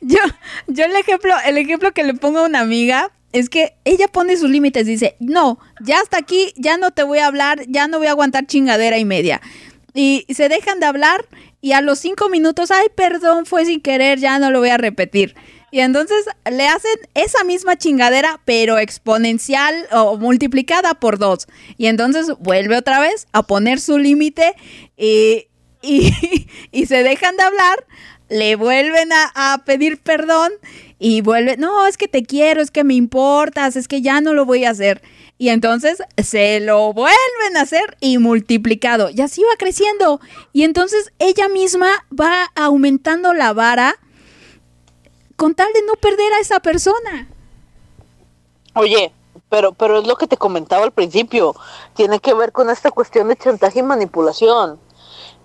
yo, 0.00 0.18
yo 0.66 0.84
el 0.84 0.96
ejemplo, 0.96 1.34
el 1.44 1.58
ejemplo 1.58 1.92
que 1.92 2.04
le 2.04 2.14
pongo 2.14 2.40
a 2.40 2.46
una 2.46 2.60
amiga 2.60 3.12
es 3.32 3.48
que 3.48 3.76
ella 3.84 4.08
pone 4.08 4.36
sus 4.36 4.50
límites, 4.50 4.86
dice, 4.86 5.16
no, 5.20 5.58
ya 5.80 6.00
hasta 6.00 6.18
aquí, 6.18 6.52
ya 6.56 6.76
no 6.76 6.90
te 6.90 7.02
voy 7.02 7.18
a 7.18 7.26
hablar, 7.26 7.62
ya 7.68 7.86
no 7.86 7.98
voy 7.98 8.08
a 8.08 8.10
aguantar 8.10 8.46
chingadera 8.46 8.98
y 8.98 9.04
media. 9.04 9.40
Y 9.94 10.26
se 10.30 10.48
dejan 10.48 10.80
de 10.80 10.86
hablar 10.86 11.26
y 11.60 11.72
a 11.72 11.80
los 11.80 11.98
cinco 11.98 12.28
minutos, 12.28 12.70
ay, 12.70 12.88
perdón, 12.94 13.46
fue 13.46 13.64
sin 13.64 13.80
querer, 13.80 14.18
ya 14.18 14.38
no 14.38 14.50
lo 14.50 14.60
voy 14.60 14.70
a 14.70 14.78
repetir. 14.78 15.34
Y 15.72 15.80
entonces 15.80 16.26
le 16.48 16.68
hacen 16.68 16.96
esa 17.14 17.44
misma 17.44 17.76
chingadera, 17.76 18.42
pero 18.44 18.78
exponencial 18.78 19.88
o 19.90 20.18
multiplicada 20.18 20.92
por 20.92 21.18
dos. 21.18 21.46
Y 21.78 21.86
entonces 21.86 22.26
vuelve 22.40 22.76
otra 22.76 23.00
vez 23.00 23.26
a 23.32 23.42
poner 23.42 23.80
su 23.80 23.96
límite 23.98 24.54
y, 24.98 25.48
y, 25.80 26.46
y 26.72 26.86
se 26.86 27.02
dejan 27.02 27.38
de 27.38 27.44
hablar, 27.44 27.86
le 28.28 28.54
vuelven 28.56 29.14
a, 29.14 29.54
a 29.54 29.64
pedir 29.64 29.98
perdón 29.98 30.52
y 30.98 31.22
vuelve, 31.22 31.56
no, 31.56 31.86
es 31.86 31.96
que 31.96 32.06
te 32.06 32.22
quiero, 32.22 32.60
es 32.60 32.70
que 32.70 32.84
me 32.84 32.92
importas, 32.92 33.74
es 33.74 33.88
que 33.88 34.02
ya 34.02 34.20
no 34.20 34.34
lo 34.34 34.44
voy 34.44 34.66
a 34.66 34.70
hacer. 34.70 35.00
Y 35.38 35.48
entonces 35.48 36.02
se 36.22 36.60
lo 36.60 36.92
vuelven 36.92 37.56
a 37.56 37.62
hacer 37.62 37.96
y 37.98 38.18
multiplicado. 38.18 39.08
Y 39.08 39.22
así 39.22 39.40
va 39.42 39.56
creciendo. 39.58 40.20
Y 40.52 40.64
entonces 40.64 41.12
ella 41.18 41.48
misma 41.48 41.88
va 42.12 42.52
aumentando 42.54 43.32
la 43.32 43.54
vara 43.54 43.96
con 45.42 45.56
tal 45.56 45.72
de 45.72 45.82
no 45.82 45.94
perder 45.94 46.32
a 46.34 46.38
esa 46.38 46.60
persona. 46.60 47.28
Oye, 48.76 49.10
pero, 49.48 49.72
pero 49.72 49.98
es 49.98 50.06
lo 50.06 50.14
que 50.14 50.28
te 50.28 50.36
comentaba 50.36 50.84
al 50.84 50.92
principio. 50.92 51.56
Tiene 51.96 52.20
que 52.20 52.32
ver 52.32 52.52
con 52.52 52.70
esta 52.70 52.92
cuestión 52.92 53.26
de 53.26 53.34
chantaje 53.34 53.80
y 53.80 53.82
manipulación. 53.82 54.78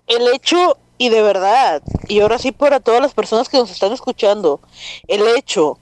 El 0.05 0.27
hecho, 0.35 0.77
y 0.99 1.09
de 1.09 1.23
verdad, 1.23 1.81
y 2.07 2.19
ahora 2.19 2.37
sí 2.37 2.51
para 2.51 2.79
todas 2.79 3.01
las 3.01 3.15
personas 3.15 3.49
que 3.49 3.57
nos 3.57 3.71
están 3.71 3.91
escuchando, 3.91 4.59
el 5.07 5.27
hecho 5.35 5.79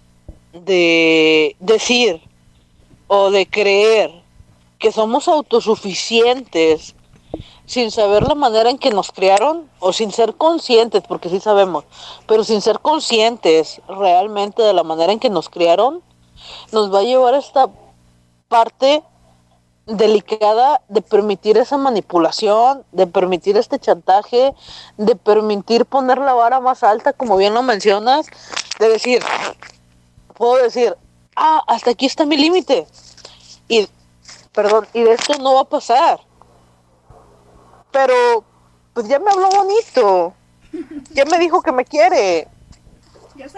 de 0.54 1.58
decir 1.60 2.22
o 3.08 3.32
de 3.32 3.46
creer 3.48 4.12
que 4.80 4.94
somos 4.94 5.28
autosuficientes 5.28 6.95
sin 7.66 7.92
saber 7.92 8.24
la 8.24 8.36
manera 8.36 8.70
en 8.70 8.78
que 8.78 8.92
nos 8.92 9.12
criaron 9.12 9.70
o 9.80 9.94
sin 9.94 10.12
ser 10.12 10.36
conscientes, 10.36 11.04
porque 11.08 11.30
sí 11.30 11.40
sabemos, 11.40 11.86
pero 12.28 12.44
sin 12.44 12.62
ser 12.62 12.80
conscientes 12.80 13.82
realmente 13.88 14.62
de 14.62 14.74
la 14.74 14.84
manera 14.84 15.12
en 15.12 15.20
que 15.20 15.30
nos 15.30 15.50
criaron, 15.50 16.02
nos 16.72 16.94
va 16.94 17.00
a 17.00 17.04
llevar 17.04 17.34
a 17.34 17.40
esta 17.40 17.70
parte 18.48 19.04
delicada 19.86 20.82
de 20.88 21.02
permitir 21.02 21.58
esa 21.58 21.78
manipulación, 21.78 22.84
de 22.92 23.08
permitir 23.08 23.58
este 23.58 23.80
chantaje, 23.80 24.54
de 24.98 25.16
permitir 25.16 25.86
poner 25.86 26.18
la 26.18 26.34
vara 26.34 26.60
más 26.60 26.84
alta, 26.84 27.14
como 27.14 27.38
bien 27.38 27.54
lo 27.54 27.62
mencionas, 27.62 28.26
de 28.80 28.90
decir, 28.90 29.24
puedo 30.34 30.62
decir, 30.64 30.96
ah, 31.36 31.64
hasta 31.68 31.92
aquí 31.92 32.06
está 32.06 32.26
mi 32.26 32.38
límite. 32.38 32.88
Y, 33.68 33.88
perdón, 34.54 34.88
y 34.94 35.02
de 35.02 35.14
esto 35.14 35.34
no 35.40 35.54
va 35.54 35.62
a 35.62 35.66
pasar. 35.66 36.20
Pero, 37.96 38.44
pues 38.94 39.08
ya 39.08 39.20
me 39.20 39.32
habló 39.32 39.48
bonito. 39.50 40.34
Ya 41.12 41.24
me 41.24 41.40
dijo 41.40 41.62
que 41.62 41.72
me 41.72 41.86
quiere. 41.86 42.46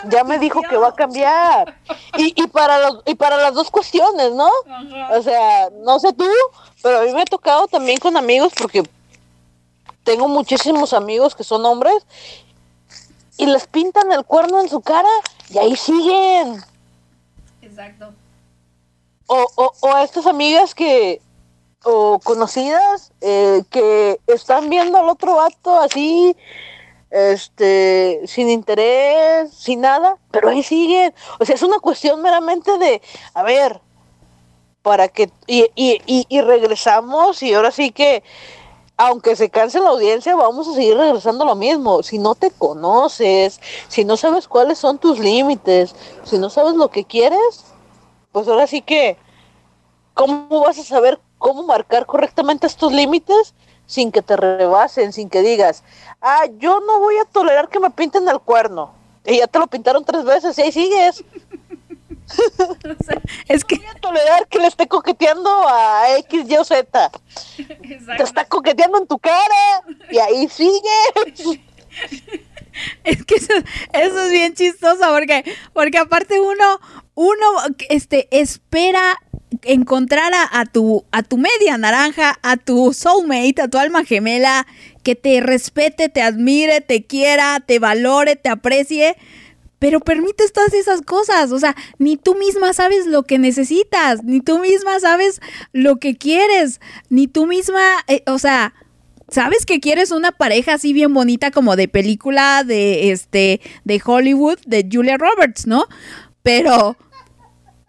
Ya 0.10 0.24
me 0.24 0.38
dijo 0.38 0.62
que 0.62 0.78
va 0.78 0.90
a 0.90 0.96
cambiar. 0.96 1.76
Y, 2.20 2.40
y, 2.40 2.46
para 2.46 2.78
los, 2.78 3.02
y 3.08 3.16
para 3.16 3.38
las 3.38 3.56
dos 3.56 3.72
cuestiones, 3.72 4.34
¿no? 4.34 4.48
O 5.10 5.22
sea, 5.24 5.72
no 5.72 6.00
sé 6.00 6.14
tú, 6.14 6.30
pero 6.84 7.00
a 7.00 7.02
mí 7.02 7.14
me 7.14 7.24
ha 7.24 7.26
tocado 7.26 7.68
también 7.68 7.98
con 7.98 8.16
amigos 8.16 8.54
porque 8.56 8.84
tengo 10.04 10.28
muchísimos 10.28 10.94
amigos 10.94 11.34
que 11.34 11.44
son 11.44 11.66
hombres 11.66 12.06
y 13.38 13.48
les 13.48 13.66
pintan 13.66 14.12
el 14.12 14.24
cuerno 14.24 14.62
en 14.62 14.70
su 14.70 14.82
cara 14.82 15.10
y 15.50 15.58
ahí 15.58 15.76
siguen. 15.76 16.64
Exacto. 17.64 18.14
O, 19.26 19.48
o, 19.56 19.74
o 19.82 19.94
a 19.96 20.04
estas 20.04 20.28
amigas 20.28 20.76
que, 20.76 21.22
o 21.84 22.20
conocidas, 22.20 23.12
eh, 23.22 23.64
que 23.70 24.20
están 24.28 24.70
viendo 24.70 24.98
al 24.98 25.10
otro 25.10 25.36
vato 25.36 25.80
así, 25.80 26.36
este, 27.10 28.22
sin 28.26 28.50
interés, 28.50 29.52
sin 29.54 29.82
nada, 29.82 30.18
pero 30.32 30.50
ahí 30.50 30.64
siguen. 30.64 31.14
O 31.40 31.46
sea, 31.46 31.56
es 31.56 31.64
una 31.64 31.80
cuestión 31.80 32.22
meramente 32.22 32.78
de, 32.78 33.02
a 33.34 33.44
ver, 33.44 33.82
para 34.82 35.08
que 35.08 35.30
y, 35.48 35.68
y, 35.76 36.26
y, 36.30 36.42
regresamos 36.42 37.44
y 37.44 37.54
ahora 37.54 37.72
sí 37.72 37.92
que 37.92 38.24
aunque 38.96 39.36
se 39.36 39.50
canse 39.50 39.80
la 39.80 39.90
audiencia, 39.90 40.36
vamos 40.36 40.68
a 40.68 40.74
seguir 40.74 40.98
regresando 40.98 41.46
lo 41.46 41.56
mismo. 41.56 42.02
Si 42.04 42.18
no 42.18 42.36
te 42.36 42.52
conoces, 42.52 43.60
si 43.90 44.06
no 44.06 44.18
sabes 44.18 44.48
cuáles 44.48 44.80
son 44.80 44.98
tus 44.98 45.20
límites, 45.20 45.94
si 46.24 46.40
no 46.40 46.50
sabes 46.50 46.74
lo 46.74 46.90
que 46.90 47.06
quieres, 47.06 47.66
pues 48.32 48.48
ahora 48.48 48.66
sí 48.66 48.82
que, 48.82 49.18
¿cómo 50.16 50.62
vas 50.62 50.80
a 50.80 50.84
saber 50.84 51.20
cómo 51.38 51.64
marcar 51.64 52.06
correctamente 52.06 52.68
estos 52.68 52.92
límites 52.92 53.54
sin 53.86 54.12
que 54.12 54.22
te 54.22 54.36
rebasen, 54.36 55.14
sin 55.14 55.30
que 55.30 55.42
digas, 55.42 55.84
ah, 56.22 56.46
yo 56.58 56.80
no 56.82 57.00
voy 57.00 57.18
a 57.18 57.26
tolerar 57.26 57.70
que 57.70 57.80
me 57.80 57.90
pinten 57.90 58.28
el 58.28 58.40
cuerno? 58.40 58.94
Y 59.26 59.38
ya 59.38 59.48
te 59.48 59.60
lo 59.60 59.68
pintaron 59.68 60.06
tres 60.06 60.24
veces 60.24 60.58
y 60.58 60.62
ahí 60.62 60.72
sigues. 60.72 61.24
Es 63.48 63.64
que 63.64 63.76
Voy 63.78 63.86
a 63.86 63.94
tolerar 64.00 64.48
que 64.48 64.60
le 64.60 64.68
esté 64.68 64.88
coqueteando 64.88 65.50
a 65.68 66.18
X, 66.20 66.50
Y 66.50 66.58
o 66.58 66.64
Z. 66.64 67.12
Te 67.56 68.24
está 68.24 68.46
coqueteando 68.46 68.98
en 68.98 69.08
tu 69.08 69.18
cara 69.20 69.84
y 70.12 70.18
ahí 70.18 70.48
sigues. 70.50 71.60
Es 73.04 73.26
que 73.26 73.36
eso, 73.36 73.54
eso 73.92 74.22
es 74.22 74.32
bien 74.32 74.54
chistoso 74.54 75.02
porque, 75.10 75.44
porque 75.74 75.98
aparte 75.98 76.40
uno, 76.40 76.80
uno 77.16 77.46
este, 77.90 78.28
espera 78.30 79.18
encontrar 79.64 80.34
a, 80.34 80.60
a 80.60 80.66
tu, 80.66 81.06
a 81.12 81.24
tu 81.24 81.38
media 81.38 81.78
naranja, 81.78 82.38
a 82.42 82.58
tu 82.58 82.94
soulmate, 82.94 83.62
a 83.62 83.68
tu 83.68 83.78
alma 83.78 84.04
gemela, 84.04 84.68
que 85.04 85.16
te 85.16 85.40
respete, 85.40 86.10
te 86.10 86.22
admire, 86.22 86.82
te 86.82 87.06
quiera, 87.06 87.60
te 87.66 87.80
valore, 87.80 88.36
te 88.36 88.50
aprecie. 88.50 89.16
Pero 89.80 90.00
permites 90.00 90.54
todas 90.54 90.74
esas 90.74 91.02
cosas, 91.02 91.52
o 91.52 91.60
sea, 91.60 91.76
ni 92.00 92.18
tú 92.18 92.36
misma 92.36 92.74
sabes 92.74 93.06
lo 93.06 93.24
que 93.24 93.38
necesitas, 93.38 94.24
ni 94.24 94.42
tú 94.42 94.58
misma 94.58 95.00
sabes 95.00 95.40
lo 95.72 95.98
que 95.98 96.18
quieres, 96.18 96.82
ni 97.10 97.28
tú 97.28 97.46
misma, 97.46 97.82
eh, 98.08 98.24
o 98.26 98.40
sea, 98.40 98.74
sabes 99.30 99.68
que 99.68 99.80
quieres 99.80 100.12
una 100.12 100.32
pareja 100.32 100.74
así 100.74 100.94
bien 100.94 101.14
bonita 101.14 101.52
como 101.52 101.76
de 101.76 101.88
película 101.88 102.64
de 102.64 103.12
este 103.12 103.62
de 103.84 104.02
Hollywood 104.04 104.58
de 104.66 104.88
Julia 104.92 105.18
Roberts, 105.18 105.68
¿no? 105.68 105.86
Pero 106.42 106.98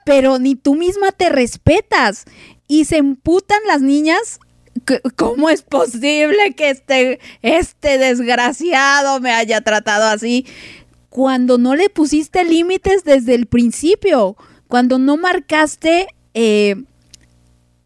pero 0.09 0.39
ni 0.39 0.55
tú 0.55 0.75
misma 0.75 1.13
te 1.13 1.29
respetas 1.29 2.25
y 2.67 2.87
se 2.87 2.97
emputan 2.97 3.59
las 3.67 3.83
niñas 3.83 4.41
¿Cómo 5.17 5.51
es 5.51 5.63
posible 5.63 6.55
que 6.55 6.71
este, 6.71 7.19
este 7.43 7.99
desgraciado 7.99 9.21
me 9.21 9.33
haya 9.33 9.61
tratado 9.61 10.07
así? 10.07 10.47
Cuando 11.11 11.59
no 11.59 11.75
le 11.75 11.91
pusiste 11.91 12.45
límites 12.45 13.03
desde 13.05 13.35
el 13.35 13.47
principio, 13.47 14.37
cuando 14.69 14.99
no 14.99 15.17
marcaste, 15.17 16.07
eh, 16.33 16.77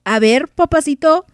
a 0.05 0.19
ver, 0.19 0.49
papacito, 0.49 1.25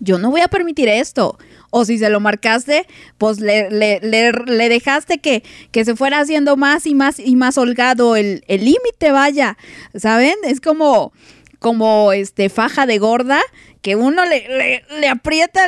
yo 0.00 0.18
no 0.18 0.30
voy 0.30 0.42
a 0.42 0.48
permitir 0.48 0.88
esto. 0.88 1.38
O 1.76 1.84
si 1.84 1.98
se 1.98 2.08
lo 2.08 2.20
marcaste, 2.20 2.86
pues 3.18 3.40
le, 3.40 3.68
le- 3.68 3.98
le- 4.00 4.30
le 4.30 4.68
dejaste 4.68 5.18
que, 5.18 5.42
que 5.72 5.84
se 5.84 5.96
fuera 5.96 6.20
haciendo 6.20 6.56
más 6.56 6.86
y 6.86 6.94
más 6.94 7.18
y 7.18 7.34
más 7.34 7.58
holgado 7.58 8.14
el 8.14 8.44
límite, 8.48 9.10
vaya. 9.10 9.56
¿Saben? 9.92 10.36
Es 10.44 10.60
como, 10.60 11.12
como 11.58 12.12
este 12.12 12.48
faja 12.48 12.86
de 12.86 12.98
gorda 12.98 13.40
que 13.82 13.96
uno 13.96 14.24
le, 14.24 14.46
le- 14.48 14.84
le 15.00 15.08
aprieta 15.08 15.62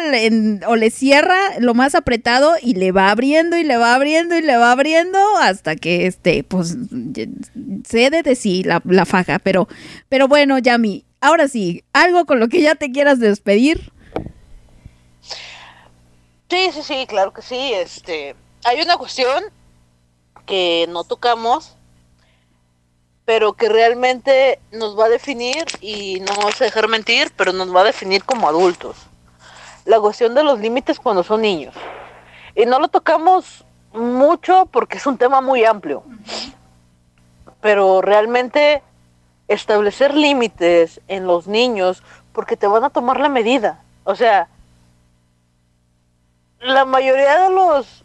o 0.69 0.77
le 0.77 0.91
cierra 0.91 1.37
lo 1.59 1.75
más 1.75 1.97
apretado 1.97 2.55
y 2.63 2.75
le 2.75 2.93
va 2.93 3.11
abriendo 3.11 3.57
y 3.59 3.65
le 3.65 3.77
va 3.77 3.95
abriendo 3.97 4.39
y 4.39 4.43
le 4.43 4.57
va 4.57 4.71
abriendo 4.71 5.19
hasta 5.39 5.75
que 5.75 6.07
este 6.07 6.45
pues 6.45 6.77
cede 7.85 8.23
de 8.23 8.35
sí 8.37 8.63
la, 8.63 8.81
la 8.85 9.07
faja. 9.07 9.39
Pero, 9.41 9.69
pero 10.09 10.29
bueno, 10.29 10.59
Yami, 10.59 11.05
ahora 11.21 11.49
sí, 11.49 11.83
algo 11.93 12.27
con 12.27 12.39
lo 12.41 12.49
que 12.49 12.63
ya 12.63 12.75
te 12.77 12.93
quieras 12.93 13.19
despedir. 13.19 13.91
Sí, 16.49 16.71
sí, 16.73 16.83
sí, 16.83 17.07
claro 17.07 17.33
que 17.33 17.43
sí. 17.43 17.73
Este, 17.75 18.37
hay 18.65 18.81
una 18.81 18.97
cuestión 18.97 19.45
que 20.47 20.87
no 20.89 21.05
tocamos, 21.05 21.77
pero 23.25 23.55
que 23.55 23.69
realmente 23.69 24.61
nos 24.71 24.99
va 24.99 25.07
a 25.07 25.09
definir 25.09 25.65
y 25.81 26.21
no 26.21 26.35
vamos 26.37 26.61
a 26.61 26.65
dejar 26.65 26.89
mentir, 26.89 27.33
pero 27.37 27.53
nos 27.53 27.75
va 27.75 27.81
a 27.81 27.85
definir 27.85 28.25
como 28.25 28.49
adultos. 28.49 28.97
La 29.85 30.01
cuestión 30.01 30.35
de 30.35 30.45
los 30.45 30.61
límites 30.61 31.01
cuando 31.01 31.25
son 31.25 31.43
niños. 31.43 31.75
Y 32.55 32.65
no 32.67 32.79
lo 32.79 32.89
tocamos 32.89 33.65
mucho 33.93 34.67
porque 34.67 34.99
es 34.99 35.07
un 35.07 35.19
tema 35.19 35.41
muy 35.41 35.65
amplio. 35.65 36.05
Pero 37.61 38.01
realmente 38.03 38.83
establecer 39.49 40.15
límites 40.15 41.01
en 41.09 41.27
los 41.27 41.47
niños 41.47 42.03
porque 42.33 42.57
te 42.57 42.67
van 42.67 42.85
a 42.85 42.91
tomar 42.91 43.19
la 43.19 43.29
medida. 43.29 43.83
O 44.05 44.15
sea, 44.15 44.49
la 46.61 46.85
mayoría 46.85 47.43
de 47.43 47.51
los 47.51 48.05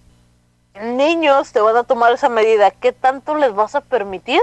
niños 0.82 1.52
te 1.52 1.62
van 1.62 1.76
a 1.78 1.84
tomar 1.84 2.14
esa 2.14 2.30
medida. 2.30 2.72
¿Qué 2.72 2.92
tanto 2.92 3.36
les 3.36 3.54
vas 3.54 3.76
a 3.76 3.82
permitir? 3.82 4.42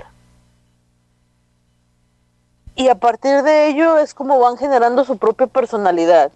Y 2.75 2.89
a 2.89 2.95
partir 2.95 3.43
de 3.43 3.69
ello 3.69 3.99
es 3.99 4.15
como 4.15 4.39
van 4.39 4.57
generando 4.57 5.05
su 5.05 5.19
propia 5.19 5.49
personalidad. 5.49 6.31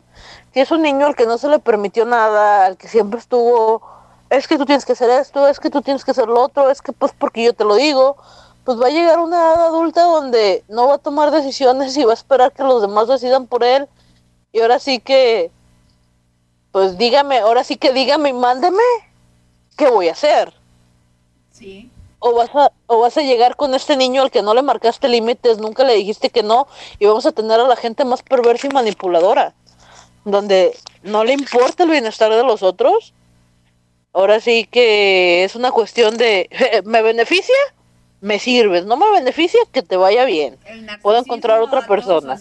Si 0.53 0.61
es 0.61 0.71
un 0.73 0.83
niño 0.83 1.07
al 1.07 1.15
que 1.15 1.27
no 1.27 1.39
se 1.39 1.49
le 1.49 1.61
permitió 1.61 2.05
nada, 2.05 2.67
al 2.67 2.77
que 2.77 2.89
siempre 2.89 3.21
estuvo, 3.21 3.81
es 4.29 4.49
que 4.49 4.59
tú 4.59 4.67
tienes 4.67 4.85
que 4.85 4.93
hacer 4.93 5.11
esto, 5.11 5.47
es 5.47 5.61
que 5.61 5.71
tú 5.71 5.83
tienes 5.83 6.05
que 6.05 6.11
hacer 6.11 6.27
lo 6.27 6.41
otro, 6.41 6.69
es 6.71 6.83
que 6.83 6.93
pues 6.93 7.13
porque 7.17 7.45
yo 7.45 7.53
te 7.53 7.65
lo 7.65 7.77
digo, 7.77 8.17
pues 8.65 8.81
va 8.81 8.87
a 8.87 8.91
llegar 8.91 9.21
una 9.21 9.37
edad 9.37 9.67
adulta 9.67 10.03
donde 10.03 10.65
no 10.69 10.89
va 10.89 10.95
a 10.95 10.99
tomar 10.99 11.31
decisiones 11.31 11.97
y 11.97 12.05
va 12.05 12.11
a 12.11 12.15
esperar 12.15 12.51
que 12.53 12.65
los 12.65 12.83
demás 12.83 13.07
decidan 13.09 13.47
por 13.47 13.63
él. 13.63 13.89
Y 14.51 14.61
ahora 14.61 14.81
sí 14.81 14.99
que 14.99 15.51
pues 16.73 16.97
dígame, 16.97 17.39
ahora 17.39 17.65
sí 17.65 17.77
que 17.77 17.93
dígame 17.93 18.31
y 18.31 18.33
mándeme, 18.33 18.83
¿qué 19.77 19.89
voy 19.89 20.09
a 20.09 20.13
hacer? 20.13 20.53
Sí. 21.53 21.91
O 22.19 22.35
vas, 22.35 22.51
a, 22.55 22.73
o 22.87 23.01
vas 23.01 23.17
a 23.19 23.23
llegar 23.23 23.57
con 23.57 23.75
este 23.75 23.97
niño 23.97 24.23
al 24.23 24.31
que 24.31 24.43
no 24.43 24.55
le 24.55 24.63
marcaste 24.63 25.09
límites, 25.09 25.59
nunca 25.59 25.85
le 25.85 25.95
dijiste 25.95 26.31
que 26.31 26.43
no, 26.43 26.67
y 26.99 27.07
vamos 27.07 27.27
a 27.27 27.33
tener 27.33 27.61
a 27.61 27.69
la 27.69 27.77
gente 27.77 28.05
más 28.05 28.23
perversa 28.23 28.69
y 28.69 28.71
manipuladora, 28.71 29.55
donde 30.25 30.77
no 31.03 31.25
le 31.25 31.35
importa 31.35 31.83
el 31.83 31.91
bienestar 31.91 32.33
de 32.33 32.43
los 32.43 32.63
otros. 32.63 33.13
Ahora 34.15 34.41
sí 34.41 34.67
que 34.71 35.45
es 35.45 35.57
una 35.57 35.73
cuestión 35.73 36.17
de, 36.17 36.49
¿me 36.85 37.03
beneficia? 37.03 37.55
Me 38.21 38.39
sirves, 38.39 38.87
no 38.87 38.97
me 38.97 39.11
beneficia, 39.11 39.61
que 39.73 39.83
te 39.83 39.97
vaya 39.97 40.25
bien. 40.25 40.57
Puedo 41.03 41.19
encontrar 41.19 41.61
otra 41.61 41.87
persona. 41.87 42.39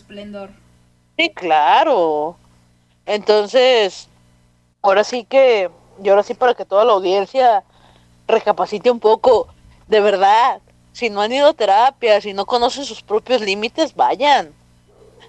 Sí, 1.17 1.29
claro. 1.33 2.37
Entonces, 3.07 4.07
ahora 4.81 5.03
sí 5.03 5.25
que, 5.25 5.69
y 6.03 6.09
ahora 6.09 6.23
sí 6.23 6.33
para 6.33 6.53
que 6.53 6.65
toda 6.65 6.85
la 6.85 6.93
audiencia 6.93 7.63
recapacite 8.27 8.89
un 8.91 8.99
poco, 8.99 9.47
de 9.87 9.99
verdad, 10.01 10.61
si 10.93 11.09
no 11.09 11.21
han 11.21 11.31
ido 11.31 11.47
a 11.47 11.53
terapia, 11.53 12.21
si 12.21 12.33
no 12.33 12.45
conocen 12.45 12.85
sus 12.85 13.01
propios 13.01 13.41
límites, 13.41 13.95
vayan. 13.95 14.53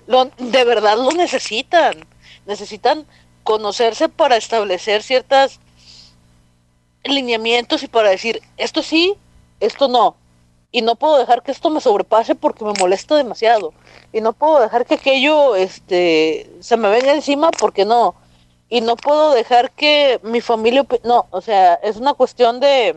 Lo, 0.06 0.24
de 0.24 0.64
verdad 0.64 0.96
lo 0.96 1.10
necesitan. 1.12 2.06
Necesitan 2.46 3.06
conocerse 3.44 4.08
para 4.08 4.36
establecer 4.36 5.02
ciertos 5.02 5.60
lineamientos 7.04 7.82
y 7.82 7.88
para 7.88 8.10
decir, 8.10 8.40
esto 8.56 8.82
sí, 8.82 9.16
esto 9.60 9.88
no. 9.88 10.16
Y 10.70 10.82
no 10.82 10.96
puedo 10.96 11.18
dejar 11.18 11.42
que 11.42 11.52
esto 11.52 11.70
me 11.70 11.80
sobrepase 11.80 12.34
porque 12.34 12.64
me 12.64 12.72
molesta 12.78 13.16
demasiado. 13.16 13.74
Y 14.12 14.20
no 14.20 14.32
puedo 14.32 14.60
dejar 14.60 14.86
que 14.86 14.94
aquello 14.94 15.54
este, 15.54 16.50
se 16.60 16.76
me 16.76 16.88
venga 16.88 17.12
encima 17.12 17.50
porque 17.50 17.84
no. 17.84 18.14
Y 18.72 18.80
no 18.80 18.96
puedo 18.96 19.34
dejar 19.34 19.70
que 19.72 20.18
mi 20.22 20.40
familia... 20.40 20.86
No, 21.04 21.26
o 21.30 21.42
sea, 21.42 21.74
es 21.74 21.98
una 21.98 22.14
cuestión 22.14 22.58
de, 22.58 22.96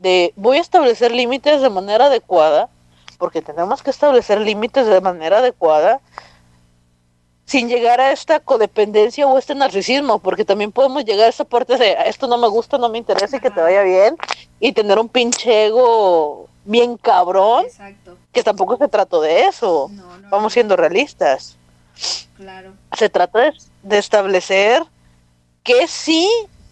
de... 0.00 0.34
Voy 0.36 0.58
a 0.58 0.60
establecer 0.60 1.12
límites 1.12 1.62
de 1.62 1.70
manera 1.70 2.08
adecuada, 2.08 2.68
porque 3.16 3.40
tenemos 3.40 3.82
que 3.82 3.88
establecer 3.88 4.38
límites 4.42 4.86
de 4.86 5.00
manera 5.00 5.38
adecuada, 5.38 6.02
sin 7.46 7.70
llegar 7.70 8.02
a 8.02 8.12
esta 8.12 8.40
codependencia 8.40 9.26
o 9.26 9.38
este 9.38 9.54
narcisismo, 9.54 10.18
porque 10.18 10.44
también 10.44 10.72
podemos 10.72 11.06
llegar 11.06 11.24
a 11.24 11.30
esa 11.30 11.44
parte 11.44 11.78
de 11.78 11.96
esto 12.04 12.26
no 12.26 12.36
me 12.36 12.48
gusta, 12.48 12.76
no 12.76 12.90
me 12.90 12.98
interesa 12.98 13.38
y 13.38 13.40
que 13.40 13.50
te 13.50 13.62
vaya 13.62 13.82
bien, 13.84 14.18
y 14.60 14.72
tener 14.72 14.98
un 14.98 15.08
pinche 15.08 15.68
ego 15.68 16.50
bien 16.66 16.98
cabrón, 16.98 17.64
Exacto. 17.64 18.18
que 18.30 18.42
tampoco 18.42 18.76
se 18.76 18.88
trató 18.88 19.22
de 19.22 19.46
eso. 19.46 19.88
No, 19.90 20.18
no, 20.18 20.28
Vamos 20.28 20.52
siendo 20.52 20.76
realistas. 20.76 21.56
Claro. 22.36 22.74
Se 22.96 23.08
trata 23.08 23.52
de, 23.82 23.98
establecer 23.98 24.84
que 25.62 25.86
sí, 25.86 26.28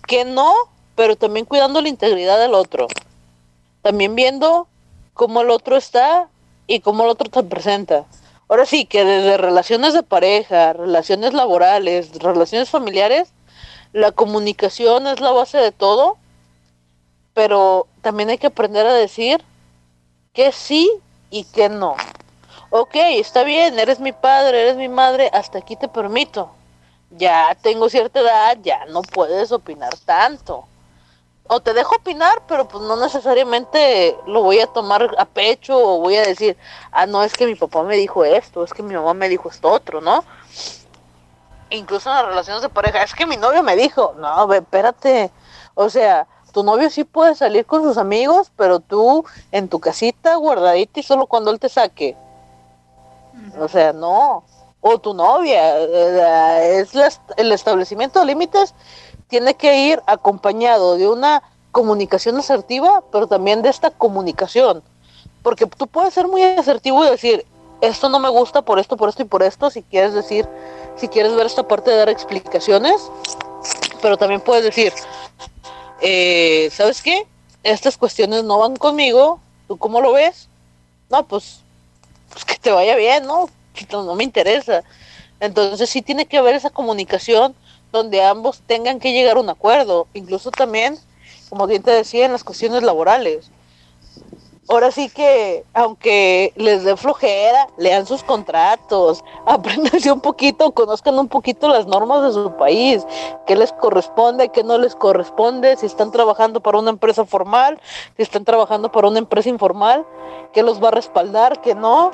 que 0.06 0.24
no, 0.24 0.54
pero 0.96 1.16
también 1.16 1.46
cuidando 1.46 1.80
la 1.80 1.88
integridad 1.88 2.38
del 2.38 2.54
otro. 2.54 2.88
También 3.82 4.14
viendo 4.14 4.68
cómo 5.14 5.42
el 5.42 5.50
otro 5.50 5.76
está 5.76 6.28
y 6.66 6.80
cómo 6.80 7.04
el 7.04 7.10
otro 7.10 7.30
te 7.30 7.42
presenta. 7.42 8.06
Ahora 8.48 8.66
sí, 8.66 8.84
que 8.84 9.04
desde 9.04 9.36
relaciones 9.36 9.94
de 9.94 10.02
pareja, 10.02 10.72
relaciones 10.72 11.32
laborales, 11.34 12.12
relaciones 12.18 12.68
familiares, 12.68 13.32
la 13.92 14.12
comunicación 14.12 15.06
es 15.06 15.20
la 15.20 15.30
base 15.30 15.58
de 15.58 15.72
todo, 15.72 16.16
pero 17.34 17.86
también 18.02 18.30
hay 18.30 18.38
que 18.38 18.48
aprender 18.48 18.86
a 18.86 18.92
decir 18.92 19.42
que 20.32 20.52
sí 20.52 20.90
y 21.30 21.44
que 21.44 21.68
no. 21.68 21.96
Ok, 22.70 22.94
está 22.94 23.42
bien, 23.42 23.78
eres 23.78 24.00
mi 24.00 24.12
padre, 24.12 24.62
eres 24.62 24.76
mi 24.76 24.88
madre, 24.88 25.30
hasta 25.32 25.58
aquí 25.58 25.76
te 25.76 25.88
permito. 25.88 26.50
Ya 27.10 27.56
tengo 27.60 27.88
cierta 27.88 28.20
edad, 28.20 28.58
ya 28.62 28.86
no 28.86 29.02
puedes 29.02 29.50
opinar 29.50 29.96
tanto. 30.04 30.64
O 31.48 31.60
te 31.60 31.74
dejo 31.74 31.96
opinar, 31.96 32.42
pero 32.46 32.68
pues 32.68 32.84
no 32.84 32.96
necesariamente 32.96 34.16
lo 34.26 34.42
voy 34.44 34.60
a 34.60 34.68
tomar 34.68 35.10
a 35.18 35.24
pecho 35.24 35.76
o 35.76 35.98
voy 35.98 36.14
a 36.16 36.22
decir, 36.22 36.56
ah, 36.92 37.06
no, 37.06 37.24
es 37.24 37.32
que 37.34 37.46
mi 37.46 37.56
papá 37.56 37.82
me 37.82 37.96
dijo 37.96 38.24
esto, 38.24 38.62
es 38.62 38.72
que 38.72 38.84
mi 38.84 38.94
mamá 38.94 39.14
me 39.14 39.28
dijo 39.28 39.48
esto 39.48 39.68
otro, 39.68 40.00
¿no? 40.00 40.22
Incluso 41.70 42.08
en 42.08 42.16
las 42.16 42.26
relaciones 42.26 42.62
de 42.62 42.68
pareja, 42.68 43.02
es 43.02 43.14
que 43.14 43.26
mi 43.26 43.36
novio 43.36 43.64
me 43.64 43.74
dijo, 43.74 44.14
no, 44.18 44.52
espérate, 44.52 45.32
o 45.74 45.90
sea, 45.90 46.28
tu 46.52 46.62
novio 46.62 46.88
sí 46.88 47.02
puede 47.02 47.34
salir 47.34 47.66
con 47.66 47.82
sus 47.82 47.98
amigos, 47.98 48.52
pero 48.56 48.78
tú 48.78 49.24
en 49.50 49.68
tu 49.68 49.80
casita 49.80 50.36
guardadita 50.36 51.00
y 51.00 51.02
solo 51.02 51.26
cuando 51.26 51.50
él 51.50 51.58
te 51.58 51.68
saque. 51.68 52.16
O 53.58 53.68
sea, 53.68 53.92
no. 53.92 54.44
O 54.80 54.98
tu 54.98 55.12
novia. 55.14 55.78
eh, 55.78 56.80
Es 56.80 56.94
la- 56.94 57.12
el 57.36 57.52
establecimiento 57.52 58.20
de 58.20 58.26
límites 58.26 58.74
tiene 59.28 59.54
que 59.54 59.76
ir 59.78 60.02
acompañado 60.06 60.96
de 60.96 61.08
una 61.08 61.42
comunicación 61.72 62.36
asertiva, 62.38 63.02
pero 63.12 63.26
también 63.26 63.62
de 63.62 63.68
esta 63.68 63.90
comunicación. 63.90 64.82
Porque 65.42 65.66
tú 65.66 65.86
puedes 65.86 66.14
ser 66.14 66.26
muy 66.26 66.42
asertivo 66.42 67.04
y 67.04 67.10
decir, 67.10 67.46
esto 67.80 68.08
no 68.08 68.18
me 68.18 68.28
gusta 68.28 68.62
por 68.62 68.78
esto, 68.78 68.96
por 68.96 69.08
esto 69.08 69.22
y 69.22 69.26
por 69.26 69.42
esto, 69.42 69.70
si 69.70 69.82
quieres 69.82 70.12
decir, 70.14 70.48
si 70.96 71.08
quieres 71.08 71.34
ver 71.34 71.46
esta 71.46 71.62
parte 71.62 71.90
de 71.90 71.96
dar 71.96 72.08
explicaciones, 72.08 73.10
pero 74.02 74.16
también 74.16 74.40
puedes 74.40 74.64
decir, 74.64 74.92
eh, 76.00 76.70
¿sabes 76.72 77.02
qué? 77.02 77.26
Estas 77.62 77.96
cuestiones 77.96 78.44
no 78.44 78.58
van 78.58 78.76
conmigo, 78.76 79.40
¿tú 79.68 79.76
cómo 79.76 80.00
lo 80.00 80.12
ves? 80.12 80.48
No, 81.08 81.26
pues, 81.26 81.60
pues 82.30 82.44
que 82.44 82.56
te 82.56 82.70
vaya 82.70 82.96
bien, 82.96 83.26
¿no? 83.26 83.48
No, 83.92 84.14
me 84.14 84.24
interesa. 84.24 84.82
Entonces 85.40 85.88
sí 85.88 86.02
tiene 86.02 86.26
que 86.26 86.38
haber 86.38 86.54
esa 86.54 86.70
comunicación 86.70 87.54
donde 87.92 88.22
ambos 88.22 88.60
tengan 88.66 89.00
que 89.00 89.12
llegar 89.12 89.36
a 89.36 89.40
un 89.40 89.48
acuerdo, 89.48 90.06
incluso 90.14 90.50
también, 90.50 90.98
como 91.48 91.66
bien 91.66 91.82
te 91.82 91.90
decía, 91.90 92.26
en 92.26 92.32
las 92.32 92.44
cuestiones 92.44 92.82
laborales. 92.82 93.50
Ahora 94.70 94.92
sí 94.92 95.08
que, 95.08 95.64
aunque 95.74 96.52
les 96.54 96.84
dé 96.84 96.96
flojera, 96.96 97.66
lean 97.76 98.06
sus 98.06 98.22
contratos, 98.22 99.24
aprendanse 99.46 100.12
un 100.12 100.20
poquito, 100.20 100.70
conozcan 100.70 101.18
un 101.18 101.26
poquito 101.26 101.68
las 101.68 101.88
normas 101.88 102.22
de 102.22 102.32
su 102.32 102.52
país, 102.52 103.04
qué 103.48 103.56
les 103.56 103.72
corresponde, 103.72 104.50
qué 104.50 104.62
no 104.62 104.78
les 104.78 104.94
corresponde, 104.94 105.76
si 105.76 105.86
están 105.86 106.12
trabajando 106.12 106.60
para 106.60 106.78
una 106.78 106.90
empresa 106.90 107.24
formal, 107.24 107.80
si 108.16 108.22
están 108.22 108.44
trabajando 108.44 108.92
para 108.92 109.08
una 109.08 109.18
empresa 109.18 109.48
informal, 109.48 110.06
qué 110.52 110.62
los 110.62 110.80
va 110.80 110.88
a 110.88 110.92
respaldar, 110.92 111.60
qué 111.60 111.74
no. 111.74 112.12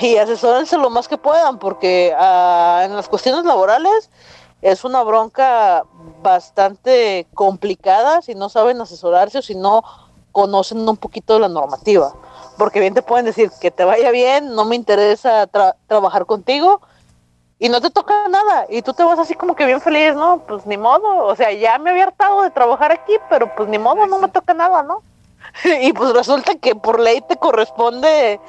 Y 0.00 0.16
asesórense 0.16 0.76
lo 0.76 0.90
más 0.90 1.06
que 1.06 1.18
puedan, 1.18 1.60
porque 1.60 2.12
ah, 2.18 2.82
en 2.84 2.96
las 2.96 3.08
cuestiones 3.08 3.44
laborales 3.44 4.10
es 4.60 4.82
una 4.82 5.04
bronca 5.04 5.84
bastante 6.20 7.28
complicada 7.32 8.22
si 8.22 8.34
no 8.34 8.48
saben 8.48 8.80
asesorarse 8.80 9.38
o 9.38 9.42
si 9.42 9.54
no 9.54 9.84
conocen 10.32 10.88
un 10.88 10.96
poquito 10.96 11.34
de 11.34 11.40
la 11.40 11.48
normativa. 11.48 12.12
Porque 12.58 12.80
bien 12.80 12.94
te 12.94 13.02
pueden 13.02 13.24
decir 13.26 13.50
que 13.60 13.70
te 13.70 13.84
vaya 13.84 14.10
bien, 14.10 14.54
no 14.54 14.64
me 14.64 14.76
interesa 14.76 15.50
tra- 15.50 15.76
trabajar 15.86 16.26
contigo 16.26 16.80
y 17.58 17.68
no 17.68 17.80
te 17.80 17.90
toca 17.90 18.28
nada. 18.28 18.66
Y 18.68 18.82
tú 18.82 18.92
te 18.92 19.02
vas 19.04 19.18
así 19.18 19.34
como 19.34 19.54
que 19.54 19.66
bien 19.66 19.80
feliz, 19.80 20.14
¿no? 20.14 20.42
Pues 20.46 20.66
ni 20.66 20.76
modo. 20.76 21.26
O 21.26 21.36
sea, 21.36 21.52
ya 21.52 21.78
me 21.78 21.90
había 21.90 22.04
hartado 22.04 22.42
de 22.42 22.50
trabajar 22.50 22.92
aquí, 22.92 23.14
pero 23.28 23.54
pues 23.54 23.68
ni 23.68 23.78
modo, 23.78 24.06
no 24.06 24.18
me 24.18 24.28
toca 24.28 24.54
nada, 24.54 24.82
¿no? 24.82 25.02
y 25.80 25.92
pues 25.92 26.12
resulta 26.12 26.54
que 26.56 26.74
por 26.74 27.00
ley 27.00 27.22
te 27.22 27.36
corresponde 27.36 28.40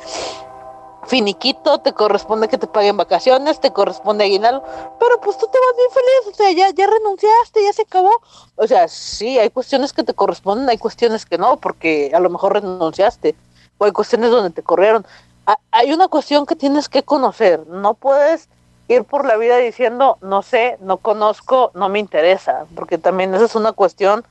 finiquito, 1.08 1.80
te 1.80 1.94
corresponde 1.94 2.48
que 2.48 2.58
te 2.58 2.68
paguen 2.68 2.98
vacaciones, 2.98 3.60
te 3.60 3.72
corresponde 3.72 4.24
aguinaldo, 4.26 4.64
pero 5.00 5.20
pues 5.22 5.38
tú 5.38 5.48
te 5.48 5.58
vas 5.58 5.76
bien 5.78 5.90
feliz, 5.92 6.34
o 6.34 6.36
sea, 6.36 6.52
ya, 6.52 6.70
ya 6.76 6.88
renunciaste, 6.88 7.64
ya 7.64 7.74
se 7.74 7.82
acabó. 7.84 8.12
O 8.56 8.68
sea, 8.68 8.88
sí, 8.88 9.40
hay 9.40 9.50
cuestiones 9.50 9.94
que 9.94 10.04
te 10.04 10.14
corresponden, 10.14 10.70
hay 10.70 10.78
cuestiones 10.78 11.26
que 11.26 11.38
no, 11.38 11.58
porque 11.58 12.12
a 12.14 12.20
lo 12.20 12.30
mejor 12.30 12.54
renunciaste, 12.54 13.36
o 13.78 13.86
hay 13.86 13.92
cuestiones 13.92 14.30
donde 14.32 14.52
te 14.52 14.64
corrieron. 14.64 15.06
Ha- 15.48 15.58
hay 15.72 15.92
una 15.92 16.08
cuestión 16.08 16.46
que 16.46 16.56
tienes 16.56 16.88
que 16.88 17.04
conocer, 17.04 17.66
no 17.68 17.94
puedes 17.96 18.48
ir 18.88 19.04
por 19.04 19.26
la 19.26 19.38
vida 19.38 19.58
diciendo, 19.58 20.18
no 20.22 20.42
sé, 20.44 20.78
no 20.82 20.98
conozco, 20.98 21.72
no 21.74 21.90
me 21.90 22.00
interesa, 22.00 22.66
porque 22.76 22.98
también 22.98 23.34
esa 23.34 23.46
es 23.46 23.56
una 23.56 23.72
cuestión 23.72 24.24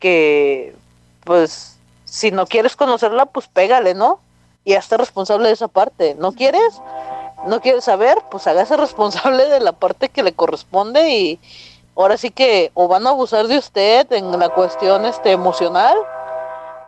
que, 0.00 0.74
pues, 1.24 1.76
si 2.04 2.30
no 2.30 2.46
quieres 2.46 2.76
conocerla, 2.76 3.26
pues 3.26 3.46
pégale, 3.48 3.94
¿no? 3.94 4.18
Y 4.64 4.74
hazte 4.74 4.96
responsable 4.96 5.48
de 5.48 5.54
esa 5.54 5.68
parte. 5.68 6.14
¿No 6.18 6.32
quieres? 6.32 6.80
¿No 7.46 7.60
quieres 7.60 7.84
saber? 7.84 8.18
Pues 8.30 8.46
hágase 8.46 8.76
responsable 8.76 9.48
de 9.48 9.60
la 9.60 9.72
parte 9.72 10.08
que 10.08 10.22
le 10.22 10.32
corresponde 10.32 11.10
y 11.10 11.40
ahora 11.94 12.16
sí 12.16 12.30
que 12.30 12.70
o 12.74 12.88
van 12.88 13.06
a 13.06 13.10
abusar 13.10 13.46
de 13.46 13.58
usted 13.58 14.10
en 14.12 14.38
la 14.38 14.48
cuestión 14.48 15.04
este 15.04 15.32
emocional 15.32 15.96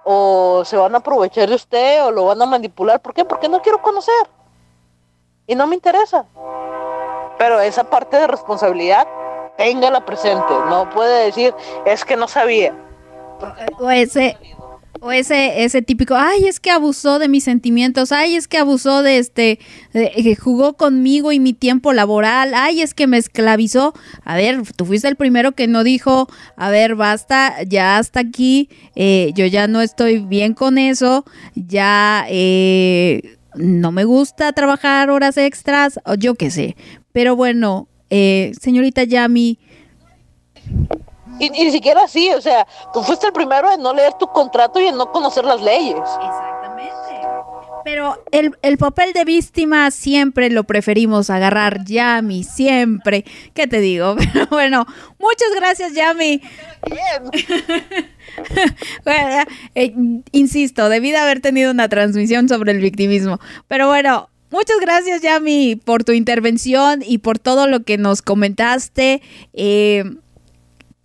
o 0.04 0.62
se 0.64 0.76
van 0.76 0.94
a 0.94 0.98
aprovechar 0.98 1.48
de 1.48 1.54
usted 1.54 2.04
o 2.04 2.10
lo 2.10 2.24
van 2.24 2.40
a 2.40 2.46
manipular. 2.46 3.00
¿Por 3.00 3.12
qué? 3.12 3.24
Porque 3.24 3.48
no 3.48 3.60
quiero 3.60 3.82
conocer. 3.82 4.14
Y 5.46 5.54
no 5.54 5.66
me 5.66 5.74
interesa. 5.74 6.24
Pero 7.38 7.60
esa 7.60 7.84
parte 7.84 8.16
de 8.16 8.26
responsabilidad, 8.26 9.06
téngala 9.56 10.04
presente. 10.04 10.52
No 10.68 10.88
puede 10.90 11.26
decir, 11.26 11.54
es 11.84 12.04
que 12.04 12.16
no 12.16 12.28
sabía. 12.28 12.74
O 13.78 13.90
ese, 13.90 14.38
o 15.00 15.12
ese, 15.12 15.64
ese 15.64 15.82
típico, 15.82 16.14
ay, 16.14 16.46
es 16.46 16.60
que 16.60 16.70
abusó 16.70 17.18
de 17.18 17.28
mis 17.28 17.44
sentimientos, 17.44 18.12
ay, 18.12 18.36
es 18.36 18.48
que 18.48 18.58
abusó 18.58 19.02
de 19.02 19.18
este, 19.18 19.58
que 19.92 20.36
jugó 20.36 20.74
conmigo 20.74 21.32
y 21.32 21.40
mi 21.40 21.52
tiempo 21.52 21.92
laboral, 21.92 22.52
ay, 22.54 22.82
es 22.82 22.94
que 22.94 23.06
me 23.06 23.18
esclavizó. 23.18 23.94
A 24.24 24.36
ver, 24.36 24.62
tú 24.76 24.84
fuiste 24.84 25.08
el 25.08 25.16
primero 25.16 25.52
que 25.52 25.66
no 25.66 25.84
dijo, 25.84 26.28
a 26.56 26.70
ver, 26.70 26.94
basta, 26.94 27.62
ya 27.64 27.98
hasta 27.98 28.20
aquí, 28.20 28.68
eh, 28.94 29.32
yo 29.34 29.46
ya 29.46 29.66
no 29.66 29.80
estoy 29.80 30.18
bien 30.18 30.54
con 30.54 30.78
eso, 30.78 31.24
ya 31.54 32.26
eh, 32.28 33.36
no 33.54 33.92
me 33.92 34.04
gusta 34.04 34.52
trabajar 34.52 35.10
horas 35.10 35.36
extras, 35.36 36.00
o 36.04 36.14
yo 36.14 36.34
qué 36.34 36.50
sé. 36.50 36.76
Pero 37.12 37.36
bueno, 37.36 37.88
eh, 38.10 38.52
señorita 38.60 39.04
Yami, 39.04 39.58
Y, 41.38 41.46
y 41.46 41.64
ni 41.64 41.70
siquiera 41.70 42.04
así, 42.04 42.30
o 42.32 42.40
sea, 42.40 42.66
tú 42.92 43.02
fuiste 43.02 43.26
el 43.26 43.32
primero 43.32 43.70
en 43.72 43.82
no 43.82 43.92
leer 43.92 44.14
tu 44.14 44.26
contrato 44.26 44.80
y 44.80 44.86
en 44.86 44.96
no 44.96 45.10
conocer 45.12 45.44
las 45.44 45.60
leyes. 45.62 45.96
Exactamente. 45.98 47.06
Pero 47.86 48.20
el, 48.32 48.58
el 48.62 48.78
papel 48.78 49.12
de 49.12 49.24
víctima 49.24 49.92
siempre 49.92 50.50
lo 50.50 50.64
preferimos 50.64 51.30
agarrar, 51.30 51.84
Yami, 51.84 52.42
siempre. 52.42 53.24
¿Qué 53.54 53.68
te 53.68 53.78
digo? 53.78 54.16
Pero 54.32 54.46
bueno, 54.50 54.86
muchas 55.20 55.54
gracias, 55.54 55.92
Yami. 55.94 56.42
Bien. 56.90 58.06
Bueno, 59.04 59.44
eh, 59.74 59.94
insisto, 60.32 60.88
debí 60.90 61.10
de 61.10 61.16
haber 61.16 61.40
tenido 61.40 61.70
una 61.70 61.88
transmisión 61.88 62.48
sobre 62.48 62.72
el 62.72 62.80
victimismo. 62.80 63.38
Pero 63.66 63.86
bueno, 63.86 64.28
muchas 64.50 64.78
gracias, 64.80 65.22
Yami, 65.22 65.76
por 65.76 66.04
tu 66.04 66.12
intervención 66.12 67.02
y 67.06 67.18
por 67.18 67.38
todo 67.38 67.66
lo 67.66 67.84
que 67.84 67.96
nos 67.96 68.20
comentaste. 68.20 69.22
Eh, 69.54 70.04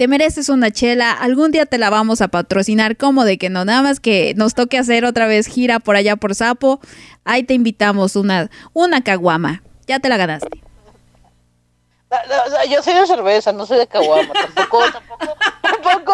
te 0.02 0.08
mereces 0.08 0.50
una 0.50 0.72
chela, 0.72 1.12
algún 1.12 1.52
día 1.52 1.68
te 1.68 1.78
la 1.78 1.92
vamos 1.92 2.22
a 2.22 2.28
patrocinar, 2.28 2.98
como 2.98 3.24
de 3.24 3.38
que 3.38 3.52
no, 3.52 3.66
nada 3.66 3.84
más 3.84 4.00
que 4.00 4.34
nos 4.36 4.56
toque 4.56 4.80
hacer 4.80 5.06
otra 5.06 5.28
vez 5.28 5.46
gira 5.46 5.78
por 5.78 5.96
allá 5.96 6.16
por 6.16 6.34
Sapo, 6.34 6.80
ahí 7.24 7.44
te 7.44 7.54
invitamos 7.54 8.16
una, 8.16 8.50
una 8.74 9.04
caguama, 9.04 9.62
ya 9.86 10.00
te 10.00 10.10
la 10.10 10.18
ganaste. 10.18 10.64
Yo 12.68 12.82
soy 12.82 12.96
de 12.96 13.06
cerveza, 13.06 13.54
no 13.54 13.68
soy 13.68 13.78
de 13.78 13.86
caguama. 13.86 14.34
Tampoco, 14.34 14.82
tampoco, 14.92 15.36
tampoco, 15.62 16.14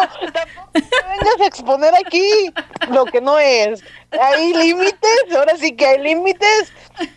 te 0.74 0.80
vengas 0.80 1.40
a 1.40 1.46
exponer 1.46 1.94
aquí 1.94 2.52
lo 2.90 3.06
que 3.06 3.22
no 3.22 3.38
es. 3.38 3.82
Hay 4.10 4.52
límites, 4.52 5.34
ahora 5.34 5.56
sí 5.56 5.74
que 5.74 5.86
hay 5.86 6.02
límites. 6.02 6.74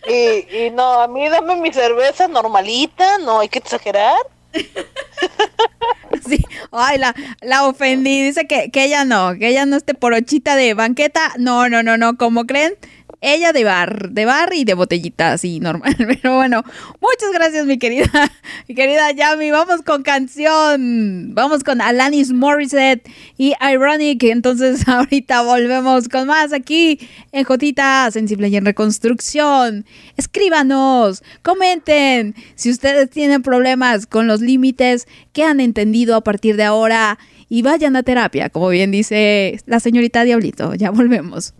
Y, 0.08 0.56
y 0.56 0.70
no, 0.70 1.02
a 1.02 1.06
mí 1.06 1.28
dame 1.28 1.54
mi 1.56 1.70
cerveza 1.70 2.28
normalita, 2.28 3.18
no 3.18 3.40
hay 3.40 3.50
que 3.50 3.58
exagerar. 3.58 4.16
Sí, 6.28 6.38
ay, 6.70 6.98
la, 6.98 7.14
la 7.40 7.66
ofendí, 7.66 8.22
dice 8.22 8.46
que, 8.46 8.70
que 8.70 8.84
ella 8.84 9.04
no, 9.04 9.34
que 9.38 9.48
ella 9.48 9.66
no 9.66 9.76
esté 9.76 9.94
porochita 9.94 10.56
de 10.56 10.74
banqueta, 10.74 11.32
no, 11.38 11.68
no, 11.68 11.82
no, 11.82 11.96
no, 11.96 12.16
como 12.16 12.44
creen, 12.44 12.74
ella 13.22 13.52
de 13.52 13.62
bar, 13.62 14.10
de 14.10 14.24
bar 14.24 14.52
y 14.52 14.64
de 14.64 14.74
botellita, 14.74 15.32
así, 15.32 15.60
normal, 15.60 15.94
pero 15.98 16.34
bueno, 16.34 16.62
muchas 17.00 17.32
gracias 17.32 17.64
mi 17.66 17.78
querida, 17.78 18.10
mi 18.68 18.74
querida 18.74 19.12
Yami, 19.12 19.50
vamos 19.52 19.82
con 19.82 20.02
canción, 20.02 21.32
vamos 21.32 21.62
con 21.62 21.80
Alanis 21.80 22.32
Morissette 22.32 23.08
y 23.38 23.54
Ironic, 23.60 24.24
entonces 24.24 24.86
ahorita 24.88 25.42
volvemos 25.42 26.08
con 26.08 26.26
más 26.26 26.52
aquí 26.52 26.98
en 27.30 27.44
Jotita 27.44 28.10
Sensible 28.10 28.48
y 28.48 28.56
en 28.56 28.64
Reconstrucción, 28.64 29.86
escríbanos, 30.16 31.22
comenten, 31.42 32.34
si 32.56 32.70
ustedes 32.70 33.08
tienen 33.08 33.42
problemas 33.42 34.06
con 34.06 34.26
los 34.26 34.40
límites, 34.40 35.06
que 35.32 35.44
han 35.44 35.60
entendido 35.60 36.16
a 36.16 36.22
partir 36.22 36.56
de 36.56 36.64
ahora 36.64 37.18
y 37.48 37.62
vayan 37.62 37.96
a 37.96 38.02
terapia, 38.02 38.48
como 38.48 38.68
bien 38.68 38.90
dice 38.90 39.60
la 39.66 39.78
señorita 39.78 40.24
Diablito. 40.24 40.74
Ya 40.74 40.90
volvemos. 40.90 41.54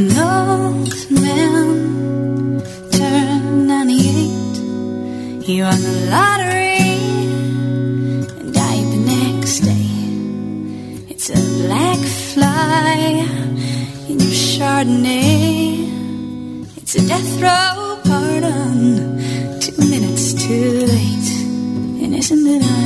An 0.00 0.08
old 0.16 1.10
man 1.10 2.62
turned 2.90 3.68
98. 3.68 5.44
He 5.44 5.60
won 5.60 5.78
the 5.88 6.08
lottery 6.10 6.88
and 8.40 8.54
died 8.54 8.86
the 8.94 9.02
next 9.14 9.60
day. 9.60 9.90
It's 11.12 11.28
a 11.28 11.40
black 11.60 11.98
fly 11.98 13.26
in 14.08 14.16
your 14.24 14.36
Chardonnay. 14.52 15.84
It's 16.78 16.94
a 16.94 17.06
death 17.06 17.32
row 17.42 18.00
pardon, 18.02 19.60
two 19.60 19.76
minutes 19.86 20.32
too 20.32 20.86
late. 20.94 21.30
And 22.02 22.14
isn't 22.14 22.46
it? 22.46 22.79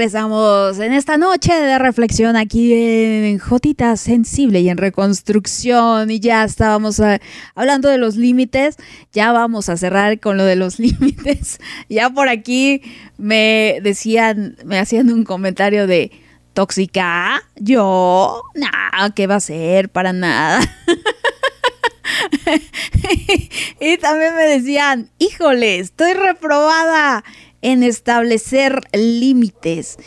Regresamos 0.00 0.78
en 0.78 0.94
esta 0.94 1.18
noche 1.18 1.52
de 1.52 1.78
reflexión 1.78 2.34
aquí 2.34 2.72
en 2.72 3.38
Jotita 3.38 3.98
Sensible 3.98 4.60
y 4.60 4.70
en 4.70 4.78
Reconstrucción. 4.78 6.10
Y 6.10 6.20
ya 6.20 6.42
estábamos 6.42 6.98
eh, 7.00 7.20
hablando 7.54 7.90
de 7.90 7.98
los 7.98 8.16
límites. 8.16 8.76
Ya 9.12 9.30
vamos 9.32 9.68
a 9.68 9.76
cerrar 9.76 10.18
con 10.18 10.38
lo 10.38 10.46
de 10.46 10.56
los 10.56 10.78
límites. 10.78 11.60
Ya 11.90 12.08
por 12.08 12.30
aquí 12.30 12.80
me 13.18 13.80
decían, 13.82 14.56
me 14.64 14.78
hacían 14.78 15.12
un 15.12 15.24
comentario 15.24 15.86
de 15.86 16.10
tóxica. 16.54 17.42
Yo, 17.56 18.40
nada, 18.54 19.14
¿qué 19.14 19.26
va 19.26 19.34
a 19.34 19.40
ser? 19.40 19.90
Para 19.90 20.14
nada. 20.14 20.60
y 23.80 23.98
también 23.98 24.34
me 24.34 24.44
decían, 24.44 25.10
híjole, 25.18 25.78
estoy 25.78 26.14
reprobada 26.14 27.22
en 27.62 27.82
establecer 27.82 28.80
límites. 28.92 29.98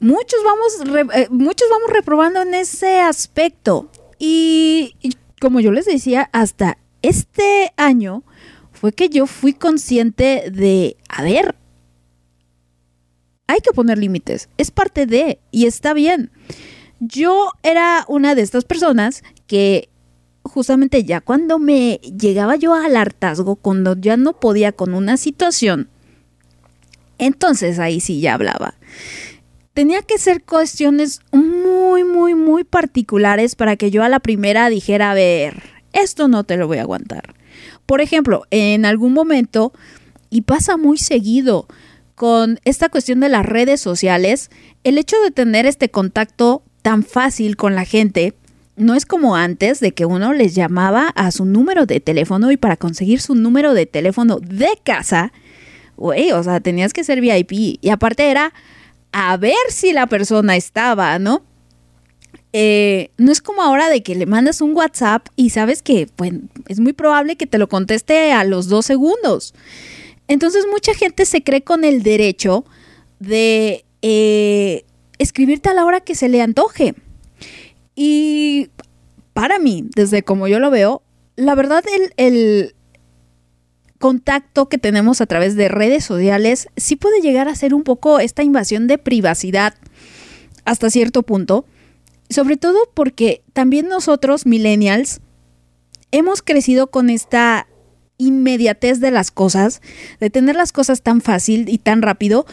Muchos 0.00 0.40
vamos, 0.44 0.92
re- 0.92 1.22
eh, 1.22 1.28
muchos 1.30 1.68
vamos 1.70 1.90
reprobando 1.90 2.42
en 2.42 2.54
ese 2.54 3.00
aspecto. 3.00 3.90
Y, 4.18 4.94
y 5.00 5.16
como 5.40 5.60
yo 5.60 5.72
les 5.72 5.86
decía, 5.86 6.28
hasta 6.32 6.78
este 7.02 7.72
año 7.76 8.24
fue 8.72 8.92
que 8.92 9.08
yo 9.08 9.26
fui 9.26 9.52
consciente 9.54 10.50
de, 10.50 10.96
a 11.08 11.22
ver, 11.22 11.56
hay 13.46 13.60
que 13.60 13.72
poner 13.72 13.98
límites. 13.98 14.48
Es 14.58 14.70
parte 14.70 15.06
de, 15.06 15.38
y 15.50 15.66
está 15.66 15.94
bien. 15.94 16.30
Yo 16.98 17.52
era 17.62 18.04
una 18.08 18.34
de 18.34 18.42
estas 18.42 18.64
personas 18.64 19.22
que 19.46 19.88
justamente 20.42 21.04
ya 21.04 21.20
cuando 21.20 21.58
me 21.58 22.00
llegaba 22.18 22.56
yo 22.56 22.74
al 22.74 22.96
hartazgo, 22.96 23.56
cuando 23.56 23.96
ya 23.96 24.16
no 24.16 24.40
podía 24.40 24.72
con 24.72 24.94
una 24.94 25.16
situación, 25.16 25.90
entonces 27.18 27.78
ahí 27.78 28.00
sí 28.00 28.20
ya 28.20 28.34
hablaba. 28.34 28.74
Tenía 29.74 30.02
que 30.02 30.18
ser 30.18 30.42
cuestiones 30.42 31.20
muy, 31.32 32.04
muy, 32.04 32.34
muy 32.34 32.64
particulares 32.64 33.54
para 33.56 33.76
que 33.76 33.90
yo 33.90 34.02
a 34.02 34.08
la 34.08 34.20
primera 34.20 34.68
dijera, 34.70 35.10
a 35.10 35.14
ver, 35.14 35.62
esto 35.92 36.28
no 36.28 36.44
te 36.44 36.56
lo 36.56 36.66
voy 36.66 36.78
a 36.78 36.82
aguantar. 36.82 37.34
Por 37.84 38.00
ejemplo, 38.00 38.44
en 38.50 38.84
algún 38.84 39.12
momento, 39.12 39.72
y 40.30 40.42
pasa 40.42 40.76
muy 40.76 40.98
seguido 40.98 41.66
con 42.14 42.58
esta 42.64 42.88
cuestión 42.88 43.20
de 43.20 43.28
las 43.28 43.44
redes 43.44 43.80
sociales, 43.80 44.50
el 44.82 44.98
hecho 44.98 45.16
de 45.22 45.30
tener 45.30 45.66
este 45.66 45.90
contacto 45.90 46.62
tan 46.82 47.02
fácil 47.02 47.56
con 47.56 47.74
la 47.74 47.84
gente, 47.84 48.34
no 48.76 48.94
es 48.94 49.06
como 49.06 49.36
antes 49.36 49.80
de 49.80 49.92
que 49.92 50.06
uno 50.06 50.32
les 50.32 50.54
llamaba 50.54 51.08
a 51.08 51.30
su 51.30 51.44
número 51.44 51.86
de 51.86 52.00
teléfono 52.00 52.50
y 52.50 52.56
para 52.56 52.76
conseguir 52.76 53.20
su 53.20 53.34
número 53.34 53.74
de 53.74 53.86
teléfono 53.86 54.38
de 54.40 54.68
casa, 54.82 55.32
güey, 55.96 56.32
o 56.32 56.42
sea, 56.42 56.60
tenías 56.60 56.92
que 56.92 57.04
ser 57.04 57.20
VIP. 57.20 57.78
Y 57.80 57.90
aparte 57.90 58.30
era 58.30 58.52
a 59.12 59.36
ver 59.36 59.54
si 59.70 59.92
la 59.92 60.06
persona 60.06 60.56
estaba, 60.56 61.18
¿no? 61.18 61.42
eh, 62.58 63.10
no 63.18 63.32
es 63.32 63.42
como 63.42 63.62
ahora 63.62 63.90
de 63.90 64.02
que 64.02 64.14
le 64.14 64.24
mandas 64.24 64.62
un 64.62 64.74
WhatsApp 64.74 65.28
y 65.36 65.50
sabes 65.50 65.82
que 65.82 66.08
pues, 66.16 66.32
es 66.68 66.80
muy 66.80 66.94
probable 66.94 67.36
que 67.36 67.46
te 67.46 67.58
lo 67.58 67.68
conteste 67.68 68.32
a 68.32 68.44
los 68.44 68.68
dos 68.68 68.86
segundos. 68.86 69.52
Entonces 70.26 70.64
mucha 70.70 70.94
gente 70.94 71.26
se 71.26 71.42
cree 71.42 71.62
con 71.62 71.84
el 71.84 72.02
derecho 72.02 72.64
de 73.18 73.84
eh, 74.00 74.86
escribirte 75.18 75.68
a 75.68 75.74
la 75.74 75.84
hora 75.84 76.00
que 76.00 76.14
se 76.14 76.30
le 76.30 76.40
antoje. 76.40 76.94
Y 77.94 78.70
para 79.34 79.58
mí, 79.58 79.84
desde 79.94 80.22
como 80.22 80.48
yo 80.48 80.58
lo 80.58 80.70
veo, 80.70 81.02
la 81.36 81.54
verdad 81.54 81.84
el, 81.94 82.14
el 82.16 82.74
contacto 83.98 84.68
que 84.68 84.78
tenemos 84.78 85.20
a 85.20 85.26
través 85.26 85.56
de 85.56 85.68
redes 85.68 86.04
sociales 86.04 86.68
sí 86.76 86.96
puede 86.96 87.20
llegar 87.20 87.48
a 87.48 87.54
ser 87.54 87.74
un 87.74 87.82
poco 87.82 88.20
esta 88.20 88.42
invasión 88.42 88.86
de 88.86 88.98
privacidad 88.98 89.74
hasta 90.64 90.90
cierto 90.90 91.22
punto 91.22 91.66
sobre 92.28 92.56
todo 92.56 92.78
porque 92.94 93.42
también 93.52 93.88
nosotros, 93.88 94.46
millennials, 94.46 95.20
hemos 96.10 96.42
crecido 96.42 96.88
con 96.88 97.10
esta 97.10 97.68
inmediatez 98.18 99.00
de 99.00 99.10
las 99.10 99.30
cosas, 99.30 99.80
de 100.20 100.30
tener 100.30 100.56
las 100.56 100.72
cosas 100.72 101.02
tan 101.02 101.20
fácil 101.20 101.68
y 101.68 101.78
tan 101.78 102.02
rápido 102.02 102.46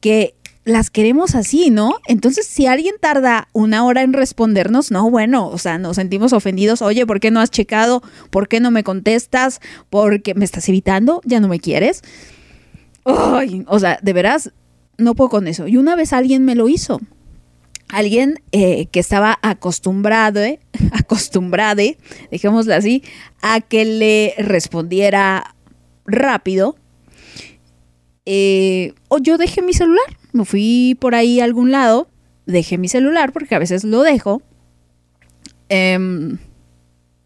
que 0.00 0.35
las 0.66 0.90
queremos 0.90 1.36
así, 1.36 1.70
¿no? 1.70 1.94
Entonces, 2.06 2.44
si 2.44 2.66
alguien 2.66 2.96
tarda 3.00 3.46
una 3.52 3.84
hora 3.84 4.02
en 4.02 4.12
respondernos, 4.12 4.90
no, 4.90 5.08
bueno, 5.08 5.46
o 5.46 5.58
sea, 5.58 5.78
nos 5.78 5.94
sentimos 5.94 6.32
ofendidos, 6.32 6.82
oye, 6.82 7.06
¿por 7.06 7.20
qué 7.20 7.30
no 7.30 7.40
has 7.40 7.52
checado? 7.52 8.02
¿Por 8.30 8.48
qué 8.48 8.58
no 8.58 8.72
me 8.72 8.82
contestas? 8.82 9.60
¿Por 9.90 10.22
qué 10.22 10.34
me 10.34 10.44
estás 10.44 10.68
evitando? 10.68 11.20
¿Ya 11.24 11.38
no 11.38 11.46
me 11.46 11.60
quieres? 11.60 12.02
O 13.04 13.78
sea, 13.78 14.00
de 14.02 14.12
veras, 14.12 14.52
no 14.98 15.14
puedo 15.14 15.30
con 15.30 15.46
eso. 15.46 15.68
Y 15.68 15.76
una 15.76 15.94
vez 15.94 16.12
alguien 16.12 16.44
me 16.44 16.56
lo 16.56 16.68
hizo 16.68 17.00
alguien 17.88 18.42
eh, 18.50 18.86
que 18.86 18.98
estaba 18.98 19.38
acostumbrado, 19.42 20.42
eh, 20.42 20.58
acostumbrado, 20.92 21.82
dejémoslo 22.32 22.74
así, 22.74 23.04
a 23.40 23.60
que 23.60 23.84
le 23.84 24.34
respondiera 24.38 25.54
rápido. 26.04 26.76
Eh, 28.24 28.94
o 29.06 29.18
yo 29.18 29.38
dejé 29.38 29.62
mi 29.62 29.72
celular, 29.72 30.16
me 30.36 30.44
fui 30.44 30.96
por 31.00 31.14
ahí 31.14 31.40
a 31.40 31.44
algún 31.44 31.70
lado, 31.72 32.08
dejé 32.46 32.78
mi 32.78 32.88
celular 32.88 33.32
porque 33.32 33.54
a 33.54 33.58
veces 33.58 33.84
lo 33.84 34.02
dejo. 34.02 34.42
Em, 35.68 36.38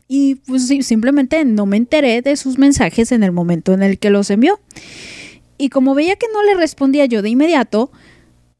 y 0.08 0.36
pues 0.36 0.66
simplemente 0.66 1.44
no 1.44 1.66
me 1.66 1.76
enteré 1.76 2.22
de 2.22 2.36
sus 2.36 2.58
mensajes 2.58 3.12
en 3.12 3.22
el 3.22 3.32
momento 3.32 3.74
en 3.74 3.82
el 3.82 3.98
que 3.98 4.10
los 4.10 4.30
envió. 4.30 4.58
Y 5.58 5.68
como 5.68 5.94
veía 5.94 6.16
que 6.16 6.26
no 6.32 6.42
le 6.42 6.54
respondía 6.54 7.04
yo 7.04 7.20
de 7.20 7.28
inmediato, 7.28 7.90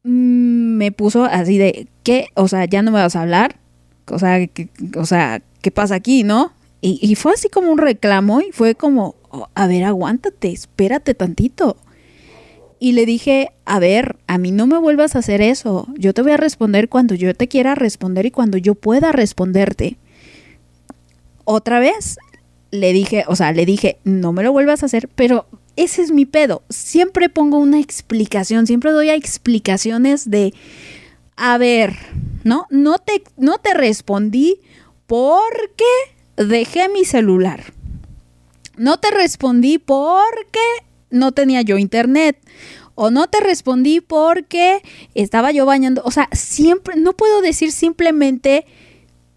Mm, 0.03 0.77
me 0.77 0.91
puso 0.91 1.25
así 1.25 1.57
de, 1.57 1.87
¿qué? 2.03 2.27
O 2.35 2.47
sea, 2.47 2.65
ya 2.65 2.81
no 2.81 2.91
me 2.91 3.01
vas 3.01 3.15
a 3.15 3.21
hablar. 3.21 3.57
O 4.07 4.19
sea, 4.19 4.45
¿qué, 4.47 4.69
o 4.97 5.05
sea, 5.05 5.41
¿qué 5.61 5.71
pasa 5.71 5.95
aquí, 5.95 6.23
no? 6.23 6.53
Y, 6.83 7.13
fue 7.13 7.33
así 7.33 7.47
como 7.47 7.71
un 7.71 7.77
reclamo 7.77 8.41
y 8.41 8.51
fue 8.51 8.73
como, 8.73 9.13
oh, 9.29 9.47
a 9.53 9.67
ver, 9.67 9.83
aguántate, 9.83 10.51
espérate 10.51 11.13
tantito. 11.13 11.77
Y 12.83 12.93
le 12.93 13.05
dije, 13.05 13.51
a 13.63 13.77
ver, 13.77 14.17
a 14.25 14.39
mí 14.39 14.49
no 14.49 14.65
me 14.65 14.79
vuelvas 14.79 15.15
a 15.15 15.19
hacer 15.19 15.39
eso. 15.39 15.87
Yo 15.99 16.15
te 16.15 16.23
voy 16.23 16.31
a 16.31 16.37
responder 16.37 16.89
cuando 16.89 17.13
yo 17.13 17.31
te 17.35 17.47
quiera 17.47 17.75
responder 17.75 18.25
y 18.25 18.31
cuando 18.31 18.57
yo 18.57 18.73
pueda 18.73 19.11
responderte. 19.11 19.99
Otra 21.45 21.79
vez 21.79 22.17
le 22.71 22.91
dije, 22.91 23.23
o 23.27 23.35
sea, 23.35 23.51
le 23.51 23.67
dije, 23.67 23.99
no 24.03 24.33
me 24.33 24.41
lo 24.41 24.51
vuelvas 24.51 24.81
a 24.81 24.87
hacer, 24.87 25.09
pero 25.09 25.45
ese 25.75 26.01
es 26.01 26.09
mi 26.09 26.25
pedo. 26.25 26.63
Siempre 26.69 27.29
pongo 27.29 27.59
una 27.59 27.79
explicación, 27.79 28.65
siempre 28.65 28.91
doy 28.91 29.11
explicaciones 29.11 30.31
de, 30.31 30.55
a 31.35 31.59
ver, 31.59 31.95
¿no? 32.43 32.65
No 32.71 32.97
te, 32.97 33.21
no 33.37 33.59
te 33.59 33.75
respondí 33.75 34.59
porque 35.05 35.85
dejé 36.35 36.89
mi 36.89 37.05
celular. 37.05 37.73
No 38.75 38.97
te 38.97 39.11
respondí 39.11 39.77
porque 39.77 40.59
no 41.11 41.31
tenía 41.31 41.61
yo 41.61 41.77
internet. 41.77 42.37
O 42.95 43.09
no 43.09 43.27
te 43.27 43.39
respondí 43.39 44.01
porque 44.01 44.81
estaba 45.15 45.51
yo 45.51 45.65
bañando. 45.65 46.01
O 46.05 46.11
sea, 46.11 46.29
siempre, 46.33 46.95
no 46.97 47.13
puedo 47.13 47.41
decir 47.41 47.71
simplemente, 47.71 48.65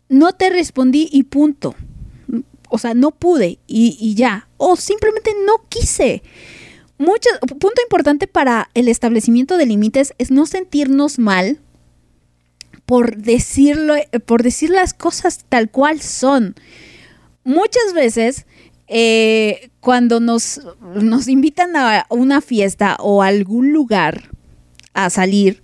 no 0.09 0.33
te 0.33 0.51
respondí 0.51 1.09
y 1.11 1.25
punto 1.25 1.75
o 2.75 2.79
sea, 2.79 2.93
no 2.93 3.13
pude 3.13 3.61
y, 3.69 4.15
ya, 4.17 4.49
o 4.57 4.75
simplemente 4.75 5.31
no 5.47 5.65
quise. 5.69 6.25
Mucho, 6.99 7.31
punto 7.47 7.81
importante 7.81 8.27
para 8.27 8.69
el 8.75 8.89
establecimiento 8.89 9.57
de 9.57 9.67
límites 9.67 10.13
es 10.19 10.33
no 10.33 10.45
sentirnos 10.45 11.21
mal 11.21 11.61
por 12.85 13.17
decirlo, 13.17 13.95
por 14.27 14.43
decir 14.43 14.71
las 14.71 14.93
cosas 14.93 15.45
tal 15.49 15.71
cual 15.71 16.01
son. 16.01 16.57
Muchas 17.45 17.93
veces 17.95 18.45
eh, 18.89 19.71
cuando 19.81 20.21
nos, 20.21 20.61
nos 20.81 21.29
invitan 21.29 21.77
a 21.77 22.07
una 22.11 22.41
fiesta 22.41 22.97
o 23.01 23.23
a 23.23 23.29
algún 23.29 23.73
lugar 23.73 24.31
a 24.93 25.11
salir, 25.11 25.63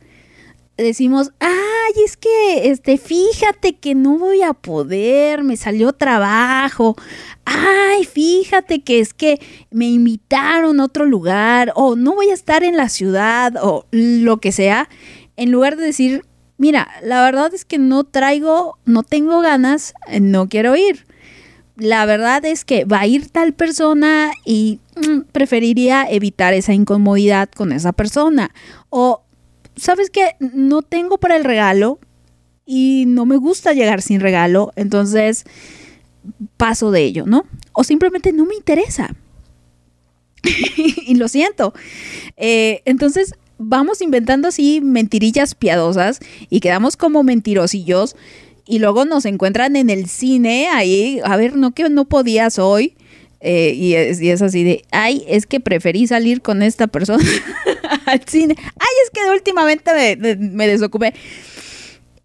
decimos, 0.77 1.33
ay, 1.41 2.03
es 2.05 2.17
que, 2.17 2.71
este, 2.71 2.99
fíjate 2.99 3.77
que 3.77 3.95
no 3.95 4.19
voy 4.19 4.43
a 4.43 4.55
poder, 4.55 5.43
me 5.43 5.57
salió 5.57 5.93
trabajo, 5.93 6.97
ay, 7.45 8.05
fíjate 8.05 8.83
que 8.83 9.01
es 9.01 9.13
que 9.15 9.41
me 9.71 9.87
invitaron 9.87 10.81
a 10.81 10.85
otro 10.85 11.05
lugar, 11.05 11.73
o 11.75 11.97
no 11.97 12.15
voy 12.15 12.31
a 12.31 12.35
estar 12.35 12.65
en 12.65 12.77
la 12.77 12.89
ciudad, 12.89 13.55
o 13.63 13.87
lo 13.91 14.39
que 14.39 14.53
sea, 14.53 14.89
en 15.37 15.51
lugar 15.51 15.77
de 15.77 15.87
decir, 15.87 16.25
mira, 16.57 16.89
la 17.03 17.23
verdad 17.23 17.53
es 17.55 17.65
que 17.65 17.79
no 17.79 18.05
traigo, 18.05 18.79
no 18.85 19.03
tengo 19.03 19.41
ganas, 19.41 19.95
no 20.21 20.49
quiero 20.49 20.77
ir. 20.77 21.07
La 21.81 22.05
verdad 22.05 22.45
es 22.45 22.65
que 22.65 22.85
va 22.85 23.01
a 23.01 23.07
ir 23.07 23.31
tal 23.31 23.55
persona 23.55 24.33
y 24.45 24.81
mm, 24.97 25.23
preferiría 25.33 26.07
evitar 26.09 26.53
esa 26.53 26.75
incomodidad 26.75 27.49
con 27.49 27.73
esa 27.73 27.93
persona. 27.93 28.53
O 28.91 29.23
¿sabes 29.77 30.11
qué? 30.11 30.37
No 30.41 30.83
tengo 30.83 31.19
para 31.19 31.37
el 31.37 31.45
regalo 31.45 31.99
y 32.67 33.05
no 33.07 33.25
me 33.25 33.37
gusta 33.37 33.73
llegar 33.73 34.03
sin 34.03 34.21
regalo, 34.21 34.73
entonces 34.77 35.45
paso 36.57 36.91
de 36.91 37.03
ello, 37.03 37.25
¿no? 37.27 37.47
O 37.73 37.83
simplemente 37.83 38.33
no 38.33 38.45
me 38.45 38.55
interesa. 38.55 39.17
y 40.77 41.15
lo 41.15 41.29
siento. 41.29 41.73
Eh, 42.37 42.83
entonces 42.85 43.35
vamos 43.59 44.03
inventando 44.03 44.49
así 44.49 44.81
mentirillas 44.83 45.55
piadosas 45.55 46.21
y 46.49 46.61
quedamos 46.61 46.97
como 46.97 47.23
mentirosillos 47.23 48.17
y 48.71 48.79
luego 48.79 49.05
nos 49.05 49.25
encuentran 49.25 49.75
en 49.75 49.91
el 49.91 50.09
cine 50.09 50.69
ahí, 50.69 51.21
a 51.25 51.37
ver, 51.37 51.57
no 51.57 51.73
que 51.73 51.89
no 51.89 52.05
podías 52.05 52.59
hoy. 52.59 52.95
Eh, 53.43 53.73
y, 53.75 53.95
es, 53.95 54.21
y, 54.21 54.31
es, 54.31 54.43
así 54.43 54.65
de, 54.65 54.85
ay, 54.91 55.25
es 55.27 55.47
que 55.47 55.61
preferí 55.61 56.07
salir 56.07 56.43
con 56.43 56.63
esta 56.63 56.87
persona 56.87 57.25
al 58.07 58.21
cine. 58.27 58.55
Ay, 58.59 58.95
es 59.05 59.11
que 59.11 59.31
últimamente 59.31 60.17
me, 60.17 60.37
me, 60.37 60.69
desocupé. 60.69 61.15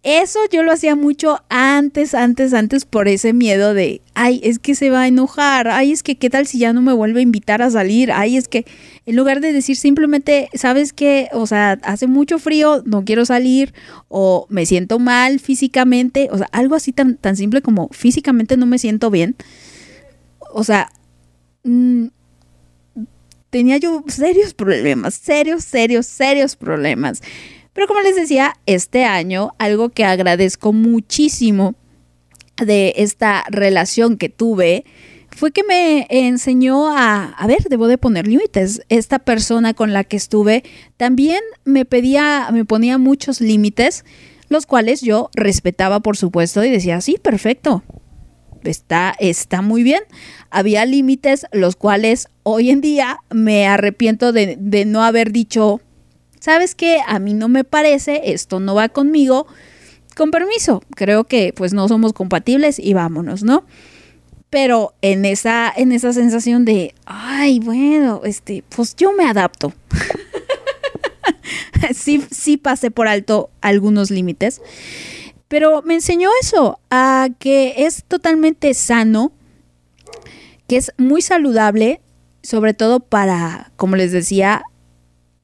Eso 0.06 0.38
yo 0.52 0.62
lo 0.62 0.70
hacía 0.70 0.94
mucho 0.94 1.42
antes, 1.48 2.14
antes, 2.14 2.54
antes 2.54 2.84
por 2.84 3.08
ese 3.08 3.32
miedo 3.32 3.74
de, 3.74 4.02
ay, 4.14 4.40
es 4.44 4.60
que 4.60 4.76
se 4.76 4.90
va 4.90 5.02
a 5.02 5.08
enojar, 5.08 5.66
ay, 5.68 5.90
es 5.90 6.04
que 6.04 6.16
qué 6.16 6.30
tal 6.30 6.46
si 6.46 6.58
ya 6.58 6.72
no 6.72 6.80
me 6.80 6.92
vuelve 6.92 7.20
a 7.20 7.22
invitar 7.24 7.60
a 7.60 7.70
salir, 7.70 8.12
ay, 8.12 8.36
es 8.36 8.46
que 8.46 8.64
en 9.04 9.16
lugar 9.16 9.40
de 9.40 9.52
decir 9.52 9.76
simplemente, 9.76 10.48
sabes 10.54 10.92
que, 10.92 11.28
o 11.32 11.46
sea, 11.46 11.78
hace 11.82 12.06
mucho 12.06 12.38
frío, 12.38 12.82
no 12.86 13.04
quiero 13.04 13.24
salir, 13.24 13.74
o 14.08 14.46
me 14.48 14.64
siento 14.64 15.00
mal 15.00 15.40
físicamente, 15.40 16.28
o 16.30 16.38
sea, 16.38 16.48
algo 16.52 16.76
así 16.76 16.92
tan, 16.92 17.16
tan 17.16 17.36
simple 17.36 17.60
como 17.60 17.88
físicamente 17.90 18.56
no 18.56 18.66
me 18.66 18.78
siento 18.78 19.10
bien. 19.10 19.34
O 20.52 20.62
sea, 20.62 20.90
Mm, 21.66 22.06
tenía 23.50 23.76
yo 23.78 24.04
serios 24.06 24.54
problemas, 24.54 25.14
serios, 25.14 25.64
serios, 25.64 26.06
serios 26.06 26.54
problemas. 26.54 27.22
Pero 27.76 27.86
como 27.86 28.00
les 28.00 28.16
decía, 28.16 28.54
este 28.64 29.04
año 29.04 29.54
algo 29.58 29.90
que 29.90 30.04
agradezco 30.04 30.72
muchísimo 30.72 31.74
de 32.56 32.94
esta 32.96 33.44
relación 33.50 34.16
que 34.16 34.30
tuve 34.30 34.86
fue 35.28 35.52
que 35.52 35.62
me 35.62 36.06
enseñó 36.08 36.88
a, 36.88 37.26
a 37.26 37.46
ver, 37.46 37.64
debo 37.68 37.86
de 37.86 37.98
poner 37.98 38.26
límites. 38.26 38.80
Esta 38.88 39.18
persona 39.18 39.74
con 39.74 39.92
la 39.92 40.04
que 40.04 40.16
estuve 40.16 40.64
también 40.96 41.40
me 41.64 41.84
pedía, 41.84 42.48
me 42.50 42.64
ponía 42.64 42.96
muchos 42.96 43.42
límites, 43.42 44.06
los 44.48 44.64
cuales 44.64 45.02
yo 45.02 45.28
respetaba, 45.34 46.00
por 46.00 46.16
supuesto, 46.16 46.64
y 46.64 46.70
decía, 46.70 47.02
sí, 47.02 47.18
perfecto, 47.22 47.82
está, 48.64 49.14
está 49.18 49.60
muy 49.60 49.82
bien. 49.82 50.02
Había 50.50 50.86
límites 50.86 51.46
los 51.52 51.76
cuales 51.76 52.28
hoy 52.42 52.70
en 52.70 52.80
día 52.80 53.18
me 53.30 53.66
arrepiento 53.66 54.32
de, 54.32 54.56
no 54.86 55.02
haber 55.02 55.32
dicho, 55.32 55.80
¿sabes 56.40 56.74
qué? 56.74 57.00
A 57.06 57.18
mí 57.18 57.34
no 57.34 57.48
me 57.48 57.64
parece, 57.64 58.32
esto 58.32 58.60
no 58.60 58.74
va 58.74 58.88
conmigo. 58.88 59.46
Con 60.14 60.30
permiso, 60.30 60.82
creo 60.94 61.24
que 61.24 61.52
pues 61.54 61.74
no 61.74 61.88
somos 61.88 62.12
compatibles 62.12 62.78
y 62.78 62.94
vámonos, 62.94 63.42
¿no? 63.42 63.64
Pero 64.48 64.94
en 65.02 65.24
esa, 65.24 65.72
en 65.76 65.92
esa 65.92 66.12
sensación 66.12 66.64
de, 66.64 66.94
ay, 67.04 67.58
bueno, 67.58 68.22
este, 68.24 68.64
pues 68.74 68.94
yo 68.96 69.12
me 69.12 69.28
adapto. 69.28 69.74
sí, 71.94 72.24
sí 72.30 72.56
pasé 72.56 72.90
por 72.90 73.08
alto 73.08 73.50
algunos 73.60 74.10
límites. 74.10 74.62
Pero 75.48 75.82
me 75.82 75.94
enseñó 75.94 76.30
eso, 76.40 76.80
a 76.90 77.28
que 77.38 77.86
es 77.86 78.04
totalmente 78.04 78.72
sano, 78.74 79.32
que 80.66 80.76
es 80.76 80.92
muy 80.96 81.22
saludable, 81.22 82.00
sobre 82.42 82.74
todo 82.74 83.00
para, 83.00 83.72
como 83.76 83.96
les 83.96 84.12
decía, 84.12 84.62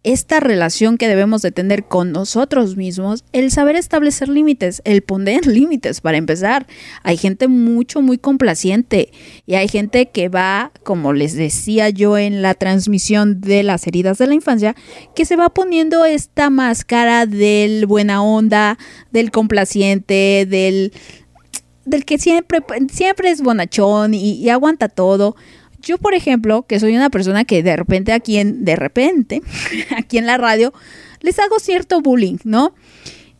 esta 0.05 0.41
relación 0.41 0.99
que 0.99 1.07
debemos 1.07 1.43
de 1.43 1.53
tener 1.53 1.85
con 1.85 2.11
nosotros 2.11 2.77
mismos, 2.77 3.24
el 3.33 3.53
saber 3.53 3.77
establecer 3.77 4.29
límites, 4.29 4.83
el 4.85 5.03
poner 5.03 5.47
límites 5.47 6.01
para 6.01 6.16
empezar. 6.16 6.66
Hay 7.03 7.16
gente 7.16 7.47
mucho, 7.49 8.03
muy 8.03 8.19
complaciente 8.19 9.12
y 9.47 9.55
hay 9.55 9.69
gente 9.69 10.07
que 10.07 10.29
va, 10.29 10.73
como 10.83 11.12
les 11.12 11.35
decía 11.35 11.89
yo 11.91 12.19
en 12.19 12.43
la 12.43 12.55
transmisión 12.55 13.41
de 13.41 13.62
las 13.62 13.87
heridas 13.87 14.19
de 14.19 14.27
la 14.27 14.35
infancia, 14.35 14.74
que 15.15 15.24
se 15.24 15.37
va 15.37 15.51
poniendo 15.51 16.05
esta 16.05 16.51
máscara 16.51 17.27
del 17.27 17.87
buena 17.87 18.23
onda, 18.23 18.79
del 19.12 19.31
complaciente, 19.31 20.47
del, 20.49 20.93
del 21.85 22.05
que 22.05 22.19
siempre, 22.19 22.61
siempre 22.91 23.31
es 23.31 23.41
bonachón 23.41 24.15
y, 24.15 24.35
y 24.35 24.49
aguanta 24.49 24.89
todo. 24.89 25.37
Yo, 25.82 25.98
por 25.98 26.14
ejemplo, 26.14 26.62
que 26.66 26.80
soy 26.80 26.96
una 26.96 27.10
persona 27.10 27.44
que 27.44 27.62
de 27.62 27.76
repente 27.76 28.12
aquí 28.12 28.38
en, 28.38 28.64
de 28.64 28.76
repente, 28.76 29.42
aquí 29.96 30.18
en 30.18 30.26
la 30.26 30.38
radio, 30.38 30.72
les 31.20 31.38
hago 31.38 31.59
cierto 31.59 32.00
bullying, 32.00 32.38
¿no? 32.44 32.74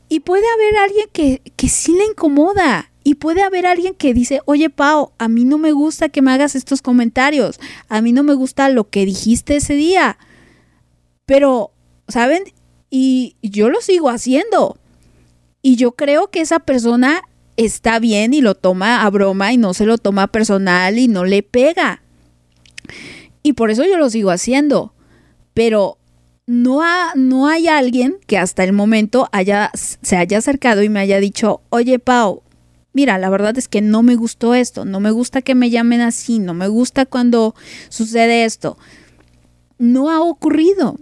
Y 0.09 0.21
puede 0.21 0.45
haber 0.55 0.77
alguien 0.77 1.07
que, 1.13 1.41
que 1.57 1.69
sí 1.69 1.93
le 1.95 2.05
incomoda. 2.05 2.91
Y 3.05 3.17
puede 3.17 3.43
haber 3.43 3.67
alguien 3.67 3.95
que 3.95 4.15
dice, 4.15 4.41
oye 4.45 4.71
Pau, 4.71 5.13
a 5.19 5.27
mí 5.29 5.45
no 5.45 5.59
me 5.59 5.73
gusta 5.73 6.09
que 6.09 6.23
me 6.23 6.31
hagas 6.31 6.55
estos 6.55 6.83
comentarios. 6.83 7.59
A 7.89 8.01
mí 8.01 8.13
no 8.13 8.23
me 8.23 8.35
gusta 8.35 8.69
lo 8.69 8.89
que 8.91 9.05
dijiste 9.05 9.57
ese 9.57 9.75
día. 9.75 10.19
Pero, 11.27 11.73
¿saben? 12.07 12.45
Y 12.91 13.37
yo 13.43 13.71
lo 13.71 13.81
sigo 13.81 14.09
haciendo. 14.09 14.79
Y 15.63 15.77
yo 15.77 15.93
creo 15.93 16.31
que 16.31 16.41
esa 16.41 16.61
persona 16.61 17.23
está 17.57 17.99
bien 17.99 18.35
y 18.35 18.41
lo 18.41 18.55
toma 18.55 19.03
a 19.03 19.11
broma 19.11 19.53
y 19.53 19.57
no 19.57 19.75
se 19.75 19.87
lo 19.87 19.99
toma 19.99 20.27
personal 20.27 20.99
y 20.99 21.09
no 21.09 21.25
le 21.25 21.43
pega. 21.43 22.03
Y 23.43 23.55
por 23.55 23.71
eso 23.71 23.85
yo 23.85 23.99
lo 23.99 24.11
sigo 24.11 24.31
haciendo. 24.31 24.95
Pero 25.55 25.99
no, 26.47 26.83
ha, 26.83 27.13
no 27.15 27.49
hay 27.49 27.69
alguien 27.69 28.17
que 28.27 28.39
hasta 28.39 28.65
el 28.65 28.73
momento 28.73 29.29
haya, 29.33 29.71
se 29.75 30.17
haya 30.17 30.39
acercado 30.39 30.83
y 30.83 30.89
me 30.89 31.01
haya 31.01 31.21
dicho, 31.21 31.61
oye 31.71 31.99
Pau, 31.99 32.43
mira, 32.93 33.19
la 33.19 33.31
verdad 33.31 33.57
es 33.59 33.69
que 33.69 33.81
no 33.81 34.03
me 34.03 34.17
gustó 34.17 34.55
esto, 34.55 34.85
no 34.85 35.01
me 35.01 35.11
gusta 35.11 35.43
que 35.43 35.55
me 35.55 35.71
llamen 35.71 36.01
así, 36.01 36.39
no 36.39 36.55
me 36.55 36.69
gusta 36.69 37.07
cuando 37.07 37.55
sucede 37.89 38.45
esto. 38.45 38.79
No 39.79 40.11
ha 40.11 40.21
ocurrido. 40.21 40.99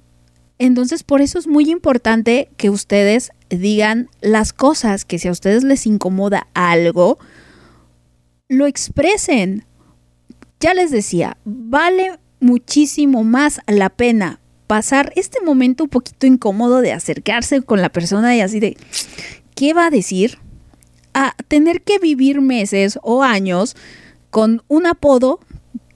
Entonces, 0.59 1.05
por 1.05 1.23
eso 1.23 1.39
es 1.39 1.47
muy 1.47 1.71
importante 1.71 2.51
que 2.57 2.69
ustedes 2.69 3.31
digan 3.49 4.11
las 4.21 4.53
cosas, 4.53 5.05
que 5.05 5.19
si 5.19 5.29
a 5.29 5.33
ustedes 5.33 5.65
les 5.65 5.87
incomoda 5.87 6.49
algo, 6.53 7.19
lo 8.49 8.67
expresen. 8.67 9.65
Ya 10.61 10.75
les 10.75 10.91
decía, 10.91 11.39
vale 11.45 12.19
muchísimo 12.39 13.25
más 13.25 13.61
la 13.67 13.89
pena 13.89 14.41
pasar 14.67 15.13
este 15.17 15.41
momento 15.41 15.85
un 15.85 15.91
poquito 15.91 16.27
incómodo 16.27 16.81
de 16.81 16.93
acercarse 16.93 17.63
con 17.63 17.83
la 17.83 17.89
persona 17.89 18.37
y 18.37 18.41
así 18.41 18.61
de, 18.61 18.77
¿qué 19.57 19.75
va 19.75 19.87
a 19.87 19.91
decir? 19.91 20.39
A 21.13 21.35
tener 21.49 21.83
que 21.83 21.99
vivir 21.99 22.41
meses 22.41 22.99
o 23.03 23.23
años 23.23 23.75
con 24.31 24.63
un 24.69 24.87
apodo, 24.87 25.41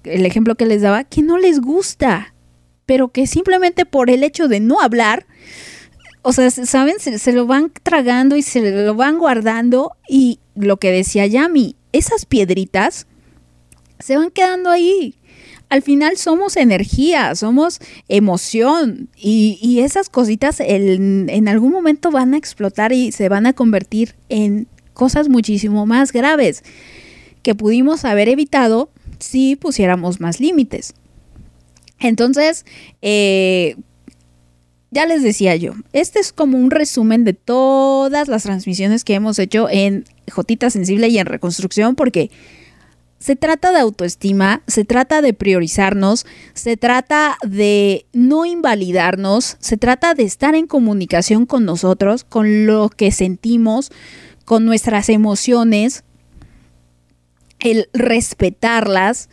el 0.02 0.26
ejemplo 0.26 0.56
que 0.56 0.66
les 0.66 0.82
daba, 0.82 1.04
que 1.04 1.22
no 1.22 1.38
les 1.38 1.60
gusta, 1.60 2.34
pero 2.86 3.08
que 3.08 3.26
simplemente 3.26 3.86
por 3.86 4.10
el 4.10 4.24
hecho 4.24 4.48
de 4.48 4.60
no 4.60 4.80
hablar, 4.80 5.26
o 6.22 6.32
sea, 6.32 6.50
¿saben? 6.50 6.98
Se, 6.98 7.32
lo 7.32 7.46
van 7.46 7.70
tragando 7.82 8.34
y 8.34 8.42
se 8.42 8.60
lo 8.72 8.94
van 8.94 9.18
guardando 9.18 9.92
y 10.08 10.40
lo 10.54 10.78
que 10.78 10.90
decía 10.90 11.26
Yami, 11.26 11.76
esas 11.92 12.24
piedritas 12.24 13.06
se 13.98 14.16
van 14.16 14.30
quedando 14.30 14.70
ahí. 14.70 15.14
Al 15.68 15.82
final 15.82 16.16
somos 16.16 16.56
energía, 16.56 17.34
somos 17.34 17.80
emoción 18.08 19.08
y, 19.16 19.58
y 19.60 19.80
esas 19.80 20.08
cositas 20.08 20.60
el, 20.60 21.28
en 21.28 21.48
algún 21.48 21.72
momento 21.72 22.10
van 22.10 22.34
a 22.34 22.36
explotar 22.36 22.92
y 22.92 23.12
se 23.12 23.28
van 23.28 23.46
a 23.46 23.54
convertir 23.54 24.14
en 24.28 24.68
cosas 24.92 25.28
muchísimo 25.28 25.86
más 25.86 26.12
graves 26.12 26.62
que 27.42 27.54
pudimos 27.54 28.04
haber 28.04 28.28
evitado 28.28 28.90
si 29.18 29.56
pusiéramos 29.56 30.20
más 30.20 30.40
límites. 30.40 30.94
Entonces, 32.00 32.64
eh, 33.02 33.76
ya 34.90 35.06
les 35.06 35.22
decía 35.22 35.56
yo, 35.56 35.74
este 35.92 36.20
es 36.20 36.32
como 36.32 36.56
un 36.58 36.70
resumen 36.70 37.24
de 37.24 37.34
todas 37.34 38.28
las 38.28 38.44
transmisiones 38.44 39.04
que 39.04 39.14
hemos 39.14 39.38
hecho 39.38 39.68
en 39.68 40.04
Jotita 40.30 40.70
Sensible 40.70 41.08
y 41.08 41.18
en 41.18 41.26
Reconstrucción, 41.26 41.96
porque 41.96 42.30
se 43.18 43.36
trata 43.36 43.72
de 43.72 43.78
autoestima, 43.78 44.62
se 44.66 44.84
trata 44.84 45.22
de 45.22 45.32
priorizarnos, 45.32 46.26
se 46.52 46.76
trata 46.76 47.38
de 47.42 48.06
no 48.12 48.44
invalidarnos, 48.44 49.56
se 49.60 49.76
trata 49.76 50.14
de 50.14 50.24
estar 50.24 50.54
en 50.54 50.66
comunicación 50.66 51.46
con 51.46 51.64
nosotros, 51.64 52.24
con 52.24 52.66
lo 52.66 52.90
que 52.90 53.12
sentimos, 53.12 53.90
con 54.44 54.66
nuestras 54.66 55.08
emociones, 55.08 56.04
el 57.60 57.88
respetarlas, 57.94 59.30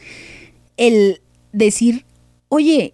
el 0.77 1.21
decir, 1.51 2.05
oye, 2.47 2.93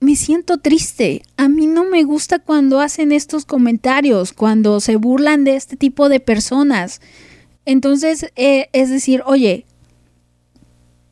me 0.00 0.16
siento 0.16 0.58
triste. 0.58 1.22
A 1.36 1.48
mí 1.48 1.66
no 1.66 1.84
me 1.84 2.02
gusta 2.04 2.38
cuando 2.38 2.80
hacen 2.80 3.12
estos 3.12 3.44
comentarios, 3.44 4.32
cuando 4.32 4.80
se 4.80 4.96
burlan 4.96 5.44
de 5.44 5.56
este 5.56 5.76
tipo 5.76 6.08
de 6.08 6.20
personas. 6.20 7.00
Entonces, 7.66 8.32
eh, 8.36 8.68
es 8.72 8.88
decir, 8.88 9.22
oye, 9.26 9.66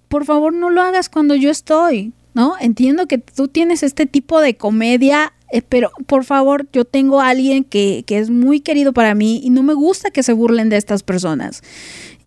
por 0.09 0.25
favor 0.25 0.53
no 0.53 0.71
lo 0.71 0.83
hagas 0.83 1.09
cuando 1.09 1.35
yo 1.35 1.51
estoy, 1.51 2.13
¿no? 2.35 2.55
Entiendo 2.61 3.07
que 3.07 3.19
tú 3.19 3.49
tienes 3.49 3.83
este 3.83 4.07
tipo 4.07 4.41
de 4.41 4.57
comedia, 4.57 5.33
eh, 5.51 5.63
pero 5.63 5.91
por 6.07 6.25
favor, 6.25 6.67
yo 6.73 6.85
tengo 6.85 7.21
a 7.21 7.29
alguien 7.29 7.65
que, 7.65 8.05
que, 8.07 8.19
es 8.19 8.31
muy 8.31 8.61
querido 8.61 8.93
para 8.93 9.15
mí 9.15 9.41
y 9.43 9.51
no 9.51 9.63
me 9.63 9.75
gusta 9.75 10.11
que 10.11 10.23
se 10.23 10.33
burlen 10.33 10.69
de 10.69 10.77
estas 10.77 11.03
personas. 11.03 11.63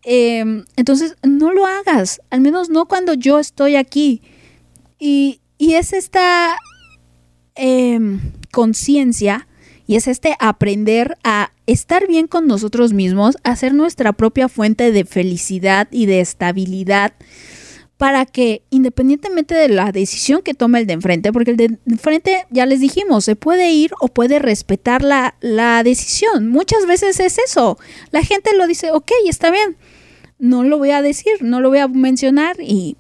Eh, 0.03 0.64
entonces, 0.76 1.16
no 1.24 1.52
lo 1.52 1.66
hagas, 1.66 2.22
al 2.30 2.41
menos 2.41 2.70
no 2.70 2.88
cuando 2.88 3.14
yo 3.14 3.40
estoy 3.40 3.76
aquí. 3.76 4.22
Y, 4.99 5.41
y 5.58 5.74
es 5.74 5.94
esta 5.94 6.58
eh, 7.56 7.99
conciencia 8.52 9.48
y 9.88 9.95
es 9.95 10.08
este 10.08 10.36
aprender 10.40 11.18
a 11.24 11.52
estar 11.68 12.08
bien 12.08 12.28
con 12.28 12.48
nosotros 12.48 12.94
mismos, 12.94 13.38
a 13.44 13.56
ser 13.56 13.74
nuestra 13.74 14.14
propia 14.14 14.48
fuente 14.48 14.91
de 14.91 15.06
felicidad 15.06 15.88
y 15.91 16.06
de 16.06 16.22
estabilidad 16.22 17.14
para 18.02 18.26
que 18.26 18.64
independientemente 18.72 19.53
de 19.53 19.69
la 19.69 19.91
decisión 19.91 20.41
que 20.41 20.56
tome 20.56 20.80
el 20.80 20.88
de 20.88 20.94
enfrente, 20.94 21.32
porque 21.32 21.52
el 21.52 21.57
de 21.57 21.78
enfrente 21.86 22.48
ya 22.49 22.65
les 22.65 22.80
dijimos, 22.80 23.26
se 23.26 23.36
puede 23.36 23.73
ir 23.73 23.91
o 24.02 24.07
puede 24.07 24.40
respetar 24.40 25.03
la, 25.03 25.36
la 25.40 25.84
decisión. 25.84 26.48
Muchas 26.48 26.88
veces 26.88 27.19
es 27.19 27.38
eso. 27.38 27.78
La 28.10 28.23
gente 28.23 28.57
lo 28.57 28.65
dice, 28.65 28.90
ok, 28.91 29.11
está 29.28 29.52
bien, 29.52 29.78
no 30.40 30.64
lo 30.64 30.80
voy 30.80 30.90
a 30.90 31.03
decir, 31.03 31.34
no 31.41 31.61
lo 31.61 31.69
voy 31.69 31.78
a 31.78 31.88
mencionar 31.88 32.56
y 32.60 32.98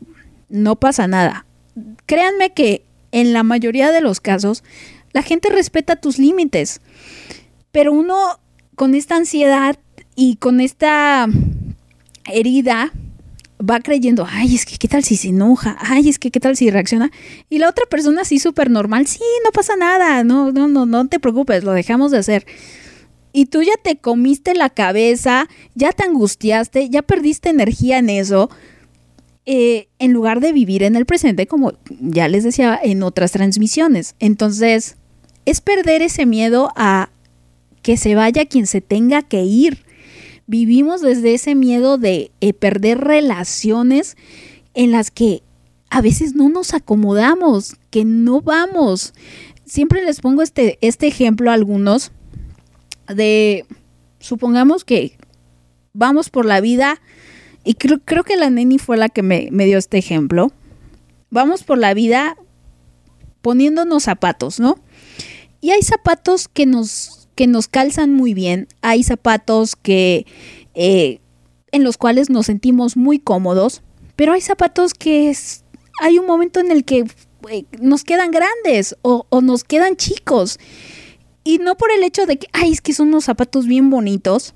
no 0.49 0.75
pasa 0.75 1.07
nada. 1.07 1.47
Créanme 2.05 2.53
que 2.53 2.85
en 3.11 3.33
la 3.33 3.41
mayoría 3.41 3.91
de 3.91 4.01
los 4.01 4.19
casos 4.19 4.63
la 5.13 5.23
gente 5.23 5.49
respeta 5.49 5.95
tus 5.95 6.19
límites, 6.19 6.79
pero 7.71 7.91
uno 7.91 8.39
con 8.75 8.93
esta 8.93 9.15
ansiedad 9.15 9.79
y 10.15 10.35
con 10.35 10.61
esta 10.61 11.25
herida 12.31 12.91
va 13.61 13.79
creyendo, 13.79 14.27
ay, 14.29 14.55
es 14.55 14.65
que 14.65 14.77
qué 14.77 14.87
tal 14.87 15.03
si 15.03 15.15
se 15.15 15.29
enoja, 15.29 15.77
ay, 15.79 16.09
es 16.09 16.19
que 16.19 16.31
qué 16.31 16.39
tal 16.39 16.55
si 16.55 16.69
reacciona. 16.69 17.11
Y 17.49 17.59
la 17.59 17.69
otra 17.69 17.85
persona 17.85 18.21
así 18.21 18.39
súper 18.39 18.69
normal, 18.69 19.07
sí, 19.07 19.21
no 19.43 19.51
pasa 19.51 19.75
nada, 19.75 20.23
no, 20.23 20.51
no, 20.51 20.67
no, 20.67 20.85
no 20.85 21.07
te 21.07 21.19
preocupes, 21.19 21.63
lo 21.63 21.71
dejamos 21.71 22.11
de 22.11 22.17
hacer. 22.17 22.45
Y 23.33 23.45
tú 23.45 23.61
ya 23.61 23.73
te 23.81 23.97
comiste 23.97 24.53
la 24.55 24.69
cabeza, 24.69 25.47
ya 25.75 25.91
te 25.91 26.03
angustiaste, 26.03 26.89
ya 26.89 27.01
perdiste 27.01 27.49
energía 27.49 27.97
en 27.99 28.09
eso, 28.09 28.49
eh, 29.45 29.87
en 29.99 30.11
lugar 30.11 30.41
de 30.41 30.51
vivir 30.51 30.83
en 30.83 30.95
el 30.95 31.05
presente, 31.05 31.47
como 31.47 31.73
ya 31.89 32.27
les 32.27 32.43
decía 32.43 32.79
en 32.81 33.03
otras 33.03 33.31
transmisiones. 33.31 34.15
Entonces, 34.19 34.97
es 35.45 35.61
perder 35.61 36.01
ese 36.01 36.25
miedo 36.25 36.71
a 36.75 37.09
que 37.81 37.97
se 37.97 38.15
vaya 38.15 38.45
quien 38.45 38.67
se 38.67 38.81
tenga 38.81 39.21
que 39.21 39.43
ir 39.43 39.83
vivimos 40.51 40.99
desde 40.99 41.33
ese 41.33 41.55
miedo 41.55 41.97
de 41.97 42.29
eh, 42.41 42.51
perder 42.51 42.99
relaciones 42.99 44.17
en 44.73 44.91
las 44.91 45.09
que 45.09 45.43
a 45.89 46.01
veces 46.01 46.35
no 46.35 46.49
nos 46.49 46.73
acomodamos, 46.73 47.77
que 47.89 48.03
no 48.03 48.41
vamos. 48.41 49.13
Siempre 49.65 50.03
les 50.03 50.19
pongo 50.19 50.41
este, 50.41 50.77
este 50.81 51.07
ejemplo 51.07 51.49
a 51.49 51.53
algunos 51.53 52.11
de, 53.07 53.65
supongamos 54.19 54.83
que 54.83 55.17
vamos 55.93 56.29
por 56.29 56.45
la 56.45 56.59
vida, 56.59 57.01
y 57.63 57.75
creo, 57.75 57.99
creo 58.03 58.25
que 58.25 58.35
la 58.35 58.49
neni 58.49 58.77
fue 58.77 58.97
la 58.97 59.07
que 59.07 59.23
me, 59.23 59.47
me 59.51 59.65
dio 59.65 59.77
este 59.77 59.97
ejemplo, 59.97 60.51
vamos 61.29 61.63
por 61.63 61.77
la 61.77 61.93
vida 61.93 62.35
poniéndonos 63.41 64.03
zapatos, 64.03 64.59
¿no? 64.59 64.75
Y 65.61 65.71
hay 65.71 65.81
zapatos 65.81 66.49
que 66.49 66.65
nos 66.65 67.20
que 67.35 67.47
nos 67.47 67.67
calzan 67.67 68.13
muy 68.13 68.33
bien, 68.33 68.67
hay 68.81 69.03
zapatos 69.03 69.75
que 69.75 70.25
eh, 70.73 71.19
en 71.71 71.83
los 71.83 71.97
cuales 71.97 72.29
nos 72.29 72.47
sentimos 72.47 72.97
muy 72.97 73.19
cómodos, 73.19 73.81
pero 74.15 74.33
hay 74.33 74.41
zapatos 74.41 74.93
que 74.93 75.29
es, 75.29 75.63
hay 76.01 76.19
un 76.19 76.25
momento 76.25 76.59
en 76.59 76.71
el 76.71 76.85
que 76.85 77.05
eh, 77.49 77.65
nos 77.79 78.03
quedan 78.03 78.31
grandes 78.31 78.95
o, 79.01 79.25
o 79.29 79.41
nos 79.41 79.63
quedan 79.63 79.95
chicos. 79.95 80.59
Y 81.43 81.57
no 81.57 81.75
por 81.75 81.91
el 81.91 82.03
hecho 82.03 82.25
de 82.25 82.37
que, 82.37 82.47
ay, 82.53 82.71
es 82.71 82.81
que 82.81 82.93
son 82.93 83.07
unos 83.07 83.25
zapatos 83.25 83.65
bien 83.65 83.89
bonitos, 83.89 84.53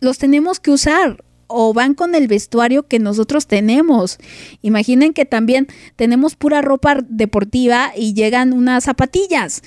los 0.00 0.18
tenemos 0.18 0.60
que 0.60 0.70
usar 0.70 1.24
o 1.46 1.72
van 1.72 1.94
con 1.94 2.14
el 2.14 2.28
vestuario 2.28 2.86
que 2.86 2.98
nosotros 2.98 3.46
tenemos. 3.46 4.18
Imaginen 4.62 5.12
que 5.12 5.24
también 5.24 5.68
tenemos 5.96 6.36
pura 6.36 6.62
ropa 6.62 6.98
deportiva 7.08 7.92
y 7.96 8.14
llegan 8.14 8.52
unas 8.52 8.84
zapatillas 8.84 9.62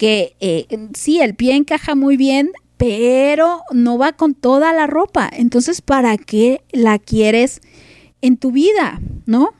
que 0.00 0.34
eh, 0.40 0.66
sí, 0.94 1.20
el 1.20 1.34
pie 1.34 1.54
encaja 1.54 1.94
muy 1.94 2.16
bien, 2.16 2.52
pero 2.78 3.60
no 3.70 3.98
va 3.98 4.14
con 4.14 4.32
toda 4.32 4.72
la 4.72 4.86
ropa. 4.86 5.28
Entonces, 5.30 5.82
¿para 5.82 6.16
qué 6.16 6.62
la 6.72 6.98
quieres 6.98 7.60
en 8.22 8.38
tu 8.38 8.50
vida? 8.50 8.98
¿No? 9.26 9.50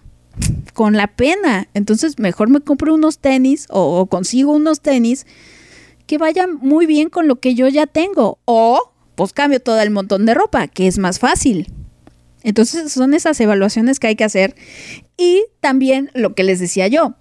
Con 0.73 0.97
la 0.97 1.09
pena. 1.09 1.69
Entonces, 1.75 2.19
mejor 2.19 2.49
me 2.49 2.63
compro 2.63 2.95
unos 2.95 3.19
tenis 3.19 3.67
o, 3.69 4.01
o 4.01 4.07
consigo 4.07 4.53
unos 4.53 4.81
tenis 4.81 5.27
que 6.07 6.17
vayan 6.17 6.57
muy 6.57 6.87
bien 6.87 7.11
con 7.11 7.29
lo 7.29 7.39
que 7.39 7.55
yo 7.55 7.69
ya 7.69 7.87
tengo. 7.87 8.39
O 8.47 8.93
pues 9.17 9.35
cambio 9.35 9.61
todo 9.61 9.79
el 9.83 9.91
montón 9.91 10.25
de 10.25 10.33
ropa, 10.33 10.69
que 10.69 10.87
es 10.87 10.97
más 10.97 11.19
fácil. 11.19 11.71
Entonces 12.45 12.91
son 12.91 13.13
esas 13.13 13.39
evaluaciones 13.41 14.01
que 14.01 14.07
hay 14.07 14.17
que 14.17 14.25
hacer. 14.25 14.55
Y 15.19 15.45
también 15.61 16.11
lo 16.15 16.35
que 16.35 16.45
les 16.45 16.61
decía 16.61 16.89
yo, 16.89 17.15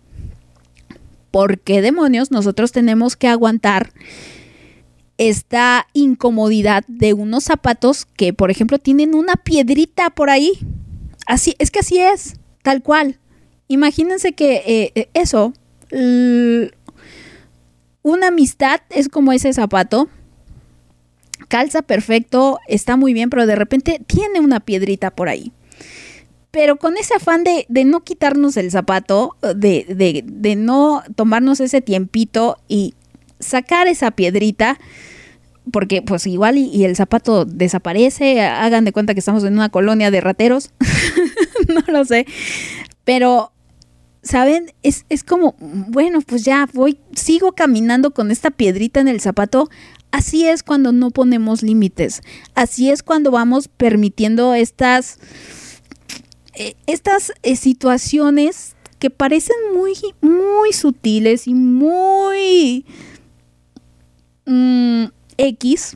¿por 1.31 1.59
qué 1.59 1.81
demonios 1.81 2.31
nosotros 2.31 2.71
tenemos 2.71 3.15
que 3.15 3.27
aguantar 3.27 3.91
esta 5.17 5.87
incomodidad 5.93 6.83
de 6.87 7.13
unos 7.13 7.43
zapatos 7.43 8.05
que, 8.05 8.33
por 8.33 8.51
ejemplo, 8.51 8.79
tienen 8.79 9.15
una 9.15 9.35
piedrita 9.35 10.09
por 10.09 10.29
ahí? 10.29 10.53
Así, 11.25 11.55
es 11.59 11.71
que 11.71 11.79
así 11.79 11.99
es, 11.99 12.35
tal 12.63 12.81
cual. 12.81 13.19
Imagínense 13.67 14.33
que 14.33 14.63
eh, 14.65 14.91
eh 14.95 15.09
eso, 15.13 15.53
una 18.01 18.27
amistad 18.27 18.81
es 18.89 19.09
como 19.09 19.31
ese 19.33 19.53
zapato 19.53 20.09
calza 21.49 21.81
perfecto, 21.81 22.59
está 22.67 22.95
muy 22.95 23.13
bien, 23.13 23.29
pero 23.29 23.45
de 23.45 23.55
repente 23.55 23.99
tiene 24.07 24.39
una 24.39 24.61
piedrita 24.61 25.11
por 25.11 25.27
ahí. 25.27 25.51
Pero 26.51 26.77
con 26.77 26.97
ese 26.97 27.13
afán 27.13 27.43
de, 27.43 27.65
no 27.85 28.03
quitarnos 28.03 28.57
el 28.57 28.71
zapato, 28.71 29.37
de, 29.55 30.23
de, 30.25 30.55
no 30.55 31.03
tomarnos 31.15 31.59
ese 31.59 31.81
tiempito 31.81 32.57
y 32.67 32.95
sacar 33.39 33.87
esa 33.87 34.11
piedrita, 34.11 34.79
porque 35.71 36.01
pues 36.01 36.25
igual 36.25 36.57
y, 36.57 36.83
el 36.85 36.95
zapato 36.95 37.45
desaparece, 37.45 38.41
hagan 38.41 38.83
de 38.83 38.91
cuenta 38.91 39.13
que 39.13 39.19
estamos 39.19 39.43
en 39.43 39.53
una 39.53 39.69
colonia 39.69 40.09
de 40.09 40.21
rateros, 40.21 40.71
no 41.67 41.81
lo 41.87 42.03
sé, 42.03 42.25
pero 43.03 43.51
¿saben? 44.23 44.71
Es, 44.81 45.05
es, 45.09 45.23
como, 45.23 45.55
bueno, 45.59 46.21
pues 46.21 46.43
ya 46.43 46.67
voy, 46.73 46.99
sigo 47.13 47.51
caminando 47.51 48.11
con 48.11 48.31
esta 48.31 48.49
piedrita 48.49 48.99
en 48.99 49.07
el 49.07 49.21
zapato 49.21 49.69
Así 50.11 50.47
es 50.47 50.63
cuando 50.63 50.91
no 50.91 51.11
ponemos 51.11 51.61
límites. 51.61 52.21
Así 52.55 52.89
es 52.89 53.03
cuando 53.03 53.31
vamos 53.31 53.67
permitiendo 53.67 54.55
estas, 54.55 55.19
eh, 56.59 56.75
estas 56.87 57.31
eh, 57.41 57.55
situaciones 57.55 58.75
que 58.99 59.09
parecen 59.09 59.55
muy, 59.73 59.93
muy 60.19 60.73
sutiles 60.73 61.47
y 61.47 61.53
muy 61.53 62.85
mm, 64.45 65.05
X, 65.37 65.95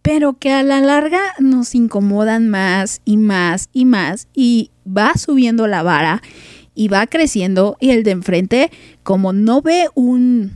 pero 0.00 0.34
que 0.34 0.52
a 0.52 0.62
la 0.62 0.78
larga 0.78 1.20
nos 1.40 1.74
incomodan 1.74 2.48
más 2.48 3.00
y 3.04 3.16
más 3.16 3.68
y 3.72 3.84
más 3.84 4.28
y 4.32 4.70
va 4.86 5.14
subiendo 5.16 5.66
la 5.66 5.82
vara 5.82 6.22
y 6.76 6.86
va 6.86 7.08
creciendo 7.08 7.76
y 7.80 7.90
el 7.90 8.04
de 8.04 8.12
enfrente 8.12 8.70
como 9.02 9.32
no 9.32 9.60
ve 9.60 9.88
un 9.96 10.52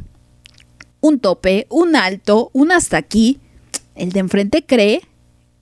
un 1.00 1.18
tope, 1.18 1.66
un 1.70 1.96
alto, 1.96 2.50
un 2.52 2.70
hasta 2.70 2.98
aquí, 2.98 3.40
el 3.96 4.12
de 4.12 4.20
enfrente 4.20 4.64
cree 4.64 5.00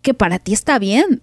que 0.02 0.12
para 0.12 0.38
ti 0.38 0.52
está 0.52 0.78
bien. 0.78 1.22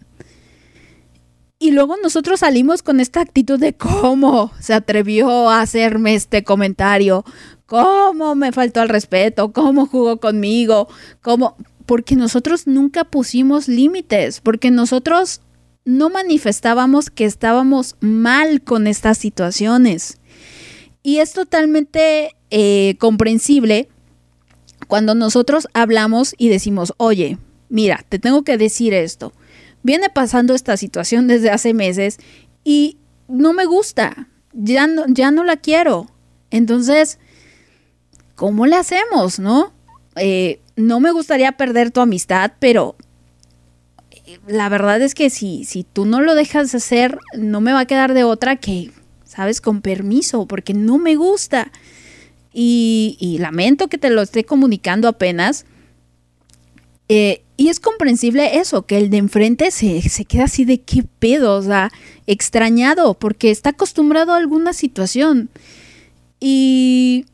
Y 1.65 1.71
luego 1.71 1.97
nosotros 1.97 2.41
salimos 2.41 2.83
con 2.83 2.99
esta 2.99 3.21
actitud 3.21 3.59
de 3.59 3.73
cómo 3.73 4.51
se 4.59 4.75
atrevió 4.75 5.49
a 5.49 5.61
hacerme 5.61 6.13
este 6.13 6.43
comentario, 6.43 7.25
cómo 7.65 8.35
me 8.35 8.51
faltó 8.51 8.81
al 8.81 8.89
respeto, 8.89 9.51
cómo 9.51 9.87
jugó 9.87 10.19
conmigo, 10.19 10.87
cómo... 11.23 11.57
Porque 11.87 12.15
nosotros 12.15 12.67
nunca 12.67 13.03
pusimos 13.03 13.67
límites, 13.67 14.41
porque 14.41 14.69
nosotros 14.69 15.41
no 15.85 16.11
manifestábamos 16.11 17.09
que 17.09 17.25
estábamos 17.25 17.95
mal 17.99 18.61
con 18.61 18.85
estas 18.85 19.17
situaciones. 19.17 20.19
Y 21.01 21.17
es 21.17 21.33
totalmente 21.33 22.35
eh, 22.51 22.95
comprensible 22.99 23.89
cuando 24.87 25.15
nosotros 25.15 25.67
hablamos 25.73 26.35
y 26.37 26.49
decimos, 26.49 26.93
oye, 26.97 27.39
mira, 27.69 28.05
te 28.07 28.19
tengo 28.19 28.43
que 28.43 28.55
decir 28.55 28.93
esto, 28.93 29.33
viene 29.85 30.09
pasando 30.09 30.55
esta 30.55 30.77
situación 30.77 31.27
desde 31.27 31.51
hace 31.51 31.75
meses 31.75 32.17
y 32.63 32.97
no 33.27 33.53
me 33.53 33.65
gusta, 33.65 34.27
ya 34.51 34.87
no, 34.87 35.05
ya 35.07 35.29
no 35.29 35.43
la 35.43 35.57
quiero. 35.57 36.07
Entonces, 36.49 37.19
¿cómo 38.33 38.65
le 38.65 38.77
hacemos, 38.77 39.37
no? 39.37 39.73
Eh, 40.15 40.59
no 40.75 40.99
me 40.99 41.11
gustaría 41.11 41.51
perder 41.51 41.91
tu 41.91 42.01
amistad, 42.01 42.53
pero 42.57 42.95
eh, 44.09 44.39
la 44.47 44.69
verdad 44.69 44.99
es 45.03 45.13
que 45.13 45.29
si, 45.29 45.65
si 45.65 45.83
tú 45.83 46.05
no 46.05 46.19
lo 46.19 46.33
dejas 46.33 46.73
hacer, 46.73 47.19
no 47.37 47.61
me 47.61 47.71
va 47.71 47.81
a 47.81 47.85
quedar 47.85 48.15
de 48.15 48.23
otra 48.23 48.55
que, 48.55 48.91
sabes, 49.23 49.61
con 49.61 49.83
permiso, 49.83 50.47
porque 50.47 50.73
no 50.73 50.97
me 50.97 51.15
gusta 51.15 51.71
y, 52.51 53.37
lamento 53.39 53.87
que 53.87 53.99
te 53.99 54.09
lo 54.09 54.23
esté 54.23 54.45
comunicando 54.45 55.07
apenas. 55.07 55.67
Eh, 57.07 57.44
y 57.57 57.69
es 57.69 57.79
comprensible 57.79 58.57
eso, 58.59 58.85
que 58.85 58.97
el 58.97 59.09
de 59.09 59.17
enfrente 59.17 59.71
se, 59.71 60.01
queda 60.27 60.45
así 60.45 60.65
de 60.65 60.81
qué 60.81 61.03
pedo, 61.19 61.55
o 61.55 61.61
sea, 61.61 61.91
extrañado, 62.27 63.13
porque 63.13 63.49
está 63.49 63.69
acostumbrado 63.69 64.33
a 64.33 64.37
alguna 64.37 64.73
situación. 64.73 65.49
Y, 66.39 67.25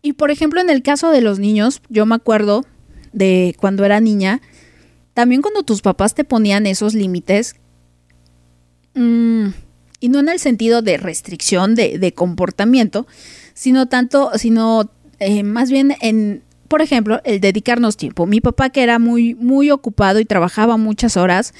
y 0.00 0.12
por 0.12 0.30
ejemplo, 0.30 0.60
en 0.60 0.70
el 0.70 0.82
caso 0.82 1.10
de 1.10 1.22
los 1.22 1.40
niños, 1.40 1.82
yo 1.88 2.06
me 2.06 2.14
acuerdo 2.14 2.64
de 3.12 3.56
cuando 3.58 3.84
era 3.84 4.00
niña, 4.00 4.40
también 5.12 5.42
cuando 5.42 5.64
tus 5.64 5.82
papás 5.82 6.14
te 6.14 6.22
ponían 6.22 6.66
esos 6.66 6.94
límites, 6.94 7.56
mm, 8.94 9.48
y 10.00 10.08
no 10.08 10.20
en 10.20 10.28
el 10.28 10.38
sentido 10.38 10.82
de 10.82 10.98
restricción 10.98 11.74
de, 11.74 11.98
de 11.98 12.14
comportamiento, 12.14 13.08
sino 13.54 13.86
tanto, 13.86 14.30
sino 14.36 14.88
eh, 15.18 15.42
más 15.42 15.70
bien 15.70 15.96
en, 16.00 16.44
por 16.68 16.82
ejemplo, 16.82 17.20
el 17.24 17.40
dedicarnos 17.40 17.96
tiempo. 17.96 18.26
Mi 18.26 18.40
papá, 18.40 18.70
que 18.70 18.82
era 18.82 18.98
muy, 18.98 19.34
muy 19.34 19.70
ocupado 19.70 20.20
y 20.20 20.24
trabajaba 20.24 20.76
muchas 20.76 21.16
horas, 21.16 21.54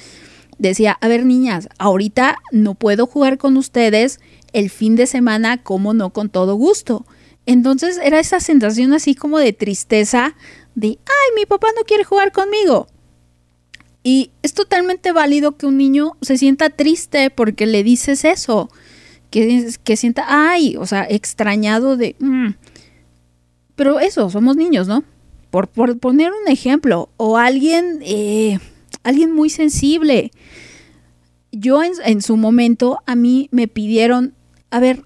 decía, 0.59 0.97
a 1.01 1.07
ver 1.07 1.25
niñas, 1.25 1.67
ahorita 1.79 2.37
no 2.51 2.75
puedo 2.75 3.07
jugar 3.07 3.37
con 3.37 3.57
ustedes 3.57 4.19
el 4.53 4.69
fin 4.69 4.95
de 4.95 5.07
semana, 5.07 5.61
como 5.61 5.93
no, 5.93 6.11
con 6.11 6.29
todo 6.29 6.55
gusto. 6.55 7.05
Entonces 7.45 7.99
era 8.03 8.19
esa 8.19 8.39
sensación 8.39 8.93
así 8.93 9.15
como 9.15 9.39
de 9.39 9.53
tristeza, 9.53 10.35
de, 10.75 10.87
ay, 10.87 11.35
mi 11.35 11.45
papá 11.45 11.67
no 11.75 11.83
quiere 11.83 12.03
jugar 12.03 12.31
conmigo. 12.31 12.87
Y 14.03 14.31
es 14.43 14.53
totalmente 14.53 15.11
válido 15.11 15.57
que 15.57 15.65
un 15.65 15.77
niño 15.77 16.17
se 16.21 16.37
sienta 16.37 16.69
triste 16.69 17.29
porque 17.31 17.65
le 17.65 17.83
dices 17.83 18.23
eso 18.23 18.69
que, 19.31 19.95
sienta, 19.95 20.25
ay, 20.27 20.75
o 20.77 20.85
sea, 20.85 21.05
extrañado 21.09 21.97
de... 21.97 22.15
Mm". 22.19 22.49
Pero 23.79 24.01
eso, 24.01 24.29
somos 24.29 24.57
niños, 24.57 24.89
¿no? 24.89 25.05
Por, 25.51 25.69
por 25.69 25.97
poner 25.99 26.33
un 26.33 26.51
ejemplo, 26.51 27.07
o 27.15 27.37
alguien, 27.37 27.99
eh, 28.01 28.59
alguien 29.03 29.31
muy 29.31 29.49
sensible. 29.49 30.31
Yo 31.53 31.81
en, 31.81 31.93
en 32.03 32.21
su 32.21 32.35
momento, 32.35 32.99
a 33.05 33.15
mí 33.15 33.47
me 33.51 33.69
pidieron, 33.69 34.33
a 34.69 34.81
ver, 34.81 35.05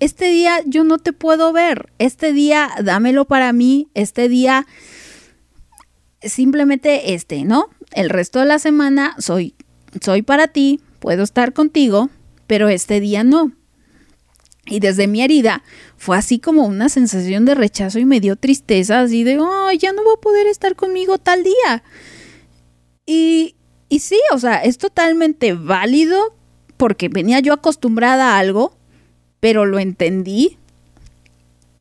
este 0.00 0.30
día 0.30 0.62
yo 0.64 0.82
no 0.82 0.96
te 0.96 1.12
puedo 1.12 1.52
ver, 1.52 1.92
este 1.98 2.32
día 2.32 2.70
dámelo 2.82 3.26
para 3.26 3.52
mí, 3.52 3.88
este 3.92 4.30
día 4.30 4.66
simplemente 6.22 7.12
este, 7.12 7.44
¿no? 7.44 7.68
El 7.92 8.08
resto 8.08 8.38
de 8.38 8.46
la 8.46 8.58
semana 8.58 9.14
soy, 9.18 9.54
soy 10.00 10.22
para 10.22 10.48
ti, 10.48 10.80
puedo 11.00 11.22
estar 11.22 11.52
contigo, 11.52 12.08
pero 12.46 12.70
este 12.70 12.98
día 12.98 13.24
no. 13.24 13.52
Y 14.66 14.80
desde 14.80 15.06
mi 15.06 15.22
herida 15.22 15.62
fue 15.96 16.16
así 16.16 16.40
como 16.40 16.66
una 16.66 16.88
sensación 16.88 17.44
de 17.44 17.54
rechazo 17.54 17.98
y 18.00 18.04
me 18.04 18.20
dio 18.20 18.34
tristeza, 18.36 19.00
así 19.00 19.22
de, 19.22 19.38
oh, 19.38 19.70
ya 19.72 19.92
no 19.92 20.04
va 20.04 20.14
a 20.14 20.20
poder 20.20 20.48
estar 20.48 20.74
conmigo 20.74 21.18
tal 21.18 21.44
día. 21.44 21.84
Y, 23.06 23.54
y 23.88 24.00
sí, 24.00 24.18
o 24.32 24.38
sea, 24.38 24.64
es 24.64 24.78
totalmente 24.78 25.52
válido 25.52 26.34
porque 26.76 27.08
venía 27.08 27.38
yo 27.40 27.52
acostumbrada 27.52 28.34
a 28.34 28.38
algo, 28.38 28.76
pero 29.38 29.64
lo 29.64 29.78
entendí. 29.78 30.58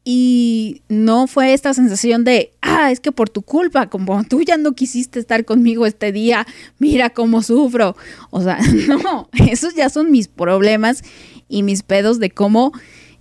Y 0.07 0.84
no 0.88 1.26
fue 1.26 1.53
esta 1.53 1.74
sensación 1.74 2.24
de, 2.24 2.53
ah, 2.62 2.91
es 2.91 2.99
que 2.99 3.12
por 3.12 3.28
tu 3.28 3.41
culpa, 3.41 3.90
como 3.90 4.24
tú 4.26 4.44
ya 4.44 4.56
no 4.56 4.74
quisiste 4.74 5.20
estar 5.20 5.45
conmigo 5.45 5.88
este 5.88 6.12
día, 6.12 6.45
mira 6.78 7.10
cómo 7.10 7.41
sufro. 7.41 7.95
O 8.30 8.44
sea, 8.44 8.60
no, 9.03 9.30
esos 9.49 9.74
ya 9.74 9.90
son 9.90 10.12
mis 10.12 10.28
problemas 10.28 11.03
y 11.47 11.63
mis 11.63 11.84
pedos 11.84 12.19
de 12.19 12.31
cómo, 12.31 12.72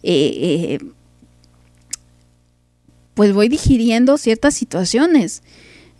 eh, 0.02 0.78
eh, 0.78 0.78
pues 3.14 3.32
voy 3.32 3.48
digiriendo 3.48 4.18
ciertas 4.18 4.54
situaciones. 4.54 5.42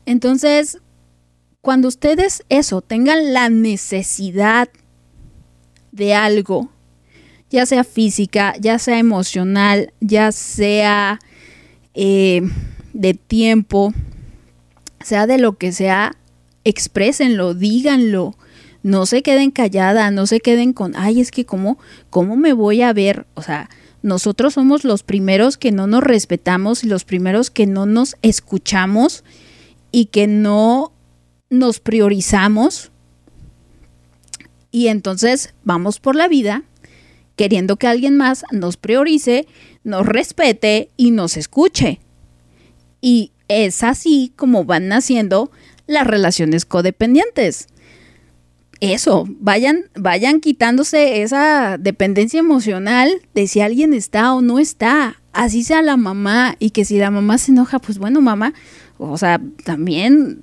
Entonces, 0.06 0.78
cuando 1.60 1.88
ustedes 1.88 2.44
eso, 2.48 2.82
tengan 2.82 3.32
la 3.32 3.48
necesidad 3.48 4.68
de 5.92 6.14
algo, 6.14 6.70
ya 7.50 7.66
sea 7.66 7.84
física, 7.84 8.54
ya 8.60 8.78
sea 8.78 8.98
emocional, 8.98 9.92
ya 10.00 10.32
sea 10.32 11.20
eh, 11.94 12.42
de 12.92 13.14
tiempo, 13.14 13.94
sea 15.02 15.26
de 15.26 15.38
lo 15.38 15.56
que 15.56 15.72
sea, 15.72 16.16
exprésenlo, 16.64 17.54
díganlo. 17.54 18.36
No 18.84 19.06
se 19.06 19.22
queden 19.22 19.50
calladas, 19.50 20.12
no 20.12 20.26
se 20.26 20.38
queden 20.40 20.72
con, 20.72 20.94
ay, 20.94 21.20
es 21.20 21.30
que 21.32 21.44
cómo, 21.44 21.78
cómo 22.10 22.36
me 22.36 22.52
voy 22.52 22.82
a 22.82 22.92
ver. 22.92 23.26
O 23.34 23.42
sea, 23.42 23.68
nosotros 24.02 24.54
somos 24.54 24.84
los 24.84 25.02
primeros 25.02 25.56
que 25.56 25.72
no 25.72 25.86
nos 25.86 26.04
respetamos 26.04 26.84
y 26.84 26.86
los 26.86 27.04
primeros 27.04 27.50
que 27.50 27.66
no 27.66 27.86
nos 27.86 28.14
escuchamos 28.22 29.24
y 29.90 30.04
que 30.06 30.26
no 30.26 30.92
nos 31.48 31.80
priorizamos. 31.80 32.92
Y 34.70 34.88
entonces 34.88 35.54
vamos 35.64 35.98
por 35.98 36.14
la 36.14 36.28
vida 36.28 36.62
queriendo 37.36 37.76
que 37.76 37.86
alguien 37.86 38.16
más 38.16 38.44
nos 38.52 38.76
priorice, 38.76 39.46
nos 39.82 40.06
respete 40.06 40.90
y 40.96 41.10
nos 41.10 41.36
escuche. 41.36 42.00
Y 43.00 43.32
es 43.48 43.82
así 43.82 44.32
como 44.36 44.64
van 44.64 44.88
naciendo 44.88 45.50
las 45.86 46.06
relaciones 46.06 46.64
codependientes. 46.64 47.68
Eso, 48.80 49.26
vayan, 49.28 49.84
vayan 49.94 50.40
quitándose 50.40 51.22
esa 51.22 51.78
dependencia 51.78 52.40
emocional 52.40 53.10
de 53.34 53.46
si 53.46 53.60
alguien 53.60 53.94
está 53.94 54.34
o 54.34 54.42
no 54.42 54.58
está. 54.58 55.20
Así 55.32 55.64
sea 55.64 55.82
la 55.82 55.96
mamá 55.96 56.56
y 56.58 56.70
que 56.70 56.84
si 56.84 56.98
la 56.98 57.10
mamá 57.10 57.38
se 57.38 57.52
enoja, 57.52 57.78
pues 57.78 57.98
bueno, 57.98 58.20
mamá, 58.20 58.52
o 58.98 59.18
sea, 59.18 59.40
también 59.64 60.40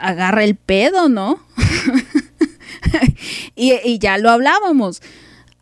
agarra 0.00 0.42
el 0.42 0.56
pedo, 0.56 1.08
¿no? 1.08 1.38
y, 3.56 3.74
y 3.84 3.98
ya 3.98 4.18
lo 4.18 4.30
hablábamos 4.30 5.00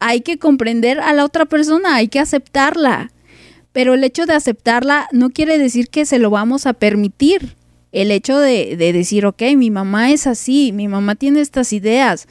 hay 0.00 0.22
que 0.22 0.38
comprender 0.38 0.98
a 0.98 1.12
la 1.12 1.24
otra 1.24 1.44
persona, 1.44 1.94
hay 1.94 2.08
que 2.08 2.18
aceptarla. 2.18 3.12
Pero 3.72 3.94
el 3.94 4.02
hecho 4.02 4.26
de 4.26 4.32
aceptarla 4.32 5.06
no 5.12 5.30
quiere 5.30 5.56
decir 5.58 5.88
que 5.88 6.06
se 6.06 6.18
lo 6.18 6.30
vamos 6.30 6.66
a 6.66 6.72
permitir. 6.72 7.54
El 7.92 8.10
hecho 8.10 8.38
de, 8.38 8.76
decir, 8.76 9.26
ok, 9.26 9.42
mi 9.56 9.70
mamá 9.70 10.10
es 10.10 10.26
así, 10.26 10.72
mi 10.72 10.88
mamá 10.88 11.16
tiene 11.16 11.40
estas 11.40 11.72
ideas, 11.72 12.28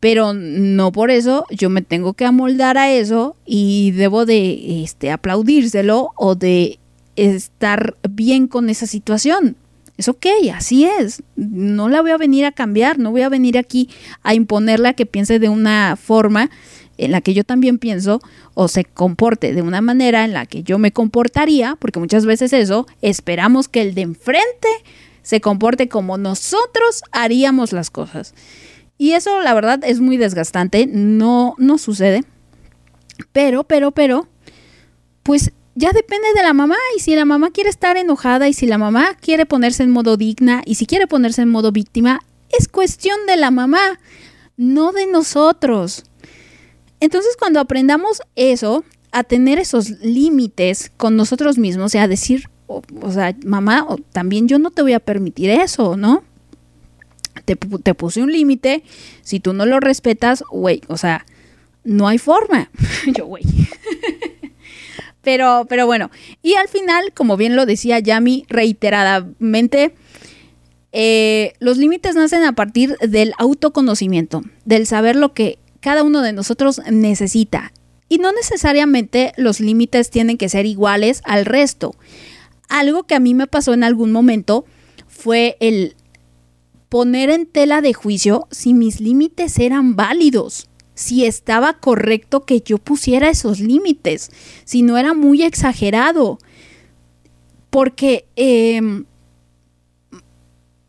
pero 0.00 0.34
no 0.34 0.92
por 0.92 1.10
eso 1.10 1.44
yo 1.50 1.70
me 1.70 1.82
tengo 1.82 2.14
que 2.14 2.24
amoldar 2.24 2.78
a 2.78 2.90
eso 2.92 3.36
y 3.46 3.92
debo 3.92 4.26
de 4.26 4.82
este, 4.82 5.10
aplaudírselo 5.10 6.10
o 6.16 6.34
de 6.34 6.78
estar 7.16 7.96
bien 8.08 8.46
con 8.48 8.70
esa 8.70 8.86
situación. 8.86 9.56
Es 9.96 10.08
ok, 10.08 10.26
así 10.54 10.84
es. 10.84 11.24
No 11.34 11.88
la 11.88 12.00
voy 12.00 12.12
a 12.12 12.16
venir 12.16 12.44
a 12.44 12.52
cambiar, 12.52 13.00
no 13.00 13.10
voy 13.10 13.22
a 13.22 13.28
venir 13.28 13.58
aquí 13.58 13.90
a 14.22 14.34
imponerla 14.34 14.92
que 14.92 15.06
piense 15.06 15.40
de 15.40 15.48
una 15.48 15.96
forma 15.96 16.50
en 16.98 17.12
la 17.12 17.20
que 17.20 17.34
yo 17.34 17.44
también 17.44 17.78
pienso 17.78 18.20
o 18.54 18.68
se 18.68 18.84
comporte 18.84 19.54
de 19.54 19.62
una 19.62 19.80
manera 19.80 20.24
en 20.24 20.32
la 20.32 20.46
que 20.46 20.62
yo 20.62 20.78
me 20.78 20.92
comportaría, 20.92 21.76
porque 21.78 22.00
muchas 22.00 22.26
veces 22.26 22.52
eso, 22.52 22.86
esperamos 23.00 23.68
que 23.68 23.80
el 23.80 23.94
de 23.94 24.02
enfrente 24.02 24.68
se 25.22 25.40
comporte 25.40 25.88
como 25.88 26.18
nosotros 26.18 27.02
haríamos 27.12 27.72
las 27.72 27.90
cosas. 27.90 28.34
Y 28.98 29.12
eso 29.12 29.40
la 29.40 29.54
verdad 29.54 29.80
es 29.84 30.00
muy 30.00 30.16
desgastante, 30.16 30.86
no, 30.86 31.54
no 31.58 31.78
sucede. 31.78 32.24
Pero, 33.32 33.64
pero, 33.64 33.92
pero, 33.92 34.28
pues 35.22 35.52
ya 35.74 35.92
depende 35.92 36.26
de 36.34 36.42
la 36.42 36.52
mamá 36.54 36.76
y 36.96 37.00
si 37.00 37.14
la 37.14 37.24
mamá 37.24 37.52
quiere 37.52 37.70
estar 37.70 37.96
enojada 37.96 38.48
y 38.48 38.52
si 38.52 38.66
la 38.66 38.78
mamá 38.78 39.14
quiere 39.20 39.46
ponerse 39.46 39.84
en 39.84 39.90
modo 39.90 40.16
digna 40.16 40.62
y 40.64 40.74
si 40.74 40.86
quiere 40.86 41.06
ponerse 41.06 41.42
en 41.42 41.50
modo 41.50 41.70
víctima, 41.70 42.20
es 42.58 42.66
cuestión 42.66 43.18
de 43.26 43.36
la 43.36 43.52
mamá, 43.52 44.00
no 44.56 44.90
de 44.92 45.06
nosotros. 45.06 46.04
Entonces 47.00 47.36
cuando 47.38 47.60
aprendamos 47.60 48.22
eso, 48.34 48.84
a 49.12 49.24
tener 49.24 49.58
esos 49.58 49.90
límites 50.02 50.90
con 50.96 51.16
nosotros 51.16 51.58
mismos, 51.58 51.86
o 51.86 51.88
sea, 51.88 52.08
decir, 52.08 52.48
o, 52.66 52.82
sea, 53.10 53.34
mamá, 53.44 53.86
también 54.12 54.48
yo 54.48 54.58
no 54.58 54.70
te 54.70 54.82
voy 54.82 54.92
a 54.92 55.00
permitir 55.00 55.50
eso, 55.50 55.96
¿no? 55.96 56.22
Te, 57.44 57.56
te 57.56 57.94
puse 57.94 58.22
un 58.22 58.32
límite, 58.32 58.82
si 59.22 59.40
tú 59.40 59.54
no 59.54 59.64
lo 59.64 59.80
respetas, 59.80 60.44
güey, 60.50 60.82
o 60.88 60.98
sea, 60.98 61.24
no 61.84 62.08
hay 62.08 62.18
forma. 62.18 62.70
yo, 63.16 63.26
güey. 63.26 63.44
pero, 65.22 65.66
pero 65.68 65.86
bueno, 65.86 66.10
y 66.42 66.54
al 66.54 66.68
final, 66.68 67.12
como 67.14 67.36
bien 67.36 67.56
lo 67.56 67.64
decía 67.64 67.98
Yami 68.00 68.44
reiteradamente, 68.48 69.94
eh, 70.92 71.52
los 71.58 71.78
límites 71.78 72.14
nacen 72.14 72.44
a 72.44 72.52
partir 72.52 72.96
del 72.98 73.32
autoconocimiento, 73.38 74.42
del 74.64 74.86
saber 74.86 75.16
lo 75.16 75.32
que 75.32 75.58
cada 75.80 76.02
uno 76.02 76.22
de 76.22 76.32
nosotros 76.32 76.80
necesita. 76.90 77.72
Y 78.08 78.18
no 78.18 78.32
necesariamente 78.32 79.32
los 79.36 79.60
límites 79.60 80.10
tienen 80.10 80.38
que 80.38 80.48
ser 80.48 80.66
iguales 80.66 81.20
al 81.24 81.44
resto. 81.44 81.94
Algo 82.68 83.04
que 83.04 83.14
a 83.14 83.20
mí 83.20 83.34
me 83.34 83.46
pasó 83.46 83.74
en 83.74 83.84
algún 83.84 84.12
momento 84.12 84.64
fue 85.06 85.56
el 85.60 85.94
poner 86.88 87.30
en 87.30 87.46
tela 87.46 87.80
de 87.80 87.92
juicio 87.92 88.46
si 88.50 88.72
mis 88.72 89.00
límites 89.00 89.58
eran 89.58 89.94
válidos, 89.94 90.68
si 90.94 91.26
estaba 91.26 91.74
correcto 91.74 92.44
que 92.44 92.60
yo 92.60 92.78
pusiera 92.78 93.28
esos 93.28 93.60
límites, 93.60 94.30
si 94.64 94.82
no 94.82 94.96
era 94.96 95.14
muy 95.14 95.42
exagerado. 95.42 96.38
Porque, 97.70 98.26
em, 98.36 99.04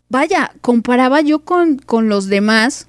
vaya, 0.08 0.54
comparaba 0.62 1.22
yo 1.22 1.40
con, 1.40 1.78
con 1.78 2.08
los 2.08 2.28
demás 2.28 2.88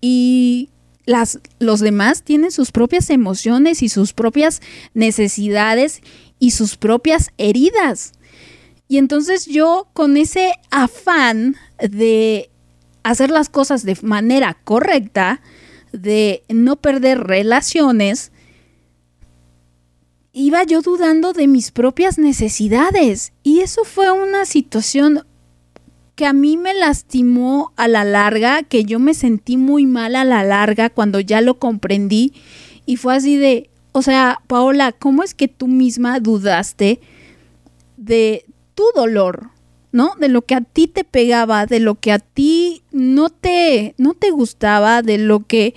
y 0.00 0.68
las, 1.06 1.38
los 1.58 1.80
demás 1.80 2.22
tienen 2.22 2.50
sus 2.50 2.72
propias 2.72 3.10
emociones 3.10 3.82
y 3.82 3.88
sus 3.88 4.12
propias 4.12 4.60
necesidades 4.94 6.00
y 6.38 6.52
sus 6.52 6.76
propias 6.76 7.30
heridas. 7.38 8.12
Y 8.88 8.98
entonces 8.98 9.46
yo 9.46 9.88
con 9.92 10.16
ese 10.16 10.52
afán 10.70 11.56
de 11.78 12.50
hacer 13.02 13.30
las 13.30 13.48
cosas 13.48 13.84
de 13.84 13.96
manera 14.02 14.56
correcta, 14.64 15.40
de 15.92 16.42
no 16.48 16.76
perder 16.76 17.20
relaciones, 17.20 18.32
iba 20.32 20.64
yo 20.64 20.82
dudando 20.82 21.32
de 21.32 21.46
mis 21.46 21.70
propias 21.70 22.18
necesidades. 22.18 23.32
Y 23.42 23.60
eso 23.60 23.84
fue 23.84 24.10
una 24.10 24.44
situación 24.44 25.26
que 26.14 26.26
a 26.26 26.32
mí 26.32 26.56
me 26.56 26.74
lastimó 26.74 27.72
a 27.76 27.88
la 27.88 28.04
larga, 28.04 28.62
que 28.62 28.84
yo 28.84 28.98
me 28.98 29.14
sentí 29.14 29.56
muy 29.56 29.86
mal 29.86 30.14
a 30.16 30.24
la 30.24 30.44
larga 30.44 30.90
cuando 30.90 31.20
ya 31.20 31.40
lo 31.40 31.58
comprendí 31.58 32.32
y 32.86 32.96
fue 32.96 33.16
así 33.16 33.36
de, 33.36 33.70
o 33.92 34.02
sea, 34.02 34.40
Paola, 34.46 34.92
¿cómo 34.92 35.22
es 35.22 35.34
que 35.34 35.48
tú 35.48 35.66
misma 35.66 36.20
dudaste 36.20 37.00
de 37.96 38.44
tu 38.74 38.84
dolor? 38.94 39.50
¿No? 39.92 40.14
De 40.18 40.28
lo 40.28 40.42
que 40.42 40.56
a 40.56 40.60
ti 40.60 40.88
te 40.88 41.04
pegaba, 41.04 41.66
de 41.66 41.78
lo 41.78 41.94
que 41.94 42.10
a 42.10 42.18
ti 42.18 42.82
no 42.90 43.30
te, 43.30 43.94
no 43.96 44.14
te 44.14 44.30
gustaba, 44.30 45.02
de 45.02 45.18
lo 45.18 45.46
que 45.46 45.74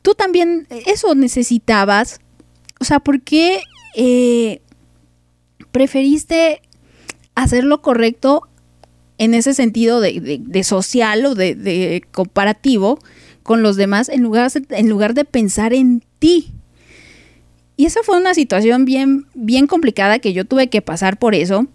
tú 0.00 0.14
también 0.14 0.66
eso 0.86 1.14
necesitabas. 1.14 2.20
O 2.80 2.84
sea, 2.84 3.00
¿por 3.00 3.20
qué 3.20 3.60
eh, 3.96 4.62
preferiste 5.72 6.62
hacer 7.34 7.64
lo 7.64 7.82
correcto 7.82 8.48
en 9.18 9.34
ese 9.34 9.54
sentido 9.54 10.00
de, 10.00 10.62
social 10.64 11.24
o 11.26 11.34
de, 11.34 12.02
comparativo 12.12 12.98
con 13.42 13.62
los 13.62 13.76
demás 13.76 14.08
en 14.08 14.22
lugar, 14.22 14.50
en 14.70 14.88
lugar 14.88 15.14
de 15.14 15.24
pensar 15.24 15.72
en 15.72 16.02
ti. 16.18 16.52
Y 17.76 17.86
esa 17.86 18.00
fue 18.02 18.16
una 18.16 18.34
situación 18.34 18.84
bien, 18.84 19.26
bien 19.34 19.66
complicada 19.66 20.18
que 20.18 20.32
yo 20.32 20.44
tuve 20.44 20.68
que 20.68 20.82
pasar 20.82 21.18
por 21.18 21.34
eso. 21.34 21.66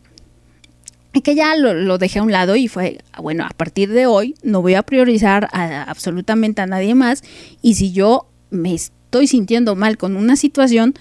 Y 1.11 1.21
que 1.21 1.33
ya 1.33 1.55
lo, 1.55 1.97
dejé 1.97 2.19
a 2.19 2.23
un 2.23 2.31
lado 2.31 2.55
y 2.55 2.67
fue, 2.67 2.99
bueno, 3.17 3.43
a 3.43 3.49
partir 3.49 3.89
de 3.89 4.05
hoy 4.05 4.35
no 4.43 4.61
voy 4.61 4.75
a 4.75 4.83
priorizar 4.83 5.49
absolutamente 5.51 6.61
a 6.61 6.67
nadie 6.67 6.93
más. 6.93 7.23
Y 7.61 7.75
si 7.75 7.91
yo 7.91 8.27
me 8.51 8.75
estoy 8.75 9.25
sintiendo 9.27 9.75
mal 9.75 9.97
con 9.97 10.15
una 10.15 10.35
situación, 10.35 10.93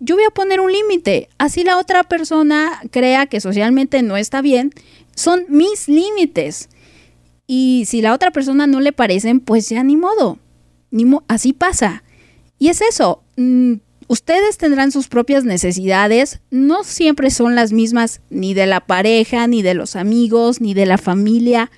yo 0.00 0.14
voy 0.14 0.24
a 0.24 0.30
poner 0.30 0.60
un 0.60 0.72
límite. 0.72 1.28
Así 1.38 1.64
la 1.64 1.76
otra 1.76 2.04
persona 2.04 2.80
crea 2.90 3.26
que 3.26 3.40
socialmente 3.40 4.02
no 4.02 4.16
está 4.16 4.42
bien, 4.42 4.72
son 5.18 5.44
mis 5.48 5.88
límites. 5.88 6.68
Y 7.46 7.84
si 7.86 8.00
la 8.02 8.14
otra 8.14 8.30
persona 8.30 8.66
no 8.66 8.80
le 8.80 8.92
parecen, 8.92 9.40
pues 9.40 9.68
ya 9.68 9.82
ni 9.82 9.96
modo. 9.96 10.38
Ni 10.90 11.04
así 11.26 11.52
pasa. 11.52 12.04
Y 12.58 12.68
es 12.68 12.80
eso. 12.80 13.22
Mm, 13.36 13.74
ustedes 14.06 14.58
tendrán 14.58 14.92
sus 14.92 15.08
propias 15.08 15.44
necesidades, 15.44 16.40
no 16.50 16.84
siempre 16.84 17.30
son 17.30 17.54
las 17.54 17.72
mismas 17.72 18.20
ni 18.30 18.54
de 18.54 18.66
la 18.66 18.80
pareja, 18.80 19.46
ni 19.46 19.62
de 19.62 19.74
los 19.74 19.96
amigos, 19.96 20.60
ni 20.60 20.72
de 20.72 20.86
la 20.86 20.98
familia. 20.98 21.70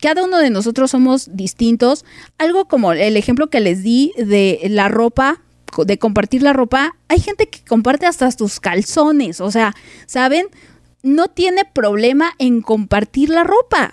Cada 0.00 0.24
uno 0.24 0.38
de 0.38 0.50
nosotros 0.50 0.90
somos 0.90 1.36
distintos. 1.36 2.04
Algo 2.38 2.66
como 2.66 2.92
el 2.92 3.16
ejemplo 3.16 3.50
que 3.50 3.60
les 3.60 3.82
di 3.82 4.12
de 4.16 4.66
la 4.70 4.88
ropa, 4.88 5.42
de 5.76 5.98
compartir 5.98 6.42
la 6.42 6.52
ropa, 6.52 6.96
hay 7.08 7.20
gente 7.20 7.48
que 7.48 7.64
comparte 7.64 8.06
hasta 8.06 8.30
sus 8.32 8.58
calzones, 8.58 9.40
o 9.40 9.50
sea, 9.50 9.74
¿saben? 10.06 10.48
No 11.02 11.28
tiene 11.28 11.64
problema 11.64 12.32
en 12.38 12.60
compartir 12.60 13.30
la 13.30 13.44
ropa. 13.44 13.92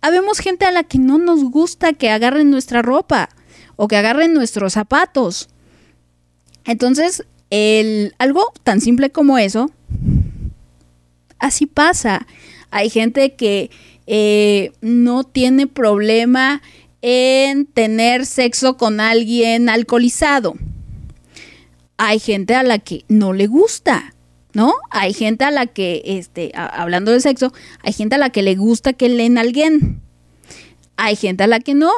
Habemos 0.00 0.38
gente 0.38 0.64
a 0.64 0.70
la 0.70 0.84
que 0.84 0.98
no 0.98 1.18
nos 1.18 1.44
gusta 1.44 1.92
que 1.92 2.10
agarren 2.10 2.50
nuestra 2.50 2.82
ropa 2.82 3.28
o 3.76 3.88
que 3.88 3.96
agarren 3.96 4.32
nuestros 4.32 4.72
zapatos. 4.72 5.48
Entonces, 6.64 7.24
el, 7.50 8.14
algo 8.18 8.52
tan 8.62 8.80
simple 8.80 9.10
como 9.10 9.38
eso, 9.38 9.70
así 11.38 11.66
pasa. 11.66 12.26
Hay 12.70 12.88
gente 12.88 13.34
que 13.34 13.70
eh, 14.06 14.72
no 14.80 15.24
tiene 15.24 15.66
problema 15.66 16.62
en 17.02 17.66
tener 17.66 18.26
sexo 18.26 18.76
con 18.76 19.00
alguien 19.00 19.68
alcoholizado. 19.68 20.54
Hay 21.96 22.18
gente 22.18 22.54
a 22.54 22.62
la 22.62 22.78
que 22.78 23.04
no 23.08 23.32
le 23.32 23.46
gusta, 23.46 24.14
¿no? 24.52 24.74
Hay 24.90 25.12
gente 25.12 25.44
a 25.44 25.50
la 25.50 25.66
que, 25.66 26.02
este, 26.04 26.52
hablando 26.54 27.12
de 27.12 27.20
sexo, 27.20 27.52
hay 27.82 27.92
gente 27.92 28.16
a 28.16 28.18
la 28.18 28.30
que 28.30 28.42
le 28.42 28.56
gusta 28.56 28.92
que 28.92 29.08
leen 29.08 29.38
a 29.38 29.42
alguien. 29.42 30.00
Hay 30.96 31.16
gente 31.16 31.44
a 31.44 31.46
la 31.46 31.60
que 31.60 31.74
no. 31.74 31.92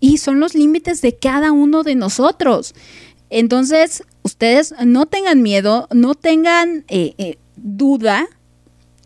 Y 0.00 0.18
son 0.18 0.40
los 0.40 0.54
límites 0.54 1.02
de 1.02 1.16
cada 1.16 1.52
uno 1.52 1.82
de 1.82 1.94
nosotros. 1.94 2.74
Entonces, 3.30 4.04
ustedes 4.22 4.74
no 4.84 5.06
tengan 5.06 5.42
miedo, 5.42 5.88
no 5.92 6.14
tengan 6.14 6.84
eh, 6.88 7.14
eh, 7.18 7.38
duda 7.56 8.28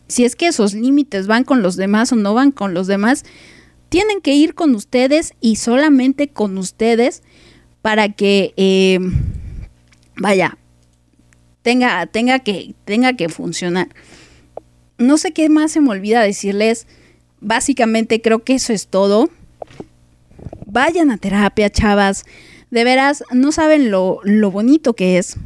si 0.09 0.25
es 0.25 0.37
que 0.37 0.47
esos 0.47 0.75
límites 0.75 1.27
van 1.27 1.45
con 1.45 1.63
los 1.63 1.77
demás 1.77 2.13
o 2.13 2.17
no 2.17 2.35
van 2.35 2.51
con 2.51 2.75
los 2.75 2.87
demás. 2.87 3.25
Tienen 3.91 4.21
que 4.21 4.35
ir 4.35 4.55
con 4.55 4.75
ustedes 4.75 5.35
y 5.41 5.57
solamente 5.57 6.29
con 6.29 6.59
ustedes 6.59 7.23
para 7.83 8.13
que 8.13 8.53
eh, 8.57 8.99
vaya, 10.17 10.59
tenga, 11.63 12.07
tenga, 12.07 12.39
que, 12.41 12.75
tenga 12.85 13.15
que 13.15 13.29
funcionar. 13.29 13.89
No 14.99 15.19
sé 15.19 15.33
qué 15.33 15.49
más 15.49 15.73
se 15.73 15.81
me 15.81 15.91
olvida 15.91 16.23
decirles. 16.23 16.87
Básicamente 17.41 18.21
creo 18.21 18.45
que 18.45 18.55
eso 18.55 18.73
es 18.73 18.89
todo. 18.89 19.31
Vayan 20.67 21.11
a 21.11 21.19
terapia, 21.19 21.71
chavas. 21.71 22.25
De 22.71 22.85
veras, 22.85 23.25
no 23.33 23.53
saben 23.53 23.91
lo, 23.91 24.21
bonito 24.51 24.95
que 24.95 25.19
es. 25.19 25.37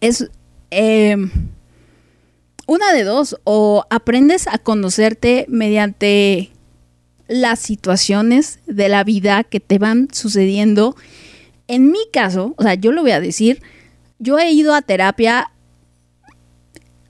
Es 0.00 0.30
em, 0.70 1.30
una 2.66 2.92
de 2.92 3.04
dos. 3.04 3.36
O 3.44 3.84
aprendes 3.90 4.46
a 4.46 4.58
conocerte 4.58 5.46
mediante 5.48 6.50
las 7.26 7.58
situaciones 7.60 8.60
de 8.66 8.88
la 8.88 9.02
vida 9.02 9.44
que 9.44 9.60
te 9.60 9.78
van 9.78 10.08
sucediendo 10.12 10.94
en 11.66 11.90
mi 11.90 12.06
caso, 12.12 12.54
o 12.56 12.62
sea, 12.62 12.74
yo 12.74 12.92
lo 12.92 13.02
voy 13.02 13.12
a 13.12 13.20
decir, 13.20 13.62
yo 14.24 14.38
he 14.38 14.50
ido 14.50 14.74
a 14.74 14.82
terapia. 14.82 15.50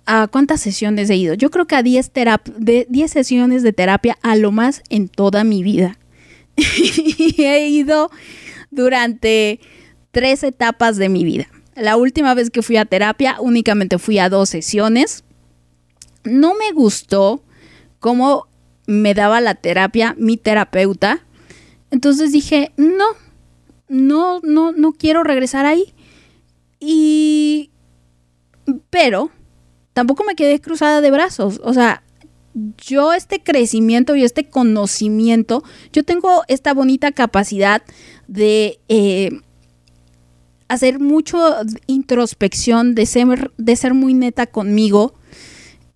¿A 0.07 0.27
cuántas 0.27 0.61
sesiones 0.61 1.09
he 1.09 1.17
ido? 1.17 1.33
Yo 1.33 1.51
creo 1.51 1.67
que 1.67 1.77
a 1.77 1.83
10, 1.83 2.13
de 2.59 2.87
10 2.91 3.11
sesiones 3.11 3.63
de 3.63 3.73
terapia 3.73 4.19
a 4.21 4.37
lo 4.37 4.53
más 4.53 4.83
en 4.91 5.09
toda 5.09 5.45
mi 5.45 5.63
vida. 5.63 5.99
y 6.57 7.43
he 7.43 7.69
ido 7.69 8.11
durante 8.71 9.61
tres 10.11 10.43
etapas 10.43 10.99
de 10.99 11.09
mi 11.09 11.25
vida. 11.25 11.47
La 11.75 11.97
última 11.97 12.35
vez 12.35 12.51
que 12.51 12.63
fui 12.63 12.77
a 12.77 12.85
terapia 12.85 13.37
únicamente 13.41 13.99
fui 13.99 14.19
a 14.19 14.29
dos 14.29 14.51
sesiones. 14.51 15.25
No 16.23 16.55
me 16.55 16.73
gustó 16.73 17.43
cómo 17.99 18.47
me 18.87 19.15
daba 19.15 19.41
la 19.41 19.55
terapia 19.55 20.15
mi 20.19 20.37
terapeuta. 20.37 21.25
Entonces 21.91 22.33
dije, 22.33 22.73
no, 22.77 23.07
no, 23.89 24.41
no, 24.43 24.73
no 24.73 24.93
quiero 24.93 25.25
regresar 25.25 25.65
ahí. 25.65 25.95
Y... 26.85 27.71
Pero 28.91 29.31
tampoco 29.93 30.25
me 30.25 30.35
quedé 30.35 30.61
cruzada 30.61 31.01
de 31.01 31.11
brazos. 31.11 31.61
O 31.65 31.73
sea, 31.73 32.03
yo 32.79 33.13
este 33.13 33.43
crecimiento 33.43 34.15
y 34.17 34.23
este 34.23 34.49
conocimiento, 34.49 35.65
yo 35.93 36.05
tengo 36.05 36.43
esta 36.49 36.73
bonita 36.73 37.13
capacidad 37.13 37.83
de 38.29 38.79
eh, 38.89 39.41
hacer 40.69 41.01
mucho 41.01 41.39
introspección, 41.87 42.95
de 42.95 43.07
ser, 43.07 43.53
de 43.57 43.77
ser 43.77 43.95
muy 43.95 44.15
neta 44.15 44.47
conmigo. 44.47 45.15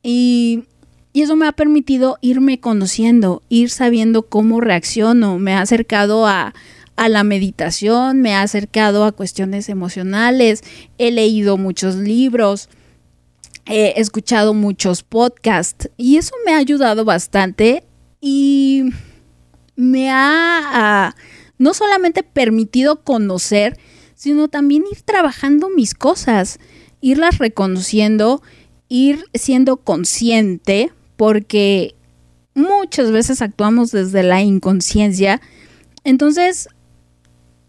Y, 0.02 0.64
y, 1.12 1.22
eso 1.22 1.36
me 1.36 1.46
ha 1.46 1.52
permitido 1.52 2.18
irme 2.20 2.60
conociendo, 2.60 3.42
ir 3.48 3.70
sabiendo 3.70 4.22
cómo 4.22 4.60
reacciono. 4.60 5.38
Me 5.38 5.54
ha 5.54 5.60
acercado 5.60 6.26
a, 6.26 6.54
a 6.98 7.08
la 7.08 7.22
meditación, 7.22 8.20
me 8.20 8.34
ha 8.34 8.42
acercado 8.42 9.04
a 9.04 9.12
cuestiones 9.12 9.68
emocionales, 9.68 10.64
he 10.98 11.12
leído 11.12 11.56
muchos 11.56 11.94
libros, 11.94 12.68
he 13.66 14.00
escuchado 14.00 14.52
muchos 14.52 15.04
podcasts 15.04 15.88
y 15.96 16.16
eso 16.16 16.34
me 16.44 16.52
ha 16.52 16.58
ayudado 16.58 17.04
bastante 17.04 17.84
y 18.20 18.90
me 19.76 20.10
ha 20.10 21.14
no 21.56 21.72
solamente 21.72 22.24
permitido 22.24 23.04
conocer, 23.04 23.78
sino 24.16 24.48
también 24.48 24.82
ir 24.90 25.02
trabajando 25.02 25.70
mis 25.70 25.94
cosas, 25.94 26.58
irlas 27.00 27.38
reconociendo, 27.38 28.42
ir 28.88 29.24
siendo 29.34 29.76
consciente, 29.76 30.90
porque 31.16 31.94
muchas 32.54 33.12
veces 33.12 33.40
actuamos 33.40 33.92
desde 33.92 34.24
la 34.24 34.42
inconsciencia. 34.42 35.40
Entonces, 36.02 36.68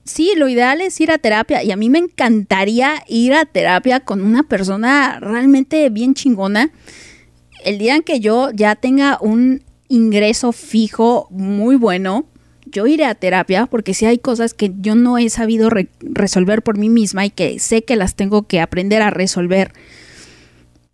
sí, 0.09 0.33
lo 0.35 0.47
ideal 0.47 0.81
es 0.81 0.99
ir 0.99 1.11
a 1.11 1.17
terapia 1.17 1.63
y 1.63 1.71
a 1.71 1.75
mí 1.75 1.89
me 1.89 1.99
encantaría 1.99 3.03
ir 3.07 3.33
a 3.33 3.45
terapia 3.45 3.99
con 3.99 4.21
una 4.21 4.43
persona 4.43 5.19
realmente 5.19 5.89
bien 5.89 6.13
chingona. 6.13 6.71
El 7.63 7.77
día 7.77 7.95
en 7.95 8.03
que 8.03 8.19
yo 8.19 8.51
ya 8.51 8.75
tenga 8.75 9.17
un 9.21 9.63
ingreso 9.87 10.51
fijo 10.51 11.27
muy 11.29 11.75
bueno, 11.75 12.25
yo 12.65 12.87
iré 12.87 13.05
a 13.05 13.15
terapia 13.15 13.65
porque 13.65 13.93
sí 13.93 14.05
hay 14.05 14.19
cosas 14.19 14.53
que 14.53 14.71
yo 14.77 14.95
no 14.95 15.17
he 15.17 15.29
sabido 15.29 15.69
resolver 16.01 16.61
por 16.61 16.77
mí 16.77 16.89
misma 16.89 17.25
y 17.25 17.29
que 17.29 17.59
sé 17.59 17.83
que 17.83 17.95
las 17.95 18.15
tengo 18.15 18.47
que 18.47 18.61
aprender 18.61 19.01
a 19.01 19.09
resolver. 19.09 19.73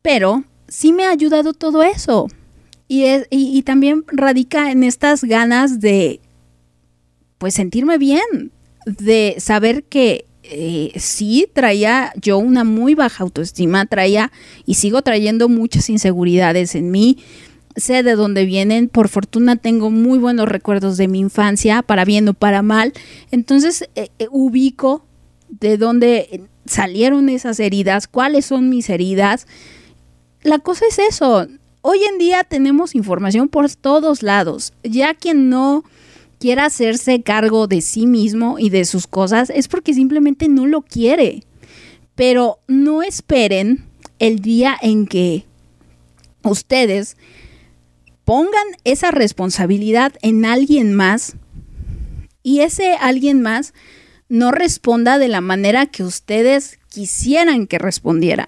Pero 0.02 0.44
sí 0.68 0.94
me 0.94 1.06
ha 1.06 1.11
ayudado 1.11 1.53
todo 1.53 1.84
eso. 1.84 2.27
Y, 2.88 3.06
y 3.32 3.61
también 3.64 4.06
radica 4.08 4.72
en 4.72 4.84
estas 4.84 5.24
ganas 5.24 5.80
de 5.80 6.22
pues 7.38 7.56
sentirme 7.56 7.98
bien, 7.98 8.52
de 8.86 9.36
saber 9.40 9.84
que 9.84 10.26
eh, 10.44 10.92
sí 10.98 11.48
traía 11.52 12.14
yo 12.22 12.38
una 12.38 12.64
muy 12.64 12.94
baja 12.94 13.24
autoestima, 13.24 13.86
traía 13.88 14.32
y 14.66 14.76
sigo 14.76 15.02
trayendo 15.02 15.50
muchas 15.50 15.90
inseguridades 15.90 16.76
en 16.76 16.92
mí. 16.92 17.18
Sé 17.76 18.04
de 18.04 18.16
dónde 18.16 18.46
vienen, 18.46 18.88
por 18.88 19.10
fortuna 19.10 19.58
tengo 19.58 19.90
muy 19.90 20.18
buenos 20.18 20.48
recuerdos 20.48 20.98
de 20.98 21.08
mi 21.08 21.20
infancia, 21.20 21.82
para 21.82 22.06
bien 22.06 22.28
o 22.30 22.34
para 22.34 22.62
mal. 22.62 22.94
Entonces 23.32 23.90
eh, 23.96 24.10
eh, 24.20 24.28
ubico 24.32 25.04
de 25.50 25.78
dónde 25.78 26.42
salieron 26.66 27.28
esas 27.30 27.60
heridas, 27.60 28.08
cuáles 28.08 28.46
son 28.46 28.70
mis 28.70 28.90
heridas. 28.90 29.48
La 30.44 30.60
cosa 30.60 30.86
es 30.88 31.00
eso. 31.00 31.48
Hoy 31.82 32.00
en 32.04 32.18
día 32.18 32.44
tenemos 32.44 32.96
información 32.96 33.48
por 33.50 33.70
todos 33.76 34.24
lados. 34.24 34.74
Ya 34.84 35.14
quien 35.16 35.50
no 35.50 35.84
quiera 36.45 36.65
hacerse 36.65 37.24
cargo 37.24 37.65
de 37.65 37.82
sí 37.82 38.06
mismo 38.06 38.59
y 38.59 38.69
de 38.69 38.85
sus 38.85 39.07
cosas 39.07 39.49
es 39.49 39.67
porque 39.67 39.95
simplemente 39.95 40.48
no 40.48 40.67
lo 40.67 40.83
quiere. 40.83 41.41
Pero 42.14 42.59
no 42.67 43.01
esperen 43.01 43.83
el 44.19 44.38
día 44.43 44.77
en 44.80 45.07
que 45.07 45.48
ustedes 46.43 47.17
pongan 48.25 48.67
esa 48.83 49.09
responsabilidad 49.09 50.14
en 50.22 50.45
alguien 50.45 50.93
más 50.93 51.35
y 52.43 52.59
ese 52.59 52.93
alguien 52.93 53.41
más 53.41 53.74
no 54.30 54.51
responda 54.51 55.17
de 55.17 55.30
la 55.30 55.41
manera 55.41 55.88
que 55.88 56.03
ustedes 56.03 56.77
quisieran 56.90 57.65
que 57.65 57.80
respondiera, 57.80 58.45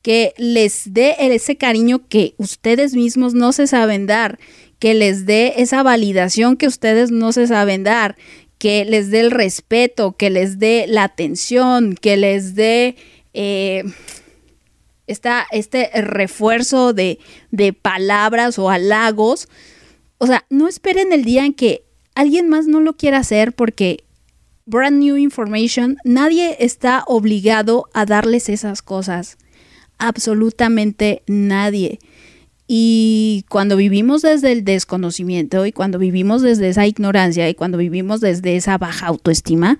que 0.00 0.32
les 0.38 0.94
dé 0.94 1.16
ese 1.18 1.58
cariño 1.58 2.08
que 2.08 2.34
ustedes 2.38 2.94
mismos 2.94 3.34
no 3.34 3.52
se 3.52 3.66
saben 3.66 4.06
dar, 4.06 4.38
que 4.78 4.94
les 4.94 5.26
dé 5.26 5.54
esa 5.56 5.82
validación 5.82 6.56
que 6.56 6.66
ustedes 6.66 7.10
no 7.10 7.32
se 7.32 7.46
saben 7.46 7.84
dar, 7.84 8.16
que 8.58 8.84
les 8.84 9.10
dé 9.10 9.20
el 9.20 9.30
respeto, 9.30 10.16
que 10.16 10.30
les 10.30 10.58
dé 10.58 10.86
la 10.88 11.04
atención, 11.04 11.94
que 11.94 12.16
les 12.16 12.54
dé 12.54 12.96
eh, 13.34 13.84
este 15.06 15.90
refuerzo 16.02 16.92
de, 16.92 17.18
de 17.50 17.72
palabras 17.72 18.58
o 18.58 18.70
halagos. 18.70 19.48
O 20.18 20.26
sea, 20.26 20.44
no 20.50 20.68
esperen 20.68 21.12
el 21.12 21.24
día 21.24 21.44
en 21.44 21.52
que 21.52 21.84
alguien 22.14 22.48
más 22.48 22.66
no 22.66 22.80
lo 22.80 22.96
quiera 22.96 23.18
hacer 23.18 23.52
porque 23.52 24.04
brand 24.66 24.98
new 24.98 25.16
information, 25.16 25.96
nadie 26.04 26.56
está 26.58 27.04
obligado 27.06 27.88
a 27.94 28.04
darles 28.04 28.48
esas 28.48 28.82
cosas. 28.82 29.38
Absolutamente 29.98 31.22
nadie. 31.26 31.98
Y 32.68 33.44
cuando 33.48 33.76
vivimos 33.76 34.22
desde 34.22 34.50
el 34.50 34.64
desconocimiento 34.64 35.66
y 35.66 35.72
cuando 35.72 35.98
vivimos 35.98 36.42
desde 36.42 36.68
esa 36.68 36.86
ignorancia 36.86 37.48
y 37.48 37.54
cuando 37.54 37.78
vivimos 37.78 38.20
desde 38.20 38.56
esa 38.56 38.76
baja 38.76 39.06
autoestima, 39.06 39.78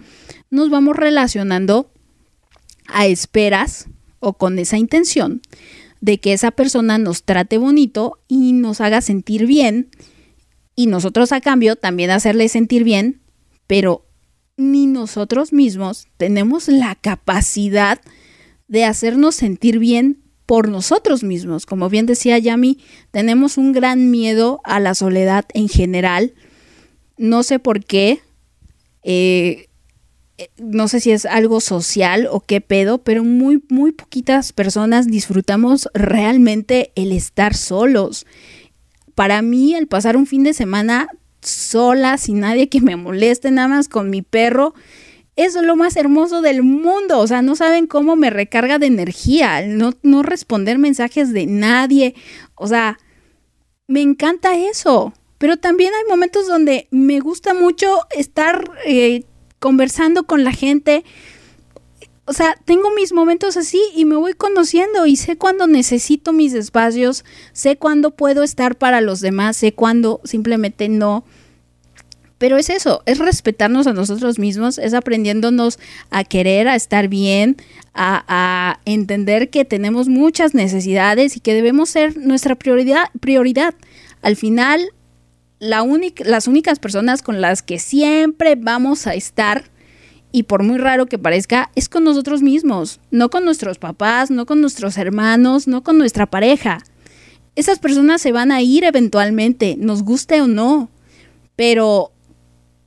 nos 0.51 0.71
vamos 0.71 0.97
relacionando 0.97 1.91
a 2.87 3.07
esperas 3.07 3.89
o 4.21 4.35
con 4.35 4.59
esa 4.59 4.79
intención 4.79 5.43
de 6.01 6.19
que 6.19 6.33
esa 6.33 6.53
persona 6.53 6.99
nos 6.99 7.25
trate 7.25 7.59
bonito 7.59 8.19
y 8.29 8.53
nos 8.53 8.81
haga 8.81 9.01
sentir 9.01 9.47
bien 9.47 9.89
y 10.77 10.87
nosotros 10.87 11.33
a 11.33 11.41
cambio 11.41 11.75
también 11.75 12.11
hacerle 12.11 12.49
sentir 12.49 12.85
bien, 12.85 13.23
pero 13.67 14.07
ni 14.57 14.87
nosotros 14.87 15.53
mismos 15.53 16.07
tenemos 16.19 16.69
la 16.69 16.95
capacidad 16.95 18.01
de 18.69 18.85
hacernos 18.85 19.35
sentir 19.35 19.79
bien 19.79 20.23
por 20.47 20.69
nosotros 20.69 21.23
mismos. 21.23 21.67
Como 21.67 21.89
bien 21.89 22.07
decía 22.07 22.39
Yami, 22.39 22.79
tenemos 23.11 23.59
un 23.59 23.73
gran 23.73 24.11
miedo 24.11 24.61
a 24.65 24.81
la 24.81 24.95
soledad 24.95 25.45
en 25.53 25.69
general. 25.69 26.35
No 27.19 27.43
sé 27.43 27.59
por 27.59 27.85
qué. 27.85 28.21
Eh, 29.03 29.69
eh, 30.39 30.51
no 30.59 30.87
sé 30.87 31.01
si 31.01 31.11
es 31.11 31.27
algo 31.27 31.61
social 31.61 32.29
o 32.31 32.41
qué 32.41 32.61
pedo, 32.61 32.99
pero 32.99 33.25
muy, 33.25 33.63
muy 33.69 33.93
poquitas 33.93 34.53
personas 34.53 35.07
disfrutamos 35.07 35.89
realmente 35.95 36.93
el 36.95 37.13
estar 37.13 37.55
solos. 37.55 38.27
Para 39.15 39.43
mí, 39.43 39.75
el 39.75 39.87
pasar 39.87 40.17
un 40.17 40.27
fin 40.27 40.43
de 40.43 40.53
semana 40.53 41.09
sola, 41.41 42.19
sin 42.19 42.41
nadie 42.41 42.69
que 42.69 42.81
me 42.81 42.97
moleste, 42.97 43.51
nada 43.51 43.69
más 43.69 43.89
con 43.89 44.11
mi 44.11 44.21
perro, 44.21 44.75
es 45.37 45.55
lo 45.55 45.77
más 45.77 45.97
hermoso 45.97 46.41
del 46.41 46.63
mundo. 46.63 47.21
O 47.21 47.27
sea, 47.27 47.43
no 47.43 47.55
saben 47.55 47.87
cómo 47.87 48.17
me 48.17 48.31
recarga 48.31 48.79
de 48.79 48.87
energía, 48.87 49.65
no, 49.67 49.93
no 50.03 50.23
responder 50.23 50.79
mensajes 50.79 51.33
de 51.33 51.47
nadie. 51.47 52.15
O 52.55 52.67
sea, 52.67 52.99
me 53.87 54.01
encanta 54.01 54.57
eso. 54.57 55.13
Pero 55.39 55.59
también 55.59 55.93
hay 55.95 56.09
momentos 56.09 56.49
donde 56.49 56.89
me 56.91 57.21
gusta 57.21 57.53
mucho 57.53 58.01
estar 58.11 58.65
eh, 58.87 59.25
conversando 59.59 60.25
con 60.25 60.45
la 60.45 60.53
gente. 60.53 61.05
O 62.25 62.33
sea, 62.33 62.57
tengo 62.65 62.91
mis 62.91 63.13
momentos 63.13 63.57
así 63.57 63.81
y 63.95 64.05
me 64.07 64.17
voy 64.17 64.33
conociendo 64.33 65.07
y 65.07 65.17
sé 65.17 65.37
cuándo 65.37 65.67
necesito 65.67 66.33
mis 66.33 66.55
espacios, 66.55 67.25
sé 67.53 67.77
cuándo 67.77 68.11
puedo 68.13 68.43
estar 68.43 68.77
para 68.77 69.01
los 69.01 69.21
demás, 69.21 69.59
sé 69.59 69.73
cuándo 69.73 70.21
simplemente 70.25 70.89
no. 70.89 71.25
Pero 72.39 72.59
es 72.59 72.69
eso, 72.69 73.03
es 73.07 73.19
respetarnos 73.19 73.87
a 73.87 73.95
nosotros 73.95 74.39
mismos, 74.39 74.79
es 74.79 74.93
aprendiéndonos 74.93 75.79
a 76.11 76.23
querer, 76.25 76.69
a 76.69 76.77
estar 76.77 77.09
bien, 77.09 77.57
a, 77.95 78.79
entender 78.85 79.49
que 79.49 79.65
tenemos 79.65 80.09
muchas 80.09 80.55
necesidades 80.55 81.37
y 81.37 81.41
que 81.41 81.55
debemos 81.55 81.89
ser 81.89 82.17
nuestra 82.19 82.55
prioridad. 82.55 83.07
prioridad. 83.21 83.75
Al 84.21 84.37
final, 84.37 84.91
la 85.59 85.87
las 86.25 86.47
únicas 86.47 86.79
personas 86.79 87.23
con 87.23 87.41
las 87.41 87.63
que 87.63 87.79
siempre 87.79 88.55
vamos 88.55 89.07
a 89.07 89.15
estar, 89.15 89.71
y 90.31 90.43
por 90.43 90.63
muy 90.63 90.77
raro 90.77 91.07
que 91.07 91.19
parezca, 91.19 91.71
es 91.75 91.89
con 91.89 92.05
nosotros 92.05 92.43
mismos, 92.43 93.01
no 93.11 93.31
con 93.31 93.47
nuestros 93.47 93.79
papás, 93.79 94.31
no 94.31 94.45
con 94.45 94.61
nuestros 94.61 94.99
hermanos, 94.99 95.67
no 95.67 95.83
con 95.83 95.97
nuestra 95.97 96.27
pareja. 96.27 96.85
Esas 97.55 97.79
personas 97.79 98.21
se 98.21 98.33
van 98.33 98.53
a 98.53 98.61
ir 98.61 98.85
eventualmente, 98.85 99.77
nos 99.79 100.03
guste 100.03 100.43
o 100.43 100.47
no, 100.47 100.91
pero 101.57 102.13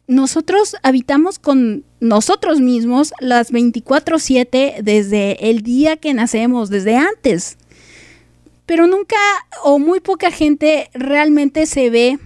nosotros 0.09 0.75
habitamos 0.81 1.37
con 1.37 1.83
nosotros 1.99 2.59
mismos 2.59 3.13
las 3.19 3.51
24/7 3.51 4.81
desde 4.81 5.51
el 5.51 5.61
día 5.61 5.97
que 5.97 6.15
nacemos, 6.15 6.71
desde 6.71 6.97
antes. 6.97 7.57
Pero 8.65 8.87
nunca 8.87 9.17
o 9.63 9.77
muy 9.77 9.99
poca 9.99 10.31
gente 10.31 10.89
realmente 10.95 11.67
se 11.67 11.91
ve 11.91 12.17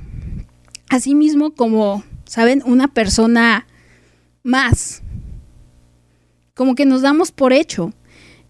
a 0.89 1.01
sí 1.01 1.13
mismo 1.13 1.51
como, 1.51 2.05
¿saben? 2.23 2.63
Una 2.65 2.87
persona 2.87 3.67
más. 4.43 5.01
Como 6.53 6.75
que 6.75 6.85
nos 6.85 7.01
damos 7.01 7.33
por 7.33 7.51
hecho. 7.51 7.91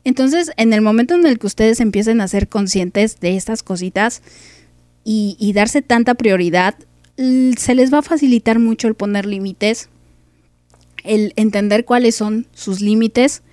Entonces, 0.03 0.51
en 0.57 0.73
el 0.73 0.81
momento 0.81 1.15
en 1.15 1.25
el 1.25 1.39
que 1.39 1.47
ustedes 1.47 1.79
empiecen 1.79 2.21
a 2.21 2.27
ser 2.27 2.49
conscientes 2.49 3.19
de 3.19 3.35
estas 3.35 3.63
cositas 3.63 4.21
y, 5.03 5.37
y 5.39 5.53
darse 5.53 5.81
tanta 5.81 6.13
prioridad, 6.13 6.75
se 7.17 7.75
les 7.75 7.93
va 7.93 7.99
a 7.99 8.03
facilitar 8.03 8.59
mucho 8.59 8.87
el 8.87 8.95
poner 8.95 9.25
límites, 9.25 9.89
el 11.03 11.33
entender 11.35 11.85
cuáles 11.85 12.15
son 12.15 12.47
sus 12.53 12.81
límites 12.81 13.43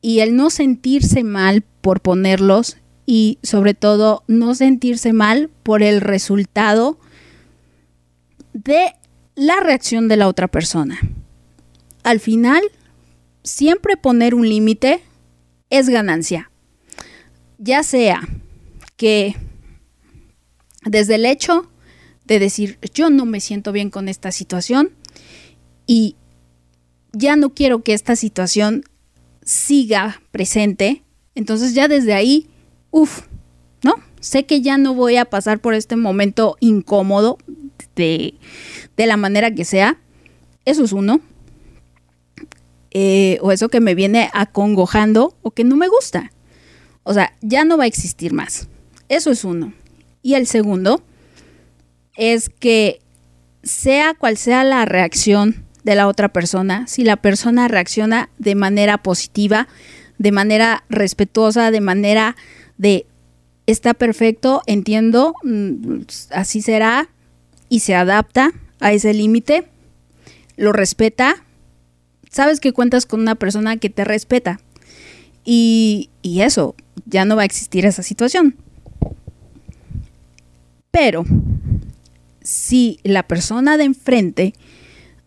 y 0.00 0.20
el 0.20 0.36
no 0.36 0.50
sentirse 0.50 1.24
mal 1.24 1.62
por 1.80 2.00
ponerlos 2.00 2.78
y 3.06 3.38
sobre 3.42 3.74
todo 3.74 4.22
no 4.28 4.54
sentirse 4.54 5.12
mal 5.12 5.50
por 5.62 5.82
el 5.82 6.00
resultado 6.00 6.98
de 8.52 8.92
la 9.34 9.60
reacción 9.60 10.08
de 10.08 10.16
la 10.16 10.28
otra 10.28 10.48
persona. 10.48 10.98
Al 12.02 12.20
final, 12.20 12.62
siempre 13.42 13.96
poner 13.96 14.34
un 14.34 14.48
límite 14.48 15.02
es 15.70 15.88
ganancia. 15.88 16.50
Ya 17.58 17.82
sea 17.82 18.26
que 18.96 19.36
desde 20.84 21.16
el 21.16 21.26
hecho 21.26 21.69
de 22.30 22.38
decir, 22.38 22.78
yo 22.94 23.10
no 23.10 23.26
me 23.26 23.40
siento 23.40 23.72
bien 23.72 23.90
con 23.90 24.08
esta 24.08 24.30
situación 24.30 24.92
y 25.84 26.14
ya 27.12 27.34
no 27.34 27.54
quiero 27.54 27.82
que 27.82 27.92
esta 27.92 28.14
situación 28.14 28.84
siga 29.42 30.22
presente. 30.30 31.02
Entonces 31.34 31.74
ya 31.74 31.88
desde 31.88 32.14
ahí, 32.14 32.48
uff, 32.92 33.22
¿no? 33.82 33.96
Sé 34.20 34.46
que 34.46 34.62
ya 34.62 34.78
no 34.78 34.94
voy 34.94 35.16
a 35.16 35.24
pasar 35.24 35.58
por 35.58 35.74
este 35.74 35.96
momento 35.96 36.56
incómodo 36.60 37.36
de, 37.96 38.34
de 38.96 39.06
la 39.06 39.16
manera 39.16 39.52
que 39.52 39.64
sea. 39.64 39.98
Eso 40.64 40.84
es 40.84 40.92
uno. 40.92 41.20
Eh, 42.92 43.38
o 43.40 43.50
eso 43.50 43.68
que 43.68 43.80
me 43.80 43.96
viene 43.96 44.30
acongojando 44.32 45.34
o 45.42 45.50
que 45.50 45.64
no 45.64 45.74
me 45.74 45.88
gusta. 45.88 46.30
O 47.02 47.12
sea, 47.12 47.36
ya 47.40 47.64
no 47.64 47.76
va 47.76 47.84
a 47.84 47.88
existir 47.88 48.32
más. 48.32 48.68
Eso 49.08 49.32
es 49.32 49.42
uno. 49.42 49.72
Y 50.22 50.34
el 50.34 50.46
segundo 50.46 51.02
es 52.16 52.48
que 52.48 53.00
sea 53.62 54.14
cual 54.14 54.36
sea 54.36 54.64
la 54.64 54.84
reacción 54.84 55.64
de 55.84 55.94
la 55.94 56.08
otra 56.08 56.28
persona, 56.28 56.86
si 56.86 57.04
la 57.04 57.16
persona 57.16 57.68
reacciona 57.68 58.28
de 58.38 58.54
manera 58.54 58.98
positiva, 58.98 59.68
de 60.18 60.32
manera 60.32 60.84
respetuosa, 60.88 61.70
de 61.70 61.80
manera 61.80 62.36
de 62.76 63.06
está 63.66 63.94
perfecto, 63.94 64.62
entiendo, 64.66 65.34
mm, 65.42 66.02
así 66.30 66.60
será 66.60 67.08
y 67.68 67.80
se 67.80 67.94
adapta 67.94 68.52
a 68.80 68.92
ese 68.92 69.14
límite, 69.14 69.64
lo 70.56 70.72
respeta, 70.72 71.44
sabes 72.30 72.60
que 72.60 72.72
cuentas 72.72 73.06
con 73.06 73.20
una 73.20 73.34
persona 73.34 73.76
que 73.76 73.90
te 73.90 74.04
respeta 74.04 74.60
y, 75.44 76.10
y 76.22 76.42
eso, 76.42 76.74
ya 77.06 77.24
no 77.24 77.36
va 77.36 77.42
a 77.42 77.46
existir 77.46 77.86
esa 77.86 78.02
situación. 78.02 78.56
Pero 80.90 81.24
si 82.50 82.98
la 83.04 83.22
persona 83.22 83.76
de 83.76 83.84
enfrente 83.84 84.54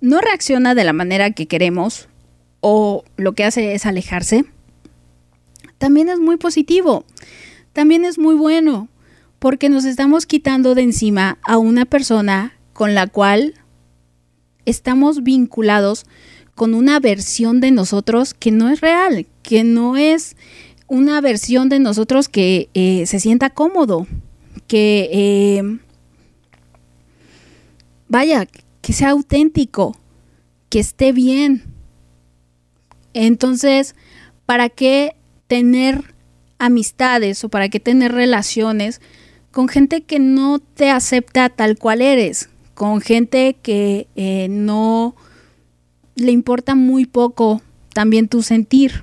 no 0.02 0.19
reacciona 0.19 0.76
de 0.76 0.84
la 0.84 0.92
manera 0.92 1.32
que 1.32 1.48
queremos 1.48 2.10
o 2.60 3.06
lo 3.16 3.32
que 3.32 3.45
hace 3.45 3.76
es 3.76 3.85
alejarse, 3.85 4.43
también 5.77 6.10
es 6.10 6.19
muy 6.19 6.35
positivo, 6.35 7.06
también 7.72 8.03
es 8.03 8.19
muy 8.19 8.35
bueno, 8.35 8.90
porque 9.40 9.69
nos 9.69 9.85
estamos 9.85 10.26
quitando 10.26 10.76
de 10.76 10.82
encima 10.82 11.38
a 11.43 11.58
una 11.58 11.85
persona 11.85 12.58
con 12.74 12.93
la 12.93 13.08
cual 13.08 13.53
estamos 14.66 15.24
vinculados 15.24 16.06
con 16.56 16.74
una 16.74 17.00
versión 17.00 17.61
de 17.61 17.72
nosotros 17.72 18.34
que 18.34 18.52
no 18.52 18.69
es 18.69 18.82
real, 18.82 19.27
que 19.43 19.64
no 19.64 19.95
es 19.95 20.35
una 20.88 21.22
versión 21.22 21.69
de 21.69 21.80
nosotros 21.80 22.27
que 22.27 22.68
eh, 22.74 23.06
se 23.06 23.22
sienta 23.22 23.50
cómodo, 23.50 24.08
que 24.68 25.10
eh, 25.14 25.80
vaya, 28.14 28.48
que 28.82 28.93
sea 28.93 29.09
auténtico, 29.09 29.98
que 30.69 30.80
esté 30.80 31.11
bien. 31.11 31.64
Entonces, 33.16 33.95
¿para 34.45 34.69
qué 34.69 35.16
tener 35.48 36.14
amistades 36.59 37.43
o 37.43 37.50
para 37.50 37.69
qué 37.69 37.80
tener 37.80 38.11
relaciones 38.11 39.01
con 39.51 39.67
gente 39.67 40.03
que 40.03 40.19
no 40.19 40.59
te 40.59 40.92
acepta 40.92 41.50
tal 41.50 41.80
cual 41.80 42.03
eres? 42.03 42.50
Con 42.75 43.01
gente 43.01 43.56
que 43.64 44.08
eh, 44.16 44.48
no 44.48 45.16
le 46.16 46.32
importa 46.32 46.75
muy 46.75 47.08
poco 47.08 47.64
también 47.95 48.27
tu 48.27 48.43
sentir. 48.43 49.01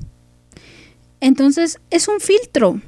Entonces, 1.20 1.80
es 1.90 2.06
un 2.06 2.20
filtro. 2.20 2.80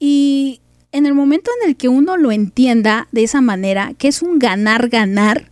Y 0.00 0.62
en 0.92 1.06
el 1.06 1.14
momento 1.14 1.50
en 1.60 1.68
el 1.68 1.76
que 1.76 1.88
uno 1.88 2.16
lo 2.16 2.32
entienda 2.32 3.08
de 3.12 3.24
esa 3.24 3.40
manera, 3.40 3.94
que 3.98 4.08
es 4.08 4.22
un 4.22 4.38
ganar-ganar, 4.38 5.50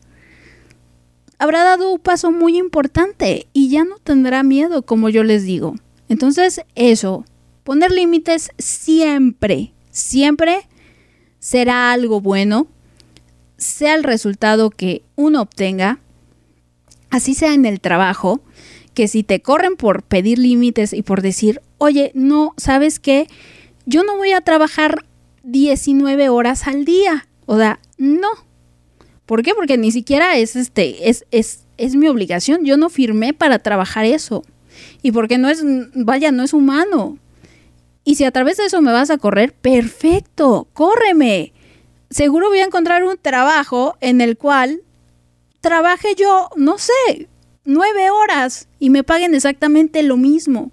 habrá 1.38 1.62
dado 1.64 1.92
un 1.92 1.98
paso 1.98 2.32
muy 2.32 2.56
importante 2.56 3.46
y 3.52 3.68
ya 3.68 3.84
no 3.84 3.98
tendrá 3.98 4.42
miedo, 4.42 4.82
como 4.82 5.08
yo 5.08 5.24
les 5.24 5.44
digo. 5.44 5.74
Entonces, 6.08 6.62
eso, 6.74 7.24
poner 7.64 7.90
límites 7.90 8.50
siempre, 8.58 9.72
siempre 9.90 10.68
será 11.38 11.92
algo 11.92 12.20
bueno, 12.20 12.66
sea 13.56 13.94
el 13.94 14.04
resultado 14.04 14.70
que 14.70 15.02
uno 15.16 15.42
obtenga, 15.42 15.98
así 17.10 17.34
sea 17.34 17.54
en 17.54 17.66
el 17.66 17.80
trabajo, 17.80 18.40
que 18.94 19.08
si 19.08 19.22
te 19.22 19.40
corren 19.40 19.76
por 19.76 20.02
pedir 20.02 20.38
límites 20.38 20.92
y 20.92 21.02
por 21.02 21.20
decir, 21.20 21.60
oye, 21.78 22.12
no, 22.14 22.54
¿sabes 22.56 22.98
qué? 22.98 23.28
Yo 23.84 24.04
no 24.04 24.16
voy 24.16 24.32
a 24.32 24.40
trabajar 24.40 25.04
19 25.46 26.28
horas 26.28 26.66
al 26.66 26.84
día. 26.84 27.28
O 27.46 27.56
sea, 27.56 27.78
no. 27.96 28.28
¿Por 29.24 29.42
qué? 29.42 29.54
Porque 29.54 29.78
ni 29.78 29.92
siquiera 29.92 30.36
es 30.36 30.56
este, 30.56 31.08
es, 31.08 31.24
es, 31.30 31.66
es 31.76 31.94
mi 31.94 32.08
obligación. 32.08 32.64
Yo 32.64 32.76
no 32.76 32.90
firmé 32.90 33.32
para 33.32 33.60
trabajar 33.60 34.04
eso. 34.04 34.44
Y 35.02 35.12
porque 35.12 35.38
no 35.38 35.48
es, 35.48 35.62
vaya, 35.94 36.32
no 36.32 36.42
es 36.42 36.52
humano. 36.52 37.18
Y 38.04 38.16
si 38.16 38.24
a 38.24 38.30
través 38.30 38.56
de 38.56 38.66
eso 38.66 38.82
me 38.82 38.92
vas 38.92 39.10
a 39.10 39.18
correr, 39.18 39.52
perfecto, 39.52 40.68
córreme. 40.72 41.52
Seguro 42.10 42.48
voy 42.48 42.58
a 42.58 42.64
encontrar 42.64 43.04
un 43.04 43.16
trabajo 43.20 43.96
en 44.00 44.20
el 44.20 44.36
cual 44.36 44.82
trabaje 45.60 46.14
yo, 46.16 46.48
no 46.56 46.78
sé, 46.78 47.28
nueve 47.64 48.10
horas 48.10 48.68
y 48.78 48.90
me 48.90 49.02
paguen 49.02 49.34
exactamente 49.34 50.02
lo 50.04 50.16
mismo 50.16 50.70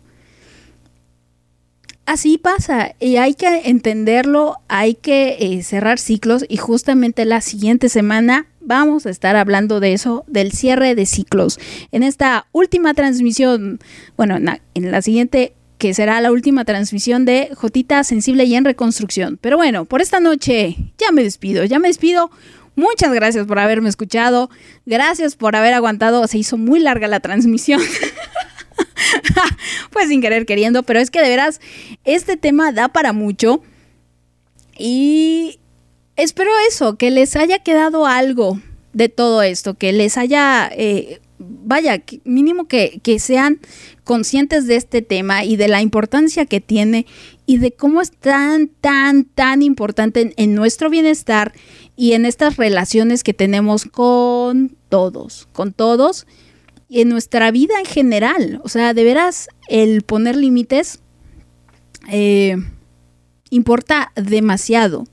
así 2.05 2.37
pasa 2.37 2.95
y 2.99 3.17
hay 3.17 3.33
que 3.33 3.69
entenderlo, 3.69 4.57
hay 4.67 4.95
que 4.95 5.37
eh, 5.39 5.63
cerrar 5.63 5.99
ciclos 5.99 6.45
y 6.47 6.57
justamente 6.57 7.25
la 7.25 7.41
siguiente 7.41 7.89
semana 7.89 8.47
vamos 8.61 9.05
a 9.05 9.09
estar 9.09 9.35
hablando 9.35 9.79
de 9.79 9.93
eso, 9.93 10.23
del 10.27 10.51
cierre 10.51 10.95
de 10.95 11.05
ciclos. 11.05 11.59
En 11.91 12.03
esta 12.03 12.47
última 12.51 12.93
transmisión, 12.93 13.79
bueno, 14.17 14.37
en 14.37 14.91
la, 14.91 15.01
siguiente 15.01 15.53
que 15.77 15.93
será 15.93 16.21
la 16.21 16.31
última 16.31 16.65
transmisión 16.65 17.25
de 17.25 17.49
Jotita 17.55 18.03
Sensible 18.03 18.45
y 18.45 18.55
en 18.55 18.65
Reconstrucción. 18.65 19.37
Pero 19.41 19.57
bueno, 19.57 19.85
por 19.85 20.01
esta 20.01 20.19
noche 20.19 20.77
ya 20.97 21.11
me 21.11 21.23
despido, 21.23 21.63
ya 21.65 21.79
me 21.79 21.89
despido. 21.89 22.31
Muchas 22.75 23.13
gracias 23.13 23.45
por 23.45 23.59
haberme 23.59 23.89
escuchado, 23.89 24.49
gracias 24.85 25.35
por 25.35 25.55
haber 25.55 25.73
aguantado, 25.73 26.25
se 26.25 26.39
hizo 26.39 26.57
muy 26.57 26.79
larga 26.79 27.07
la 27.07 27.19
transmisión. 27.19 27.81
pues 29.91 30.09
sin 30.09 30.21
querer 30.21 30.45
queriendo, 30.45 30.83
pero 30.83 30.99
es 30.99 31.11
que 31.11 31.21
de 31.21 31.29
veras 31.29 31.61
este 32.03 32.37
tema 32.37 32.71
da 32.71 32.89
para 32.89 33.13
mucho. 33.13 33.61
Y 34.77 35.59
espero 36.15 36.51
eso, 36.67 36.97
que 36.97 37.11
les 37.11 37.35
haya 37.35 37.59
quedado 37.59 38.05
algo 38.05 38.59
de 38.93 39.09
todo 39.09 39.41
esto, 39.41 39.73
que 39.75 39.91
les 39.91 40.17
haya, 40.17 40.69
eh, 40.73 41.19
vaya, 41.39 42.03
mínimo 42.23 42.65
que, 42.67 43.01
sean 43.19 43.59
conscientes 44.03 44.67
de 44.67 44.75
este 44.75 45.01
tema 45.01 45.43
y 45.43 45.55
de 45.55 45.67
la 45.67 45.81
importancia 45.81 46.45
que 46.45 46.61
tiene 46.61 47.05
y 47.45 47.57
de 47.57 47.71
cómo 47.71 48.01
es 48.01 48.11
tan, 48.11 48.67
tan, 48.67 49.25
tan 49.25 49.61
importante 49.61 50.33
en 50.35 50.55
nuestro 50.55 50.89
bienestar 50.89 51.53
y 51.95 52.13
en 52.13 52.25
estas 52.25 52.57
relaciones 52.57 53.23
que 53.23 53.33
tenemos 53.33 53.85
con 53.85 54.75
todos, 54.89 55.47
con 55.53 55.73
todos 55.73 56.27
en 57.01 57.09
nuestra 57.09 57.51
vida 57.51 57.79
en 57.79 57.85
general. 57.85 58.61
O 58.63 58.69
sea, 58.69 58.93
de 58.93 59.03
veras, 59.03 59.49
el 59.67 60.03
poner 60.03 60.35
límites 60.35 60.99
eh, 62.09 62.57
importa 63.49 64.11
demasiado. 64.15 65.05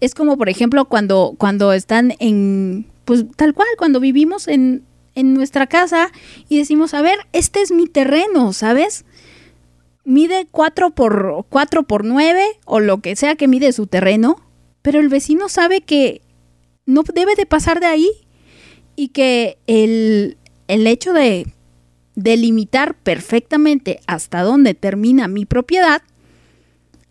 Es 0.00 0.14
como, 0.14 0.36
por 0.36 0.48
ejemplo, 0.48 0.84
cuando, 0.84 1.34
cuando 1.38 1.72
están 1.72 2.14
en, 2.18 2.86
pues 3.04 3.24
tal 3.36 3.54
cual, 3.54 3.68
cuando 3.78 3.98
vivimos 3.98 4.46
en, 4.46 4.84
en 5.14 5.32
nuestra 5.32 5.66
casa 5.66 6.12
y 6.48 6.58
decimos, 6.58 6.92
a 6.92 7.00
ver, 7.00 7.18
este 7.32 7.62
es 7.62 7.72
mi 7.72 7.86
terreno, 7.86 8.52
¿sabes? 8.52 9.06
Mide 10.04 10.46
4 10.50 10.90
por, 10.90 11.46
4 11.48 11.82
por 11.84 12.04
9 12.04 12.44
o 12.66 12.80
lo 12.80 13.00
que 13.00 13.16
sea 13.16 13.36
que 13.36 13.48
mide 13.48 13.72
su 13.72 13.86
terreno, 13.86 14.36
pero 14.82 15.00
el 15.00 15.08
vecino 15.08 15.48
sabe 15.48 15.80
que 15.80 16.20
no 16.84 17.02
debe 17.02 17.34
de 17.34 17.46
pasar 17.46 17.80
de 17.80 17.86
ahí 17.86 18.10
y 18.94 19.08
que 19.08 19.56
el, 19.66 20.36
el 20.68 20.86
hecho 20.86 21.12
de 21.12 21.46
delimitar 22.14 22.96
perfectamente 22.96 24.00
hasta 24.06 24.42
dónde 24.42 24.74
termina 24.74 25.28
mi 25.28 25.44
propiedad 25.44 26.02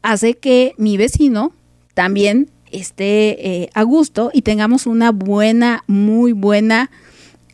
hace 0.01 0.35
que 0.35 0.74
mi 0.77 0.98
vecino 0.98 1.53
también 1.93 2.51
esté 2.72 3.64
eh, 3.64 3.69
a 3.74 3.84
gusto 3.84 4.30
y 4.34 4.42
tengamos 4.42 4.85
una 4.85 5.11
buena, 5.11 5.84
muy 5.88 6.32
buena 6.32 6.92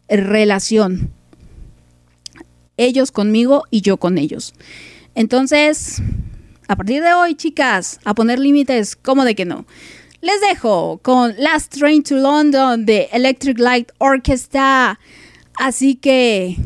relación. 0.10 1.12
Ellos 2.78 3.12
conmigo 3.12 3.66
y 3.70 3.82
yo 3.82 3.98
con 3.98 4.18
ellos. 4.18 4.54
Entonces, 5.14 6.02
a 6.68 6.76
partir 6.76 7.04
de 7.04 7.14
hoy, 7.14 7.36
chicas, 7.36 8.00
a 8.04 8.14
poner 8.16 8.40
límites, 8.40 8.96
¿cómo 8.96 9.24
de 9.26 9.36
que 9.36 9.46
no? 9.46 9.66
Les 10.22 10.40
dejo 10.42 11.00
con 11.02 11.34
Last 11.38 11.74
Train 11.74 12.04
to 12.04 12.16
London 12.16 12.86
de 12.86 13.10
Electric 13.12 13.60
Light 13.60 13.92
Orchestra. 13.98 15.00
Así 15.62 15.94
que 15.94 16.58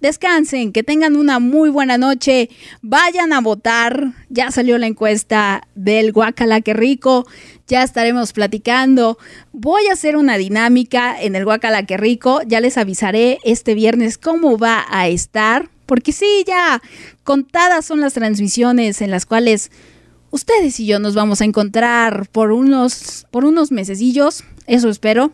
descansen, 0.00 0.70
que 0.70 0.84
tengan 0.84 1.16
una 1.16 1.40
muy 1.40 1.68
buena 1.68 1.98
noche, 1.98 2.48
vayan 2.80 3.32
a 3.32 3.40
votar, 3.40 4.12
ya 4.28 4.52
salió 4.52 4.78
la 4.78 4.86
encuesta 4.86 5.66
del 5.74 6.12
Guacala, 6.12 6.60
rico, 6.64 7.26
ya 7.66 7.82
estaremos 7.82 8.32
platicando, 8.32 9.18
voy 9.50 9.88
a 9.88 9.94
hacer 9.94 10.16
una 10.16 10.36
dinámica 10.36 11.20
en 11.20 11.34
el 11.34 11.44
Guacala, 11.44 11.82
rico, 11.82 12.40
ya 12.46 12.60
les 12.60 12.78
avisaré 12.78 13.40
este 13.42 13.74
viernes 13.74 14.16
cómo 14.16 14.56
va 14.56 14.86
a 14.88 15.08
estar, 15.08 15.68
porque 15.86 16.12
sí, 16.12 16.44
ya 16.46 16.80
contadas 17.24 17.84
son 17.84 18.00
las 18.00 18.12
transmisiones 18.12 19.02
en 19.02 19.10
las 19.10 19.26
cuales 19.26 19.72
ustedes 20.30 20.78
y 20.78 20.86
yo 20.86 21.00
nos 21.00 21.16
vamos 21.16 21.40
a 21.40 21.46
encontrar 21.46 22.28
por 22.28 22.52
unos, 22.52 23.26
por 23.32 23.44
unos 23.44 23.72
mesecillos, 23.72 24.44
eso 24.68 24.88
espero. 24.88 25.32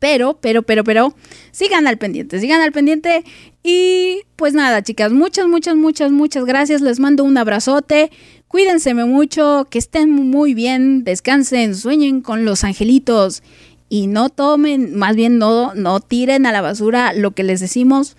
Pero, 0.00 0.38
pero, 0.40 0.62
pero, 0.62 0.82
pero, 0.82 1.14
sigan 1.52 1.86
al 1.86 1.98
pendiente, 1.98 2.40
sigan 2.40 2.60
al 2.60 2.72
pendiente. 2.72 3.22
Y 3.62 4.22
pues 4.34 4.54
nada, 4.54 4.82
chicas, 4.82 5.12
muchas, 5.12 5.46
muchas, 5.46 5.76
muchas, 5.76 6.10
muchas 6.10 6.44
gracias. 6.46 6.80
Les 6.80 6.98
mando 6.98 7.22
un 7.22 7.38
abrazote. 7.38 8.10
Cuídense 8.48 8.94
mucho, 8.94 9.68
que 9.70 9.78
estén 9.78 10.10
muy 10.10 10.54
bien, 10.54 11.04
descansen, 11.04 11.76
sueñen 11.76 12.20
con 12.20 12.44
los 12.44 12.64
angelitos 12.64 13.44
y 13.88 14.06
no 14.06 14.30
tomen, 14.30 14.96
más 14.96 15.14
bien 15.16 15.38
no, 15.38 15.74
no 15.74 16.00
tiren 16.00 16.46
a 16.46 16.52
la 16.52 16.60
basura 16.60 17.12
lo 17.12 17.32
que 17.32 17.42
les 17.42 17.60
decimos. 17.60 18.16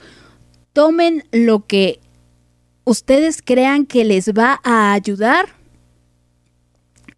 Tomen 0.74 1.24
lo 1.32 1.66
que 1.66 2.00
ustedes 2.84 3.42
crean 3.44 3.86
que 3.86 4.06
les 4.06 4.34
va 4.34 4.60
a 4.64 4.94
ayudar 4.94 5.50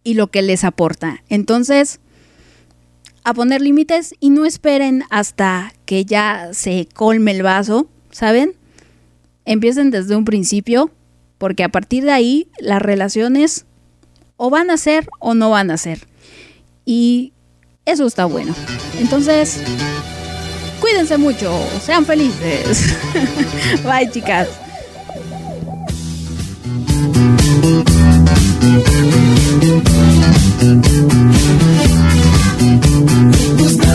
y 0.04 0.14
lo 0.14 0.28
que 0.28 0.42
les 0.42 0.64
aporta. 0.64 1.22
Entonces, 1.28 2.00
a 3.24 3.32
poner 3.32 3.62
límites 3.62 4.14
y 4.20 4.30
no 4.30 4.44
esperen 4.44 5.04
hasta 5.10 5.72
que 5.86 6.04
ya 6.04 6.50
se 6.52 6.86
colme 6.94 7.32
el 7.32 7.42
vaso, 7.42 7.88
¿saben? 8.10 8.54
Empiecen 9.46 9.90
desde 9.90 10.14
un 10.14 10.26
principio, 10.26 10.90
porque 11.38 11.64
a 11.64 11.70
partir 11.70 12.04
de 12.04 12.12
ahí 12.12 12.48
las 12.58 12.80
relaciones 12.82 13.64
o 14.36 14.50
van 14.50 14.70
a 14.70 14.76
ser 14.76 15.08
o 15.20 15.34
no 15.34 15.50
van 15.50 15.70
a 15.70 15.78
ser. 15.78 16.06
Y 16.84 17.32
eso 17.86 18.06
está 18.06 18.26
bueno. 18.26 18.54
Entonces, 18.98 19.60
cuídense 20.80 21.16
mucho, 21.16 21.58
sean 21.82 22.04
felices. 22.04 22.94
Bye, 23.84 24.10
chicas. 24.10 24.48